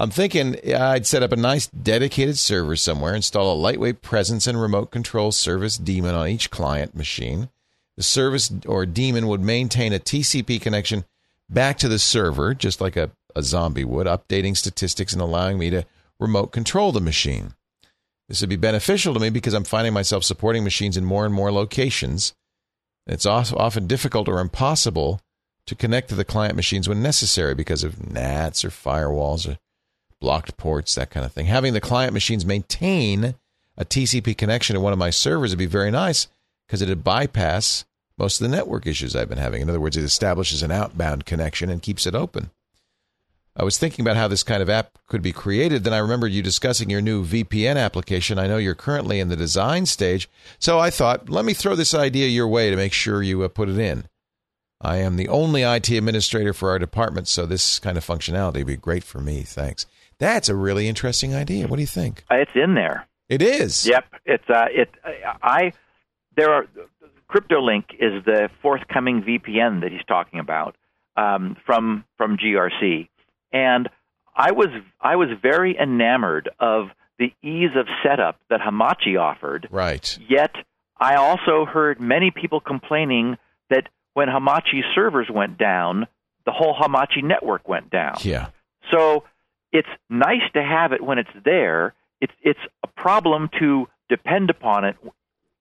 I'm 0.01 0.09
thinking 0.09 0.57
I'd 0.75 1.07
set 1.07 1.23
up 1.23 1.31
a 1.31 1.37
nice 1.37 1.67
dedicated 1.67 2.39
server 2.39 2.75
somewhere, 2.75 3.15
install 3.15 3.53
a 3.53 3.55
lightweight 3.55 4.01
presence 4.01 4.47
and 4.47 4.59
remote 4.59 4.91
control 4.91 5.31
service 5.31 5.77
daemon 5.77 6.15
on 6.15 6.27
each 6.27 6.49
client 6.49 6.97
machine. 6.97 7.51
The 7.99 8.03
service 8.03 8.51
or 8.65 8.87
daemon 8.87 9.27
would 9.27 9.43
maintain 9.43 9.93
a 9.93 9.99
TCP 9.99 10.59
connection 10.59 11.05
back 11.51 11.77
to 11.79 11.89
the 11.89 11.99
server, 11.99 12.55
just 12.55 12.81
like 12.81 12.97
a, 12.97 13.11
a 13.37 13.43
zombie 13.43 13.85
would, 13.85 14.07
updating 14.07 14.57
statistics 14.57 15.13
and 15.13 15.21
allowing 15.21 15.59
me 15.59 15.69
to 15.69 15.85
remote 16.19 16.47
control 16.47 16.93
the 16.93 17.01
machine. 17.03 17.53
This 18.27 18.41
would 18.41 18.49
be 18.49 18.57
beneficial 18.57 19.13
to 19.13 19.21
me 19.21 19.29
because 19.29 19.53
I'm 19.53 19.65
finding 19.65 19.93
myself 19.93 20.25
supporting 20.25 20.65
machines 20.65 20.97
in 20.97 21.05
more 21.05 21.27
and 21.27 21.35
more 21.35 21.53
locations. 21.53 22.33
It's 23.07 23.27
often 23.27 23.87
difficult 23.87 24.31
or 24.31 24.41
impossible 24.41 25.21
to 25.67 25.75
connect 25.75 26.09
to 26.09 26.15
the 26.15 26.25
client 26.25 26.57
machines 26.57 26.89
when 26.89 27.03
necessary 27.03 27.55
because 27.55 27.85
of 27.85 28.11
NATs 28.11 28.65
or 28.65 28.71
firewalls 28.71 29.47
or 29.47 29.59
blocked 30.21 30.57
ports, 30.57 30.95
that 30.95 31.11
kind 31.11 31.25
of 31.25 31.33
thing. 31.33 31.47
Having 31.47 31.73
the 31.73 31.81
client 31.81 32.13
machines 32.13 32.45
maintain 32.45 33.35
a 33.77 33.85
TCP 33.85 34.37
connection 34.37 34.75
to 34.75 34.81
one 34.81 34.93
of 34.93 34.99
my 34.99 35.11
servers 35.11 35.51
would 35.51 35.59
be 35.59 35.67
very 35.67 35.91
nice 35.91 36.29
because 36.67 36.83
it'd 36.83 37.03
bypass 37.03 37.85
most 38.19 38.41
of 38.41 38.49
the 38.49 38.55
network 38.55 38.87
issues 38.87 39.17
I've 39.17 39.31
been 39.31 39.39
having. 39.39 39.63
In 39.63 39.71
other 39.71 39.81
words, 39.81 39.97
it 39.97 40.05
establishes 40.05 40.63
an 40.63 40.71
outbound 40.71 41.25
connection 41.25 41.71
and 41.71 41.81
keeps 41.81 42.07
it 42.07 42.15
open. 42.15 42.51
I 43.57 43.65
was 43.65 43.79
thinking 43.79 44.05
about 44.05 44.17
how 44.17 44.29
this 44.29 44.43
kind 44.43 44.63
of 44.63 44.71
app 44.71 44.99
could 45.09 45.23
be 45.23 45.33
created. 45.33 45.83
Then 45.83 45.93
I 45.93 45.99
remembered 45.99 46.33
you 46.33 46.43
discussing 46.43 46.89
your 46.89 47.01
new 47.01 47.25
VPN 47.25 47.77
application. 47.77 48.39
I 48.39 48.47
know 48.47 48.59
you're 48.59 48.75
currently 48.75 49.19
in 49.19 49.29
the 49.29 49.37
design 49.37 49.87
stage. 49.87 50.29
So 50.59 50.79
I 50.79 50.91
thought, 50.91 51.29
let 51.29 51.45
me 51.45 51.53
throw 51.53 51.75
this 51.75 51.95
idea 51.95 52.29
your 52.29 52.47
way 52.47 52.71
to 52.71 52.77
make 52.77 52.93
sure 52.93 53.23
you 53.23 53.43
uh, 53.43 53.49
put 53.49 53.69
it 53.69 53.79
in. 53.79 54.05
I 54.81 54.99
am 54.99 55.17
the 55.17 55.29
only 55.29 55.63
IT 55.63 55.91
administrator 55.91 56.55
for 56.55 56.71
our 56.71 56.79
department, 56.79 57.29
so 57.29 57.45
this 57.45 57.79
kind 57.79 57.99
of 57.99 58.07
functionality 58.07 58.59
would 58.59 58.67
be 58.67 58.77
great 58.77 59.05
for 59.05 59.21
me. 59.21 59.43
Thanks. 59.43 59.85
That's 60.21 60.49
a 60.49 60.55
really 60.55 60.87
interesting 60.87 61.35
idea. 61.35 61.67
What 61.67 61.77
do 61.77 61.83
you 61.83 61.89
think? 61.89 62.25
Uh, 62.31 62.37
it's 62.37 62.53
in 62.55 62.75
there. 62.75 63.09
It 63.29 63.43
is. 63.43 63.87
Yep. 63.87 64.05
It's 64.27 64.49
uh, 64.49 64.67
it. 64.71 64.91
I 65.43 65.73
there 66.37 66.53
are 66.53 66.67
CryptoLink 67.31 67.85
is 67.99 68.25
the 68.25 68.51
forthcoming 68.61 69.23
VPN 69.23 69.81
that 69.81 69.91
he's 69.91 70.05
talking 70.07 70.39
about 70.39 70.77
um, 71.17 71.57
from 71.65 72.05
from 72.19 72.37
GRC, 72.37 73.09
and 73.53 73.89
I 74.37 74.53
was 74.53 74.69
I 75.01 75.17
was 75.17 75.29
very 75.41 75.77
enamored 75.79 76.51
of 76.61 76.89
the 77.19 77.33
ease 77.43 77.71
of 77.77 77.87
setup 78.03 78.39
that 78.51 78.61
Hamachi 78.61 79.19
offered. 79.19 79.69
Right. 79.71 80.19
Yet 80.29 80.55
I 80.99 81.17
also 81.17 81.65
heard 81.65 82.01
many 82.01 82.31
people 82.31 82.61
complaining 82.61 83.39
that 83.71 83.89
when 84.15 84.29
Hamachi 84.29 84.83
servers 84.95 85.29
went 85.33 85.57
down, 85.57 86.07
the 86.45 86.53
whole 86.53 86.75
Hamachi 86.75 87.23
network 87.23 87.69
went 87.69 87.91
down. 87.91 88.17
Yeah. 88.23 88.49
So 88.91 89.25
it's 89.73 89.89
nice 90.09 90.43
to 90.55 90.63
have 90.63 90.93
it 90.93 91.03
when 91.03 91.19
it's 91.19 91.31
there. 91.45 91.95
It's 92.21 92.33
it's 92.43 92.61
a 92.83 92.87
problem 92.87 93.49
to 93.59 93.87
depend 94.09 94.51
upon 94.51 94.85
it 94.85 94.97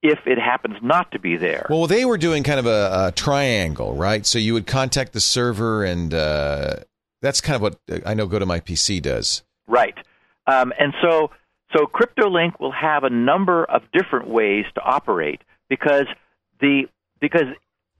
if 0.02 0.20
it 0.26 0.40
happens 0.40 0.78
not 0.82 1.12
to 1.12 1.20
be 1.20 1.38
there. 1.38 1.68
Well, 1.70 1.88
they 1.88 2.06
were 2.06 2.18
doing 2.18 2.44
kind 2.44 2.60
of 2.60 2.66
a, 2.66 3.08
a 3.08 3.12
triangle, 3.12 3.96
right? 3.96 4.26
So 4.26 4.40
you 4.40 4.54
would 4.54 4.66
contact 4.66 5.14
the 5.14 5.20
server, 5.20 5.84
and 5.84 6.14
uh, 6.14 6.78
that's 7.22 7.42
kind 7.42 7.56
of 7.56 7.62
what 7.62 7.80
I 8.06 8.14
know 8.14 8.28
Go 8.28 8.40
to 8.40 8.46
My 8.46 8.60
PC 8.60 9.02
does. 9.02 9.44
Right. 9.68 9.96
Um, 10.48 10.74
and 10.80 10.94
so 11.02 11.32
so 11.76 11.86
CryptoLink 11.86 12.60
will 12.60 12.72
have 12.72 13.04
a 13.04 13.10
number 13.10 13.64
of 13.64 13.84
different 13.94 14.28
ways 14.28 14.66
to 14.76 14.82
operate 14.82 15.42
because 15.70 16.06
the 16.60 16.84
because 17.20 17.48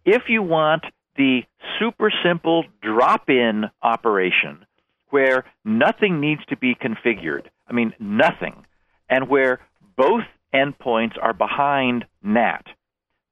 if 0.06 0.24
you 0.28 0.42
want 0.42 0.84
the 1.16 1.42
super 1.80 2.12
simple 2.24 2.64
drop-in 2.82 3.66
operation 3.84 4.66
where 5.10 5.46
nothing 5.66 6.20
needs 6.20 6.42
to 6.50 6.58
be 6.58 6.76
configured, 6.76 7.48
I 7.68 7.74
mean 7.74 7.94
nothing, 8.00 8.66
and 9.10 9.30
where 9.30 9.60
both 9.96 10.24
endpoints 10.54 11.18
are 11.22 11.34
behind 11.34 12.06
NAT, 12.24 12.66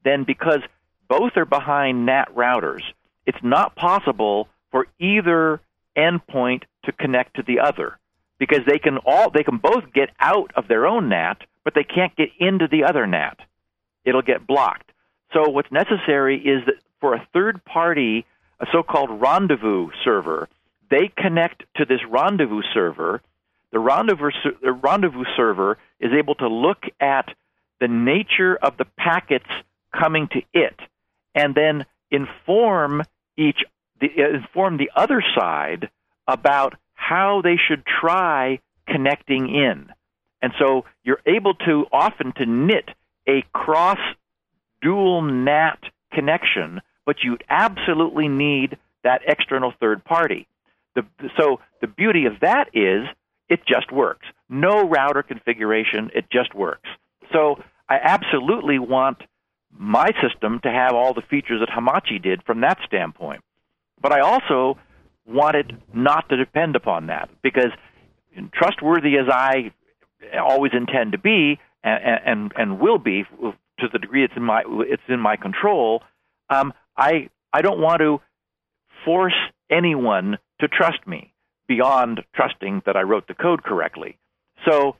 then 0.03 0.23
because 0.23 0.59
both 1.07 1.31
are 1.35 1.45
behind 1.45 2.05
NAT 2.05 2.33
routers, 2.35 2.81
it's 3.25 3.37
not 3.43 3.75
possible 3.75 4.47
for 4.71 4.87
either 4.99 5.61
endpoint 5.97 6.63
to 6.85 6.91
connect 6.91 7.35
to 7.35 7.43
the 7.43 7.59
other 7.59 7.97
because 8.39 8.61
they 8.67 8.79
can 8.79 8.97
all 9.05 9.29
they 9.31 9.43
can 9.43 9.57
both 9.57 9.91
get 9.93 10.09
out 10.19 10.51
of 10.55 10.67
their 10.67 10.85
own 10.85 11.09
NAT, 11.09 11.41
but 11.63 11.73
they 11.73 11.83
can't 11.83 12.15
get 12.15 12.29
into 12.39 12.67
the 12.67 12.83
other 12.83 13.07
NAT. 13.07 13.39
It'll 14.05 14.21
get 14.21 14.47
blocked. 14.47 14.91
So 15.33 15.49
what's 15.49 15.71
necessary 15.71 16.37
is 16.37 16.65
that 16.65 16.75
for 17.01 17.13
a 17.13 17.27
third 17.33 17.63
party, 17.65 18.25
a 18.59 18.65
so-called 18.71 19.21
rendezvous 19.21 19.89
server, 20.03 20.47
they 20.89 21.11
connect 21.17 21.63
to 21.75 21.85
this 21.85 21.99
rendezvous 22.09 22.61
server. 22.73 23.21
The 23.71 23.79
rendezvous, 23.79 24.31
the 24.61 24.71
rendezvous 24.71 25.25
server 25.35 25.77
is 25.99 26.11
able 26.17 26.35
to 26.35 26.47
look 26.47 26.83
at 26.99 27.33
the 27.79 27.87
nature 27.87 28.55
of 28.55 28.77
the 28.77 28.85
packets 28.97 29.49
coming 29.97 30.27
to 30.29 30.41
it, 30.53 30.79
and 31.35 31.53
then 31.53 31.85
inform 32.11 33.03
each 33.37 33.63
the, 33.99 34.07
uh, 34.17 34.35
inform 34.35 34.77
the 34.77 34.91
other 34.95 35.23
side 35.37 35.89
about 36.27 36.75
how 36.93 37.41
they 37.41 37.57
should 37.57 37.83
try 37.85 38.59
connecting 38.87 39.49
in. 39.49 39.89
And 40.41 40.53
so 40.59 40.85
you're 41.03 41.21
able 41.25 41.55
to 41.55 41.85
often 41.91 42.31
to 42.33 42.45
knit 42.45 42.89
a 43.27 43.43
cross 43.53 43.99
dual 44.81 45.21
NAT 45.21 45.79
connection, 46.13 46.81
but 47.05 47.17
you 47.23 47.37
absolutely 47.49 48.27
need 48.27 48.77
that 49.03 49.21
external 49.27 49.73
third 49.79 50.03
party. 50.03 50.47
The, 50.97 51.29
so 51.39 51.59
the 51.79 51.85
beauty 51.87 52.25
of 52.25 52.39
that 52.41 52.69
is 52.73 53.03
it 53.49 53.59
just 53.67 53.91
works. 53.91 54.25
No 54.49 54.89
router 54.89 55.21
configuration, 55.21 56.09
it 56.15 56.25
just 56.31 56.55
works. 56.55 56.89
So 57.31 57.61
I 57.87 57.99
absolutely 58.01 58.79
want 58.79 59.19
my 59.71 60.09
system 60.21 60.59
to 60.63 60.71
have 60.71 60.93
all 60.93 61.13
the 61.13 61.21
features 61.21 61.61
that 61.61 61.69
Hamachi 61.69 62.21
did 62.21 62.41
from 62.43 62.61
that 62.61 62.79
standpoint. 62.87 63.41
But 64.01 64.11
I 64.11 64.21
also 64.21 64.79
want 65.27 65.55
it 65.55 65.71
not 65.93 66.29
to 66.29 66.37
depend 66.37 66.75
upon 66.75 67.07
that 67.07 67.29
because 67.43 67.71
trustworthy 68.53 69.17
as 69.17 69.27
I 69.31 69.71
always 70.41 70.71
intend 70.73 71.11
to 71.11 71.19
be 71.19 71.59
and, 71.83 72.21
and, 72.25 72.53
and 72.55 72.79
will 72.79 72.97
be 72.97 73.23
to 73.79 73.87
the 73.93 73.99
degree 73.99 74.23
it's 74.23 74.33
in 74.35 74.43
my 74.43 74.63
it's 74.65 75.03
in 75.07 75.19
my 75.19 75.35
control, 75.35 76.01
um, 76.49 76.73
I 76.95 77.29
I 77.53 77.61
don't 77.61 77.79
want 77.79 77.99
to 77.99 78.19
force 79.05 79.35
anyone 79.69 80.37
to 80.59 80.67
trust 80.67 81.05
me 81.07 81.33
beyond 81.67 82.23
trusting 82.33 82.81
that 82.85 82.95
I 82.95 83.01
wrote 83.01 83.27
the 83.27 83.33
code 83.33 83.63
correctly. 83.63 84.17
So 84.65 84.95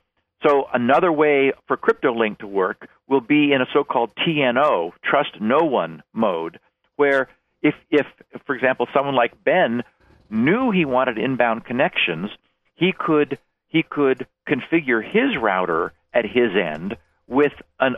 so 0.46 0.68
another 0.72 1.10
way 1.10 1.52
for 1.66 1.76
CryptoLink 1.76 2.38
to 2.38 2.46
work 2.46 2.88
will 3.08 3.20
be 3.20 3.52
in 3.52 3.60
a 3.60 3.66
so-called 3.72 4.12
TNO, 4.16 4.92
trust 5.02 5.40
no 5.40 5.64
one 5.64 6.02
mode, 6.12 6.60
where 6.96 7.28
if 7.62 7.74
if 7.90 8.06
for 8.46 8.54
example 8.54 8.86
someone 8.94 9.16
like 9.16 9.42
Ben 9.42 9.82
knew 10.30 10.70
he 10.70 10.84
wanted 10.84 11.18
inbound 11.18 11.64
connections, 11.64 12.30
he 12.74 12.92
could 12.96 13.38
he 13.68 13.82
could 13.82 14.26
configure 14.48 15.02
his 15.02 15.36
router 15.40 15.92
at 16.14 16.24
his 16.24 16.52
end 16.56 16.96
with 17.26 17.52
an 17.80 17.96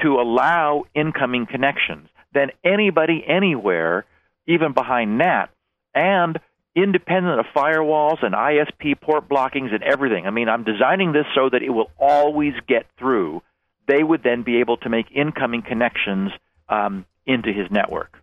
to 0.00 0.20
allow 0.20 0.84
incoming 0.94 1.46
connections. 1.46 2.08
Then 2.32 2.50
anybody 2.64 3.22
anywhere, 3.26 4.06
even 4.46 4.72
behind 4.72 5.18
NAT, 5.18 5.50
and 5.94 6.40
independent 6.74 7.38
of 7.38 7.46
firewalls 7.54 8.22
and 8.22 8.34
ISP 8.34 9.00
port 9.00 9.28
blockings 9.28 9.72
and 9.72 9.82
everything. 9.82 10.26
I 10.26 10.30
mean, 10.30 10.48
I'm 10.48 10.64
designing 10.64 11.12
this 11.12 11.26
so 11.34 11.48
that 11.50 11.62
it 11.62 11.70
will 11.70 11.90
always 11.98 12.54
get 12.66 12.86
through. 12.98 13.42
They 13.86 14.02
would 14.02 14.22
then 14.22 14.42
be 14.42 14.60
able 14.60 14.78
to 14.78 14.88
make 14.88 15.06
incoming 15.14 15.62
connections 15.62 16.30
um, 16.68 17.04
into 17.26 17.52
his 17.52 17.70
network. 17.70 18.16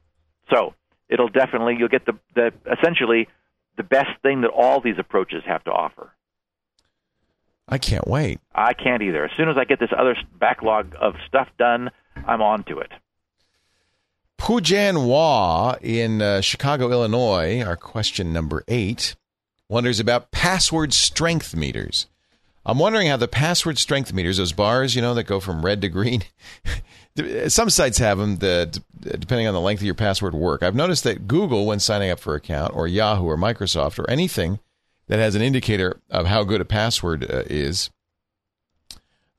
So 0.52 0.74
it'll 1.10 1.30
definitely 1.30 1.76
you'll 1.78 1.90
get 1.90 2.06
the, 2.06 2.18
the 2.34 2.52
essentially 2.80 3.28
the 3.78 3.84
best 3.84 4.10
thing 4.24 4.42
that 4.42 4.50
all 4.50 4.82
these 4.82 4.98
approaches 4.98 5.44
have 5.46 5.64
to 5.66 5.72
offer. 5.72 6.12
I 7.68 7.78
can't 7.78 8.08
wait. 8.08 8.40
I 8.54 8.74
can't 8.74 9.04
either. 9.04 9.26
As 9.26 9.32
soon 9.38 9.48
as 9.48 9.56
I 9.58 9.64
get 9.64 9.80
this 9.80 9.92
other 9.96 10.16
backlog 10.40 10.96
of 11.00 11.14
stuff 11.28 11.48
done, 11.60 11.92
I'm 12.28 12.42
on 12.42 12.64
to 12.64 12.80
it. 12.80 12.92
Pujan 14.40 15.04
Hua 15.04 15.78
in 15.82 16.22
uh, 16.22 16.42
Chicago, 16.42 16.90
Illinois, 16.92 17.62
our 17.62 17.76
question 17.76 18.32
number 18.32 18.64
eight, 18.70 19.16
wonders 19.68 20.00
about 20.00 20.32
password 20.32 20.94
strength 20.94 21.54
meters. 21.54 22.08
I'm 22.66 22.80
wondering 22.80 23.08
how 23.08 23.18
the 23.18 23.28
password 23.28 23.78
strength 23.78 24.14
meters, 24.14 24.38
those 24.38 24.54
bars, 24.54 24.96
you 24.96 25.02
know, 25.02 25.14
that 25.14 25.26
go 25.26 25.40
from 25.40 25.64
red 25.64 25.82
to 25.82 25.90
green, 25.90 26.24
some 27.48 27.70
sites 27.70 27.98
have 27.98 28.18
them 28.18 28.38
that, 28.38 28.80
depending 29.02 29.46
on 29.46 29.54
the 29.54 29.62
length 29.62 29.82
of 29.82 29.86
your 29.86 29.94
password, 29.94 30.34
work. 30.34 30.64
I've 30.64 30.74
noticed 30.74 31.04
that 31.04 31.28
Google, 31.28 31.66
when 31.66 31.80
signing 31.80 32.10
up 32.10 32.20
for 32.20 32.34
an 32.34 32.38
account, 32.38 32.74
or 32.74 32.88
Yahoo, 32.88 33.26
or 33.26 33.38
Microsoft, 33.38 34.00
or 34.00 34.10
anything 34.10 34.60
that 35.08 35.20
has 35.20 35.36
an 35.36 35.42
indicator 35.42 36.00
of 36.10 36.28
how 36.28 36.44
good 36.44 36.62
a 36.62 36.66
password 36.66 37.24
uh, 37.24 37.44
is, 37.48 37.90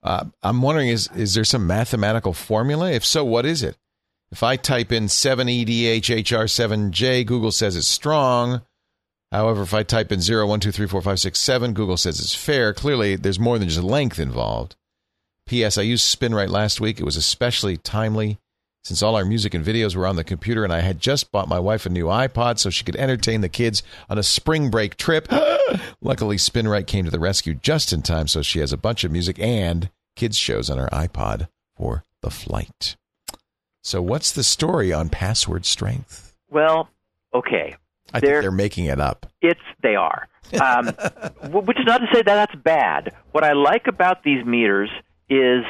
uh, 0.02 0.26
I'm 0.42 0.60
wondering 0.62 0.88
is 0.88 1.08
is 1.14 1.34
there 1.34 1.44
some 1.44 1.66
mathematical 1.66 2.32
formula? 2.32 2.90
If 2.90 3.04
so, 3.04 3.24
what 3.24 3.46
is 3.46 3.62
it? 3.62 3.76
If 4.32 4.42
I 4.42 4.56
type 4.56 4.92
in 4.92 5.06
7EDHHR7J, 5.06 7.26
Google 7.26 7.50
says 7.50 7.76
it's 7.76 7.88
strong. 7.88 8.62
However, 9.32 9.62
if 9.62 9.74
I 9.74 9.82
type 9.82 10.12
in 10.12 10.20
0, 10.20 10.46
1, 10.46 10.60
2, 10.60 10.72
3, 10.72 10.86
4, 10.86 11.02
5, 11.02 11.20
6, 11.20 11.38
7, 11.38 11.72
Google 11.72 11.96
says 11.96 12.20
it's 12.20 12.34
fair. 12.34 12.72
Clearly, 12.72 13.16
there's 13.16 13.40
more 13.40 13.58
than 13.58 13.68
just 13.68 13.82
length 13.82 14.18
involved. 14.18 14.76
P.S. 15.46 15.78
I 15.78 15.82
used 15.82 16.18
SpinRite 16.18 16.48
last 16.48 16.80
week. 16.80 17.00
It 17.00 17.04
was 17.04 17.16
especially 17.16 17.76
timely 17.76 18.38
since 18.82 19.02
all 19.02 19.16
our 19.16 19.24
music 19.24 19.52
and 19.52 19.64
videos 19.64 19.94
were 19.94 20.06
on 20.06 20.16
the 20.16 20.24
computer, 20.24 20.64
and 20.64 20.72
I 20.72 20.80
had 20.80 21.00
just 21.00 21.30
bought 21.30 21.48
my 21.48 21.58
wife 21.58 21.86
a 21.86 21.90
new 21.90 22.06
iPod 22.06 22.58
so 22.58 22.70
she 22.70 22.84
could 22.84 22.96
entertain 22.96 23.40
the 23.40 23.48
kids 23.48 23.82
on 24.08 24.18
a 24.18 24.22
spring 24.22 24.70
break 24.70 24.96
trip. 24.96 25.28
Luckily, 26.00 26.36
SpinRite 26.36 26.86
came 26.86 27.04
to 27.04 27.10
the 27.10 27.20
rescue 27.20 27.54
just 27.54 27.92
in 27.92 28.02
time, 28.02 28.26
so 28.26 28.42
she 28.42 28.60
has 28.60 28.72
a 28.72 28.78
bunch 28.78 29.04
of 29.04 29.12
music 29.12 29.38
and 29.38 29.90
kids' 30.16 30.38
shows 30.38 30.70
on 30.70 30.78
her 30.78 30.88
iPod 30.92 31.48
for 31.76 32.04
the 32.22 32.30
flight. 32.30 32.96
So, 33.82 34.02
what's 34.02 34.32
the 34.32 34.44
story 34.44 34.92
on 34.92 35.08
password 35.08 35.64
strength? 35.64 36.36
Well, 36.50 36.88
okay. 37.34 37.76
I 38.12 38.20
They're- 38.20 38.30
think 38.34 38.42
they're 38.42 38.50
making 38.50 38.86
it 38.86 39.00
up. 39.00 39.26
It's 39.40 39.60
they 39.82 39.94
are, 39.94 40.28
um, 40.60 40.86
which 41.50 41.78
is 41.78 41.86
not 41.86 41.98
to 41.98 42.06
say 42.12 42.22
that 42.22 42.24
that's 42.50 42.54
bad. 42.62 43.14
What 43.32 43.44
I 43.44 43.52
like 43.52 43.86
about 43.86 44.22
these 44.24 44.44
meters 44.44 44.90
is 45.28 45.64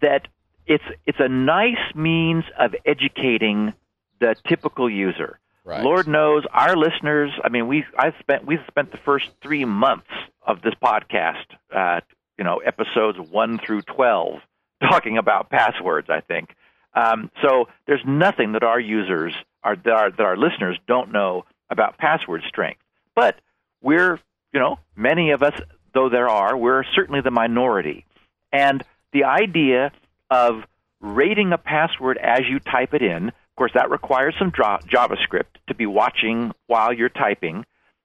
that 0.00 0.28
it's 0.66 0.84
it's 1.06 1.18
a 1.20 1.28
nice 1.28 1.94
means 1.94 2.44
of 2.58 2.74
educating 2.84 3.72
the 4.20 4.36
typical 4.46 4.88
user. 4.90 5.38
Right. 5.64 5.82
Lord 5.82 6.06
knows 6.06 6.44
our 6.52 6.76
listeners. 6.76 7.32
I 7.42 7.48
mean, 7.48 7.66
we 7.68 7.84
I've 7.98 8.14
spent 8.20 8.44
we've 8.46 8.60
spent 8.68 8.92
the 8.92 8.98
first 8.98 9.26
three 9.42 9.64
months 9.64 10.10
of 10.46 10.60
this 10.62 10.74
podcast, 10.74 11.44
uh, 11.74 12.00
you 12.38 12.44
know, 12.44 12.58
episodes 12.58 13.18
one 13.18 13.58
through 13.58 13.82
twelve, 13.82 14.40
talking 14.82 15.16
about 15.18 15.48
passwords. 15.50 16.08
I 16.10 16.20
think 16.20 16.50
um, 16.96 17.30
so. 17.42 17.68
There's 17.86 18.02
nothing 18.04 18.52
that 18.52 18.64
our 18.64 18.80
users 18.80 19.32
are 19.62 19.76
that 19.76 19.92
our, 19.92 20.10
that 20.10 20.20
our 20.20 20.36
listeners 20.36 20.78
don't 20.88 21.12
know 21.12 21.44
about 21.70 21.98
password 21.98 22.42
strength. 22.48 22.80
But 23.14 23.36
we're 23.80 24.18
you 24.52 24.60
know 24.60 24.78
many 24.96 25.30
of 25.30 25.42
us, 25.42 25.54
though 25.94 26.08
there 26.08 26.28
are, 26.28 26.56
we're 26.56 26.82
certainly 26.94 27.20
the 27.20 27.30
minority, 27.30 28.04
and 28.52 28.82
the 29.12 29.24
idea 29.24 29.92
of 30.30 30.62
rating 31.00 31.52
a 31.52 31.58
password 31.58 32.18
as 32.18 32.40
you 32.48 32.58
type 32.58 32.94
it 32.94 33.02
in. 33.02 33.28
Of 33.28 33.56
course, 33.56 33.72
that 33.74 33.90
requires 33.90 34.34
some 34.38 34.50
JavaScript 34.52 35.54
to 35.68 35.74
be 35.74 35.86
watching 35.86 36.52
while 36.66 36.92
you're 36.92 37.08
typing. 37.08 37.64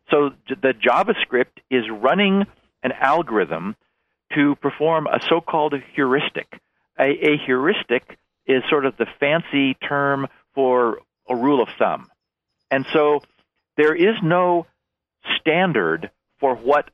So 0.09 0.31
the 0.47 0.73
JavaScript 0.73 1.59
is 1.69 1.84
running 1.89 2.45
an 2.84 2.91
algorithm 2.93 3.76
to 4.34 4.55
perform 4.55 5.07
a 5.07 5.19
so-called 5.27 5.73
heuristic. 5.93 6.59
A, 6.97 7.03
a 7.03 7.38
heuristic 7.45 8.18
is 8.52 8.64
sort 8.69 8.86
of 8.86 8.98
the 8.98 9.07
fancy 9.19 9.76
term 9.76 10.28
for 10.53 10.99
a 11.30 11.36
rule 11.36 11.61
of 11.61 11.69
thumb. 11.78 12.07
And 12.69 12.86
so 12.94 13.22
there 13.78 13.95
is 13.95 14.15
no 14.23 14.68
standard 15.40 16.11
for 16.40 16.56
what 16.56 16.90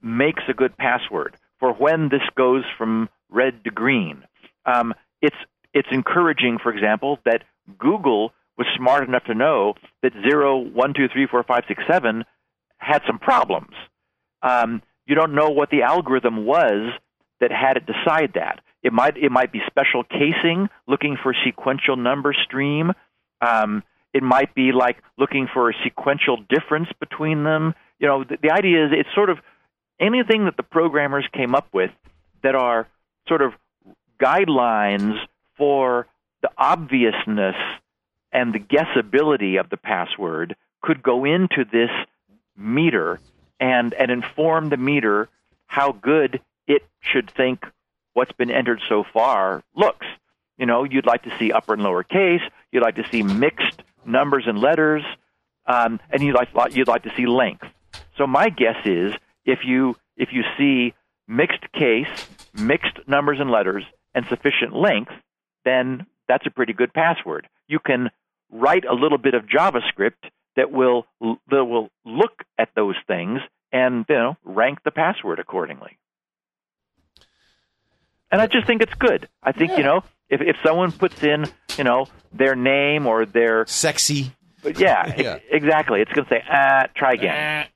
makes 0.00 0.42
a 0.48 0.54
good 0.54 0.76
password, 0.76 1.36
for 1.58 1.72
when 1.72 2.08
this 2.08 2.22
goes 2.36 2.64
from 2.76 3.08
red 3.30 3.64
to 3.64 3.70
green. 3.70 4.24
Um, 4.66 4.94
it's 5.20 5.36
it's 5.72 5.88
encouraging, 5.90 6.58
for 6.62 6.72
example, 6.72 7.18
that 7.24 7.44
Google 7.78 8.32
was 8.58 8.66
smart 8.76 9.08
enough 9.08 9.24
to 9.24 9.34
know 9.34 9.74
that 10.02 10.12
zero, 10.28 10.58
one, 10.58 10.92
two, 10.94 11.08
three, 11.08 11.26
four, 11.26 11.42
five, 11.42 11.64
six, 11.66 11.82
seven 11.90 12.24
had 12.76 13.00
some 13.06 13.18
problems. 13.18 13.72
Um, 14.42 14.82
you 15.06 15.14
don't 15.14 15.34
know 15.34 15.48
what 15.50 15.70
the 15.70 15.82
algorithm 15.82 16.44
was 16.44 16.92
that 17.40 17.50
had 17.50 17.76
it 17.76 17.86
decide 17.86 18.32
that. 18.34 18.60
It 18.82 18.92
might 18.92 19.16
it 19.16 19.30
might 19.30 19.52
be 19.52 19.60
special 19.66 20.02
casing, 20.04 20.68
looking 20.86 21.16
for 21.22 21.34
sequential 21.44 21.96
number 21.96 22.32
stream. 22.32 22.92
Um, 23.40 23.82
it 24.12 24.22
might 24.22 24.54
be 24.54 24.72
like 24.72 24.98
looking 25.16 25.48
for 25.52 25.70
a 25.70 25.74
sequential 25.84 26.38
difference 26.48 26.88
between 27.00 27.44
them. 27.44 27.74
You 27.98 28.08
know, 28.08 28.24
the, 28.24 28.36
the 28.42 28.50
idea 28.50 28.86
is 28.86 28.92
it's 28.92 29.14
sort 29.14 29.30
of 29.30 29.38
anything 30.00 30.44
that 30.46 30.56
the 30.56 30.62
programmers 30.62 31.24
came 31.32 31.54
up 31.54 31.68
with 31.72 31.90
that 32.42 32.54
are 32.54 32.88
sort 33.28 33.42
of 33.42 33.52
guidelines 34.20 35.16
for 35.56 36.06
the 36.42 36.50
obviousness 36.58 37.56
and 38.32 38.52
the 38.52 38.58
guessability 38.58 39.60
of 39.60 39.70
the 39.70 39.76
password 39.76 40.56
could 40.82 41.02
go 41.02 41.24
into 41.24 41.64
this 41.70 41.90
meter 42.56 43.20
and, 43.60 43.94
and 43.94 44.10
inform 44.10 44.68
the 44.68 44.76
meter 44.76 45.28
how 45.66 45.92
good 45.92 46.40
it 46.66 46.82
should 47.00 47.30
think 47.30 47.64
what's 48.14 48.32
been 48.32 48.50
entered 48.50 48.80
so 48.88 49.04
far 49.12 49.62
looks. 49.74 50.06
You 50.58 50.66
know, 50.66 50.84
you'd 50.84 51.06
like 51.06 51.22
to 51.24 51.36
see 51.38 51.52
upper 51.52 51.74
and 51.74 51.82
lower 51.82 52.02
case, 52.02 52.42
you'd 52.70 52.82
like 52.82 52.96
to 52.96 53.08
see 53.10 53.22
mixed 53.22 53.82
numbers 54.04 54.44
and 54.46 54.58
letters, 54.58 55.02
um, 55.66 56.00
and 56.10 56.22
you'd 56.22 56.34
like, 56.34 56.48
you'd 56.74 56.88
like 56.88 57.04
to 57.04 57.12
see 57.16 57.26
length. 57.26 57.66
So 58.16 58.26
my 58.26 58.48
guess 58.48 58.76
is 58.84 59.14
if 59.44 59.60
you 59.64 59.96
if 60.16 60.28
you 60.32 60.42
see 60.58 60.94
mixed 61.26 61.72
case, 61.72 62.28
mixed 62.54 62.98
numbers 63.06 63.38
and 63.40 63.50
letters, 63.50 63.84
and 64.14 64.26
sufficient 64.26 64.74
length, 64.74 65.12
then 65.64 66.06
that's 66.28 66.46
a 66.46 66.50
pretty 66.50 66.72
good 66.72 66.92
password. 66.92 67.48
You 67.68 67.78
can 67.78 68.10
write 68.50 68.84
a 68.84 68.94
little 68.94 69.18
bit 69.18 69.34
of 69.34 69.46
JavaScript 69.46 70.30
that 70.56 70.70
will 70.70 71.06
that 71.20 71.64
will 71.64 71.90
look 72.04 72.44
at 72.58 72.68
those 72.76 72.96
things 73.06 73.40
and 73.72 74.04
you 74.08 74.14
know 74.14 74.36
rank 74.44 74.78
the 74.84 74.90
password 74.90 75.38
accordingly. 75.38 75.98
And 78.32 78.40
I 78.40 78.46
just 78.48 78.66
think 78.66 78.82
it's 78.82 78.94
good. 78.94 79.28
I 79.42 79.52
think 79.52 79.76
you 79.76 79.84
know 79.84 80.02
if 80.28 80.40
if 80.40 80.56
someone 80.64 80.90
puts 80.90 81.22
in 81.22 81.44
you 81.78 81.84
know 81.84 82.06
their 82.32 82.56
name 82.56 83.06
or 83.06 83.26
their 83.26 83.66
Sexy. 83.66 84.32
but 84.62 84.78
yeah, 84.80 85.14
Yeah. 85.18 85.36
e- 85.36 85.40
exactly. 85.50 86.00
It's 86.00 86.10
going 86.12 86.24
to 86.24 86.30
say, 86.30 86.42
ah, 86.50 86.86
try 86.96 87.12
again. 87.12 87.66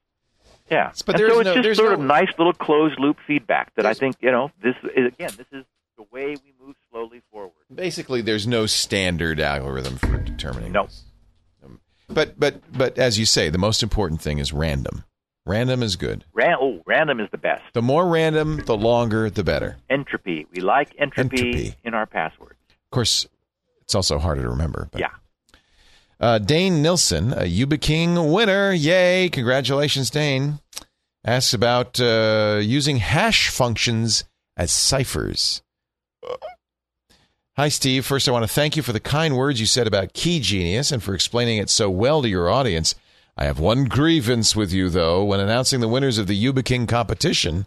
Yeah, 0.71 0.91
But 1.05 1.15
and 1.15 1.21
there's 1.23 1.33
so 1.33 1.41
it's 1.41 1.47
no- 1.47 1.55
just 1.55 1.63
there's 1.65 1.77
sort 1.77 1.91
no- 1.91 1.95
of 1.95 2.01
nice 2.01 2.31
little 2.39 2.53
closed 2.55 2.99
loop 2.99 3.19
feedback 3.27 3.73
that 3.77 3.87
I 3.87 3.95
think 3.95 4.17
you 4.21 4.31
know 4.33 4.51
this 4.63 4.75
is 4.97 5.07
again. 5.13 5.31
This 5.37 5.47
is 5.53 5.65
the 5.97 6.05
way 6.11 6.29
we 6.43 6.53
move 6.67 6.75
slowly 6.91 7.21
forward. 7.31 7.53
Basically, 7.73 8.21
there's 8.23 8.47
no 8.47 8.67
standard 8.67 9.39
algorithm 9.41 9.97
for 9.99 10.19
determining. 10.19 10.73
No. 10.73 10.85
this. 10.87 11.05
Um, 11.65 11.81
But 12.09 12.41
but 12.41 12.61
but 12.73 12.99
as 12.99 13.19
you 13.19 13.27
say, 13.27 13.49
the 13.51 13.59
most 13.59 13.83
important 13.83 14.21
thing 14.23 14.39
is 14.39 14.53
random. 14.53 15.05
Random 15.47 15.83
is 15.85 15.95
good. 15.95 16.25
Ran- 16.35 16.57
oh, 16.61 16.83
random 16.87 17.21
is 17.21 17.29
the 17.31 17.39
best. 17.39 17.63
The 17.73 17.81
more 17.83 18.07
random, 18.09 18.59
the 18.67 18.77
longer, 18.77 19.31
the 19.31 19.45
better. 19.45 19.77
Entropy. 19.89 20.45
We 20.53 20.61
like 20.61 20.95
entropy, 20.99 21.39
Entropy. 21.39 21.75
in 21.85 21.95
our 21.95 22.05
passwords. 22.05 22.59
Of 22.71 22.91
course, 22.91 23.27
it's 23.83 23.95
also 23.95 24.19
harder 24.19 24.43
to 24.43 24.49
remember. 24.51 24.89
But. 24.91 25.01
Yeah. 25.01 25.11
Uh, 26.19 26.39
Dane 26.39 26.83
Nilsson, 26.83 27.33
a 27.33 27.43
YubiKing 27.43 28.33
winner. 28.33 28.73
Yay. 28.73 29.29
Congratulations, 29.29 30.11
Dane. 30.11 30.59
Asks 31.25 31.55
about 31.55 32.01
uh, 32.01 32.59
using 32.63 32.97
hash 32.97 33.49
functions 33.49 34.25
as 34.57 34.73
ciphers. 34.73 35.63
Hi, 37.57 37.69
Steve. 37.69 38.05
First, 38.05 38.29
I 38.29 38.33
want 38.33 38.43
to 38.45 38.49
thank 38.53 38.77
you 38.77 38.83
for 38.83 38.93
the 38.93 39.01
kind 39.01 39.37
words 39.37 39.61
you 39.61 39.67
said 39.67 39.87
about 39.87 40.13
Key 40.13 40.41
Genius 40.41 40.93
and 40.93 41.03
for 41.03 41.15
explaining 41.15 41.59
it 41.59 41.71
so 41.71 41.89
well 41.89 42.21
to 42.23 42.29
your 42.29 42.51
audience. 42.51 42.95
I 43.37 43.45
have 43.45 43.61
one 43.61 43.85
grievance 43.85 44.57
with 44.57 44.73
you, 44.73 44.89
though. 44.89 45.23
When 45.25 45.41
announcing 45.41 45.81
the 45.81 45.89
winners 45.89 46.17
of 46.17 46.27
the 46.27 46.43
YubiKing 46.43 46.89
competition, 46.89 47.67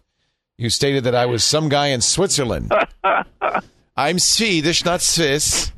you 0.58 0.70
stated 0.70 1.04
that 1.04 1.14
I 1.14 1.28
was 1.28 1.44
some 1.44 1.70
guy 1.70 1.88
in 1.88 2.02
Switzerland. 2.02 2.72
I'm 3.96 4.18
Swedish, 4.18 4.84
not 4.84 5.02
Swiss. 5.02 5.72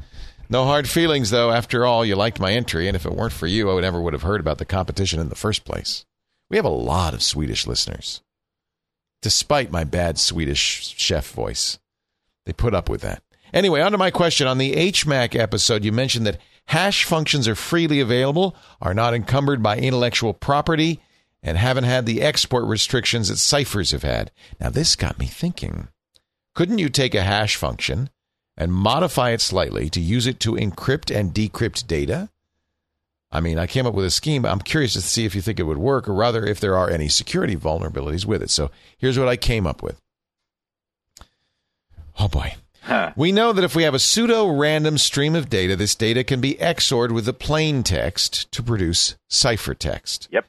No 0.50 0.64
hard 0.64 0.88
feelings, 0.88 1.30
though. 1.30 1.52
After 1.52 1.86
all, 1.86 2.06
you 2.06 2.16
liked 2.16 2.40
my 2.40 2.54
entry, 2.54 2.88
and 2.88 2.96
if 2.96 3.06
it 3.06 3.14
weren't 3.14 3.34
for 3.34 3.48
you, 3.48 3.70
I 3.70 3.74
would 3.74 3.82
never 3.82 4.02
would 4.02 4.14
have 4.14 4.22
heard 4.22 4.40
about 4.40 4.60
the 4.60 4.66
competition 4.66 5.20
in 5.20 5.30
the 5.30 5.36
first 5.36 5.66
place. 5.66 6.06
We 6.50 6.58
have 6.58 6.66
a 6.66 6.70
lot 6.70 7.14
of 7.14 7.24
Swedish 7.24 7.68
listeners, 7.68 8.22
despite 9.22 9.72
my 9.72 9.84
bad 9.84 10.18
Swedish 10.20 10.94
chef 10.98 11.32
voice. 11.32 11.80
They 12.46 12.54
put 12.54 12.74
up 12.74 12.90
with 12.90 13.02
that. 13.02 13.24
Anyway, 13.54 13.82
on 13.82 13.92
to 13.92 13.98
my 13.98 14.12
question. 14.12 14.48
On 14.48 14.58
the 14.58 14.74
HMAC 14.74 15.38
episode, 15.38 15.84
you 15.84 15.92
mentioned 15.92 16.26
that 16.26 16.40
hash 16.68 17.04
functions 17.04 17.48
are 17.48 17.56
freely 17.56 18.00
available, 18.00 18.56
are 18.82 18.94
not 18.94 19.14
encumbered 19.14 19.62
by 19.62 19.78
intellectual 19.78 20.34
property, 20.34 21.02
and 21.44 21.58
haven't 21.58 21.86
had 21.86 22.06
the 22.06 22.22
export 22.22 22.66
restrictions 22.66 23.30
that 23.30 23.38
ciphers 23.38 23.92
have 23.92 24.04
had. 24.04 24.32
Now, 24.60 24.70
this 24.70 24.96
got 24.96 25.20
me 25.20 25.26
thinking. 25.26 25.88
Couldn't 26.54 26.80
you 26.80 26.90
take 26.90 27.16
a 27.16 27.24
hash 27.24 27.56
function 27.56 28.10
and 28.58 28.74
modify 28.74 29.32
it 29.32 29.42
slightly 29.42 29.90
to 29.90 30.00
use 30.00 30.28
it 30.28 30.40
to 30.42 30.54
encrypt 30.54 31.14
and 31.14 31.34
decrypt 31.34 31.88
data? 31.88 32.30
I 33.32 33.40
mean, 33.40 33.58
I 33.58 33.66
came 33.66 33.88
up 33.88 33.94
with 33.94 34.06
a 34.06 34.12
scheme. 34.12 34.46
I'm 34.46 34.60
curious 34.60 34.94
to 34.94 35.02
see 35.02 35.26
if 35.26 35.34
you 35.34 35.42
think 35.42 35.60
it 35.60 35.64
would 35.64 35.78
work, 35.78 36.08
or 36.08 36.14
rather, 36.14 36.46
if 36.46 36.60
there 36.60 36.78
are 36.78 36.90
any 36.90 37.08
security 37.08 37.56
vulnerabilities 37.56 38.26
with 38.26 38.44
it. 38.44 38.50
So 38.50 38.72
here's 38.98 39.18
what 39.18 39.30
I 39.30 39.38
came 39.38 39.66
up 39.66 39.82
with. 39.82 40.00
Oh 42.20 42.28
boy. 42.28 42.56
Huh. 42.92 43.14
We 43.16 43.32
know 43.32 43.54
that 43.54 43.64
if 43.64 43.74
we 43.74 43.84
have 43.84 43.94
a 43.94 44.00
pseudo 44.00 44.48
random 44.48 44.98
stream 44.98 45.34
of 45.34 45.50
data, 45.50 45.78
this 45.78 45.96
data 45.96 46.26
can 46.26 46.42
be 46.42 46.56
XORed 46.56 47.12
with 47.12 47.24
the 47.24 47.32
plain 47.32 47.84
text 47.84 48.52
to 48.52 48.62
produce 48.62 49.16
ciphertext. 49.30 50.28
Yep. 50.30 50.46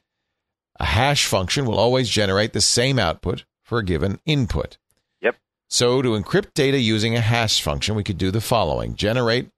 A 0.80 0.84
hash 0.86 1.24
function 1.26 1.66
will 1.66 1.78
always 1.78 2.08
generate 2.08 2.52
the 2.52 2.60
same 2.60 2.98
output 2.98 3.44
for 3.62 3.78
a 3.78 3.84
given 3.84 4.18
input. 4.26 4.76
Yep. 5.20 5.36
So, 5.70 6.02
to 6.02 6.10
encrypt 6.20 6.52
data 6.54 6.78
using 6.80 7.14
a 7.14 7.20
hash 7.20 7.62
function, 7.62 7.94
we 7.94 8.02
could 8.02 8.18
do 8.18 8.32
the 8.32 8.40
following 8.40 8.96
generate 8.96 9.50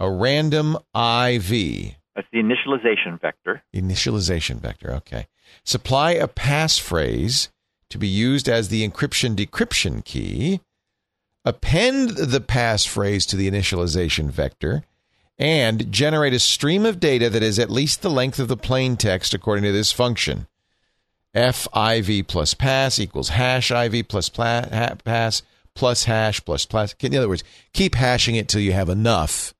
a 0.00 0.10
random 0.10 0.74
IV, 0.96 1.94
That's 2.16 2.26
the 2.32 2.38
initialization 2.42 3.20
vector. 3.20 3.62
initialization 3.72 4.56
vector. 4.60 4.92
Okay. 4.94 5.28
supply 5.64 6.10
a 6.12 6.26
passphrase 6.26 7.50
to 7.88 7.98
be 7.98 8.08
used 8.08 8.48
as 8.48 8.68
the 8.68 8.88
encryption 8.88 9.36
decryption 9.36 10.04
key, 10.04 10.60
append 11.44 12.10
the 12.10 12.40
passphrase 12.40 13.28
to 13.28 13.36
the 13.36 13.50
initialization 13.50 14.30
vector, 14.30 14.84
and 15.38 15.90
generate 15.90 16.32
a 16.32 16.38
stream 16.38 16.86
of 16.86 17.00
data 17.00 17.28
that 17.28 17.42
is 17.42 17.58
at 17.58 17.70
least 17.70 18.02
the 18.02 18.10
length 18.10 18.38
of 18.38 18.48
the 18.48 18.56
plain 18.56 18.96
text 18.96 19.34
according 19.34 19.64
to 19.64 19.72
this 19.72 19.92
function. 19.92 20.46
FIV 21.34 22.26
plus 22.28 22.54
pass 22.54 22.98
equals 22.98 23.30
hash 23.30 23.70
IV 23.70 24.06
plus 24.08 24.28
pla- 24.28 24.68
ha- 24.68 24.94
pass 25.04 25.42
plus 25.74 26.04
hash 26.04 26.44
plus 26.44 26.66
plus. 26.66 26.94
In 27.00 27.14
other 27.16 27.28
words, 27.28 27.44
keep 27.72 27.94
hashing 27.94 28.36
it 28.36 28.48
till 28.48 28.60
you 28.60 28.72
have 28.72 28.88
enough. 28.88 29.54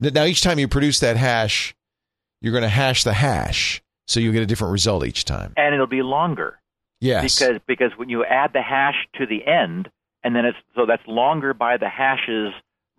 Now, 0.00 0.24
each 0.24 0.42
time 0.42 0.58
you 0.58 0.68
produce 0.68 1.00
that 1.00 1.16
hash, 1.16 1.74
you're 2.40 2.52
going 2.52 2.62
to 2.62 2.68
hash 2.68 3.04
the 3.04 3.14
hash, 3.14 3.82
so 4.06 4.20
you 4.20 4.32
get 4.32 4.42
a 4.42 4.46
different 4.46 4.72
result 4.72 5.06
each 5.06 5.24
time. 5.24 5.54
And 5.56 5.74
it'll 5.74 5.86
be 5.86 6.02
longer. 6.02 6.60
Yes. 7.00 7.38
Because 7.38 7.60
because 7.66 7.92
when 7.96 8.10
you 8.10 8.24
add 8.24 8.52
the 8.52 8.62
hash 8.62 9.08
to 9.14 9.26
the 9.26 9.46
end, 9.46 9.90
and 10.24 10.34
then 10.34 10.44
it's 10.46 10.58
so 10.74 10.86
that's 10.86 11.06
longer 11.06 11.54
by 11.54 11.76
the 11.76 11.88
hashes 11.88 12.52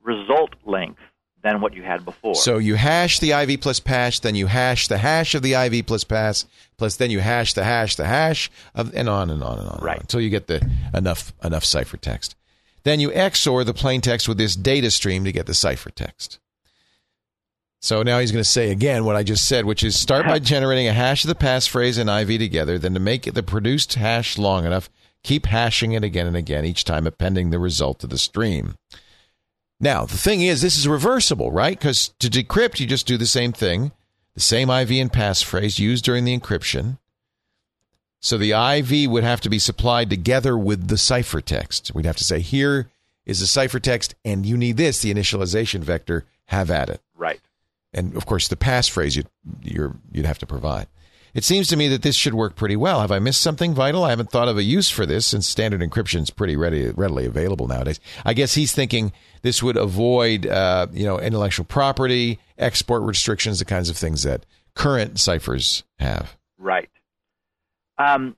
result 0.03 0.51
length 0.65 0.99
than 1.43 1.61
what 1.61 1.73
you 1.73 1.83
had 1.83 2.05
before. 2.05 2.35
So 2.35 2.57
you 2.57 2.75
hash 2.75 3.19
the 3.19 3.31
IV 3.31 3.61
plus 3.61 3.79
pass, 3.79 4.19
then 4.19 4.35
you 4.35 4.47
hash 4.47 4.87
the 4.87 4.97
hash 4.97 5.35
of 5.35 5.41
the 5.43 5.53
IV 5.53 5.85
plus 5.85 6.03
pass, 6.03 6.45
plus 6.77 6.95
then 6.95 7.11
you 7.11 7.19
hash 7.19 7.53
the 7.53 7.63
hash 7.63 7.95
the 7.95 8.05
hash 8.05 8.49
of, 8.73 8.95
and 8.95 9.09
on 9.09 9.29
and 9.29 9.43
on 9.43 9.59
and 9.59 9.67
on, 9.67 9.79
Right. 9.81 9.97
on 9.97 10.01
until 10.01 10.21
you 10.21 10.29
get 10.29 10.47
the 10.47 10.67
enough 10.93 11.33
enough 11.43 11.63
ciphertext. 11.63 12.35
Then 12.83 12.99
you 12.99 13.09
XOR 13.09 13.65
the 13.65 13.73
plain 13.73 14.01
text 14.01 14.27
with 14.27 14.37
this 14.37 14.55
data 14.55 14.89
stream 14.91 15.23
to 15.25 15.31
get 15.31 15.45
the 15.47 15.53
ciphertext. 15.53 16.37
So 17.81 18.01
now 18.01 18.19
he's 18.19 18.31
going 18.31 18.43
to 18.43 18.49
say 18.49 18.71
again 18.71 19.05
what 19.05 19.15
I 19.15 19.21
just 19.21 19.47
said, 19.47 19.65
which 19.65 19.83
is 19.83 19.99
start 19.99 20.25
by 20.25 20.39
generating 20.53 20.87
a 20.87 20.93
hash 20.93 21.23
of 21.23 21.27
the 21.27 21.35
passphrase 21.35 21.99
and 21.99 22.09
IV 22.09 22.39
together, 22.39 22.79
then 22.79 22.93
to 22.95 22.99
make 22.99 23.31
the 23.31 23.43
produced 23.43 23.93
hash 23.95 24.37
long 24.39 24.65
enough, 24.65 24.89
keep 25.25 25.47
hashing 25.47 25.93
it 25.93 26.03
again 26.03 26.27
and 26.27 26.37
again, 26.37 26.65
each 26.65 26.83
time 26.83 27.07
appending 27.07 27.49
the 27.49 27.59
result 27.59 27.99
to 27.99 28.07
the 28.07 28.17
stream. 28.17 28.75
Now, 29.79 30.05
the 30.05 30.17
thing 30.17 30.41
is, 30.41 30.61
this 30.61 30.77
is 30.77 30.87
reversible, 30.87 31.51
right? 31.51 31.77
Because 31.77 32.09
to 32.19 32.29
decrypt, 32.29 32.79
you 32.79 32.85
just 32.85 33.07
do 33.07 33.17
the 33.17 33.25
same 33.25 33.51
thing, 33.51 33.91
the 34.35 34.39
same 34.39 34.69
IV 34.69 34.91
and 34.91 35.11
passphrase 35.11 35.79
used 35.79 36.05
during 36.05 36.25
the 36.25 36.37
encryption. 36.37 36.99
So 38.19 38.37
the 38.37 38.51
IV 38.51 39.09
would 39.09 39.23
have 39.23 39.41
to 39.41 39.49
be 39.49 39.59
supplied 39.59 40.09
together 40.09 40.57
with 40.57 40.87
the 40.87 40.95
ciphertext. 40.95 41.93
We'd 41.93 42.05
have 42.05 42.17
to 42.17 42.23
say, 42.23 42.39
here 42.39 42.89
is 43.25 43.39
the 43.39 43.45
ciphertext, 43.47 44.13
and 44.23 44.45
you 44.45 44.57
need 44.57 44.77
this, 44.77 45.01
the 45.01 45.13
initialization 45.13 45.81
vector, 45.81 46.25
have 46.45 46.69
at 46.69 46.89
it. 46.89 47.01
right. 47.15 47.41
And 47.93 48.15
of 48.15 48.25
course, 48.25 48.47
the 48.47 48.55
passphrase 48.55 49.15
you'd, 49.15 49.29
you're, 49.63 49.95
you'd 50.11 50.25
have 50.25 50.39
to 50.39 50.45
provide. 50.45 50.87
It 51.35 51.43
seems 51.43 51.67
to 51.67 51.75
me 51.75 51.89
that 51.89 52.01
this 52.01 52.15
should 52.15 52.33
work 52.33 52.55
pretty 52.55 52.77
well. 52.77 53.01
Have 53.01 53.11
I 53.11 53.19
missed 53.19 53.41
something 53.41 53.73
vital? 53.73 54.05
I 54.05 54.09
haven't 54.11 54.31
thought 54.31 54.47
of 54.47 54.57
a 54.57 54.63
use 54.63 54.89
for 54.89 55.05
this 55.05 55.25
since 55.25 55.45
standard 55.45 55.81
encryption 55.81 56.21
is 56.21 56.29
pretty 56.29 56.55
ready, 56.55 56.89
readily 56.91 57.25
available 57.25 57.67
nowadays. 57.67 57.99
I 58.23 58.33
guess 58.33 58.53
he's 58.53 58.71
thinking 58.71 59.11
this 59.41 59.61
would 59.61 59.75
avoid, 59.75 60.47
uh, 60.47 60.87
you 60.93 61.05
know, 61.05 61.19
intellectual 61.19 61.65
property, 61.65 62.39
export 62.57 63.03
restrictions, 63.03 63.59
the 63.59 63.65
kinds 63.65 63.89
of 63.89 63.97
things 63.97 64.23
that 64.23 64.45
current 64.75 65.19
ciphers 65.19 65.83
have. 65.99 66.37
Right. 66.57 66.89
Um, 67.97 68.37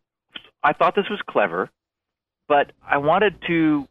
I 0.63 0.73
thought 0.73 0.95
this 0.95 1.09
was 1.09 1.21
clever, 1.29 1.69
but 2.47 2.71
I 2.83 2.97
wanted 2.97 3.35
to 3.47 3.87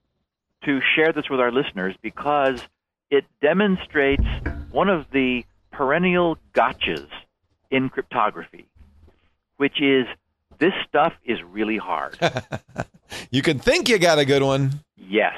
to 0.65 0.81
share 0.97 1.13
this 1.13 1.31
with 1.31 1.39
our 1.39 1.53
listeners 1.53 1.95
because 2.03 2.61
it 3.09 3.25
demonstrates 3.41 4.25
one 4.73 4.89
of 4.89 5.07
the 5.13 5.45
perennial 5.71 6.39
gotchas 6.53 7.07
in 7.71 7.89
cryptography, 7.89 8.67
which 9.57 9.81
is 9.81 10.07
this 10.59 10.73
stuff 10.89 11.13
is 11.25 11.43
really 11.43 11.77
hard. 11.77 12.19
You 13.31 13.43
can 13.43 13.59
think 13.59 13.89
you 13.89 13.99
got 13.99 14.19
a 14.19 14.25
good 14.25 14.43
one. 14.43 14.81
Yes. 14.97 15.35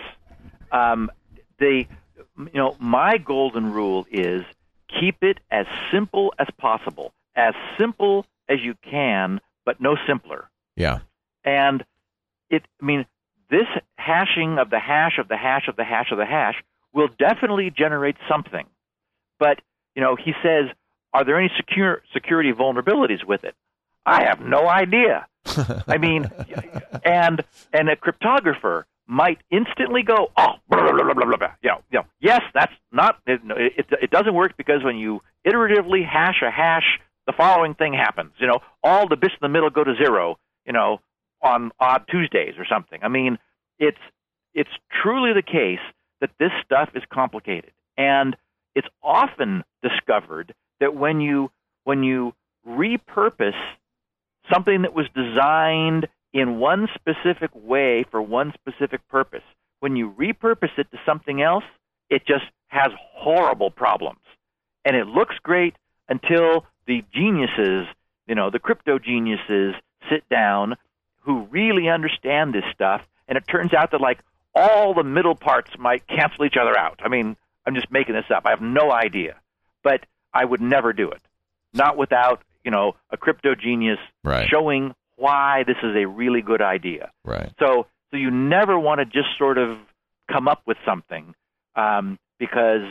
Um, 0.72 1.10
the 1.58 1.86
you 2.36 2.50
know 2.54 2.76
my 2.78 3.18
golden 3.18 3.72
rule 3.72 4.06
is 4.10 4.42
keep 5.00 5.22
it 5.22 5.38
as 5.50 5.66
simple 5.92 6.34
as 6.38 6.48
possible, 6.58 7.12
as 7.34 7.54
simple 7.78 8.26
as 8.48 8.60
you 8.62 8.74
can, 8.82 9.40
but 9.64 9.80
no 9.80 9.96
simpler. 10.06 10.48
Yeah. 10.76 11.00
And 11.44 11.84
it 12.50 12.62
I 12.80 12.84
mean 12.84 13.06
this 13.50 13.66
hashing 13.96 14.58
of 14.58 14.70
the 14.70 14.78
hash 14.78 15.18
of 15.18 15.28
the 15.28 15.36
hash 15.36 15.68
of 15.68 15.76
the 15.76 15.84
hash 15.84 16.12
of 16.12 16.18
the 16.18 16.26
hash 16.26 16.62
will 16.92 17.08
definitely 17.18 17.70
generate 17.70 18.16
something. 18.28 18.66
But 19.38 19.60
you 19.94 20.02
know 20.02 20.16
he 20.16 20.34
says, 20.42 20.66
are 21.12 21.24
there 21.24 21.38
any 21.38 21.50
secure 21.56 22.02
security 22.12 22.52
vulnerabilities 22.52 23.24
with 23.24 23.44
it? 23.44 23.54
I 24.08 24.24
have 24.24 24.40
no 24.40 24.68
idea. 24.68 25.26
I 25.86 25.98
mean, 25.98 26.30
and 27.04 27.42
and 27.72 27.88
a 27.88 27.96
cryptographer 27.96 28.84
might 29.06 29.38
instantly 29.50 30.02
go, 30.02 30.30
oh, 30.36 30.52
blah, 30.68 30.82
blah, 30.82 30.92
blah, 30.92 31.14
blah, 31.14 31.24
blah, 31.24 31.36
blah. 31.36 31.52
You 31.62 31.70
know, 31.70 31.78
you 31.90 31.98
know, 32.00 32.04
yes, 32.20 32.42
that's 32.54 32.72
not. 32.92 33.18
It, 33.26 33.40
it, 33.46 33.86
it 34.02 34.10
doesn't 34.10 34.34
work 34.34 34.56
because 34.56 34.84
when 34.84 34.96
you 34.96 35.20
iteratively 35.46 36.06
hash 36.06 36.42
a 36.46 36.50
hash, 36.50 36.98
the 37.26 37.32
following 37.32 37.74
thing 37.74 37.94
happens. 37.94 38.32
You 38.38 38.48
know, 38.48 38.60
all 38.82 39.08
the 39.08 39.16
bits 39.16 39.34
in 39.34 39.38
the 39.42 39.48
middle 39.48 39.70
go 39.70 39.84
to 39.84 39.94
zero. 39.96 40.36
You 40.66 40.72
know, 40.74 41.00
on 41.42 41.70
odd 41.80 42.04
Tuesdays 42.10 42.54
or 42.58 42.66
something. 42.66 43.00
I 43.02 43.08
mean, 43.08 43.38
it's 43.78 43.98
it's 44.54 44.70
truly 45.02 45.32
the 45.32 45.42
case 45.42 45.78
that 46.20 46.30
this 46.38 46.50
stuff 46.64 46.90
is 46.94 47.02
complicated, 47.12 47.72
and 47.96 48.36
it's 48.74 48.88
often 49.02 49.64
discovered 49.82 50.54
that 50.80 50.94
when 50.94 51.20
you 51.20 51.50
when 51.84 52.02
you 52.02 52.34
repurpose 52.66 53.52
something 54.52 54.82
that 54.82 54.94
was 54.94 55.06
designed 55.14 56.08
in 56.32 56.58
one 56.58 56.88
specific 56.94 57.50
way 57.54 58.04
for 58.10 58.20
one 58.20 58.52
specific 58.54 59.06
purpose. 59.08 59.42
When 59.80 59.96
you 59.96 60.14
repurpose 60.18 60.76
it 60.78 60.90
to 60.90 60.98
something 61.06 61.40
else, 61.40 61.64
it 62.10 62.26
just 62.26 62.44
has 62.68 62.90
horrible 63.14 63.70
problems. 63.70 64.20
And 64.84 64.96
it 64.96 65.06
looks 65.06 65.36
great 65.42 65.74
until 66.08 66.66
the 66.86 67.04
geniuses, 67.12 67.86
you 68.26 68.34
know, 68.34 68.50
the 68.50 68.58
crypto 68.58 68.98
geniuses 68.98 69.74
sit 70.10 70.28
down 70.28 70.76
who 71.20 71.42
really 71.50 71.88
understand 71.88 72.54
this 72.54 72.64
stuff. 72.72 73.02
And 73.26 73.36
it 73.36 73.44
turns 73.46 73.74
out 73.74 73.90
that, 73.90 74.00
like, 74.00 74.20
all 74.54 74.94
the 74.94 75.04
middle 75.04 75.34
parts 75.34 75.70
might 75.78 76.06
cancel 76.06 76.44
each 76.44 76.56
other 76.60 76.76
out. 76.76 77.00
I 77.04 77.08
mean, 77.08 77.36
I'm 77.66 77.74
just 77.74 77.90
making 77.90 78.14
this 78.14 78.30
up. 78.34 78.46
I 78.46 78.50
have 78.50 78.62
no 78.62 78.90
idea. 78.90 79.36
But 79.82 80.06
I 80.32 80.44
would 80.44 80.60
never 80.60 80.92
do 80.92 81.10
it. 81.10 81.20
Not 81.74 81.96
without, 81.96 82.42
you 82.64 82.70
know, 82.70 82.92
a 83.10 83.16
crypto 83.16 83.54
genius 83.54 83.98
Right. 84.24 84.48
showing 84.48 84.94
why 85.16 85.64
this 85.66 85.76
is 85.82 85.96
a 85.96 86.06
really 86.06 86.42
good 86.42 86.62
idea. 86.62 87.10
Right. 87.24 87.52
So, 87.58 87.86
so 88.10 88.16
you 88.16 88.30
never 88.30 88.78
want 88.78 89.00
to 89.00 89.04
just 89.04 89.28
sort 89.38 89.58
of 89.58 89.78
come 90.30 90.48
up 90.48 90.62
with 90.66 90.76
something 90.86 91.34
um, 91.76 92.18
because 92.38 92.82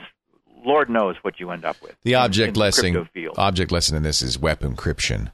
Lord 0.66 0.90
knows 0.90 1.16
what 1.22 1.40
you 1.40 1.52
end 1.52 1.66
up 1.66 1.82
with. 1.82 1.96
The 2.04 2.16
object 2.16 2.50
in 2.50 2.54
the 2.54 2.60
lesson 2.60 3.10
field. 3.14 3.36
object 3.38 3.72
lesson 3.72 3.96
in 3.96 4.04
this 4.04 4.22
is 4.22 4.38
WEP 4.40 4.62
encryption, 4.62 5.32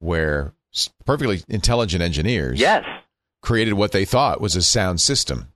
where 0.00 0.52
perfectly 1.04 1.42
intelligent 1.48 2.02
engineers 2.02 2.60
yes, 2.60 2.84
created 3.42 3.74
what 3.74 3.92
they 3.92 4.04
thought 4.04 4.40
was 4.40 4.56
a 4.56 4.62
sound 4.62 5.00
system. 5.00 5.52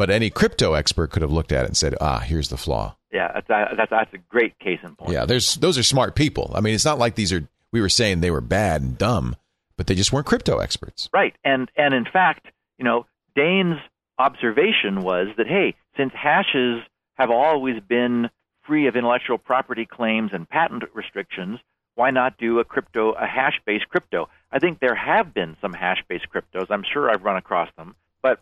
But 0.00 0.08
any 0.08 0.30
crypto 0.30 0.72
expert 0.72 1.10
could 1.10 1.20
have 1.20 1.30
looked 1.30 1.52
at 1.52 1.64
it 1.64 1.66
and 1.66 1.76
said, 1.76 1.94
"Ah, 2.00 2.20
here's 2.20 2.48
the 2.48 2.56
flaw." 2.56 2.96
yeah, 3.12 3.30
that's, 3.34 3.76
that's 3.76 3.90
that's 3.90 4.14
a 4.14 4.18
great 4.30 4.58
case 4.58 4.78
in 4.82 4.96
point. 4.96 5.12
Yeah, 5.12 5.26
there's 5.26 5.56
those 5.56 5.76
are 5.76 5.82
smart 5.82 6.14
people. 6.14 6.52
I 6.54 6.60
mean, 6.60 6.74
it's 6.74 6.86
not 6.86 6.98
like 6.98 7.16
these 7.16 7.34
are 7.34 7.46
we 7.70 7.82
were 7.82 7.90
saying 7.90 8.22
they 8.22 8.30
were 8.30 8.40
bad 8.40 8.80
and 8.80 8.96
dumb, 8.96 9.36
but 9.76 9.88
they 9.88 9.94
just 9.94 10.10
weren't 10.10 10.24
crypto 10.24 10.56
experts. 10.56 11.10
Right. 11.12 11.34
And 11.44 11.70
and 11.76 11.92
in 11.92 12.06
fact, 12.10 12.46
you 12.78 12.84
know, 12.86 13.04
Dane's 13.34 13.76
observation 14.18 15.02
was 15.02 15.28
that 15.36 15.46
hey, 15.46 15.74
since 15.98 16.14
hashes 16.14 16.80
have 17.16 17.30
always 17.30 17.78
been 17.86 18.30
free 18.62 18.86
of 18.86 18.96
intellectual 18.96 19.36
property 19.36 19.84
claims 19.84 20.30
and 20.32 20.48
patent 20.48 20.84
restrictions, 20.94 21.58
why 21.94 22.10
not 22.10 22.38
do 22.38 22.58
a 22.58 22.64
crypto 22.64 23.12
a 23.12 23.26
hash-based 23.26 23.90
crypto? 23.90 24.30
I 24.50 24.60
think 24.60 24.80
there 24.80 24.94
have 24.94 25.34
been 25.34 25.58
some 25.60 25.74
hash-based 25.74 26.28
cryptos. 26.34 26.68
I'm 26.70 26.84
sure 26.90 27.10
I've 27.10 27.24
run 27.24 27.36
across 27.36 27.68
them, 27.76 27.96
but 28.22 28.40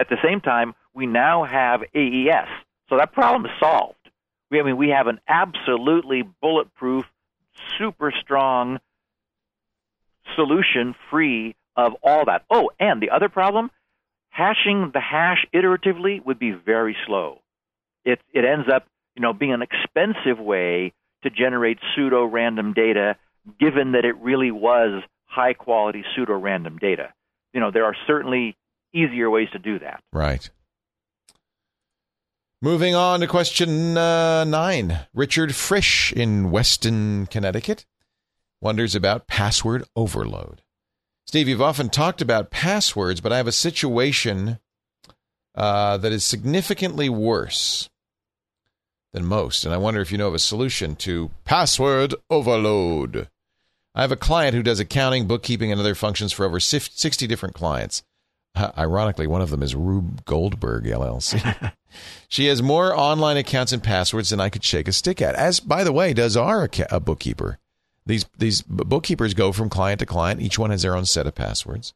at 0.00 0.08
the 0.08 0.16
same 0.24 0.40
time, 0.40 0.74
we 0.94 1.06
now 1.06 1.44
have 1.44 1.82
AES. 1.94 2.48
So 2.88 2.96
that 2.96 3.12
problem 3.12 3.44
is 3.46 3.52
solved. 3.60 3.96
We 4.50 4.58
I 4.60 4.64
mean 4.64 4.76
we 4.76 4.88
have 4.88 5.06
an 5.06 5.20
absolutely 5.28 6.22
bulletproof, 6.40 7.04
super 7.78 8.12
strong 8.20 8.80
solution 10.34 10.94
free 11.10 11.54
of 11.76 11.92
all 12.02 12.24
that. 12.24 12.44
Oh, 12.50 12.70
and 12.80 13.00
the 13.00 13.10
other 13.10 13.28
problem, 13.28 13.70
hashing 14.30 14.90
the 14.92 15.00
hash 15.00 15.46
iteratively 15.54 16.24
would 16.24 16.38
be 16.38 16.50
very 16.50 16.96
slow. 17.06 17.40
It 18.04 18.20
it 18.32 18.44
ends 18.44 18.68
up, 18.72 18.86
you 19.14 19.22
know, 19.22 19.32
being 19.32 19.52
an 19.52 19.62
expensive 19.62 20.38
way 20.38 20.92
to 21.22 21.30
generate 21.30 21.78
pseudo 21.94 22.24
random 22.24 22.72
data 22.72 23.16
given 23.58 23.92
that 23.92 24.04
it 24.04 24.16
really 24.16 24.50
was 24.50 25.02
high 25.26 25.54
quality 25.54 26.04
pseudo 26.14 26.34
random 26.38 26.78
data. 26.78 27.12
You 27.52 27.60
know, 27.60 27.70
there 27.70 27.84
are 27.84 27.96
certainly 28.06 28.56
easier 28.94 29.30
ways 29.30 29.48
to 29.52 29.58
do 29.58 29.78
that. 29.78 30.02
Right. 30.12 30.48
Moving 32.62 32.94
on 32.94 33.20
to 33.20 33.26
question 33.26 33.96
uh, 33.96 34.44
nine. 34.44 35.00
Richard 35.14 35.54
Frisch 35.54 36.12
in 36.12 36.50
Weston, 36.50 37.26
Connecticut 37.26 37.86
wonders 38.60 38.94
about 38.94 39.26
password 39.26 39.84
overload. 39.96 40.62
Steve, 41.26 41.48
you've 41.48 41.62
often 41.62 41.88
talked 41.88 42.20
about 42.20 42.50
passwords, 42.50 43.20
but 43.20 43.32
I 43.32 43.36
have 43.36 43.46
a 43.46 43.52
situation 43.52 44.58
uh, 45.54 45.96
that 45.96 46.12
is 46.12 46.24
significantly 46.24 47.08
worse 47.08 47.88
than 49.12 49.24
most, 49.24 49.64
and 49.64 49.74
I 49.74 49.78
wonder 49.78 50.00
if 50.00 50.12
you 50.12 50.18
know 50.18 50.28
of 50.28 50.34
a 50.34 50.38
solution 50.38 50.96
to 50.96 51.30
password 51.44 52.14
overload. 52.28 53.28
I 53.94 54.02
have 54.02 54.12
a 54.12 54.16
client 54.16 54.54
who 54.54 54.62
does 54.62 54.78
accounting, 54.78 55.26
bookkeeping, 55.26 55.72
and 55.72 55.80
other 55.80 55.96
functions 55.96 56.32
for 56.32 56.44
over 56.44 56.60
60 56.60 57.26
different 57.26 57.54
clients. 57.54 58.02
Uh, 58.54 58.70
ironically, 58.78 59.26
one 59.26 59.42
of 59.42 59.50
them 59.50 59.62
is 59.62 59.74
Rube 59.74 60.24
Goldberg 60.24 60.84
LLC. 60.84 61.72
she 62.28 62.46
has 62.46 62.62
more 62.62 62.96
online 62.96 63.36
accounts 63.36 63.72
and 63.72 63.82
passwords 63.82 64.30
than 64.30 64.40
I 64.40 64.48
could 64.48 64.64
shake 64.64 64.88
a 64.88 64.92
stick 64.92 65.20
at. 65.22 65.34
As, 65.34 65.60
by 65.60 65.84
the 65.84 65.92
way, 65.92 66.12
does 66.12 66.36
our 66.36 66.68
a 66.90 67.00
bookkeeper. 67.00 67.58
These 68.06 68.26
these 68.38 68.62
bookkeepers 68.62 69.34
go 69.34 69.52
from 69.52 69.68
client 69.68 70.00
to 70.00 70.06
client. 70.06 70.40
Each 70.40 70.58
one 70.58 70.70
has 70.70 70.82
their 70.82 70.96
own 70.96 71.06
set 71.06 71.26
of 71.26 71.34
passwords. 71.34 71.92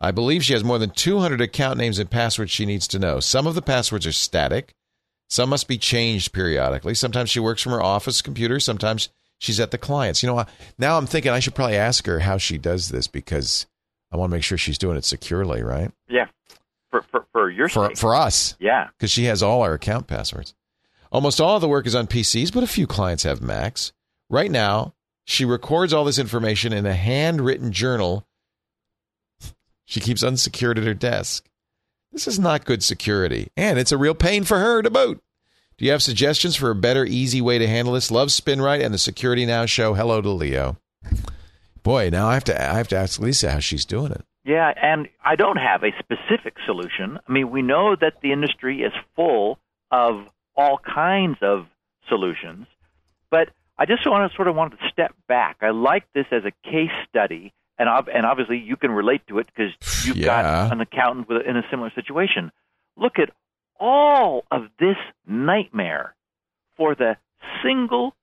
I 0.00 0.10
believe 0.10 0.44
she 0.44 0.52
has 0.52 0.64
more 0.64 0.78
than 0.78 0.90
200 0.90 1.40
account 1.40 1.78
names 1.78 1.98
and 1.98 2.10
passwords 2.10 2.50
she 2.50 2.66
needs 2.66 2.88
to 2.88 2.98
know. 2.98 3.20
Some 3.20 3.46
of 3.46 3.54
the 3.54 3.62
passwords 3.62 4.06
are 4.06 4.12
static. 4.12 4.74
Some 5.28 5.50
must 5.50 5.68
be 5.68 5.78
changed 5.78 6.32
periodically. 6.32 6.94
Sometimes 6.94 7.30
she 7.30 7.40
works 7.40 7.62
from 7.62 7.72
her 7.72 7.82
office 7.82 8.22
computer. 8.22 8.60
Sometimes 8.60 9.08
she's 9.38 9.60
at 9.60 9.70
the 9.70 9.78
clients. 9.78 10.22
You 10.22 10.28
know, 10.28 10.44
now 10.78 10.98
I'm 10.98 11.06
thinking 11.06 11.32
I 11.32 11.40
should 11.40 11.54
probably 11.54 11.76
ask 11.76 12.06
her 12.06 12.20
how 12.20 12.38
she 12.38 12.58
does 12.58 12.90
this 12.90 13.06
because 13.06 13.66
I 14.14 14.16
want 14.16 14.30
to 14.30 14.36
make 14.36 14.44
sure 14.44 14.56
she's 14.56 14.78
doing 14.78 14.96
it 14.96 15.04
securely, 15.04 15.64
right? 15.64 15.90
Yeah. 16.08 16.26
For 16.92 17.02
for, 17.02 17.26
for 17.32 17.50
your 17.50 17.68
for 17.68 17.88
sake. 17.88 17.98
for 17.98 18.14
us. 18.14 18.56
Yeah. 18.60 18.90
Because 18.96 19.10
she 19.10 19.24
has 19.24 19.42
all 19.42 19.62
our 19.62 19.74
account 19.74 20.06
passwords. 20.06 20.54
Almost 21.10 21.40
all 21.40 21.56
of 21.56 21.60
the 21.60 21.68
work 21.68 21.84
is 21.84 21.96
on 21.96 22.06
PCs, 22.06 22.52
but 22.54 22.62
a 22.62 22.68
few 22.68 22.86
clients 22.86 23.24
have 23.24 23.42
Macs. 23.42 23.92
Right 24.30 24.52
now, 24.52 24.94
she 25.24 25.44
records 25.44 25.92
all 25.92 26.04
this 26.04 26.20
information 26.20 26.72
in 26.72 26.86
a 26.86 26.94
handwritten 26.94 27.72
journal 27.72 28.24
she 29.84 29.98
keeps 29.98 30.22
unsecured 30.22 30.78
at 30.78 30.84
her 30.84 30.94
desk. 30.94 31.46
This 32.12 32.28
is 32.28 32.38
not 32.38 32.64
good 32.64 32.84
security, 32.84 33.48
and 33.56 33.80
it's 33.80 33.92
a 33.92 33.98
real 33.98 34.14
pain 34.14 34.44
for 34.44 34.60
her 34.60 34.80
to 34.80 34.90
boot. 34.90 35.20
Do 35.76 35.84
you 35.84 35.90
have 35.90 36.04
suggestions 36.04 36.54
for 36.54 36.70
a 36.70 36.74
better, 36.76 37.04
easy 37.04 37.40
way 37.40 37.58
to 37.58 37.66
handle 37.66 37.94
this? 37.94 38.12
Love 38.12 38.28
SpinRite 38.28 38.84
and 38.84 38.94
the 38.94 38.98
Security 38.98 39.44
Now 39.44 39.66
show. 39.66 39.94
Hello 39.94 40.22
to 40.22 40.30
Leo. 40.30 40.76
Boy, 41.84 42.08
now 42.10 42.26
I 42.28 42.34
have 42.34 42.44
to 42.44 42.60
I 42.60 42.74
have 42.78 42.88
to 42.88 42.96
ask 42.96 43.20
Lisa 43.20 43.50
how 43.52 43.58
she's 43.60 43.84
doing 43.84 44.10
it. 44.10 44.22
Yeah, 44.44 44.72
and 44.82 45.06
I 45.24 45.36
don't 45.36 45.58
have 45.58 45.82
a 45.84 45.90
specific 45.98 46.56
solution. 46.66 47.18
I 47.28 47.32
mean, 47.32 47.50
we 47.50 47.62
know 47.62 47.94
that 48.00 48.14
the 48.22 48.32
industry 48.32 48.82
is 48.82 48.92
full 49.14 49.58
of 49.90 50.26
all 50.56 50.78
kinds 50.78 51.38
of 51.42 51.66
solutions, 52.08 52.66
but 53.30 53.50
I 53.78 53.86
just 53.86 54.06
want 54.06 54.30
to 54.30 54.34
sort 54.36 54.48
of 54.48 54.56
want 54.56 54.72
to 54.78 54.88
step 54.90 55.14
back. 55.28 55.58
I 55.62 55.70
like 55.70 56.04
this 56.14 56.26
as 56.32 56.42
a 56.44 56.52
case 56.68 56.90
study, 57.08 57.52
and 57.78 57.88
and 58.12 58.24
obviously 58.26 58.58
you 58.58 58.76
can 58.76 58.90
relate 58.90 59.26
to 59.28 59.38
it 59.38 59.46
because 59.46 59.72
you've 60.06 60.16
Yeah. 60.16 60.42
got 60.42 60.72
an 60.72 60.80
accountant 60.80 61.28
with, 61.28 61.42
in 61.46 61.56
a 61.56 61.62
similar 61.70 61.90
situation. 61.94 62.50
Look 62.96 63.18
at 63.18 63.30
all 63.78 64.44
of 64.50 64.68
this 64.78 64.96
nightmare 65.26 66.14
for 66.76 66.94
the 66.94 67.16
single 67.62 68.14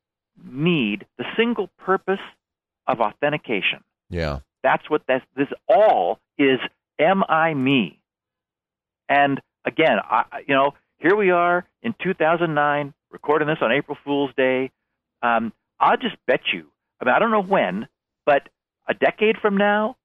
need, 0.44 1.06
the 1.18 1.26
single 1.38 1.68
purpose 1.78 2.20
of 2.88 3.00
authentication. 3.00 3.84
Yeah. 4.10 4.40
That's 4.64 4.90
what 4.90 5.04
this, 5.08 5.22
this 5.36 5.48
all 5.68 6.20
is. 6.38 6.60
Am 7.00 7.24
I 7.28 7.54
me? 7.54 8.00
And 9.10 9.42
again, 9.66 9.98
I, 10.04 10.44
you 10.48 10.56
know, 10.56 10.74
here 11.00 11.16
we 11.16 11.32
are 11.32 11.66
in 11.82 11.96
2009, 12.04 12.94
recording 13.10 13.48
this 13.48 13.58
on 13.62 13.72
April 13.72 13.98
Fool's 14.04 14.32
Day. 14.38 14.72
Um, 15.24 15.52
I'll 15.80 15.98
just 15.98 16.16
bet 16.28 16.42
you. 16.54 16.68
I 17.00 17.06
mean, 17.06 17.16
I 17.16 17.20
don't 17.20 17.32
know 17.32 17.42
when, 17.42 17.88
but 18.26 18.48
a 18.88 18.94
decade 18.94 19.38
from 19.42 19.58
now, 19.58 19.98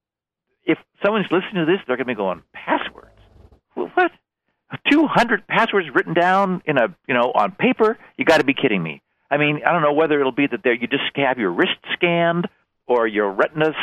if 0.65 0.78
someone's 1.05 1.27
listening 1.31 1.66
to 1.66 1.70
this, 1.70 1.81
they're 1.86 1.97
going 1.97 2.07
to 2.07 2.12
be 2.12 2.16
going 2.16 2.43
passwords. 2.53 3.11
What? 3.74 4.11
200 4.90 5.47
passwords 5.47 5.89
written 5.94 6.15
down 6.15 6.62
in 6.65 6.77
a 6.77 6.94
you 7.07 7.15
know 7.15 7.32
on 7.35 7.53
paper? 7.53 7.98
You 8.16 8.24
got 8.24 8.39
to 8.39 8.44
be 8.44 8.55
kidding 8.55 8.82
me. 8.82 9.03
I 9.31 9.36
mean, 9.36 9.61
I 9.66 9.73
don't 9.73 9.82
know 9.82 9.93
whether 9.93 10.19
it'll 10.19 10.32
be 10.32 10.47
that 10.47 10.61
there 10.65 10.74
you 10.74 10.86
just 10.86 11.05
have 11.15 11.39
your 11.39 11.51
wrist 11.51 11.78
scanned 11.93 12.48
or 12.86 13.06
your 13.06 13.30
retinas 13.30 13.74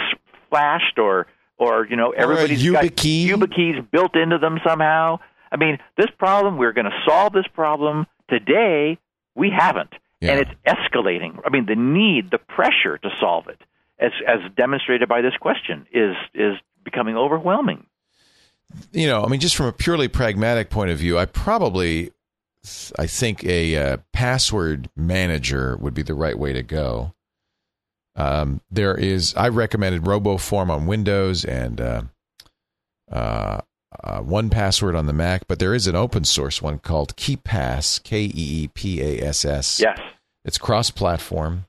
flashed 0.50 0.98
or 1.00 1.28
or 1.58 1.86
you 1.90 1.96
know 1.96 2.12
everybody's 2.12 2.68
got 2.70 2.84
YubiKey. 2.84 3.28
YubiKeys 3.28 3.90
built 3.92 4.16
into 4.16 4.38
them 4.38 4.60
somehow. 4.68 5.20
I 5.52 5.58
mean, 5.58 5.78
this 5.98 6.08
problem 6.18 6.58
we're 6.58 6.74
going 6.74 6.86
to 6.86 7.00
solve 7.08 7.34
this 7.34 7.46
problem 7.54 8.08
today. 8.30 8.98
We 9.36 9.52
haven't, 9.56 9.94
Yeah. 10.20 10.32
and 10.34 10.40
it's 10.42 10.52
escalating. 10.68 11.40
I 11.46 11.50
mean, 11.50 11.66
the 11.68 11.76
need, 11.76 12.32
the 12.32 12.38
pressure 12.40 12.98
to 12.98 13.10
solve 13.20 13.48
it, 13.48 13.62
as 14.00 14.12
as 14.28 14.40
demonstrated 14.56 15.08
by 15.10 15.22
this 15.22 15.34
question, 15.40 15.86
is 15.94 16.16
is 16.34 16.56
becoming 16.84 17.16
overwhelming. 17.18 17.86
you 18.92 19.08
know, 19.08 19.24
I 19.24 19.28
mean, 19.28 19.40
just 19.40 19.56
from 19.56 19.68
a 19.68 19.72
purely 19.72 20.08
pragmatic 20.08 20.70
point 20.72 20.90
of 20.92 20.98
view, 20.98 21.18
I 21.20 21.26
probably, 21.26 22.12
I 22.98 23.06
think 23.08 23.44
a 23.46 23.76
uh, 23.78 23.98
password 24.12 24.90
manager 24.96 25.78
would 25.78 25.94
be 25.94 26.02
the 26.02 26.16
right 26.16 26.38
way 26.38 26.54
to 26.54 26.64
go. 26.64 27.14
Um, 28.16 28.62
there 28.70 28.96
is, 28.96 29.34
I 29.36 29.50
recommended 29.50 30.04
RoboForm 30.04 30.70
on 30.70 30.86
Windows 30.86 31.46
and 31.46 31.82
uh, 31.82 32.02
uh, 33.12 33.62
uh, 34.04 34.22
1Password 34.22 34.98
on 34.98 35.06
the 35.06 35.14
Mac, 35.14 35.48
but 35.48 35.60
there 35.60 35.74
is 35.74 35.88
an 35.88 35.96
open 35.96 36.24
source 36.24 36.62
one 36.62 36.80
called 36.80 37.16
KeePass, 37.16 38.04
K 38.04 38.26
E 38.26 38.32
E 38.36 38.68
P 38.74 39.02
A 39.02 39.28
S 39.28 39.46
S. 39.46 39.80
Yes. 39.80 40.00
It's 40.46 40.58
cross-platform. 40.58 41.66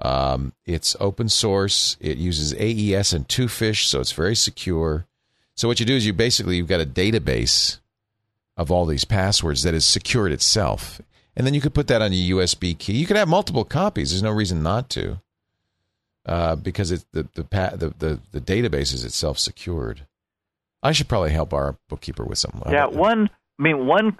Um, 0.00 0.52
it's 0.64 0.96
open 1.00 1.28
source. 1.28 1.96
It 2.00 2.18
uses 2.18 2.54
AES 2.54 3.12
and 3.12 3.26
Twofish, 3.28 3.84
so 3.84 4.00
it's 4.00 4.12
very 4.12 4.36
secure. 4.36 5.06
So 5.54 5.68
what 5.68 5.80
you 5.80 5.86
do 5.86 5.96
is 5.96 6.06
you 6.06 6.12
basically 6.12 6.56
you've 6.56 6.68
got 6.68 6.80
a 6.80 6.86
database 6.86 7.78
of 8.56 8.70
all 8.70 8.86
these 8.86 9.04
passwords 9.04 9.62
that 9.62 9.74
is 9.74 9.86
secured 9.86 10.32
itself, 10.32 11.00
and 11.36 11.46
then 11.46 11.54
you 11.54 11.60
could 11.60 11.74
put 11.74 11.88
that 11.88 12.02
on 12.02 12.12
your 12.12 12.42
USB 12.42 12.76
key. 12.76 12.94
You 12.94 13.06
could 13.06 13.16
have 13.16 13.28
multiple 13.28 13.64
copies. 13.64 14.10
There's 14.10 14.22
no 14.22 14.30
reason 14.30 14.62
not 14.62 14.88
to, 14.90 15.20
uh, 16.26 16.56
because 16.56 16.90
it's 16.90 17.06
the 17.12 17.22
the, 17.34 17.42
the 17.42 17.94
the 17.98 18.20
the 18.32 18.40
database 18.40 18.92
is 18.92 19.04
itself 19.04 19.38
secured. 19.38 20.06
I 20.82 20.92
should 20.92 21.08
probably 21.08 21.30
help 21.30 21.52
our 21.54 21.76
bookkeeper 21.88 22.24
with 22.24 22.38
something. 22.38 22.60
like 22.64 22.72
Yeah, 22.72 22.86
that. 22.86 22.92
one. 22.92 23.30
I 23.58 23.62
mean, 23.62 23.86
one 23.86 24.18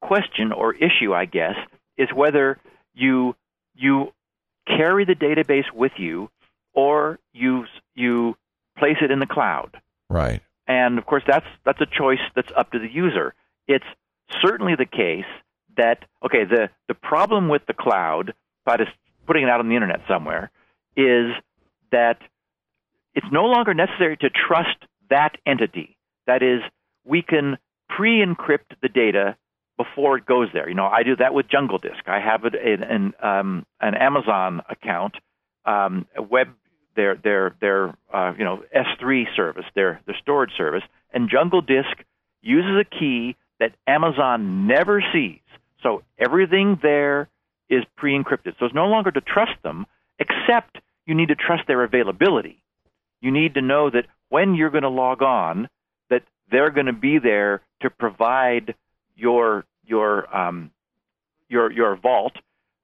question 0.00 0.52
or 0.52 0.74
issue, 0.74 1.12
I 1.12 1.24
guess, 1.24 1.56
is 1.98 2.08
whether 2.14 2.58
you 2.94 3.34
you 3.74 4.12
carry 4.66 5.04
the 5.04 5.14
database 5.14 5.70
with 5.74 5.92
you 5.96 6.30
or 6.74 7.18
you 7.32 7.64
you 7.94 8.36
place 8.78 8.96
it 9.00 9.10
in 9.10 9.18
the 9.18 9.26
cloud. 9.26 9.80
Right. 10.08 10.42
And 10.68 10.98
of 10.98 11.06
course, 11.06 11.22
that's 11.26 11.46
that's 11.64 11.80
a 11.80 11.86
choice 11.86 12.20
that's 12.34 12.52
up 12.56 12.70
to 12.72 12.78
the 12.78 12.88
user. 12.88 13.34
It's 13.66 13.84
certainly 14.42 14.74
the 14.76 14.86
case 14.86 15.24
that 15.76 16.04
okay, 16.24 16.44
the 16.44 16.70
the 16.88 16.94
problem 16.94 17.48
with 17.48 17.62
the 17.66 17.74
cloud, 17.74 18.34
by 18.64 18.76
just 18.76 18.90
putting 19.26 19.42
it 19.44 19.48
out 19.48 19.60
on 19.60 19.68
the 19.68 19.74
internet 19.74 20.02
somewhere, 20.08 20.50
is 20.96 21.32
that 21.92 22.18
it's 23.14 23.26
no 23.32 23.44
longer 23.44 23.74
necessary 23.74 24.16
to 24.18 24.28
trust 24.30 24.76
that 25.10 25.36
entity. 25.46 25.96
That 26.26 26.42
is, 26.42 26.60
we 27.04 27.22
can 27.22 27.56
pre-encrypt 27.88 28.76
the 28.82 28.88
data 28.88 29.36
before 29.76 30.16
it 30.18 30.26
goes 30.26 30.48
there. 30.52 30.68
You 30.68 30.74
know, 30.74 30.86
I 30.86 31.02
do 31.02 31.16
that 31.16 31.34
with 31.34 31.48
Jungle 31.48 31.78
Disk. 31.78 32.06
I 32.06 32.20
have 32.20 32.44
it 32.44 32.54
in, 32.54 32.82
in 32.82 33.12
um, 33.22 33.66
an 33.80 33.94
Amazon 33.94 34.62
account, 34.68 35.14
um, 35.64 36.06
web 36.18 36.48
their 36.96 37.14
their 37.14 37.54
their 37.60 37.94
uh, 38.12 38.32
you 38.38 38.44
know 38.44 38.62
S3 38.74 39.24
service, 39.36 39.66
their 39.74 40.00
their 40.06 40.16
storage 40.20 40.52
service, 40.56 40.82
and 41.12 41.28
Jungle 41.30 41.60
Disk 41.60 42.04
uses 42.42 42.80
a 42.80 42.84
key 42.84 43.36
that 43.60 43.72
Amazon 43.86 44.66
never 44.66 45.02
sees. 45.12 45.40
So 45.82 46.02
everything 46.18 46.78
there 46.82 47.28
is 47.68 47.84
pre-encrypted. 47.96 48.54
So 48.58 48.66
it's 48.66 48.74
no 48.74 48.86
longer 48.86 49.10
to 49.10 49.20
trust 49.20 49.62
them, 49.62 49.86
except 50.18 50.78
you 51.06 51.14
need 51.14 51.28
to 51.28 51.36
trust 51.36 51.66
their 51.66 51.84
availability. 51.84 52.62
You 53.20 53.30
need 53.30 53.54
to 53.54 53.62
know 53.62 53.88
that 53.90 54.06
when 54.28 54.54
you're 54.54 54.70
going 54.70 54.82
to 54.82 54.88
log 54.88 55.22
on, 55.22 55.68
that 56.10 56.22
they're 56.50 56.70
going 56.70 56.86
to 56.86 56.92
be 56.92 57.18
there 57.18 57.62
to 57.80 57.90
provide 57.90 58.74
your 59.16 59.64
your 59.84 60.36
um, 60.36 60.70
your 61.48 61.72
your 61.72 61.96
vault. 61.96 62.34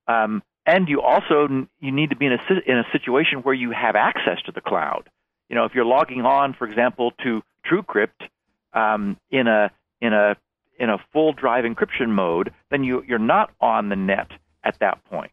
Um, 0.06 0.42
and 0.64 0.88
you 0.88 1.02
also 1.02 1.66
you 1.80 1.92
need 1.92 2.10
to 2.10 2.16
be 2.16 2.26
in 2.26 2.32
a 2.32 2.38
in 2.66 2.78
a 2.78 2.84
situation 2.92 3.40
where 3.40 3.54
you 3.54 3.72
have 3.72 3.96
access 3.96 4.40
to 4.46 4.52
the 4.52 4.60
cloud. 4.60 5.08
You 5.48 5.56
know, 5.56 5.64
if 5.64 5.74
you're 5.74 5.84
logging 5.84 6.22
on, 6.22 6.54
for 6.54 6.66
example, 6.66 7.12
to 7.24 7.42
TrueCrypt 7.70 8.28
um, 8.72 9.16
in 9.30 9.48
a 9.48 9.70
in 10.00 10.12
a 10.12 10.36
in 10.78 10.88
a 10.88 10.98
full 11.12 11.32
drive 11.32 11.64
encryption 11.64 12.08
mode, 12.08 12.52
then 12.70 12.84
you 12.84 13.04
you're 13.06 13.18
not 13.18 13.50
on 13.60 13.88
the 13.88 13.96
net 13.96 14.30
at 14.64 14.78
that 14.80 15.04
point. 15.06 15.32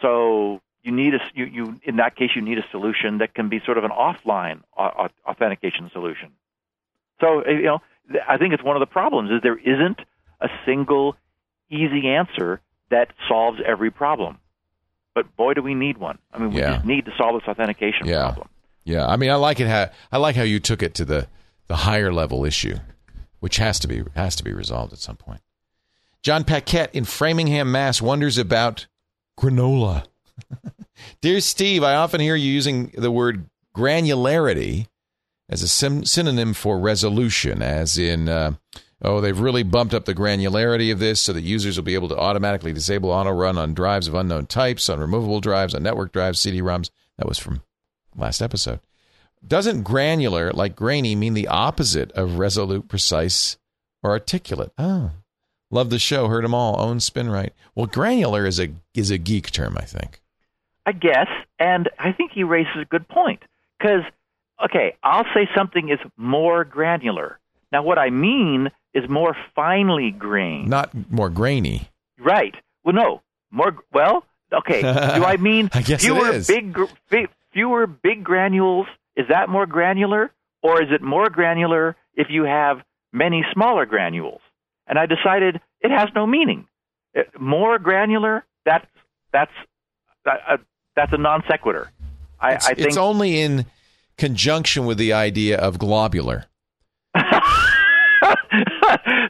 So 0.00 0.60
you 0.82 0.92
need 0.92 1.14
a 1.14 1.18
you, 1.34 1.44
you 1.44 1.80
in 1.84 1.96
that 1.96 2.16
case 2.16 2.30
you 2.34 2.42
need 2.42 2.58
a 2.58 2.64
solution 2.70 3.18
that 3.18 3.34
can 3.34 3.48
be 3.48 3.60
sort 3.64 3.78
of 3.78 3.84
an 3.84 3.90
offline 3.90 4.60
au- 4.76 5.06
au- 5.06 5.30
authentication 5.30 5.90
solution. 5.92 6.30
So 7.20 7.42
uh, 7.46 7.50
you 7.50 7.62
know, 7.64 7.78
I 8.28 8.36
think 8.38 8.54
it's 8.54 8.62
one 8.62 8.76
of 8.76 8.80
the 8.80 8.86
problems 8.86 9.30
is 9.30 9.42
there 9.42 9.58
isn't 9.58 10.00
a 10.40 10.48
single 10.64 11.16
easy 11.70 12.08
answer 12.08 12.60
that 12.90 13.08
solves 13.28 13.58
every 13.64 13.90
problem. 13.90 14.38
but 15.14 15.36
boy, 15.36 15.52
do 15.54 15.62
we 15.62 15.74
need 15.74 15.98
one. 15.98 16.18
I 16.32 16.38
mean, 16.38 16.50
we 16.52 16.60
Yeah. 16.60 16.74
just 16.74 16.86
need 16.86 17.04
to 17.04 17.12
solve 17.18 17.40
this 17.40 17.48
authentication 17.48 18.06
Yeah. 18.06 18.22
problem. 18.28 18.48
Yeah, 18.84 19.06
I 19.06 19.16
mean, 19.16 19.30
I 19.30 19.34
like 19.34 19.60
it. 19.60 19.66
How, 19.68 19.90
I 20.10 20.16
like 20.18 20.36
how 20.36 20.42
you 20.44 20.58
took 20.60 20.82
it 20.82 20.94
to 20.94 21.04
the 21.04 21.28
the 21.66 21.76
higher 21.76 22.12
level 22.12 22.44
issue, 22.44 22.76
which 23.40 23.56
has 23.58 23.78
to 23.80 23.88
be 23.88 24.02
has 24.16 24.34
to 24.36 24.44
be 24.44 24.52
resolved 24.52 24.92
at 24.92 24.98
some 24.98 25.16
point. 25.16 25.40
John 26.22 26.44
Paquette 26.44 26.94
in 26.94 27.04
Framingham, 27.04 27.70
Mass, 27.70 28.00
wonders 28.02 28.38
about 28.38 28.86
granola. 29.38 30.04
Dear 31.20 31.40
Steve, 31.40 31.82
I 31.82 31.94
often 31.94 32.20
hear 32.20 32.36
you 32.36 32.50
using 32.50 32.92
the 32.96 33.10
word 33.10 33.46
granularity 33.74 34.86
as 35.48 35.62
a 35.62 35.68
sim- 35.68 36.04
synonym 36.04 36.54
for 36.54 36.78
resolution, 36.78 37.62
as 37.62 37.98
in, 37.98 38.28
uh, 38.28 38.52
oh, 39.02 39.20
they've 39.20 39.38
really 39.38 39.62
bumped 39.62 39.94
up 39.94 40.04
the 40.04 40.14
granularity 40.14 40.92
of 40.92 40.98
this 40.98 41.20
so 41.20 41.32
that 41.32 41.42
users 41.42 41.76
will 41.76 41.84
be 41.84 41.94
able 41.94 42.08
to 42.08 42.18
automatically 42.18 42.72
disable 42.72 43.10
auto 43.10 43.30
run 43.32 43.58
on 43.58 43.74
drives 43.74 44.08
of 44.08 44.14
unknown 44.14 44.46
types, 44.46 44.88
on 44.88 45.00
removable 45.00 45.40
drives, 45.40 45.74
on 45.74 45.82
network 45.82 46.12
drives, 46.12 46.38
CD-ROMs. 46.40 46.90
That 47.18 47.28
was 47.28 47.38
from 47.38 47.62
last 48.16 48.40
episode. 48.40 48.80
Doesn't 49.46 49.82
granular, 49.82 50.52
like 50.52 50.76
grainy, 50.76 51.14
mean 51.14 51.34
the 51.34 51.48
opposite 51.48 52.12
of 52.12 52.38
resolute, 52.38 52.88
precise, 52.88 53.56
or 54.02 54.10
articulate? 54.10 54.72
Oh, 54.76 55.12
love 55.70 55.90
the 55.90 55.98
show. 55.98 56.28
Heard 56.28 56.44
them 56.44 56.54
all. 56.54 56.78
Own 56.80 56.98
SpinRite. 56.98 57.50
Well, 57.74 57.86
granular 57.86 58.46
is 58.46 58.60
a 58.60 58.70
is 58.94 59.10
a 59.10 59.18
geek 59.18 59.50
term, 59.50 59.76
I 59.78 59.84
think. 59.84 60.19
I 60.86 60.92
guess, 60.92 61.28
and 61.58 61.88
I 61.98 62.12
think 62.12 62.32
he 62.32 62.42
raises 62.44 62.72
a 62.80 62.84
good 62.84 63.06
point 63.08 63.42
because, 63.78 64.02
okay, 64.64 64.96
I'll 65.02 65.26
say 65.34 65.48
something 65.54 65.88
is 65.90 65.98
more 66.16 66.64
granular. 66.64 67.38
Now, 67.72 67.82
what 67.82 67.98
I 67.98 68.10
mean 68.10 68.70
is 68.94 69.08
more 69.08 69.36
finely 69.54 70.10
grained. 70.10 70.68
Not 70.68 70.90
more 71.10 71.30
grainy. 71.30 71.88
Right. 72.18 72.54
Well, 72.84 72.94
no, 72.94 73.22
more. 73.50 73.76
Well, 73.92 74.24
okay. 74.52 74.80
Do 74.82 75.24
I 75.24 75.36
mean 75.36 75.70
I 75.72 75.82
fewer 75.82 76.40
big, 76.46 76.72
gr- 76.72 77.24
fewer 77.52 77.86
big 77.86 78.24
granules? 78.24 78.86
Is 79.16 79.26
that 79.28 79.48
more 79.48 79.66
granular, 79.66 80.32
or 80.62 80.82
is 80.82 80.88
it 80.90 81.02
more 81.02 81.28
granular 81.28 81.96
if 82.14 82.28
you 82.30 82.44
have 82.44 82.78
many 83.12 83.44
smaller 83.52 83.86
granules? 83.86 84.40
And 84.86 84.98
I 84.98 85.06
decided 85.06 85.60
it 85.80 85.90
has 85.90 86.08
no 86.14 86.26
meaning. 86.26 86.66
It, 87.14 87.28
more 87.40 87.78
granular. 87.78 88.44
That's 88.64 88.86
that's 89.32 89.52
uh, 90.26 90.30
uh, 90.48 90.56
that's 91.00 91.12
a 91.12 91.18
non 91.18 91.42
sequitur. 91.48 91.90
I, 92.40 92.54
I 92.54 92.58
think 92.58 92.78
it's 92.80 92.96
only 92.96 93.40
in 93.40 93.66
conjunction 94.18 94.84
with 94.86 94.98
the 94.98 95.12
idea 95.12 95.58
of 95.58 95.78
globular. 95.78 96.46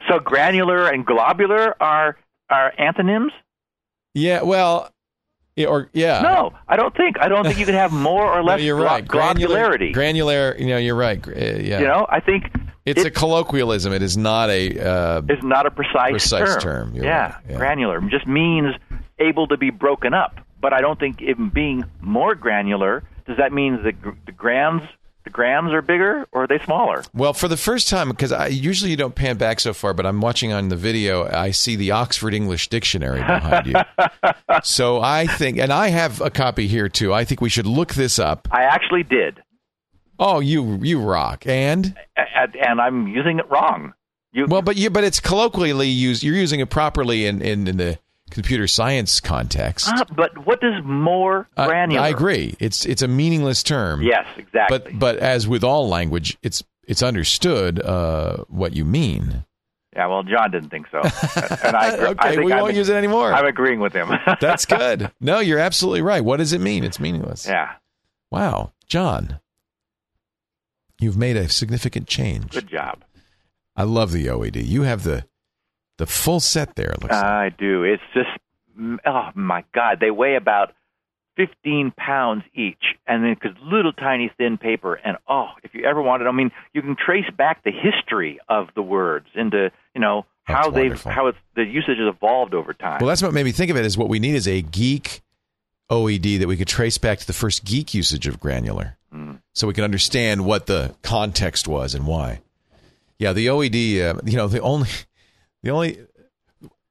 so. 0.07 0.19
Granular 0.23 0.87
and 0.89 1.05
globular 1.05 1.75
are 1.81 2.17
are 2.49 2.73
antonyms. 2.77 3.31
Yeah, 4.13 4.41
well, 4.41 4.91
yeah, 5.55 5.67
or 5.67 5.89
yeah. 5.93 6.21
No, 6.21 6.53
I 6.67 6.75
don't 6.75 6.95
think. 6.95 7.17
I 7.19 7.27
don't 7.29 7.45
think 7.45 7.57
you 7.59 7.65
could 7.65 7.75
have 7.75 7.91
more 7.93 8.25
or 8.25 8.37
No, 8.43 8.47
less 8.47 8.61
you're 8.61 8.77
glo- 8.77 8.85
right. 8.85 9.07
Granular, 9.07 9.55
globularity. 9.57 9.93
granular. 9.93 10.55
You 10.57 10.67
know, 10.67 10.77
you're 10.77 10.95
right. 10.95 11.25
Uh, 11.25 11.31
yeah, 11.31 11.79
You 11.79 11.87
know, 11.87 12.05
I 12.09 12.19
think 12.19 12.45
it's 12.85 13.01
it- 13.01 13.07
a 13.07 13.11
colloquialism. 13.11 13.93
It 13.93 14.01
is 14.01 14.17
not 14.17 14.49
a. 14.49 14.79
Uh, 14.79 15.21
is 15.29 15.43
not 15.43 15.65
a 15.65 15.71
precise, 15.71 16.11
Precise 16.11 16.55
term. 16.55 16.93
term, 16.93 16.95
Yeah, 16.95 17.03
right, 17.35 17.35
yeah. 17.49 17.57
granular 17.57 18.01
just 18.01 18.27
means 18.27 18.75
able 19.19 19.47
to 19.47 19.57
be 19.57 19.69
broken 19.69 20.13
up. 20.13 20.35
But 20.61 20.73
I 20.73 20.81
don't 20.81 20.99
think 20.99 21.21
even 21.21 21.49
being 21.49 21.83
more 22.01 22.35
granular 22.35 23.03
does 23.25 23.37
that 23.37 23.51
mean 23.51 23.81
the 23.83 23.91
gr- 23.91 24.11
the 24.25 24.31
grams 24.31 24.83
the 25.23 25.29
grams 25.29 25.71
are 25.71 25.83
bigger 25.83 26.25
or 26.31 26.43
are 26.43 26.47
they 26.47 26.57
smaller? 26.59 27.03
well, 27.13 27.33
for 27.33 27.47
the 27.47 27.55
first 27.57 27.87
time, 27.87 28.09
because 28.09 28.31
I 28.31 28.47
usually 28.47 28.89
you 28.89 28.97
don't 28.97 29.13
pan 29.13 29.37
back 29.37 29.59
so 29.59 29.71
far, 29.71 29.93
but 29.93 30.05
I'm 30.07 30.19
watching 30.19 30.51
on 30.51 30.69
the 30.69 30.75
video. 30.75 31.27
I 31.31 31.51
see 31.51 31.75
the 31.75 31.91
Oxford 31.91 32.33
English 32.33 32.69
Dictionary 32.69 33.19
behind 33.19 33.67
you. 33.67 33.75
so 34.63 34.99
I 35.01 35.27
think, 35.27 35.57
and 35.59 35.71
I 35.71 35.89
have 35.89 36.21
a 36.21 36.31
copy 36.31 36.67
here 36.67 36.89
too. 36.89 37.13
I 37.13 37.23
think 37.25 37.39
we 37.41 37.49
should 37.49 37.67
look 37.67 37.93
this 37.93 38.17
up. 38.17 38.47
I 38.51 38.63
actually 38.63 39.03
did, 39.03 39.41
Oh, 40.19 40.39
you 40.39 40.79
you 40.81 40.99
rock. 41.01 41.45
And 41.47 41.95
A- 42.17 42.21
a- 42.21 42.67
and 42.69 42.79
I'm 42.81 43.07
using 43.07 43.39
it 43.39 43.49
wrong. 43.49 43.93
You 44.33 44.45
well, 44.47 44.61
but 44.63 44.75
you 44.77 44.89
but 44.89 45.03
it's 45.03 45.19
colloquially 45.19 45.87
used. 45.89 46.23
You're 46.23 46.35
using 46.35 46.59
it 46.61 46.69
properly 46.69 47.25
in 47.27 47.41
in, 47.41 47.67
in 47.67 47.77
the 47.77 47.99
computer 48.31 48.67
science 48.67 49.19
context. 49.19 49.87
Ah, 49.89 50.05
but 50.15 50.45
what 50.45 50.59
does 50.61 50.83
more 50.83 51.47
I- 51.55 51.67
granular? 51.67 52.01
I 52.01 52.09
agree. 52.09 52.55
It's 52.59 52.85
it's 52.85 53.01
a 53.01 53.07
meaningless 53.07 53.61
term. 53.63 54.01
Yes, 54.01 54.25
exactly. 54.37 54.79
But 54.79 54.97
but 54.99 55.17
as 55.17 55.47
with 55.47 55.63
all 55.63 55.87
language, 55.87 56.37
it's 56.41 56.63
it's 56.87 57.03
understood 57.03 57.79
uh, 57.79 58.37
what 58.47 58.73
you 58.75 58.83
mean. 58.85 59.45
yeah, 59.95 60.07
well, 60.07 60.23
John 60.23 60.49
didn't 60.51 60.69
think 60.69 60.87
so, 60.91 60.99
and 61.63 61.75
I, 61.75 61.95
Okay, 61.97 62.37
I 62.37 62.43
we 62.43 62.51
I'm, 62.51 62.61
won't 62.61 62.75
use 62.75 62.89
it 62.89 62.95
anymore. 62.95 63.31
I'm 63.33 63.45
agreeing 63.45 63.79
with 63.79 63.93
him. 63.93 64.09
That's 64.41 64.65
good. 64.65 65.11
No, 65.21 65.39
you're 65.39 65.59
absolutely 65.59 66.01
right. 66.01 66.23
What 66.23 66.37
does 66.37 66.53
it 66.53 66.59
mean? 66.61 66.83
It's 66.83 66.99
meaningless. 66.99 67.45
yeah, 67.45 67.73
Wow, 68.31 68.71
John, 68.87 69.39
you've 70.99 71.17
made 71.17 71.37
a 71.37 71.49
significant 71.49 72.07
change. 72.07 72.51
good 72.51 72.67
job. 72.69 73.03
I 73.75 73.83
love 73.83 74.11
the 74.11 74.25
OED. 74.27 74.65
You 74.65 74.83
have 74.83 75.03
the 75.03 75.25
the 75.97 76.05
full 76.05 76.39
set 76.39 76.75
there. 76.75 76.89
Looks 77.01 77.13
like. 77.13 77.23
I 77.23 77.49
do. 77.49 77.83
It's 77.83 78.03
just, 78.13 78.29
oh 79.05 79.29
my 79.35 79.63
God, 79.73 79.99
they 79.99 80.11
weigh 80.11 80.35
about 80.35 80.73
15 81.37 81.93
pounds 81.97 82.43
each, 82.53 82.83
and 83.07 83.23
then 83.23 83.33
because 83.33 83.57
little 83.63 83.93
tiny 83.93 84.31
thin 84.37 84.57
paper. 84.57 84.95
And 84.95 85.17
oh, 85.27 85.47
if 85.63 85.73
you 85.73 85.85
ever 85.85 86.01
wanted, 86.01 86.27
I 86.27 86.31
mean, 86.31 86.51
you 86.73 86.81
can 86.81 86.95
trace 86.95 87.29
back 87.37 87.63
the 87.63 87.71
history 87.71 88.39
of 88.49 88.67
the 88.75 88.81
words 88.81 89.27
into, 89.33 89.71
you 89.95 90.01
know, 90.01 90.25
That's 90.47 90.65
how 90.65 90.71
they've, 90.71 91.01
how 91.03 91.27
it's, 91.27 91.37
the 91.55 91.63
usage 91.63 91.97
has 91.99 92.13
evolved 92.13 92.53
over 92.53 92.73
time. 92.73 92.97
Well, 92.99 93.07
that's 93.07 93.21
what 93.23 93.33
made 93.33 93.45
me 93.45 93.51
think 93.53 93.71
of 93.71 93.77
it. 93.77 93.85
Is 93.85 93.97
what 93.97 94.09
we 94.09 94.19
need 94.19 94.35
is 94.35 94.47
a 94.47 94.61
geek 94.61 95.21
OED 95.89 96.39
that 96.39 96.47
we 96.47 96.57
could 96.57 96.67
trace 96.67 96.97
back 96.97 97.19
to 97.19 97.27
the 97.27 97.33
first 97.33 97.63
geek 97.65 97.93
usage 97.93 98.27
of 98.27 98.39
granular, 98.39 98.97
Mm. 99.13 99.41
so 99.53 99.67
we 99.67 99.73
can 99.73 99.83
understand 99.83 100.45
what 100.45 100.65
the 100.67 100.95
context 101.01 101.67
was 101.67 101.93
and 101.95 102.07
why. 102.07 102.39
Yeah, 103.19 103.33
the 103.33 103.47
OED. 103.49 104.01
Uh, 104.01 104.19
you 104.25 104.37
know, 104.37 104.47
the 104.47 104.61
only, 104.61 104.87
the 105.63 105.71
only, 105.71 105.99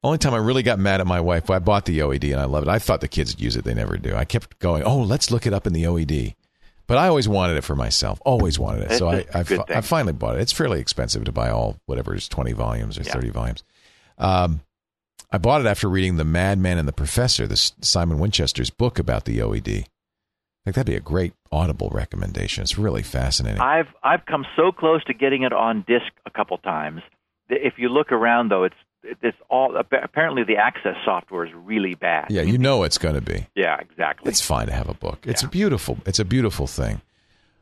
only 0.02 0.18
time 0.18 0.34
I 0.34 0.38
really 0.38 0.62
got 0.62 0.78
mad 0.78 1.00
at 1.00 1.06
my 1.06 1.20
wife, 1.20 1.50
I 1.50 1.58
bought 1.58 1.84
the 1.84 1.98
OED 2.00 2.32
and 2.32 2.40
I 2.40 2.44
loved 2.44 2.66
it. 2.66 2.70
I 2.70 2.78
thought 2.78 3.00
the 3.00 3.08
kids 3.08 3.34
would 3.34 3.40
use 3.40 3.56
it. 3.56 3.64
They 3.64 3.74
never 3.74 3.96
do. 3.96 4.14
I 4.14 4.24
kept 4.24 4.58
going. 4.58 4.82
Oh, 4.84 4.98
let's 4.98 5.30
look 5.30 5.46
it 5.46 5.52
up 5.52 5.66
in 5.66 5.72
the 5.72 5.84
OED. 5.84 6.34
But 6.86 6.98
I 6.98 7.06
always 7.06 7.28
wanted 7.28 7.56
it 7.56 7.62
for 7.62 7.76
myself. 7.76 8.20
Always 8.24 8.58
wanted 8.58 8.90
it. 8.90 8.98
So 8.98 9.08
I, 9.08 9.24
I, 9.34 9.42
fi- 9.44 9.64
I 9.68 9.80
finally 9.80 10.12
bought 10.12 10.36
it. 10.36 10.40
It's 10.42 10.52
fairly 10.52 10.80
expensive 10.80 11.22
to 11.24 11.32
buy 11.32 11.50
all 11.50 11.76
whatever 11.86 12.14
is 12.16 12.28
twenty 12.28 12.52
volumes 12.52 12.98
or 12.98 13.02
Yeah. 13.02 13.12
thirty 13.12 13.30
volumes. 13.30 13.62
Um, 14.18 14.60
I 15.30 15.38
bought 15.38 15.60
it 15.60 15.68
after 15.68 15.88
reading 15.88 16.16
The 16.16 16.24
Madman 16.24 16.78
and 16.78 16.88
the 16.88 16.92
Professor, 16.92 17.46
this 17.46 17.72
Simon 17.80 18.18
Winchester's 18.18 18.70
book 18.70 18.98
about 18.98 19.24
the 19.24 19.38
OED. 19.38 19.68
I 19.82 19.86
think 20.64 20.74
that'd 20.74 20.86
be 20.86 20.96
a 20.96 21.00
great 21.00 21.32
Audible 21.52 21.88
recommendation. 21.90 22.62
It's 22.62 22.76
really 22.76 23.02
fascinating. 23.04 23.60
I've 23.60 23.88
I've 24.02 24.26
come 24.26 24.44
so 24.56 24.72
close 24.72 25.04
to 25.04 25.14
getting 25.14 25.42
it 25.44 25.52
on 25.52 25.84
disc 25.86 26.06
a 26.26 26.30
couple 26.30 26.58
times. 26.58 27.02
If 27.50 27.74
you 27.78 27.88
look 27.88 28.12
around, 28.12 28.50
though, 28.50 28.64
it's 28.64 28.74
it's 29.22 29.36
all 29.48 29.76
apparently 29.76 30.44
the 30.44 30.56
access 30.56 30.94
software 31.04 31.44
is 31.46 31.52
really 31.54 31.94
bad. 31.94 32.26
yeah, 32.30 32.42
you 32.42 32.58
know 32.58 32.82
it's 32.84 32.98
going 32.98 33.14
to 33.14 33.20
be. 33.22 33.46
Yeah, 33.54 33.78
exactly. 33.80 34.28
It's 34.30 34.40
fine 34.42 34.66
to 34.66 34.72
have 34.72 34.88
a 34.88 34.94
book. 34.94 35.20
It's 35.26 35.42
Yeah. 35.42 35.48
a 35.48 35.50
beautiful. 35.50 35.98
It's 36.06 36.18
a 36.18 36.24
beautiful 36.24 36.66
thing. 36.66 37.00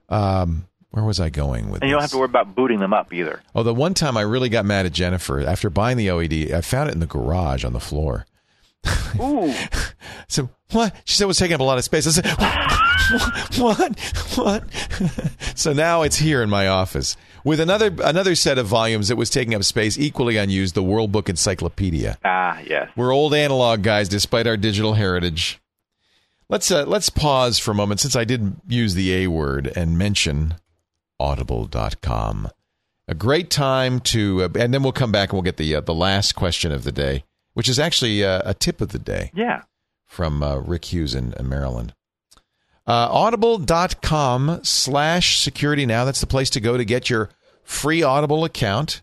Um, 0.08 0.66
where 0.90 1.04
was 1.04 1.20
I 1.20 1.28
going 1.28 1.70
with 1.70 1.82
and 1.82 1.88
you 1.90 1.94
don't 1.94 2.00
have 2.02 2.10
to 2.12 2.16
worry 2.18 2.24
about 2.24 2.54
booting 2.54 2.80
them 2.80 2.92
up 2.94 3.12
either. 3.12 3.40
Oh, 3.54 3.62
the 3.62 3.74
one 3.74 3.92
time 3.94 4.16
I 4.16 4.22
really 4.22 4.48
got 4.48 4.64
mad 4.64 4.86
at 4.86 4.92
Jennifer 4.92 5.40
after 5.42 5.68
buying 5.70 5.96
the 5.98 6.08
OED, 6.08 6.52
I 6.52 6.60
found 6.62 6.88
it 6.88 6.94
in 6.94 7.00
the 7.00 7.06
garage 7.06 7.62
on 7.64 7.72
the 7.74 7.80
floor. 7.80 8.26
Ooh, 9.20 9.52
So 10.28 10.50
what? 10.70 10.94
She 11.04 11.16
said 11.16 11.24
it 11.24 11.28
was 11.28 11.38
taking 11.38 11.54
up 11.54 11.60
a 11.60 11.64
lot 11.64 11.78
of 11.78 11.84
space. 11.84 12.06
I 12.06 12.10
said, 12.10 12.26
what? 13.58 13.98
What? 14.36 14.64
so 15.54 15.72
now 15.72 16.02
it's 16.02 16.16
here 16.16 16.42
in 16.42 16.50
my 16.50 16.68
office 16.68 17.16
with 17.44 17.60
another 17.60 17.90
another 18.04 18.34
set 18.34 18.58
of 18.58 18.66
volumes 18.66 19.08
that 19.08 19.16
was 19.16 19.30
taking 19.30 19.54
up 19.54 19.64
space, 19.64 19.98
equally 19.98 20.36
unused. 20.36 20.74
The 20.74 20.82
World 20.82 21.12
Book 21.12 21.28
Encyclopedia. 21.28 22.18
ah, 22.24 22.60
yes. 22.66 22.90
We're 22.96 23.12
old 23.12 23.34
analog 23.34 23.82
guys, 23.82 24.08
despite 24.08 24.46
our 24.46 24.56
digital 24.56 24.94
heritage. 24.94 25.60
Let's 26.50 26.70
uh, 26.70 26.84
let's 26.86 27.08
pause 27.10 27.58
for 27.58 27.70
a 27.72 27.74
moment 27.74 28.00
since 28.00 28.16
I 28.16 28.24
did 28.24 28.56
use 28.66 28.94
the 28.94 29.14
A 29.14 29.26
word 29.28 29.72
and 29.74 29.98
mention 29.98 30.54
Audible.com. 31.20 32.48
A 33.10 33.14
great 33.14 33.50
time 33.50 34.00
to, 34.00 34.44
uh, 34.44 34.48
and 34.58 34.72
then 34.74 34.82
we'll 34.82 34.92
come 34.92 35.10
back 35.12 35.30
and 35.30 35.34
we'll 35.34 35.42
get 35.42 35.56
the 35.56 35.74
uh, 35.74 35.80
the 35.80 35.94
last 35.94 36.34
question 36.34 36.72
of 36.72 36.84
the 36.84 36.92
day, 36.92 37.24
which 37.54 37.68
is 37.68 37.78
actually 37.78 38.22
uh, 38.24 38.42
a 38.44 38.54
tip 38.54 38.80
of 38.80 38.90
the 38.90 38.98
day 38.98 39.30
Yeah. 39.34 39.62
From 40.08 40.42
uh, 40.42 40.56
Rick 40.56 40.86
Hughes 40.86 41.14
in, 41.14 41.32
in 41.34 41.48
Maryland. 41.48 41.94
Uh, 42.86 43.06
audible.com 43.10 44.60
slash 44.62 45.38
security 45.38 45.84
now. 45.84 46.04
That's 46.06 46.20
the 46.20 46.26
place 46.26 46.50
to 46.50 46.60
go 46.60 46.76
to 46.78 46.84
get 46.84 47.10
your 47.10 47.28
free 47.62 48.02
Audible 48.02 48.44
account. 48.44 49.02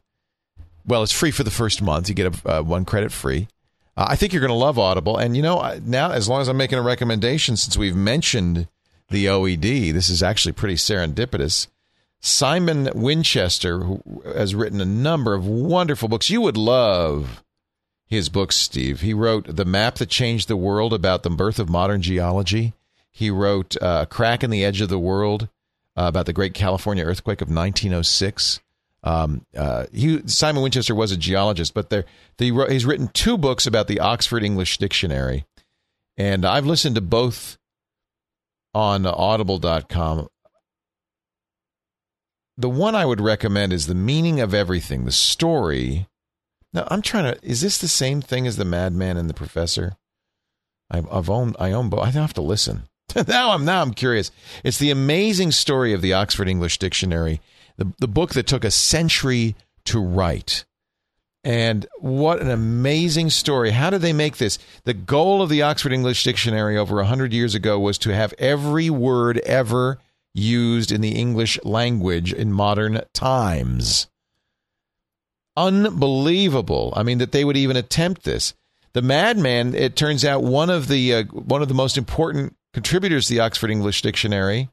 Well, 0.86 1.03
it's 1.03 1.11
free 1.11 1.32
for 1.32 1.44
the 1.44 1.52
first 1.52 1.82
month. 1.82 2.10
You 2.10 2.15
get 2.15 2.45
a, 2.45 2.57
uh, 2.57 2.61
one 2.64 2.84
credit 2.84 3.11
free. 3.11 3.48
Uh, 3.95 4.07
I 4.10 4.15
think 4.15 4.34
you're 4.34 4.41
going 4.41 4.49
to 4.49 4.56
love 4.56 4.80
Audible. 4.80 5.18
And, 5.18 5.38
you 5.38 5.44
know, 5.44 5.80
now, 5.86 6.11
as 6.11 6.27
long 6.27 6.41
as 6.41 6.48
I'm 6.48 6.57
making 6.57 6.80
a 6.80 6.84
recommendation, 6.84 7.56
since 7.57 7.77
we've 7.77 7.95
mentioned 7.95 8.68
the 9.10 9.26
OED, 9.26 9.94
this 9.94 10.10
is 10.10 10.23
actually 10.23 10.53
pretty 10.53 10.76
serendipitous. 10.76 11.68
Simon 12.22 12.90
Winchester, 12.95 13.82
who 13.82 14.02
has 14.26 14.56
written 14.56 14.82
a 14.82 14.86
number 14.86 15.36
of 15.36 15.45
wonderful 15.45 16.10
books. 16.10 16.32
You 16.32 16.41
would 16.41 16.57
love 16.57 17.44
his 18.07 18.30
books, 18.30 18.56
Steve. 18.56 19.02
He 19.02 19.14
wrote 19.14 19.56
The 19.56 19.65
Map 19.65 19.95
That 19.95 20.10
Changed 20.10 20.48
the 20.48 20.57
World 20.57 20.94
about 20.94 21.23
the 21.23 21.30
birth 21.30 21.60
of 21.60 21.69
modern 21.69 22.02
geology. 22.02 22.73
He 23.11 23.30
wrote 23.30 23.76
uh, 23.82 24.06
Crack 24.06 24.44
in 24.44 24.49
the 24.49 24.64
Edge 24.64 24.82
of 24.82 24.90
the 24.90 24.99
World 24.99 25.49
uh, 25.98 26.03
about 26.03 26.26
the 26.26 26.34
Great 26.34 26.53
California 26.53 27.03
Earthquake 27.03 27.41
of 27.41 27.48
1906. 27.48 28.60
Um, 29.03 29.45
uh, 29.56 29.86
he, 29.94 30.22
Simon 30.27 30.64
Winchester 30.64 30.95
was 30.95 31.11
a 31.11 31.18
geologist, 31.18 31.73
but 31.73 31.90
there, 31.90 32.06
the, 32.38 32.52
he's 32.69 32.86
written 32.86 33.07
two 33.10 33.38
books 33.38 33.65
about 33.68 33.88
the 33.88 33.99
Oxford 33.99 34.44
English 34.44 34.77
Dictionary. 34.77 35.45
And 36.18 36.45
I've 36.45 36.65
listened 36.65 36.95
to 36.95 37.02
both 37.02 37.57
on 38.73 39.06
audible.com. 39.06 40.27
The 42.57 42.69
one 42.69 42.95
I 42.95 43.06
would 43.06 43.22
recommend 43.22 43.73
is 43.73 43.88
The 43.88 43.95
Meaning 43.95 44.40
of 44.40 44.53
Everything, 44.53 45.06
the 45.06 45.11
story. 45.11 46.07
Now, 46.76 46.85
I'm 46.91 47.02
trying 47.02 47.34
to, 47.34 47.39
is 47.41 47.61
this 47.61 47.77
the 47.77 47.88
same 47.88 48.22
thing 48.22 48.45
as 48.45 48.57
The 48.57 48.65
Madman 48.65 49.15
and 49.15 49.30
the 49.30 49.34
Professor? 49.34 49.95
I've, 50.91 51.10
I've 51.10 51.30
owned, 51.30 51.56
I 51.57 51.72
own 51.72 51.89
both. 51.89 52.02
I 52.02 52.11
have 52.11 52.34
to 52.34 52.41
listen. 52.41 52.89
now 53.27 53.52
I'm 53.52 53.64
now 53.64 53.81
I'm 53.81 53.93
curious. 53.93 54.30
It's 54.64 54.77
the 54.77 54.91
amazing 54.91 55.52
story 55.52 55.93
of 55.93 56.02
the 56.02 56.14
Oxford 56.14 56.49
English 56.49 56.80
Dictionary, 56.80 57.39
the 57.77 57.93
the 57.99 58.07
book 58.07 58.34
that 58.34 58.45
took 58.45 58.65
a 58.65 58.72
century 58.72 59.56
to 59.85 59.99
write. 59.99 60.65
And 61.45 61.85
what 61.99 62.41
an 62.41 62.49
amazing 62.49 63.30
story. 63.30 63.72
How 63.72 63.89
did 63.89 64.02
they 64.02 64.14
make 64.14 64.38
this? 64.38 64.57
The 64.84 64.95
goal 64.95 65.41
of 65.41 65.49
the 65.49 65.61
Oxford 65.61 65.93
English 65.93 66.23
Dictionary 66.23 66.77
over 66.77 66.95
100 66.95 67.31
years 67.31 67.56
ago 67.56 67.80
was 67.80 67.97
to 67.99 68.14
have 68.14 68.34
every 68.39 68.89
word 68.89 69.38
ever 69.39 69.99
used 70.34 70.91
in 70.91 71.02
the 71.02 71.15
English 71.15 71.57
language 71.64 72.34
in 72.34 72.52
modern 72.52 73.02
times. 73.14 74.07
Unbelievable. 75.57 76.94
I 76.95 77.03
mean, 77.03 77.19
that 77.19 77.32
they 77.32 77.45
would 77.45 77.57
even 77.57 77.77
attempt 77.77 78.23
this. 78.23 78.53
The 78.94 79.02
Madman, 79.02 79.76
it 79.76 79.95
turns 79.95 80.23
out, 80.23 80.44
one 80.44 80.69
of 80.69 80.88
the 80.88 81.14
uh, 81.15 81.23
one 81.26 81.61
of 81.61 81.68
the 81.68 81.73
most 81.73 81.98
important 81.98 82.56
contributors 82.73 83.27
to 83.27 83.34
the 83.34 83.40
Oxford 83.41 83.72
English 83.72 84.02
Dictionary 84.02 84.69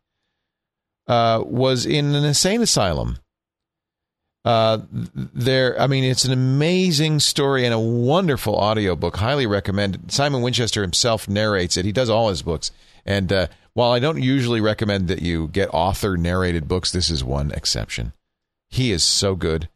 uh, 1.07 1.43
was 1.45 1.87
in 1.87 2.15
an 2.15 2.25
insane 2.25 2.63
asylum. 2.63 3.19
Uh, 4.45 4.79
there, 4.93 5.81
I 5.81 5.87
mean, 5.87 6.03
it's 6.03 6.25
an 6.25 6.33
amazing 6.33 7.21
story 7.21 7.65
and 7.65 7.73
a 7.73 7.79
wonderful 7.79 8.57
audiobook. 8.57 9.17
Highly 9.17 9.47
recommended. 9.47 10.11
Simon 10.11 10.43
Winchester 10.43 10.83
himself 10.83 11.29
narrates 11.29 11.77
it. 11.77 11.85
He 11.85 11.93
does 11.93 12.11
all 12.11 12.29
his 12.29 12.43
books. 12.43 12.73
And 13.07 13.33
uh, 13.33 13.47
while 13.73 13.93
I 13.93 14.01
don't 14.01 14.23
usually 14.23 14.61
recommend 14.61 15.09
that 15.09 15.23
you 15.23 15.49
get 15.49 15.73
author 15.73 16.17
narrated 16.17 16.67
books, 16.67 16.91
this 16.91 17.09
is 17.09 17.23
one 17.23 17.53
exception. 17.53 18.13
He 18.69 18.91
is 18.91 19.05
so 19.05 19.37
good. 19.37 19.69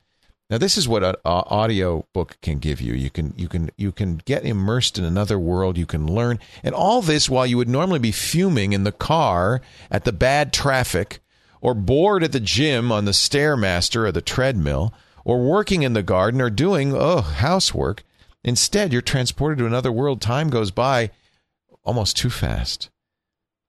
Now, 0.48 0.58
this 0.58 0.78
is 0.78 0.86
what 0.86 1.02
an 1.02 1.16
audio 1.24 2.06
book 2.12 2.38
can 2.40 2.58
give 2.58 2.80
you. 2.80 2.94
You 2.94 3.10
can 3.10 3.34
you 3.36 3.48
can 3.48 3.70
you 3.76 3.90
can 3.90 4.20
get 4.24 4.44
immersed 4.44 4.96
in 4.96 5.04
another 5.04 5.40
world. 5.40 5.76
You 5.76 5.86
can 5.86 6.06
learn, 6.06 6.38
and 6.62 6.72
all 6.72 7.02
this 7.02 7.28
while 7.28 7.46
you 7.46 7.56
would 7.56 7.68
normally 7.68 7.98
be 7.98 8.12
fuming 8.12 8.72
in 8.72 8.84
the 8.84 8.92
car 8.92 9.60
at 9.90 10.04
the 10.04 10.12
bad 10.12 10.52
traffic 10.52 11.18
or 11.60 11.74
bored 11.74 12.22
at 12.22 12.30
the 12.30 12.38
gym 12.38 12.92
on 12.92 13.06
the 13.06 13.12
Stairmaster 13.12 14.04
or 14.06 14.12
the 14.12 14.22
treadmill, 14.22 14.94
or 15.24 15.42
working 15.44 15.82
in 15.82 15.94
the 15.94 16.02
garden 16.02 16.40
or 16.40 16.48
doing, 16.48 16.94
oh, 16.94 17.22
housework. 17.22 18.04
Instead, 18.44 18.92
you're 18.92 19.02
transported 19.02 19.58
to 19.58 19.66
another 19.66 19.90
world. 19.90 20.20
Time 20.20 20.48
goes 20.48 20.70
by 20.70 21.10
almost 21.82 22.16
too 22.16 22.30
fast. 22.30 22.88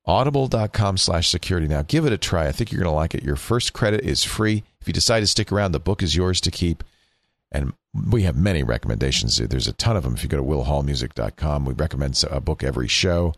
Audible.com 0.07 0.97
slash 0.97 1.27
security. 1.27 1.67
Now, 1.67 1.81
give 1.81 2.05
it 2.05 2.13
a 2.13 2.17
try. 2.17 2.47
I 2.47 2.53
think 2.53 2.71
you're 2.71 2.81
going 2.81 2.91
to 2.91 2.95
like 2.95 3.13
it. 3.13 3.23
Your 3.23 3.35
first 3.35 3.73
credit 3.73 4.05
is 4.05 4.23
free. 4.23 4.63
If 4.79 4.88
you 4.88 4.93
decide 4.93 5.19
to 5.19 5.27
stick 5.27 5.51
around, 5.51 5.73
the 5.73 5.81
book 5.81 6.01
is 6.01 6.15
yours 6.15 6.39
to 6.41 6.51
keep. 6.51 6.84
And 7.51 7.73
we 8.09 8.23
have 8.23 8.35
many 8.38 8.63
recommendations. 8.63 9.38
There's 9.38 9.67
a 9.67 9.73
ton 9.73 9.97
of 9.97 10.03
them. 10.03 10.15
If 10.15 10.23
you 10.23 10.29
go 10.29 10.38
to 10.38 10.43
willhallmusic.com, 10.43 11.65
we 11.65 11.73
recommend 11.73 12.23
a 12.29 12.39
book 12.39 12.63
every 12.63 12.88
show. 12.88 13.34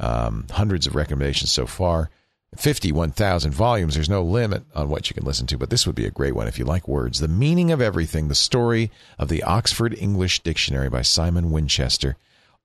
Um, 0.00 0.46
hundreds 0.50 0.86
of 0.86 0.96
recommendations 0.96 1.52
so 1.52 1.66
far. 1.66 2.10
51,000 2.56 3.52
volumes. 3.52 3.94
There's 3.94 4.08
no 4.08 4.22
limit 4.22 4.64
on 4.74 4.88
what 4.88 5.08
you 5.10 5.14
can 5.14 5.24
listen 5.24 5.46
to, 5.48 5.58
but 5.58 5.70
this 5.70 5.86
would 5.86 5.96
be 5.96 6.06
a 6.06 6.10
great 6.10 6.34
one 6.34 6.48
if 6.48 6.58
you 6.58 6.64
like 6.64 6.88
words. 6.88 7.20
The 7.20 7.28
Meaning 7.28 7.70
of 7.70 7.80
Everything, 7.80 8.28
the 8.28 8.34
story 8.34 8.90
of 9.18 9.28
the 9.28 9.42
Oxford 9.42 9.94
English 9.98 10.40
Dictionary 10.40 10.88
by 10.88 11.02
Simon 11.02 11.50
Winchester. 11.50 12.16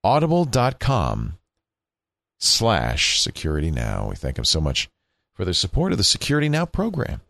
Audible.com 0.04 1.38
slash 2.44 3.20
security 3.22 3.72
now. 3.72 4.08
We 4.10 4.16
thank 4.16 4.36
them 4.36 4.46
so 4.46 4.62
much 4.62 4.90
for 5.34 5.46
their 5.46 5.54
support 5.54 5.92
of 5.92 5.98
the 5.98 6.04
Security 6.04 6.50
Now 6.50 6.66
program. 6.66 7.22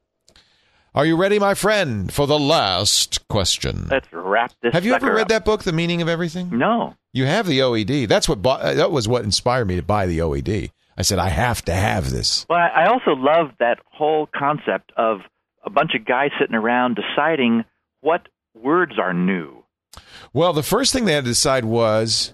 Are 0.96 1.06
you 1.06 1.16
ready, 1.16 1.40
my 1.40 1.56
friend, 1.56 2.14
for 2.14 2.28
the 2.28 2.38
last 2.38 3.28
question? 3.28 3.88
Let's 3.90 4.08
wrap 4.12 4.52
this. 4.62 4.74
Have 4.74 4.86
you 4.86 4.94
ever 4.94 5.12
read 5.12 5.24
up. 5.24 5.28
that 5.30 5.46
book, 5.46 5.64
The 5.64 5.72
Meaning 5.74 6.04
of 6.04 6.08
Everything? 6.08 6.56
No. 6.56 6.96
You 7.14 7.26
have 7.26 7.48
the 7.48 7.60
OED. 7.60 8.08
That's 8.08 8.30
what 8.30 8.44
that 8.44 8.92
was 8.92 9.08
what 9.08 9.24
inspired 9.24 9.68
me 9.68 9.76
to 9.76 9.82
buy 9.82 10.06
the 10.06 10.20
OED. 10.20 10.72
I 10.96 11.02
said, 11.02 11.18
I 11.18 11.30
have 11.30 11.64
to 11.66 11.74
have 11.74 12.12
this. 12.12 12.46
Well, 12.48 12.60
I 12.60 12.86
also 12.86 13.12
love 13.20 13.52
that 13.60 13.80
whole 13.92 14.28
concept 14.28 14.92
of 14.96 15.22
a 15.66 15.72
bunch 15.72 15.96
of 15.96 16.06
guys 16.06 16.30
sitting 16.40 16.56
around 16.56 16.96
deciding 16.98 17.64
what 18.02 18.28
words 18.54 19.00
are 19.00 19.14
new. 19.14 19.64
Well, 20.32 20.54
the 20.54 20.62
first 20.62 20.94
thing 20.94 21.06
they 21.06 21.14
had 21.14 21.24
to 21.24 21.32
decide 21.32 21.66
was 21.66 22.34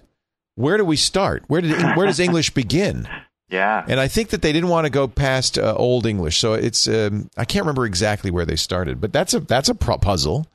where 0.54 0.76
do 0.76 0.84
we 0.84 0.96
start? 0.96 1.44
Where 1.48 1.60
did 1.60 1.80
where 1.96 2.06
does 2.06 2.20
English 2.20 2.50
begin? 2.54 3.08
Yeah, 3.48 3.84
and 3.88 3.98
I 3.98 4.06
think 4.06 4.28
that 4.28 4.42
they 4.42 4.52
didn't 4.52 4.68
want 4.68 4.84
to 4.84 4.90
go 4.90 5.08
past 5.08 5.58
uh, 5.58 5.74
Old 5.76 6.06
English, 6.06 6.38
so 6.38 6.54
it's 6.54 6.86
um, 6.86 7.30
I 7.36 7.44
can't 7.44 7.64
remember 7.64 7.84
exactly 7.84 8.30
where 8.30 8.46
they 8.46 8.56
started, 8.56 9.00
but 9.00 9.12
that's 9.12 9.34
a 9.34 9.40
that's 9.40 9.68
a 9.68 9.74
puzzle. 9.74 10.46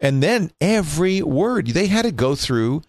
And 0.00 0.22
then 0.22 0.50
every 0.60 1.22
word 1.22 1.68
they 1.68 1.86
had 1.86 2.04
to 2.04 2.10
go 2.10 2.34
through 2.34 2.82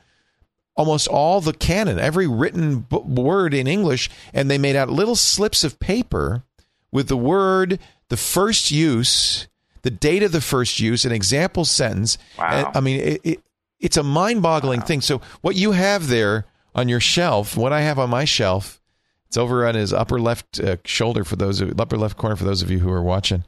almost 0.76 1.08
all 1.08 1.42
the 1.42 1.54
canon, 1.54 2.00
every 2.00 2.28
written 2.28 2.80
b- 2.80 2.98
word 2.98 3.54
in 3.54 3.68
English, 3.68 4.10
and 4.34 4.50
they 4.50 4.58
made 4.58 4.76
out 4.76 4.90
little 4.90 5.16
slips 5.16 5.64
of 5.64 5.80
paper 5.80 6.44
with 6.92 7.08
the 7.08 7.18
word, 7.18 7.80
the 8.10 8.18
first 8.18 8.72
use, 8.72 9.48
the 9.84 9.92
date 9.92 10.24
of 10.24 10.32
the 10.32 10.42
first 10.42 10.80
use, 10.80 11.06
an 11.06 11.12
example 11.12 11.66
sentence. 11.66 12.18
Wow. 12.38 12.50
And, 12.50 12.78
I 12.78 12.80
mean, 12.80 13.00
it, 13.00 13.22
it, 13.24 13.44
it's 13.84 13.98
a 13.98 14.04
mind-boggling 14.04 14.80
wow. 14.80 14.86
thing. 14.86 15.02
So 15.02 15.22
what 15.42 15.56
you 15.56 15.74
have 15.74 16.08
there 16.08 16.46
on 16.74 16.90
your 16.90 17.00
shelf, 17.00 17.56
what 17.56 17.74
I 17.74 17.82
have 17.82 18.00
on 18.00 18.10
my 18.10 18.26
shelf, 18.26 18.82
it's 19.28 19.38
over 19.38 19.68
on 19.68 19.76
his 19.76 19.94
upper 19.94 20.20
left 20.20 20.60
uh, 20.60 20.78
shoulder 20.86 21.24
for 21.24 21.36
those 21.36 21.62
of, 21.62 21.80
upper 21.80 21.98
left 21.98 22.18
corner 22.18 22.36
for 22.36 22.46
those 22.46 22.62
of 22.62 22.72
you 22.72 22.80
who 22.80 22.90
are 22.90 23.04
watching 23.04 23.44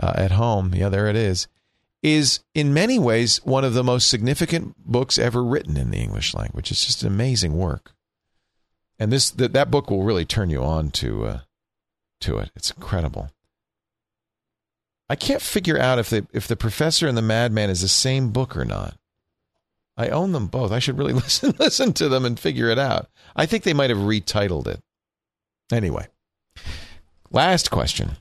uh, 0.00 0.12
at 0.16 0.32
home. 0.32 0.74
Yeah, 0.74 0.88
there 0.88 1.08
it 1.08 1.16
is 1.16 1.46
is 2.02 2.40
in 2.54 2.72
many 2.74 2.98
ways 2.98 3.44
one 3.44 3.64
of 3.64 3.74
the 3.74 3.82
most 3.82 4.08
significant 4.08 4.76
books 4.78 5.18
ever 5.18 5.42
written 5.42 5.76
in 5.76 5.90
the 5.90 5.98
English 5.98 6.34
language. 6.34 6.70
It's 6.70 6.84
just 6.84 7.02
an 7.02 7.08
amazing 7.08 7.56
work, 7.56 7.92
and 8.98 9.12
this 9.12 9.30
that, 9.30 9.52
that 9.54 9.70
book 9.70 9.90
will 9.90 10.04
really 10.04 10.24
turn 10.24 10.50
you 10.50 10.62
on 10.62 10.90
to 10.92 11.24
uh, 11.24 11.38
to 12.20 12.38
it. 12.38 12.50
It's 12.54 12.70
incredible. 12.70 13.30
I 15.08 15.16
can't 15.16 15.42
figure 15.42 15.78
out 15.78 15.98
if 15.98 16.10
the 16.10 16.26
if 16.32 16.46
the 16.48 16.56
Professor 16.56 17.06
and 17.08 17.16
the 17.16 17.22
Madman 17.22 17.70
is 17.70 17.80
the 17.80 17.88
same 17.88 18.30
book 18.30 18.56
or 18.56 18.64
not. 18.64 18.96
I 19.96 20.08
own 20.08 20.32
them 20.32 20.46
both. 20.46 20.72
I 20.72 20.78
should 20.78 20.98
really 20.98 21.12
listen 21.14 21.54
listen 21.58 21.92
to 21.94 22.08
them 22.08 22.24
and 22.24 22.38
figure 22.38 22.68
it 22.68 22.78
out. 22.78 23.08
I 23.34 23.46
think 23.46 23.64
they 23.64 23.74
might 23.74 23.90
have 23.90 23.98
retitled 23.98 24.66
it. 24.66 24.80
Anyway, 25.72 26.06
last 27.30 27.70
question. 27.70 28.12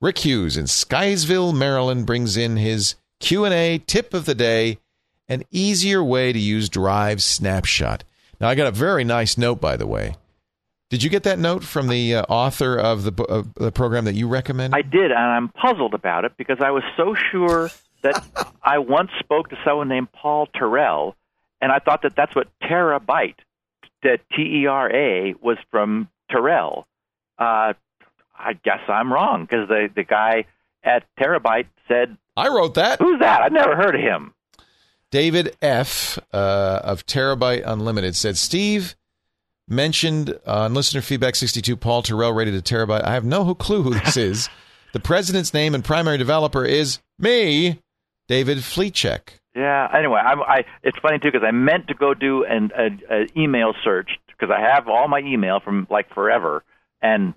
Rick 0.00 0.18
Hughes 0.18 0.56
in 0.56 0.66
Sykesville, 0.66 1.54
Maryland 1.56 2.06
brings 2.06 2.36
in 2.36 2.56
his 2.56 2.94
Q&A 3.18 3.78
tip 3.78 4.14
of 4.14 4.26
the 4.26 4.34
day, 4.34 4.78
an 5.28 5.42
easier 5.50 6.04
way 6.04 6.32
to 6.32 6.38
use 6.38 6.68
Drive 6.68 7.20
Snapshot. 7.20 8.04
Now 8.40 8.48
I 8.48 8.54
got 8.54 8.68
a 8.68 8.72
very 8.72 9.04
nice 9.04 9.36
note 9.36 9.60
by 9.60 9.76
the 9.76 9.86
way. 9.86 10.14
Did 10.90 11.02
you 11.02 11.10
get 11.10 11.24
that 11.24 11.38
note 11.38 11.64
from 11.64 11.88
the 11.88 12.14
uh, 12.14 12.22
author 12.30 12.78
of 12.78 13.04
the 13.04 13.24
uh, 13.24 13.42
the 13.56 13.70
program 13.70 14.06
that 14.06 14.14
you 14.14 14.26
recommend? 14.26 14.74
I 14.74 14.80
did, 14.80 15.10
and 15.10 15.20
I'm 15.20 15.48
puzzled 15.50 15.92
about 15.92 16.24
it 16.24 16.32
because 16.38 16.58
I 16.60 16.70
was 16.70 16.82
so 16.96 17.14
sure 17.30 17.70
that 18.02 18.24
I 18.62 18.78
once 18.78 19.10
spoke 19.18 19.50
to 19.50 19.56
someone 19.64 19.88
named 19.88 20.12
Paul 20.12 20.46
Terrell, 20.46 21.16
and 21.60 21.72
I 21.72 21.78
thought 21.78 22.02
that 22.02 22.14
that's 22.16 22.34
what 22.34 22.48
terabyte, 22.62 23.36
that 24.02 24.20
T 24.34 24.62
E 24.62 24.66
R 24.66 24.90
A 24.94 25.34
was 25.40 25.58
from 25.70 26.08
Terrell. 26.30 26.86
Uh, 27.38 27.74
I 28.38 28.52
guess 28.64 28.80
I'm 28.88 29.12
wrong 29.12 29.42
because 29.42 29.68
the 29.68 29.88
the 29.94 30.04
guy 30.04 30.44
at 30.84 31.04
Terabyte 31.18 31.66
said 31.88 32.16
I 32.36 32.48
wrote 32.48 32.74
that. 32.74 33.00
Who's 33.00 33.20
that? 33.20 33.42
I've 33.42 33.52
never 33.52 33.76
heard 33.76 33.94
of 33.94 34.00
him. 34.00 34.34
David 35.10 35.56
F. 35.62 36.18
Uh, 36.32 36.80
of 36.84 37.06
Terabyte 37.06 37.62
Unlimited 37.66 38.14
said 38.14 38.36
Steve 38.36 38.94
mentioned 39.68 40.38
on 40.46 40.74
listener 40.74 41.00
feedback 41.00 41.36
62 41.36 41.76
Paul 41.76 42.02
Terrell 42.02 42.32
rated 42.32 42.54
a 42.54 42.62
terabyte. 42.62 43.04
I 43.04 43.12
have 43.12 43.24
no 43.24 43.54
clue 43.54 43.82
who 43.82 43.94
this 43.94 44.16
is. 44.16 44.48
the 44.92 45.00
president's 45.00 45.52
name 45.52 45.74
and 45.74 45.84
primary 45.84 46.18
developer 46.18 46.64
is 46.64 47.00
me, 47.18 47.80
David 48.28 48.58
Fleetcheck. 48.58 49.20
Yeah. 49.56 49.88
Anyway, 49.92 50.20
I, 50.24 50.34
I 50.34 50.64
it's 50.84 50.98
funny 50.98 51.18
too 51.18 51.32
because 51.32 51.44
I 51.46 51.50
meant 51.50 51.88
to 51.88 51.94
go 51.94 52.14
do 52.14 52.44
an 52.44 52.70
a, 52.78 53.14
a 53.22 53.26
email 53.36 53.72
search 53.82 54.10
because 54.28 54.54
I 54.56 54.60
have 54.60 54.86
all 54.88 55.08
my 55.08 55.18
email 55.18 55.58
from 55.58 55.88
like 55.90 56.12
forever, 56.14 56.62
and 57.02 57.34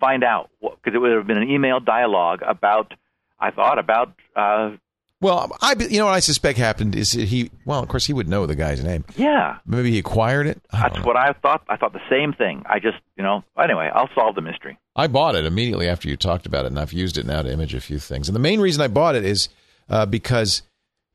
find 0.00 0.24
out 0.24 0.50
because 0.60 0.94
it 0.94 0.98
would 0.98 1.12
have 1.12 1.26
been 1.26 1.36
an 1.36 1.48
email 1.48 1.78
dialogue 1.78 2.40
about 2.44 2.92
I 3.38 3.50
thought 3.50 3.78
about 3.78 4.14
uh, 4.34 4.72
Well, 5.20 5.54
I 5.60 5.74
you 5.78 5.98
know 5.98 6.06
what 6.06 6.14
I 6.14 6.20
suspect 6.20 6.58
happened 6.58 6.96
is 6.96 7.12
he 7.12 7.50
well, 7.64 7.80
of 7.82 7.88
course 7.88 8.06
he 8.06 8.12
would 8.12 8.28
know 8.28 8.46
the 8.46 8.56
guy's 8.56 8.82
name. 8.82 9.04
Yeah, 9.16 9.58
Maybe 9.66 9.90
he 9.92 9.98
acquired 9.98 10.46
it. 10.46 10.60
That's 10.72 10.96
know. 10.96 11.02
what 11.02 11.16
I 11.16 11.34
thought. 11.34 11.62
I 11.68 11.76
thought 11.76 11.92
the 11.92 12.00
same 12.10 12.32
thing. 12.32 12.64
I 12.66 12.80
just, 12.80 12.98
you 13.16 13.22
know, 13.22 13.44
anyway, 13.62 13.90
I'll 13.94 14.10
solve 14.14 14.34
the 14.34 14.40
mystery. 14.40 14.78
I 14.96 15.06
bought 15.06 15.34
it 15.36 15.44
immediately 15.44 15.88
after 15.88 16.08
you 16.08 16.16
talked 16.16 16.46
about 16.46 16.64
it, 16.64 16.68
and 16.68 16.80
I've 16.80 16.92
used 16.92 17.16
it 17.16 17.26
now 17.26 17.42
to 17.42 17.52
image 17.52 17.74
a 17.74 17.80
few 17.80 17.98
things. 17.98 18.28
And 18.28 18.34
the 18.34 18.40
main 18.40 18.60
reason 18.60 18.82
I 18.82 18.88
bought 18.88 19.14
it 19.14 19.24
is 19.24 19.48
uh, 19.90 20.06
because 20.06 20.62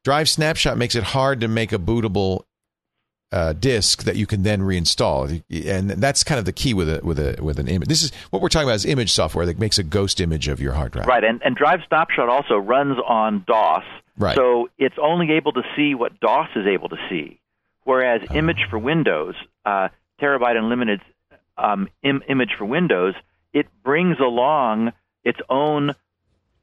Drive 0.03 0.29
Snapshot 0.29 0.77
makes 0.77 0.93
it 0.95 1.03
hard 1.03 1.41
to 1.41 1.47
make 1.47 1.71
a 1.73 1.79
bootable 1.79 2.43
uh, 3.31 3.53
disk 3.53 4.03
that 4.03 4.15
you 4.15 4.27
can 4.27 4.43
then 4.43 4.61
reinstall, 4.61 5.41
and 5.49 5.89
that's 5.89 6.23
kind 6.23 6.37
of 6.39 6.45
the 6.45 6.53
key 6.53 6.73
with 6.73 6.87
a 6.87 6.99
with 7.03 7.19
a 7.19 7.41
with 7.41 7.59
an 7.59 7.67
image. 7.67 7.87
This 7.89 8.03
is 8.03 8.11
what 8.29 8.41
we're 8.41 8.49
talking 8.49 8.67
about 8.67 8.75
is 8.75 8.85
image 8.85 9.11
software 9.11 9.45
that 9.47 9.57
makes 9.59 9.77
a 9.79 9.83
ghost 9.83 10.21
image 10.21 10.47
of 10.47 10.61
your 10.61 10.73
hard 10.73 10.91
drive. 10.91 11.07
Right, 11.07 11.23
and, 11.23 11.41
and 11.43 11.55
Drive 11.55 11.79
Snapshot 11.87 12.29
also 12.29 12.55
runs 12.57 12.97
on 13.05 13.43
DOS, 13.47 13.83
Right. 14.17 14.35
so 14.35 14.69
it's 14.77 14.95
only 15.01 15.31
able 15.33 15.53
to 15.53 15.63
see 15.75 15.95
what 15.95 16.19
DOS 16.19 16.49
is 16.55 16.67
able 16.67 16.89
to 16.89 16.97
see. 17.09 17.39
Whereas 17.83 18.21
Oh. 18.29 18.35
Image 18.35 18.67
for 18.69 18.77
Windows, 18.79 19.35
uh, 19.65 19.89
Terabyte 20.21 20.55
Unlimited 20.57 21.01
um, 21.57 21.89
Im- 22.03 22.23
Image 22.29 22.51
for 22.57 22.65
Windows, 22.65 23.15
it 23.53 23.67
brings 23.83 24.19
along 24.19 24.93
its 25.23 25.39
own 25.49 25.93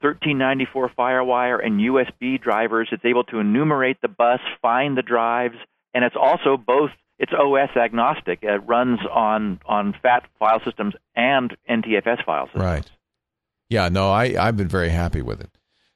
1394 0.03 0.91
FireWire 0.97 1.65
and 1.65 1.79
USB 1.79 2.41
drivers. 2.41 2.89
It's 2.91 3.05
able 3.05 3.23
to 3.25 3.39
enumerate 3.39 4.01
the 4.01 4.09
bus, 4.09 4.39
find 4.61 4.97
the 4.97 5.01
drives, 5.01 5.55
and 5.93 6.03
it's 6.03 6.15
also 6.19 6.57
both. 6.57 6.91
It's 7.19 7.31
OS 7.31 7.69
agnostic. 7.77 8.39
It 8.41 8.57
runs 8.67 8.99
on 9.09 9.61
on 9.65 9.95
FAT 10.01 10.25
file 10.39 10.61
systems 10.65 10.93
and 11.15 11.55
NTFS 11.69 12.25
file 12.25 12.47
systems. 12.47 12.63
Right. 12.63 12.91
Yeah, 13.69 13.89
no, 13.89 14.11
I, 14.11 14.35
I've 14.37 14.57
been 14.57 14.67
very 14.67 14.89
happy 14.89 15.21
with 15.21 15.39
it. 15.39 15.49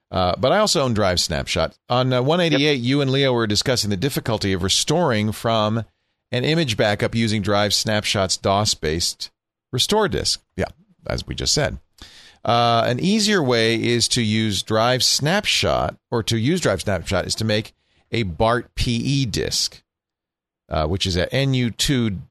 Uh, 0.09 0.35
but 0.38 0.51
I 0.51 0.59
also 0.59 0.84
own 0.84 0.93
Drive 0.93 1.19
Snapshot. 1.19 1.77
On 1.89 2.13
uh, 2.13 2.21
188, 2.21 2.79
you 2.79 3.01
and 3.01 3.11
Leo 3.11 3.34
were 3.34 3.45
discussing 3.45 3.89
the 3.89 3.97
difficulty 3.97 4.53
of 4.53 4.63
restoring 4.63 5.34
from 5.34 5.84
an 6.31 6.43
image 6.43 6.77
backup 6.77 7.13
using 7.13 7.41
Drive 7.41 7.73
Snapshot's 7.73 8.38
DOS 8.38 8.73
based 8.73 9.31
restore 9.71 10.07
disk. 10.07 10.41
Yeah, 10.55 10.69
as 11.07 11.27
we 11.27 11.35
just 11.35 11.53
said. 11.53 11.79
Uh, 12.47 12.83
an 12.87 12.99
easier 13.01 13.43
way 13.43 13.75
is 13.75 14.07
to 14.07 14.21
use 14.21 14.63
Drive 14.63 15.03
Snapshot, 15.03 15.97
or 16.09 16.23
to 16.23 16.37
use 16.37 16.61
Drive 16.61 16.79
Snapshot 16.81 17.27
is 17.27 17.35
to 17.35 17.43
make 17.43 17.73
a 18.09 18.23
BART 18.23 18.73
PE 18.75 19.25
disk, 19.25 19.83
uh, 20.69 20.87
which 20.87 21.05
is 21.05 21.17
at 21.17 21.29
nu2.nu 21.33 22.23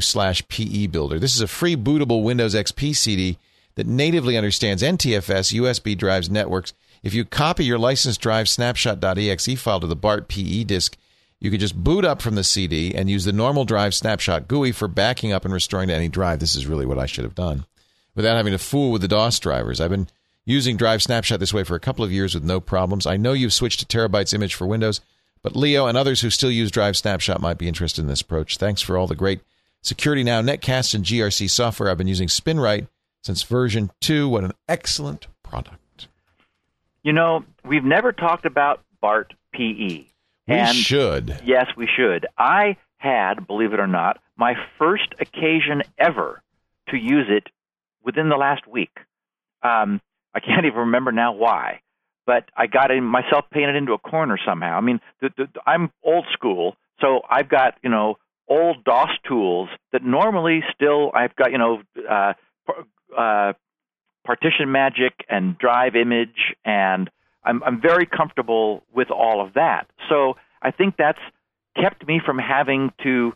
slash 0.00 0.48
PE 0.48 0.86
builder. 0.86 1.18
This 1.18 1.34
is 1.34 1.42
a 1.42 1.46
free 1.46 1.76
bootable 1.76 2.22
Windows 2.22 2.54
XP 2.54 2.96
CD 2.96 3.36
that 3.74 3.86
natively 3.86 4.38
understands 4.38 4.82
NTFS, 4.82 5.52
USB 5.52 5.98
drives, 5.98 6.30
networks. 6.30 6.72
If 7.02 7.12
you 7.12 7.26
copy 7.26 7.66
your 7.66 7.78
licensed 7.78 8.22
drive 8.22 8.48
snapshot.exe 8.48 9.60
file 9.60 9.80
to 9.80 9.86
the 9.86 9.94
BART 9.94 10.28
PE 10.28 10.64
disk, 10.64 10.96
you 11.40 11.50
can 11.50 11.60
just 11.60 11.76
boot 11.76 12.06
up 12.06 12.22
from 12.22 12.36
the 12.36 12.44
CD 12.44 12.94
and 12.94 13.10
use 13.10 13.26
the 13.26 13.32
normal 13.32 13.66
drive 13.66 13.94
snapshot 13.94 14.48
GUI 14.48 14.72
for 14.72 14.88
backing 14.88 15.30
up 15.30 15.44
and 15.44 15.52
restoring 15.52 15.88
to 15.88 15.94
any 15.94 16.08
drive. 16.08 16.38
This 16.38 16.56
is 16.56 16.66
really 16.66 16.86
what 16.86 16.98
I 16.98 17.04
should 17.04 17.24
have 17.24 17.34
done 17.34 17.66
without 18.14 18.36
having 18.36 18.52
to 18.52 18.58
fool 18.58 18.90
with 18.90 19.02
the 19.02 19.08
DOS 19.08 19.38
drivers. 19.38 19.80
I've 19.80 19.90
been 19.90 20.08
using 20.44 20.76
Drive 20.76 21.02
Snapshot 21.02 21.40
this 21.40 21.54
way 21.54 21.64
for 21.64 21.74
a 21.74 21.80
couple 21.80 22.04
of 22.04 22.12
years 22.12 22.34
with 22.34 22.44
no 22.44 22.60
problems. 22.60 23.06
I 23.06 23.16
know 23.16 23.32
you've 23.32 23.52
switched 23.52 23.80
to 23.80 23.86
Terabytes 23.86 24.34
image 24.34 24.54
for 24.54 24.66
Windows, 24.66 25.00
but 25.42 25.56
Leo 25.56 25.86
and 25.86 25.96
others 25.96 26.20
who 26.20 26.30
still 26.30 26.50
use 26.50 26.70
Drive 26.70 26.96
Snapshot 26.96 27.40
might 27.40 27.58
be 27.58 27.68
interested 27.68 28.02
in 28.02 28.08
this 28.08 28.20
approach. 28.20 28.56
Thanks 28.56 28.82
for 28.82 28.96
all 28.96 29.06
the 29.06 29.14
great 29.14 29.40
Security 29.82 30.24
Now, 30.24 30.40
Netcast, 30.40 30.94
and 30.94 31.04
GRC 31.04 31.50
software. 31.50 31.90
I've 31.90 31.98
been 31.98 32.08
using 32.08 32.28
SpinRite 32.28 32.88
since 33.22 33.42
version 33.42 33.90
2. 34.00 34.28
What 34.28 34.44
an 34.44 34.52
excellent 34.66 35.26
product. 35.42 36.08
You 37.02 37.12
know, 37.12 37.44
we've 37.64 37.84
never 37.84 38.10
talked 38.10 38.46
about 38.46 38.80
BART 39.02 39.34
PE. 39.52 40.06
We 40.46 40.54
and 40.54 40.74
should. 40.74 41.38
Yes, 41.44 41.66
we 41.76 41.86
should. 41.86 42.26
I 42.38 42.78
had, 42.96 43.46
believe 43.46 43.74
it 43.74 43.80
or 43.80 43.86
not, 43.86 44.20
my 44.36 44.54
first 44.78 45.14
occasion 45.20 45.82
ever 45.98 46.42
to 46.88 46.96
use 46.96 47.26
it 47.28 47.48
within 48.04 48.28
the 48.28 48.36
last 48.36 48.66
week. 48.66 48.96
Um, 49.62 50.00
I 50.34 50.40
can't 50.40 50.64
even 50.66 50.78
remember 50.78 51.12
now 51.12 51.32
why, 51.32 51.80
but 52.26 52.48
I 52.56 52.66
got 52.66 52.90
in 52.90 53.04
myself 53.04 53.46
painted 53.50 53.76
into 53.76 53.92
a 53.92 53.98
corner 53.98 54.38
somehow. 54.46 54.76
I 54.76 54.80
mean, 54.80 55.00
the, 55.20 55.30
the, 55.36 55.48
I'm 55.66 55.90
old 56.02 56.26
school, 56.32 56.76
so 57.00 57.20
I've 57.28 57.48
got 57.48 57.74
you 57.82 57.90
know 57.90 58.18
old 58.48 58.84
DOS 58.84 59.10
tools 59.26 59.68
that 59.92 60.04
normally 60.04 60.62
still 60.74 61.10
I've 61.14 61.34
got 61.36 61.50
you 61.52 61.58
know 61.58 61.82
uh, 62.08 62.32
uh, 63.16 63.52
partition 64.24 64.70
magic 64.70 65.12
and 65.28 65.56
drive 65.58 65.96
image 65.96 66.54
and 66.64 67.10
I'm 67.44 67.62
I'm 67.62 67.80
very 67.80 68.06
comfortable 68.06 68.82
with 68.92 69.10
all 69.10 69.44
of 69.44 69.54
that. 69.54 69.86
So 70.08 70.34
I 70.62 70.70
think 70.70 70.94
that's 70.96 71.20
kept 71.76 72.06
me 72.06 72.20
from 72.24 72.38
having 72.38 72.92
to 73.02 73.34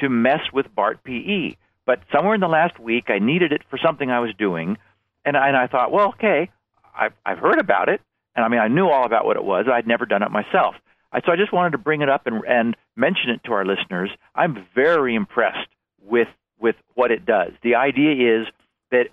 to 0.00 0.08
mess 0.08 0.40
with 0.52 0.66
BART 0.74 1.02
PE. 1.04 1.56
But 1.86 2.00
somewhere 2.12 2.34
in 2.34 2.40
the 2.40 2.48
last 2.48 2.78
week, 2.78 3.04
I 3.08 3.18
needed 3.18 3.52
it 3.52 3.62
for 3.70 3.78
something 3.78 4.10
I 4.10 4.20
was 4.20 4.32
doing, 4.38 4.78
and 5.24 5.36
I, 5.36 5.48
and 5.48 5.56
I 5.56 5.66
thought, 5.66 5.90
well, 5.90 6.08
okay, 6.10 6.50
I've 6.96 7.12
I've 7.24 7.38
heard 7.38 7.58
about 7.58 7.88
it, 7.88 8.00
and 8.34 8.44
I 8.44 8.48
mean 8.48 8.60
I 8.60 8.68
knew 8.68 8.88
all 8.88 9.04
about 9.04 9.24
what 9.24 9.36
it 9.36 9.44
was. 9.44 9.66
I'd 9.72 9.86
never 9.86 10.06
done 10.06 10.22
it 10.22 10.30
myself. 10.30 10.74
I, 11.12 11.20
so 11.20 11.32
I 11.32 11.36
just 11.36 11.52
wanted 11.52 11.72
to 11.72 11.78
bring 11.78 12.02
it 12.02 12.08
up 12.08 12.26
and 12.26 12.44
and 12.46 12.76
mention 12.96 13.30
it 13.30 13.42
to 13.44 13.52
our 13.52 13.64
listeners. 13.64 14.10
I'm 14.34 14.66
very 14.74 15.14
impressed 15.14 15.68
with 16.02 16.28
with 16.60 16.76
what 16.94 17.10
it 17.10 17.24
does. 17.24 17.52
The 17.62 17.76
idea 17.76 18.40
is 18.40 18.46
that 18.90 19.06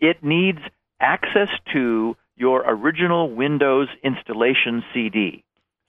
it 0.00 0.22
needs 0.22 0.60
access 1.00 1.48
to 1.72 2.16
your 2.36 2.64
original 2.66 3.30
Windows 3.30 3.88
installation 4.02 4.82
CD. 4.94 5.44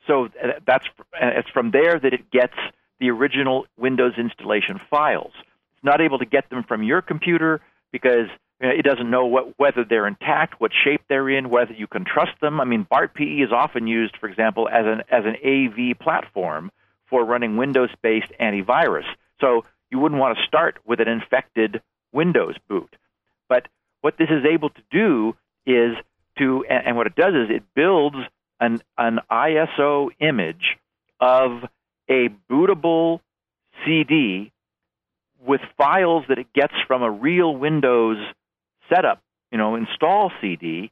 So 0.07 0.29
that's 0.65 0.85
it's 1.13 1.49
from 1.49 1.71
there 1.71 1.99
that 1.99 2.13
it 2.13 2.31
gets 2.31 2.55
the 2.99 3.09
original 3.09 3.65
Windows 3.77 4.13
installation 4.17 4.79
files. 4.89 5.33
It's 5.81 5.85
not 5.85 6.01
able 6.01 6.19
to 6.19 6.25
get 6.25 6.49
them 6.51 6.63
from 6.67 6.83
your 6.83 7.01
computer 7.01 7.59
because 7.91 8.27
it 8.59 8.85
doesn't 8.85 9.09
know 9.09 9.25
what, 9.25 9.57
whether 9.57 9.83
they're 9.83 10.05
intact, 10.05 10.61
what 10.61 10.71
shape 10.83 11.01
they're 11.09 11.29
in, 11.29 11.49
whether 11.49 11.73
you 11.73 11.87
can 11.87 12.05
trust 12.05 12.39
them. 12.39 12.61
I 12.61 12.65
mean, 12.65 12.85
BART 12.87 13.15
PE 13.15 13.37
is 13.37 13.51
often 13.51 13.87
used, 13.87 14.15
for 14.17 14.29
example, 14.29 14.69
as 14.69 14.85
an 14.85 15.01
as 15.09 15.23
an 15.25 15.35
AV 15.43 15.97
platform 15.99 16.71
for 17.09 17.25
running 17.25 17.57
Windows-based 17.57 18.31
antivirus. 18.39 19.05
So 19.39 19.65
you 19.89 19.97
wouldn't 19.97 20.21
want 20.21 20.37
to 20.37 20.43
start 20.45 20.77
with 20.85 20.99
an 20.99 21.07
infected 21.07 21.81
Windows 22.13 22.55
boot. 22.69 22.95
But 23.49 23.67
what 24.01 24.17
this 24.17 24.29
is 24.29 24.45
able 24.45 24.69
to 24.69 24.81
do 24.91 25.35
is 25.65 25.95
to, 26.37 26.63
and, 26.69 26.87
and 26.87 26.97
what 26.97 27.07
it 27.07 27.15
does 27.15 27.33
is 27.33 27.49
it 27.49 27.63
builds 27.75 28.17
an, 28.59 28.81
an 28.97 29.19
ISO 29.29 30.09
image 30.19 30.77
of 31.19 31.63
a 32.09 32.29
bootable 32.49 33.19
CD 33.85 34.51
with 35.45 35.61
files 35.77 36.25
that 36.29 36.37
it 36.37 36.53
gets 36.53 36.73
from 36.87 37.03
a 37.03 37.09
real 37.09 37.55
Windows 37.55 38.17
setup, 38.93 39.21
you 39.51 39.57
know, 39.57 39.75
install 39.75 40.31
CD, 40.41 40.91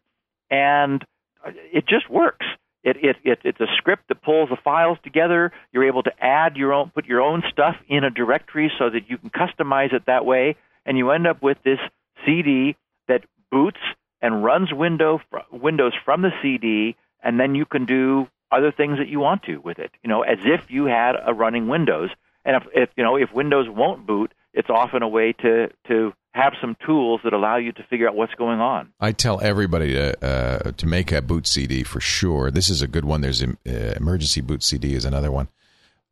and 0.50 1.04
it 1.46 1.88
just 1.88 2.10
works. 2.10 2.46
It, 2.84 2.98
it, 3.04 3.16
it, 3.24 3.40
it's 3.44 3.60
a 3.60 3.68
script 3.78 4.04
that 4.08 4.22
pulls 4.22 4.50
the 4.50 4.58
files 4.64 4.98
together. 5.04 5.52
You're 5.72 5.88
able 5.88 6.04
to 6.04 6.12
add 6.20 6.56
your 6.56 6.74
own, 6.74 6.92
put 6.94 7.06
your 7.06 7.22
own 7.22 7.44
stuff 7.52 7.76
in 7.88 8.04
a 8.04 8.10
directory 8.10 8.72
so 8.80 8.90
that 8.90 9.10
you 9.10 9.18
can 9.18 9.30
customize 9.30 9.94
it 9.94 10.06
that 10.06 10.26
way, 10.26 10.56
and 10.86 10.98
you 10.98 11.12
end 11.12 11.28
up 11.28 11.42
with 11.42 11.58
this 11.64 11.80
CD 12.26 12.76
that 13.08 13.26
boots 13.52 13.80
and 14.22 14.44
runs 14.44 14.74
window, 14.74 15.22
Windows 15.52 15.94
from 16.06 16.22
the 16.22 16.32
CD, 16.42 16.96
and 17.22 17.40
then 17.40 17.56
you 17.56 17.66
can 17.66 17.86
do 17.86 18.28
other 18.52 18.72
things 18.72 18.98
that 18.98 19.08
you 19.08 19.20
want 19.20 19.44
to 19.44 19.58
with 19.58 19.80
it. 19.80 19.92
You 20.04 20.10
know, 20.10 20.24
as 20.24 20.40
if 20.44 20.70
you 20.70 20.86
had 20.86 21.16
a 21.24 21.34
running 21.34 21.68
Windows. 21.68 22.10
And 22.46 22.56
if, 22.56 22.64
if 22.74 22.90
you 22.96 23.04
know 23.04 23.18
if 23.18 23.34
Windows 23.34 23.68
won't 23.70 24.08
boot, 24.08 24.34
it's 24.54 24.70
often 24.70 25.02
a 25.04 25.08
way 25.08 25.34
to 25.34 25.70
to 25.88 26.14
have 26.34 26.54
some 26.62 26.76
tools 26.86 27.22
that 27.24 27.34
allow 27.34 27.58
you 27.58 27.72
to 27.72 27.84
figure 27.90 28.08
out 28.08 28.16
what's 28.16 28.34
going 28.36 28.60
on. 28.60 28.94
I 29.00 29.12
tell 29.12 29.42
everybody 29.42 29.94
to 29.94 30.24
uh, 30.26 30.72
to 30.74 30.86
make 30.88 31.12
a 31.12 31.22
boot 31.22 31.48
CD 31.48 31.84
for 31.84 32.00
sure. 32.00 32.52
This 32.52 32.70
is 32.70 32.82
a 32.82 32.88
good 32.88 33.06
one. 33.06 33.22
There's 33.22 33.42
uh, 33.44 33.48
emergency 33.66 34.42
boot 34.42 34.64
CD 34.64 34.94
is 34.94 35.06
another 35.06 35.32
one. 35.32 35.48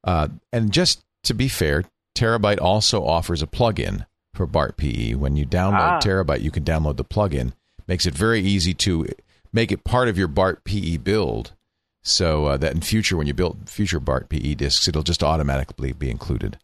Uh, 0.03 0.29
and 0.51 0.71
just 0.71 1.03
to 1.23 1.33
be 1.33 1.47
fair, 1.47 1.83
Terabyte 2.15 2.59
also 2.61 3.05
offers 3.05 3.41
a 3.41 3.47
plugin 3.47 4.05
for 4.33 4.45
BART 4.45 4.77
PE. 4.77 5.13
When 5.15 5.35
you 5.35 5.45
download 5.45 5.79
Ah. 5.79 5.99
Terabyte, 5.99 6.41
you 6.41 6.51
can 6.51 6.63
download 6.63 6.97
the 6.97 7.03
plugin. 7.05 7.53
Makes 7.87 8.05
it 8.05 8.13
very 8.15 8.41
easy 8.41 8.73
to 8.75 9.07
make 9.53 9.71
it 9.71 9.83
part 9.83 10.07
of 10.07 10.17
your 10.17 10.27
BART 10.27 10.63
PE 10.63 10.97
build. 10.97 11.53
So 12.03 12.45
uh, 12.45 12.57
that 12.57 12.73
in 12.73 12.81
future, 12.81 13.17
when 13.17 13.27
you 13.27 13.33
build 13.33 13.69
future 13.69 13.99
BART 13.99 14.29
PE 14.29 14.55
disks, 14.55 14.87
it'll 14.87 15.03
just 15.03 15.23
automatically 15.23 15.91
be 15.91 16.09
included. 16.09 16.57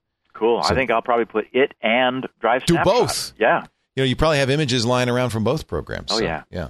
Cool. 0.43 0.61
So- 0.63 0.73
I 0.73 0.75
think 0.75 0.91
I'll 0.91 1.01
probably 1.01 1.23
put 1.25 1.47
it 1.53 1.73
and 1.81 2.27
Drive 2.41 2.65
Do 2.65 2.73
Snapshot. 2.73 2.93
both. 2.93 3.33
Yeah. 3.39 3.63
You 3.95 4.03
know, 4.03 4.07
you 4.07 4.15
probably 4.17 4.39
have 4.39 4.49
images 4.49 4.85
lying 4.85 5.07
around 5.07 5.29
from 5.29 5.43
both 5.45 5.67
programs. 5.67 6.11
Oh, 6.11 6.17
so, 6.17 6.23
yeah. 6.23 6.43
yeah. 6.51 6.69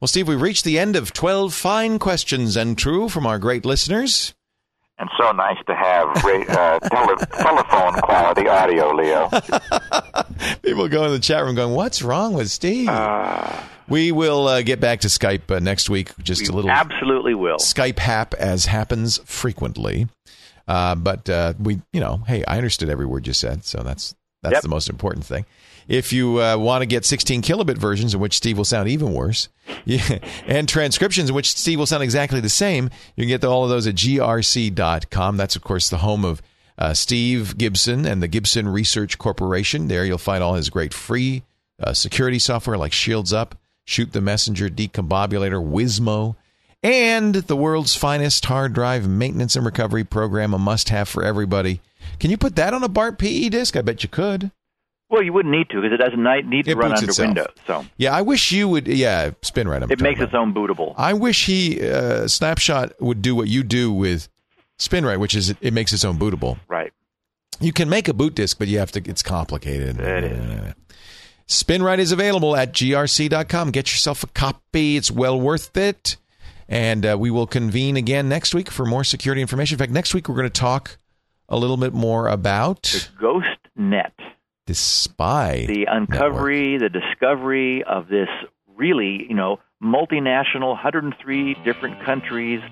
Well, 0.00 0.08
Steve, 0.08 0.26
we've 0.26 0.40
reached 0.42 0.64
the 0.64 0.80
end 0.80 0.96
of 0.96 1.12
12 1.12 1.54
fine 1.54 2.00
questions 2.00 2.56
and 2.56 2.76
true 2.76 3.08
from 3.08 3.24
our 3.24 3.38
great 3.38 3.64
listeners. 3.64 4.34
And 4.98 5.08
so 5.18 5.30
nice 5.32 5.58
to 5.66 5.74
have 5.74 6.06
ra- 6.24 6.54
uh, 6.54 6.78
tele- 6.80 7.26
telephone 7.42 8.00
quality 8.02 8.48
audio, 8.48 8.92
Leo. 8.94 9.28
People 10.62 10.88
go 10.88 11.04
in 11.04 11.12
the 11.12 11.18
chat 11.20 11.42
room 11.44 11.54
going, 11.54 11.74
"What's 11.74 12.02
wrong 12.02 12.34
with 12.34 12.50
Steve?" 12.50 12.88
we 13.88 14.12
will 14.12 14.46
uh, 14.46 14.62
get 14.62 14.80
back 14.80 15.00
to 15.00 15.08
Skype 15.08 15.50
uh, 15.50 15.58
next 15.58 15.90
week. 15.90 16.12
Just 16.22 16.48
a 16.48 16.52
little 16.52 16.70
Absolutely 16.70 17.34
will. 17.34 17.56
Skype 17.56 17.98
hap 17.98 18.34
as 18.34 18.66
happens 18.66 19.18
frequently. 19.24 20.06
Uh, 20.68 20.94
but 20.94 21.28
uh, 21.28 21.54
we, 21.58 21.80
you 21.92 22.00
know, 22.00 22.18
hey, 22.26 22.44
I 22.46 22.56
understood 22.56 22.88
every 22.88 23.06
word 23.06 23.26
you 23.26 23.32
said, 23.32 23.64
so 23.64 23.82
that's 23.82 24.14
that's 24.42 24.54
Yep. 24.54 24.62
the 24.62 24.68
most 24.68 24.88
important 24.90 25.24
thing. 25.24 25.44
If 25.88 26.12
you 26.12 26.40
uh, 26.40 26.56
want 26.56 26.82
to 26.82 26.86
get 26.86 27.04
16 27.04 27.42
kilobit 27.42 27.76
versions 27.76 28.14
in 28.14 28.20
which 28.20 28.36
Steve 28.36 28.56
will 28.56 28.64
sound 28.64 28.88
even 28.88 29.12
worse, 29.14 29.48
yeah, 29.84 30.18
and 30.46 30.68
transcriptions 30.68 31.28
in 31.28 31.34
which 31.34 31.52
Steve 31.56 31.78
will 31.78 31.86
sound 31.86 32.02
exactly 32.02 32.40
the 32.40 32.48
same, 32.48 32.88
you 33.16 33.22
can 33.24 33.28
get 33.28 33.44
all 33.44 33.64
of 33.64 33.70
those 33.70 33.86
at 33.86 33.94
grc.com. 33.96 35.36
That's, 35.36 35.56
of 35.56 35.62
course, 35.62 35.88
the 35.88 35.98
home 35.98 36.24
of 36.24 36.42
uh, 36.78 36.94
Steve 36.94 37.58
Gibson 37.58 38.06
and 38.06 38.22
the 38.22 38.28
Gibson 38.28 38.68
Research 38.68 39.18
Corporation. 39.18 39.88
There 39.88 40.04
you'll 40.04 40.18
find 40.18 40.42
all 40.42 40.54
his 40.54 40.70
great 40.70 40.94
free 40.94 41.42
uh, 41.82 41.92
security 41.92 42.38
software 42.38 42.78
like 42.78 42.92
Shields 42.92 43.32
Up, 43.32 43.56
Shoot 43.84 44.12
the 44.12 44.20
Messenger, 44.20 44.68
DCOMbobulator, 44.70 45.64
Wizmo, 45.64 46.36
and 46.82 47.34
the 47.34 47.56
world's 47.56 47.94
finest 47.94 48.44
hard 48.46 48.72
drive 48.72 49.08
maintenance 49.08 49.56
and 49.56 49.64
recovery 49.64 50.04
program, 50.04 50.52
a 50.54 50.58
must 50.58 50.88
have 50.88 51.08
for 51.08 51.22
everybody. 51.22 51.80
Can 52.18 52.30
you 52.30 52.36
put 52.36 52.56
that 52.56 52.74
on 52.74 52.82
a 52.82 52.88
BART 52.88 53.18
PE 53.18 53.48
disk? 53.50 53.76
I 53.76 53.82
bet 53.82 54.02
you 54.02 54.08
could. 54.08 54.50
Well, 55.08 55.22
you 55.22 55.32
wouldn't 55.32 55.52
need 55.54 55.68
to 55.68 55.80
because 55.82 55.92
it 55.92 55.98
doesn't 55.98 56.48
need 56.48 56.64
to 56.64 56.70
It 56.70 56.76
run 56.76 56.92
under 56.92 57.04
itself. 57.04 57.26
Windows. 57.28 57.50
So 57.66 57.84
Yeah, 57.98 58.16
I 58.16 58.22
wish 58.22 58.50
you 58.50 58.66
would. 58.68 58.88
Yeah, 58.88 59.30
SpinRite. 59.42 59.90
it 59.90 60.00
makes 60.00 60.20
its 60.20 60.32
own 60.32 60.54
bootable. 60.54 60.94
I 60.96 61.12
wish 61.12 61.44
he 61.44 61.86
uh, 61.86 62.26
Snapshot 62.26 63.00
would 63.00 63.20
do 63.20 63.34
what 63.36 63.46
you 63.48 63.62
do 63.62 63.92
with 63.92 64.28
SpinRite, 64.78 65.18
which 65.20 65.34
is 65.34 65.50
it, 65.50 65.58
it 65.60 65.74
makes 65.74 65.92
its 65.92 66.02
own 66.04 66.18
bootable. 66.18 66.58
Right. 66.66 66.92
You 67.60 67.74
can 67.74 67.90
make 67.90 68.08
a 68.08 68.14
boot 68.14 68.34
disk, 68.34 68.58
but 68.58 68.68
you 68.68 68.78
have 68.78 68.90
to. 68.92 69.02
It's 69.04 69.22
complicated. 69.22 70.00
It 70.00 70.24
is. 70.24 70.74
SpinRite 71.46 71.98
is 71.98 72.10
available 72.12 72.56
at 72.56 72.72
grc.com. 72.72 73.70
Get 73.70 73.92
yourself 73.92 74.22
a 74.24 74.28
copy. 74.28 74.96
It's 74.96 75.10
well 75.10 75.38
worth 75.38 75.76
it. 75.76 76.16
And 76.72 77.04
uh, 77.04 77.18
we 77.20 77.30
will 77.30 77.46
convene 77.46 77.98
again 77.98 78.30
next 78.30 78.54
week 78.54 78.70
for 78.70 78.86
more 78.86 79.04
security 79.04 79.42
information. 79.42 79.74
In 79.74 79.78
fact, 79.78 79.92
next 79.92 80.14
week 80.14 80.26
we're 80.26 80.36
going 80.36 80.48
to 80.48 80.50
talk 80.50 80.96
a 81.50 81.58
little 81.58 81.76
bit 81.76 81.92
more 81.92 82.28
about 82.28 83.10
Ghost 83.20 83.46
Net. 83.76 84.14
the 84.66 84.74
spy. 84.74 85.66
the 85.66 85.84
network. 85.84 86.08
uncovery, 86.08 86.78
the 86.78 86.88
discovery 86.88 87.84
of 87.84 88.08
this 88.08 88.28
really, 88.74 89.26
you 89.28 89.34
know, 89.34 89.58
multinational, 89.84 90.68
103 90.68 91.56
different 91.62 92.02
countries 92.06 92.62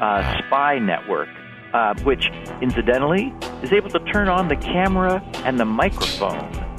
uh, 0.00 0.38
spy 0.48 0.80
network, 0.80 1.28
uh, 1.72 1.94
which 2.02 2.30
incidentally 2.60 3.32
is 3.62 3.72
able 3.72 3.90
to 3.90 4.00
turn 4.12 4.28
on 4.28 4.48
the 4.48 4.56
camera 4.56 5.22
and 5.44 5.60
the 5.60 5.64
microphone 5.64 6.73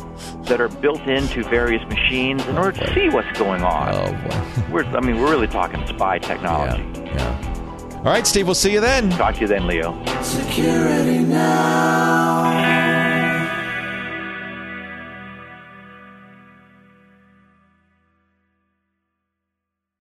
that 0.45 0.61
are 0.61 0.69
built 0.69 1.01
into 1.01 1.43
various 1.43 1.83
machines 1.87 2.45
in 2.47 2.57
order 2.57 2.79
to 2.79 2.93
see 2.93 3.09
what's 3.09 3.37
going 3.37 3.63
on. 3.63 3.93
Oh 3.93 4.11
boy. 4.11 4.71
We're, 4.71 4.85
I 4.85 5.01
mean, 5.01 5.19
we're 5.19 5.29
really 5.29 5.47
talking 5.47 5.85
spy 5.87 6.19
technology. 6.19 6.83
Yeah. 7.01 7.15
yeah. 7.15 7.95
All 7.97 8.11
right, 8.11 8.27
Steve. 8.27 8.45
We'll 8.45 8.55
see 8.55 8.71
you 8.71 8.81
then. 8.81 9.09
Talk 9.11 9.35
to 9.35 9.41
you 9.41 9.47
then, 9.47 9.65
Leo. 9.65 10.03
Security 10.21 11.19
now. 11.19 12.94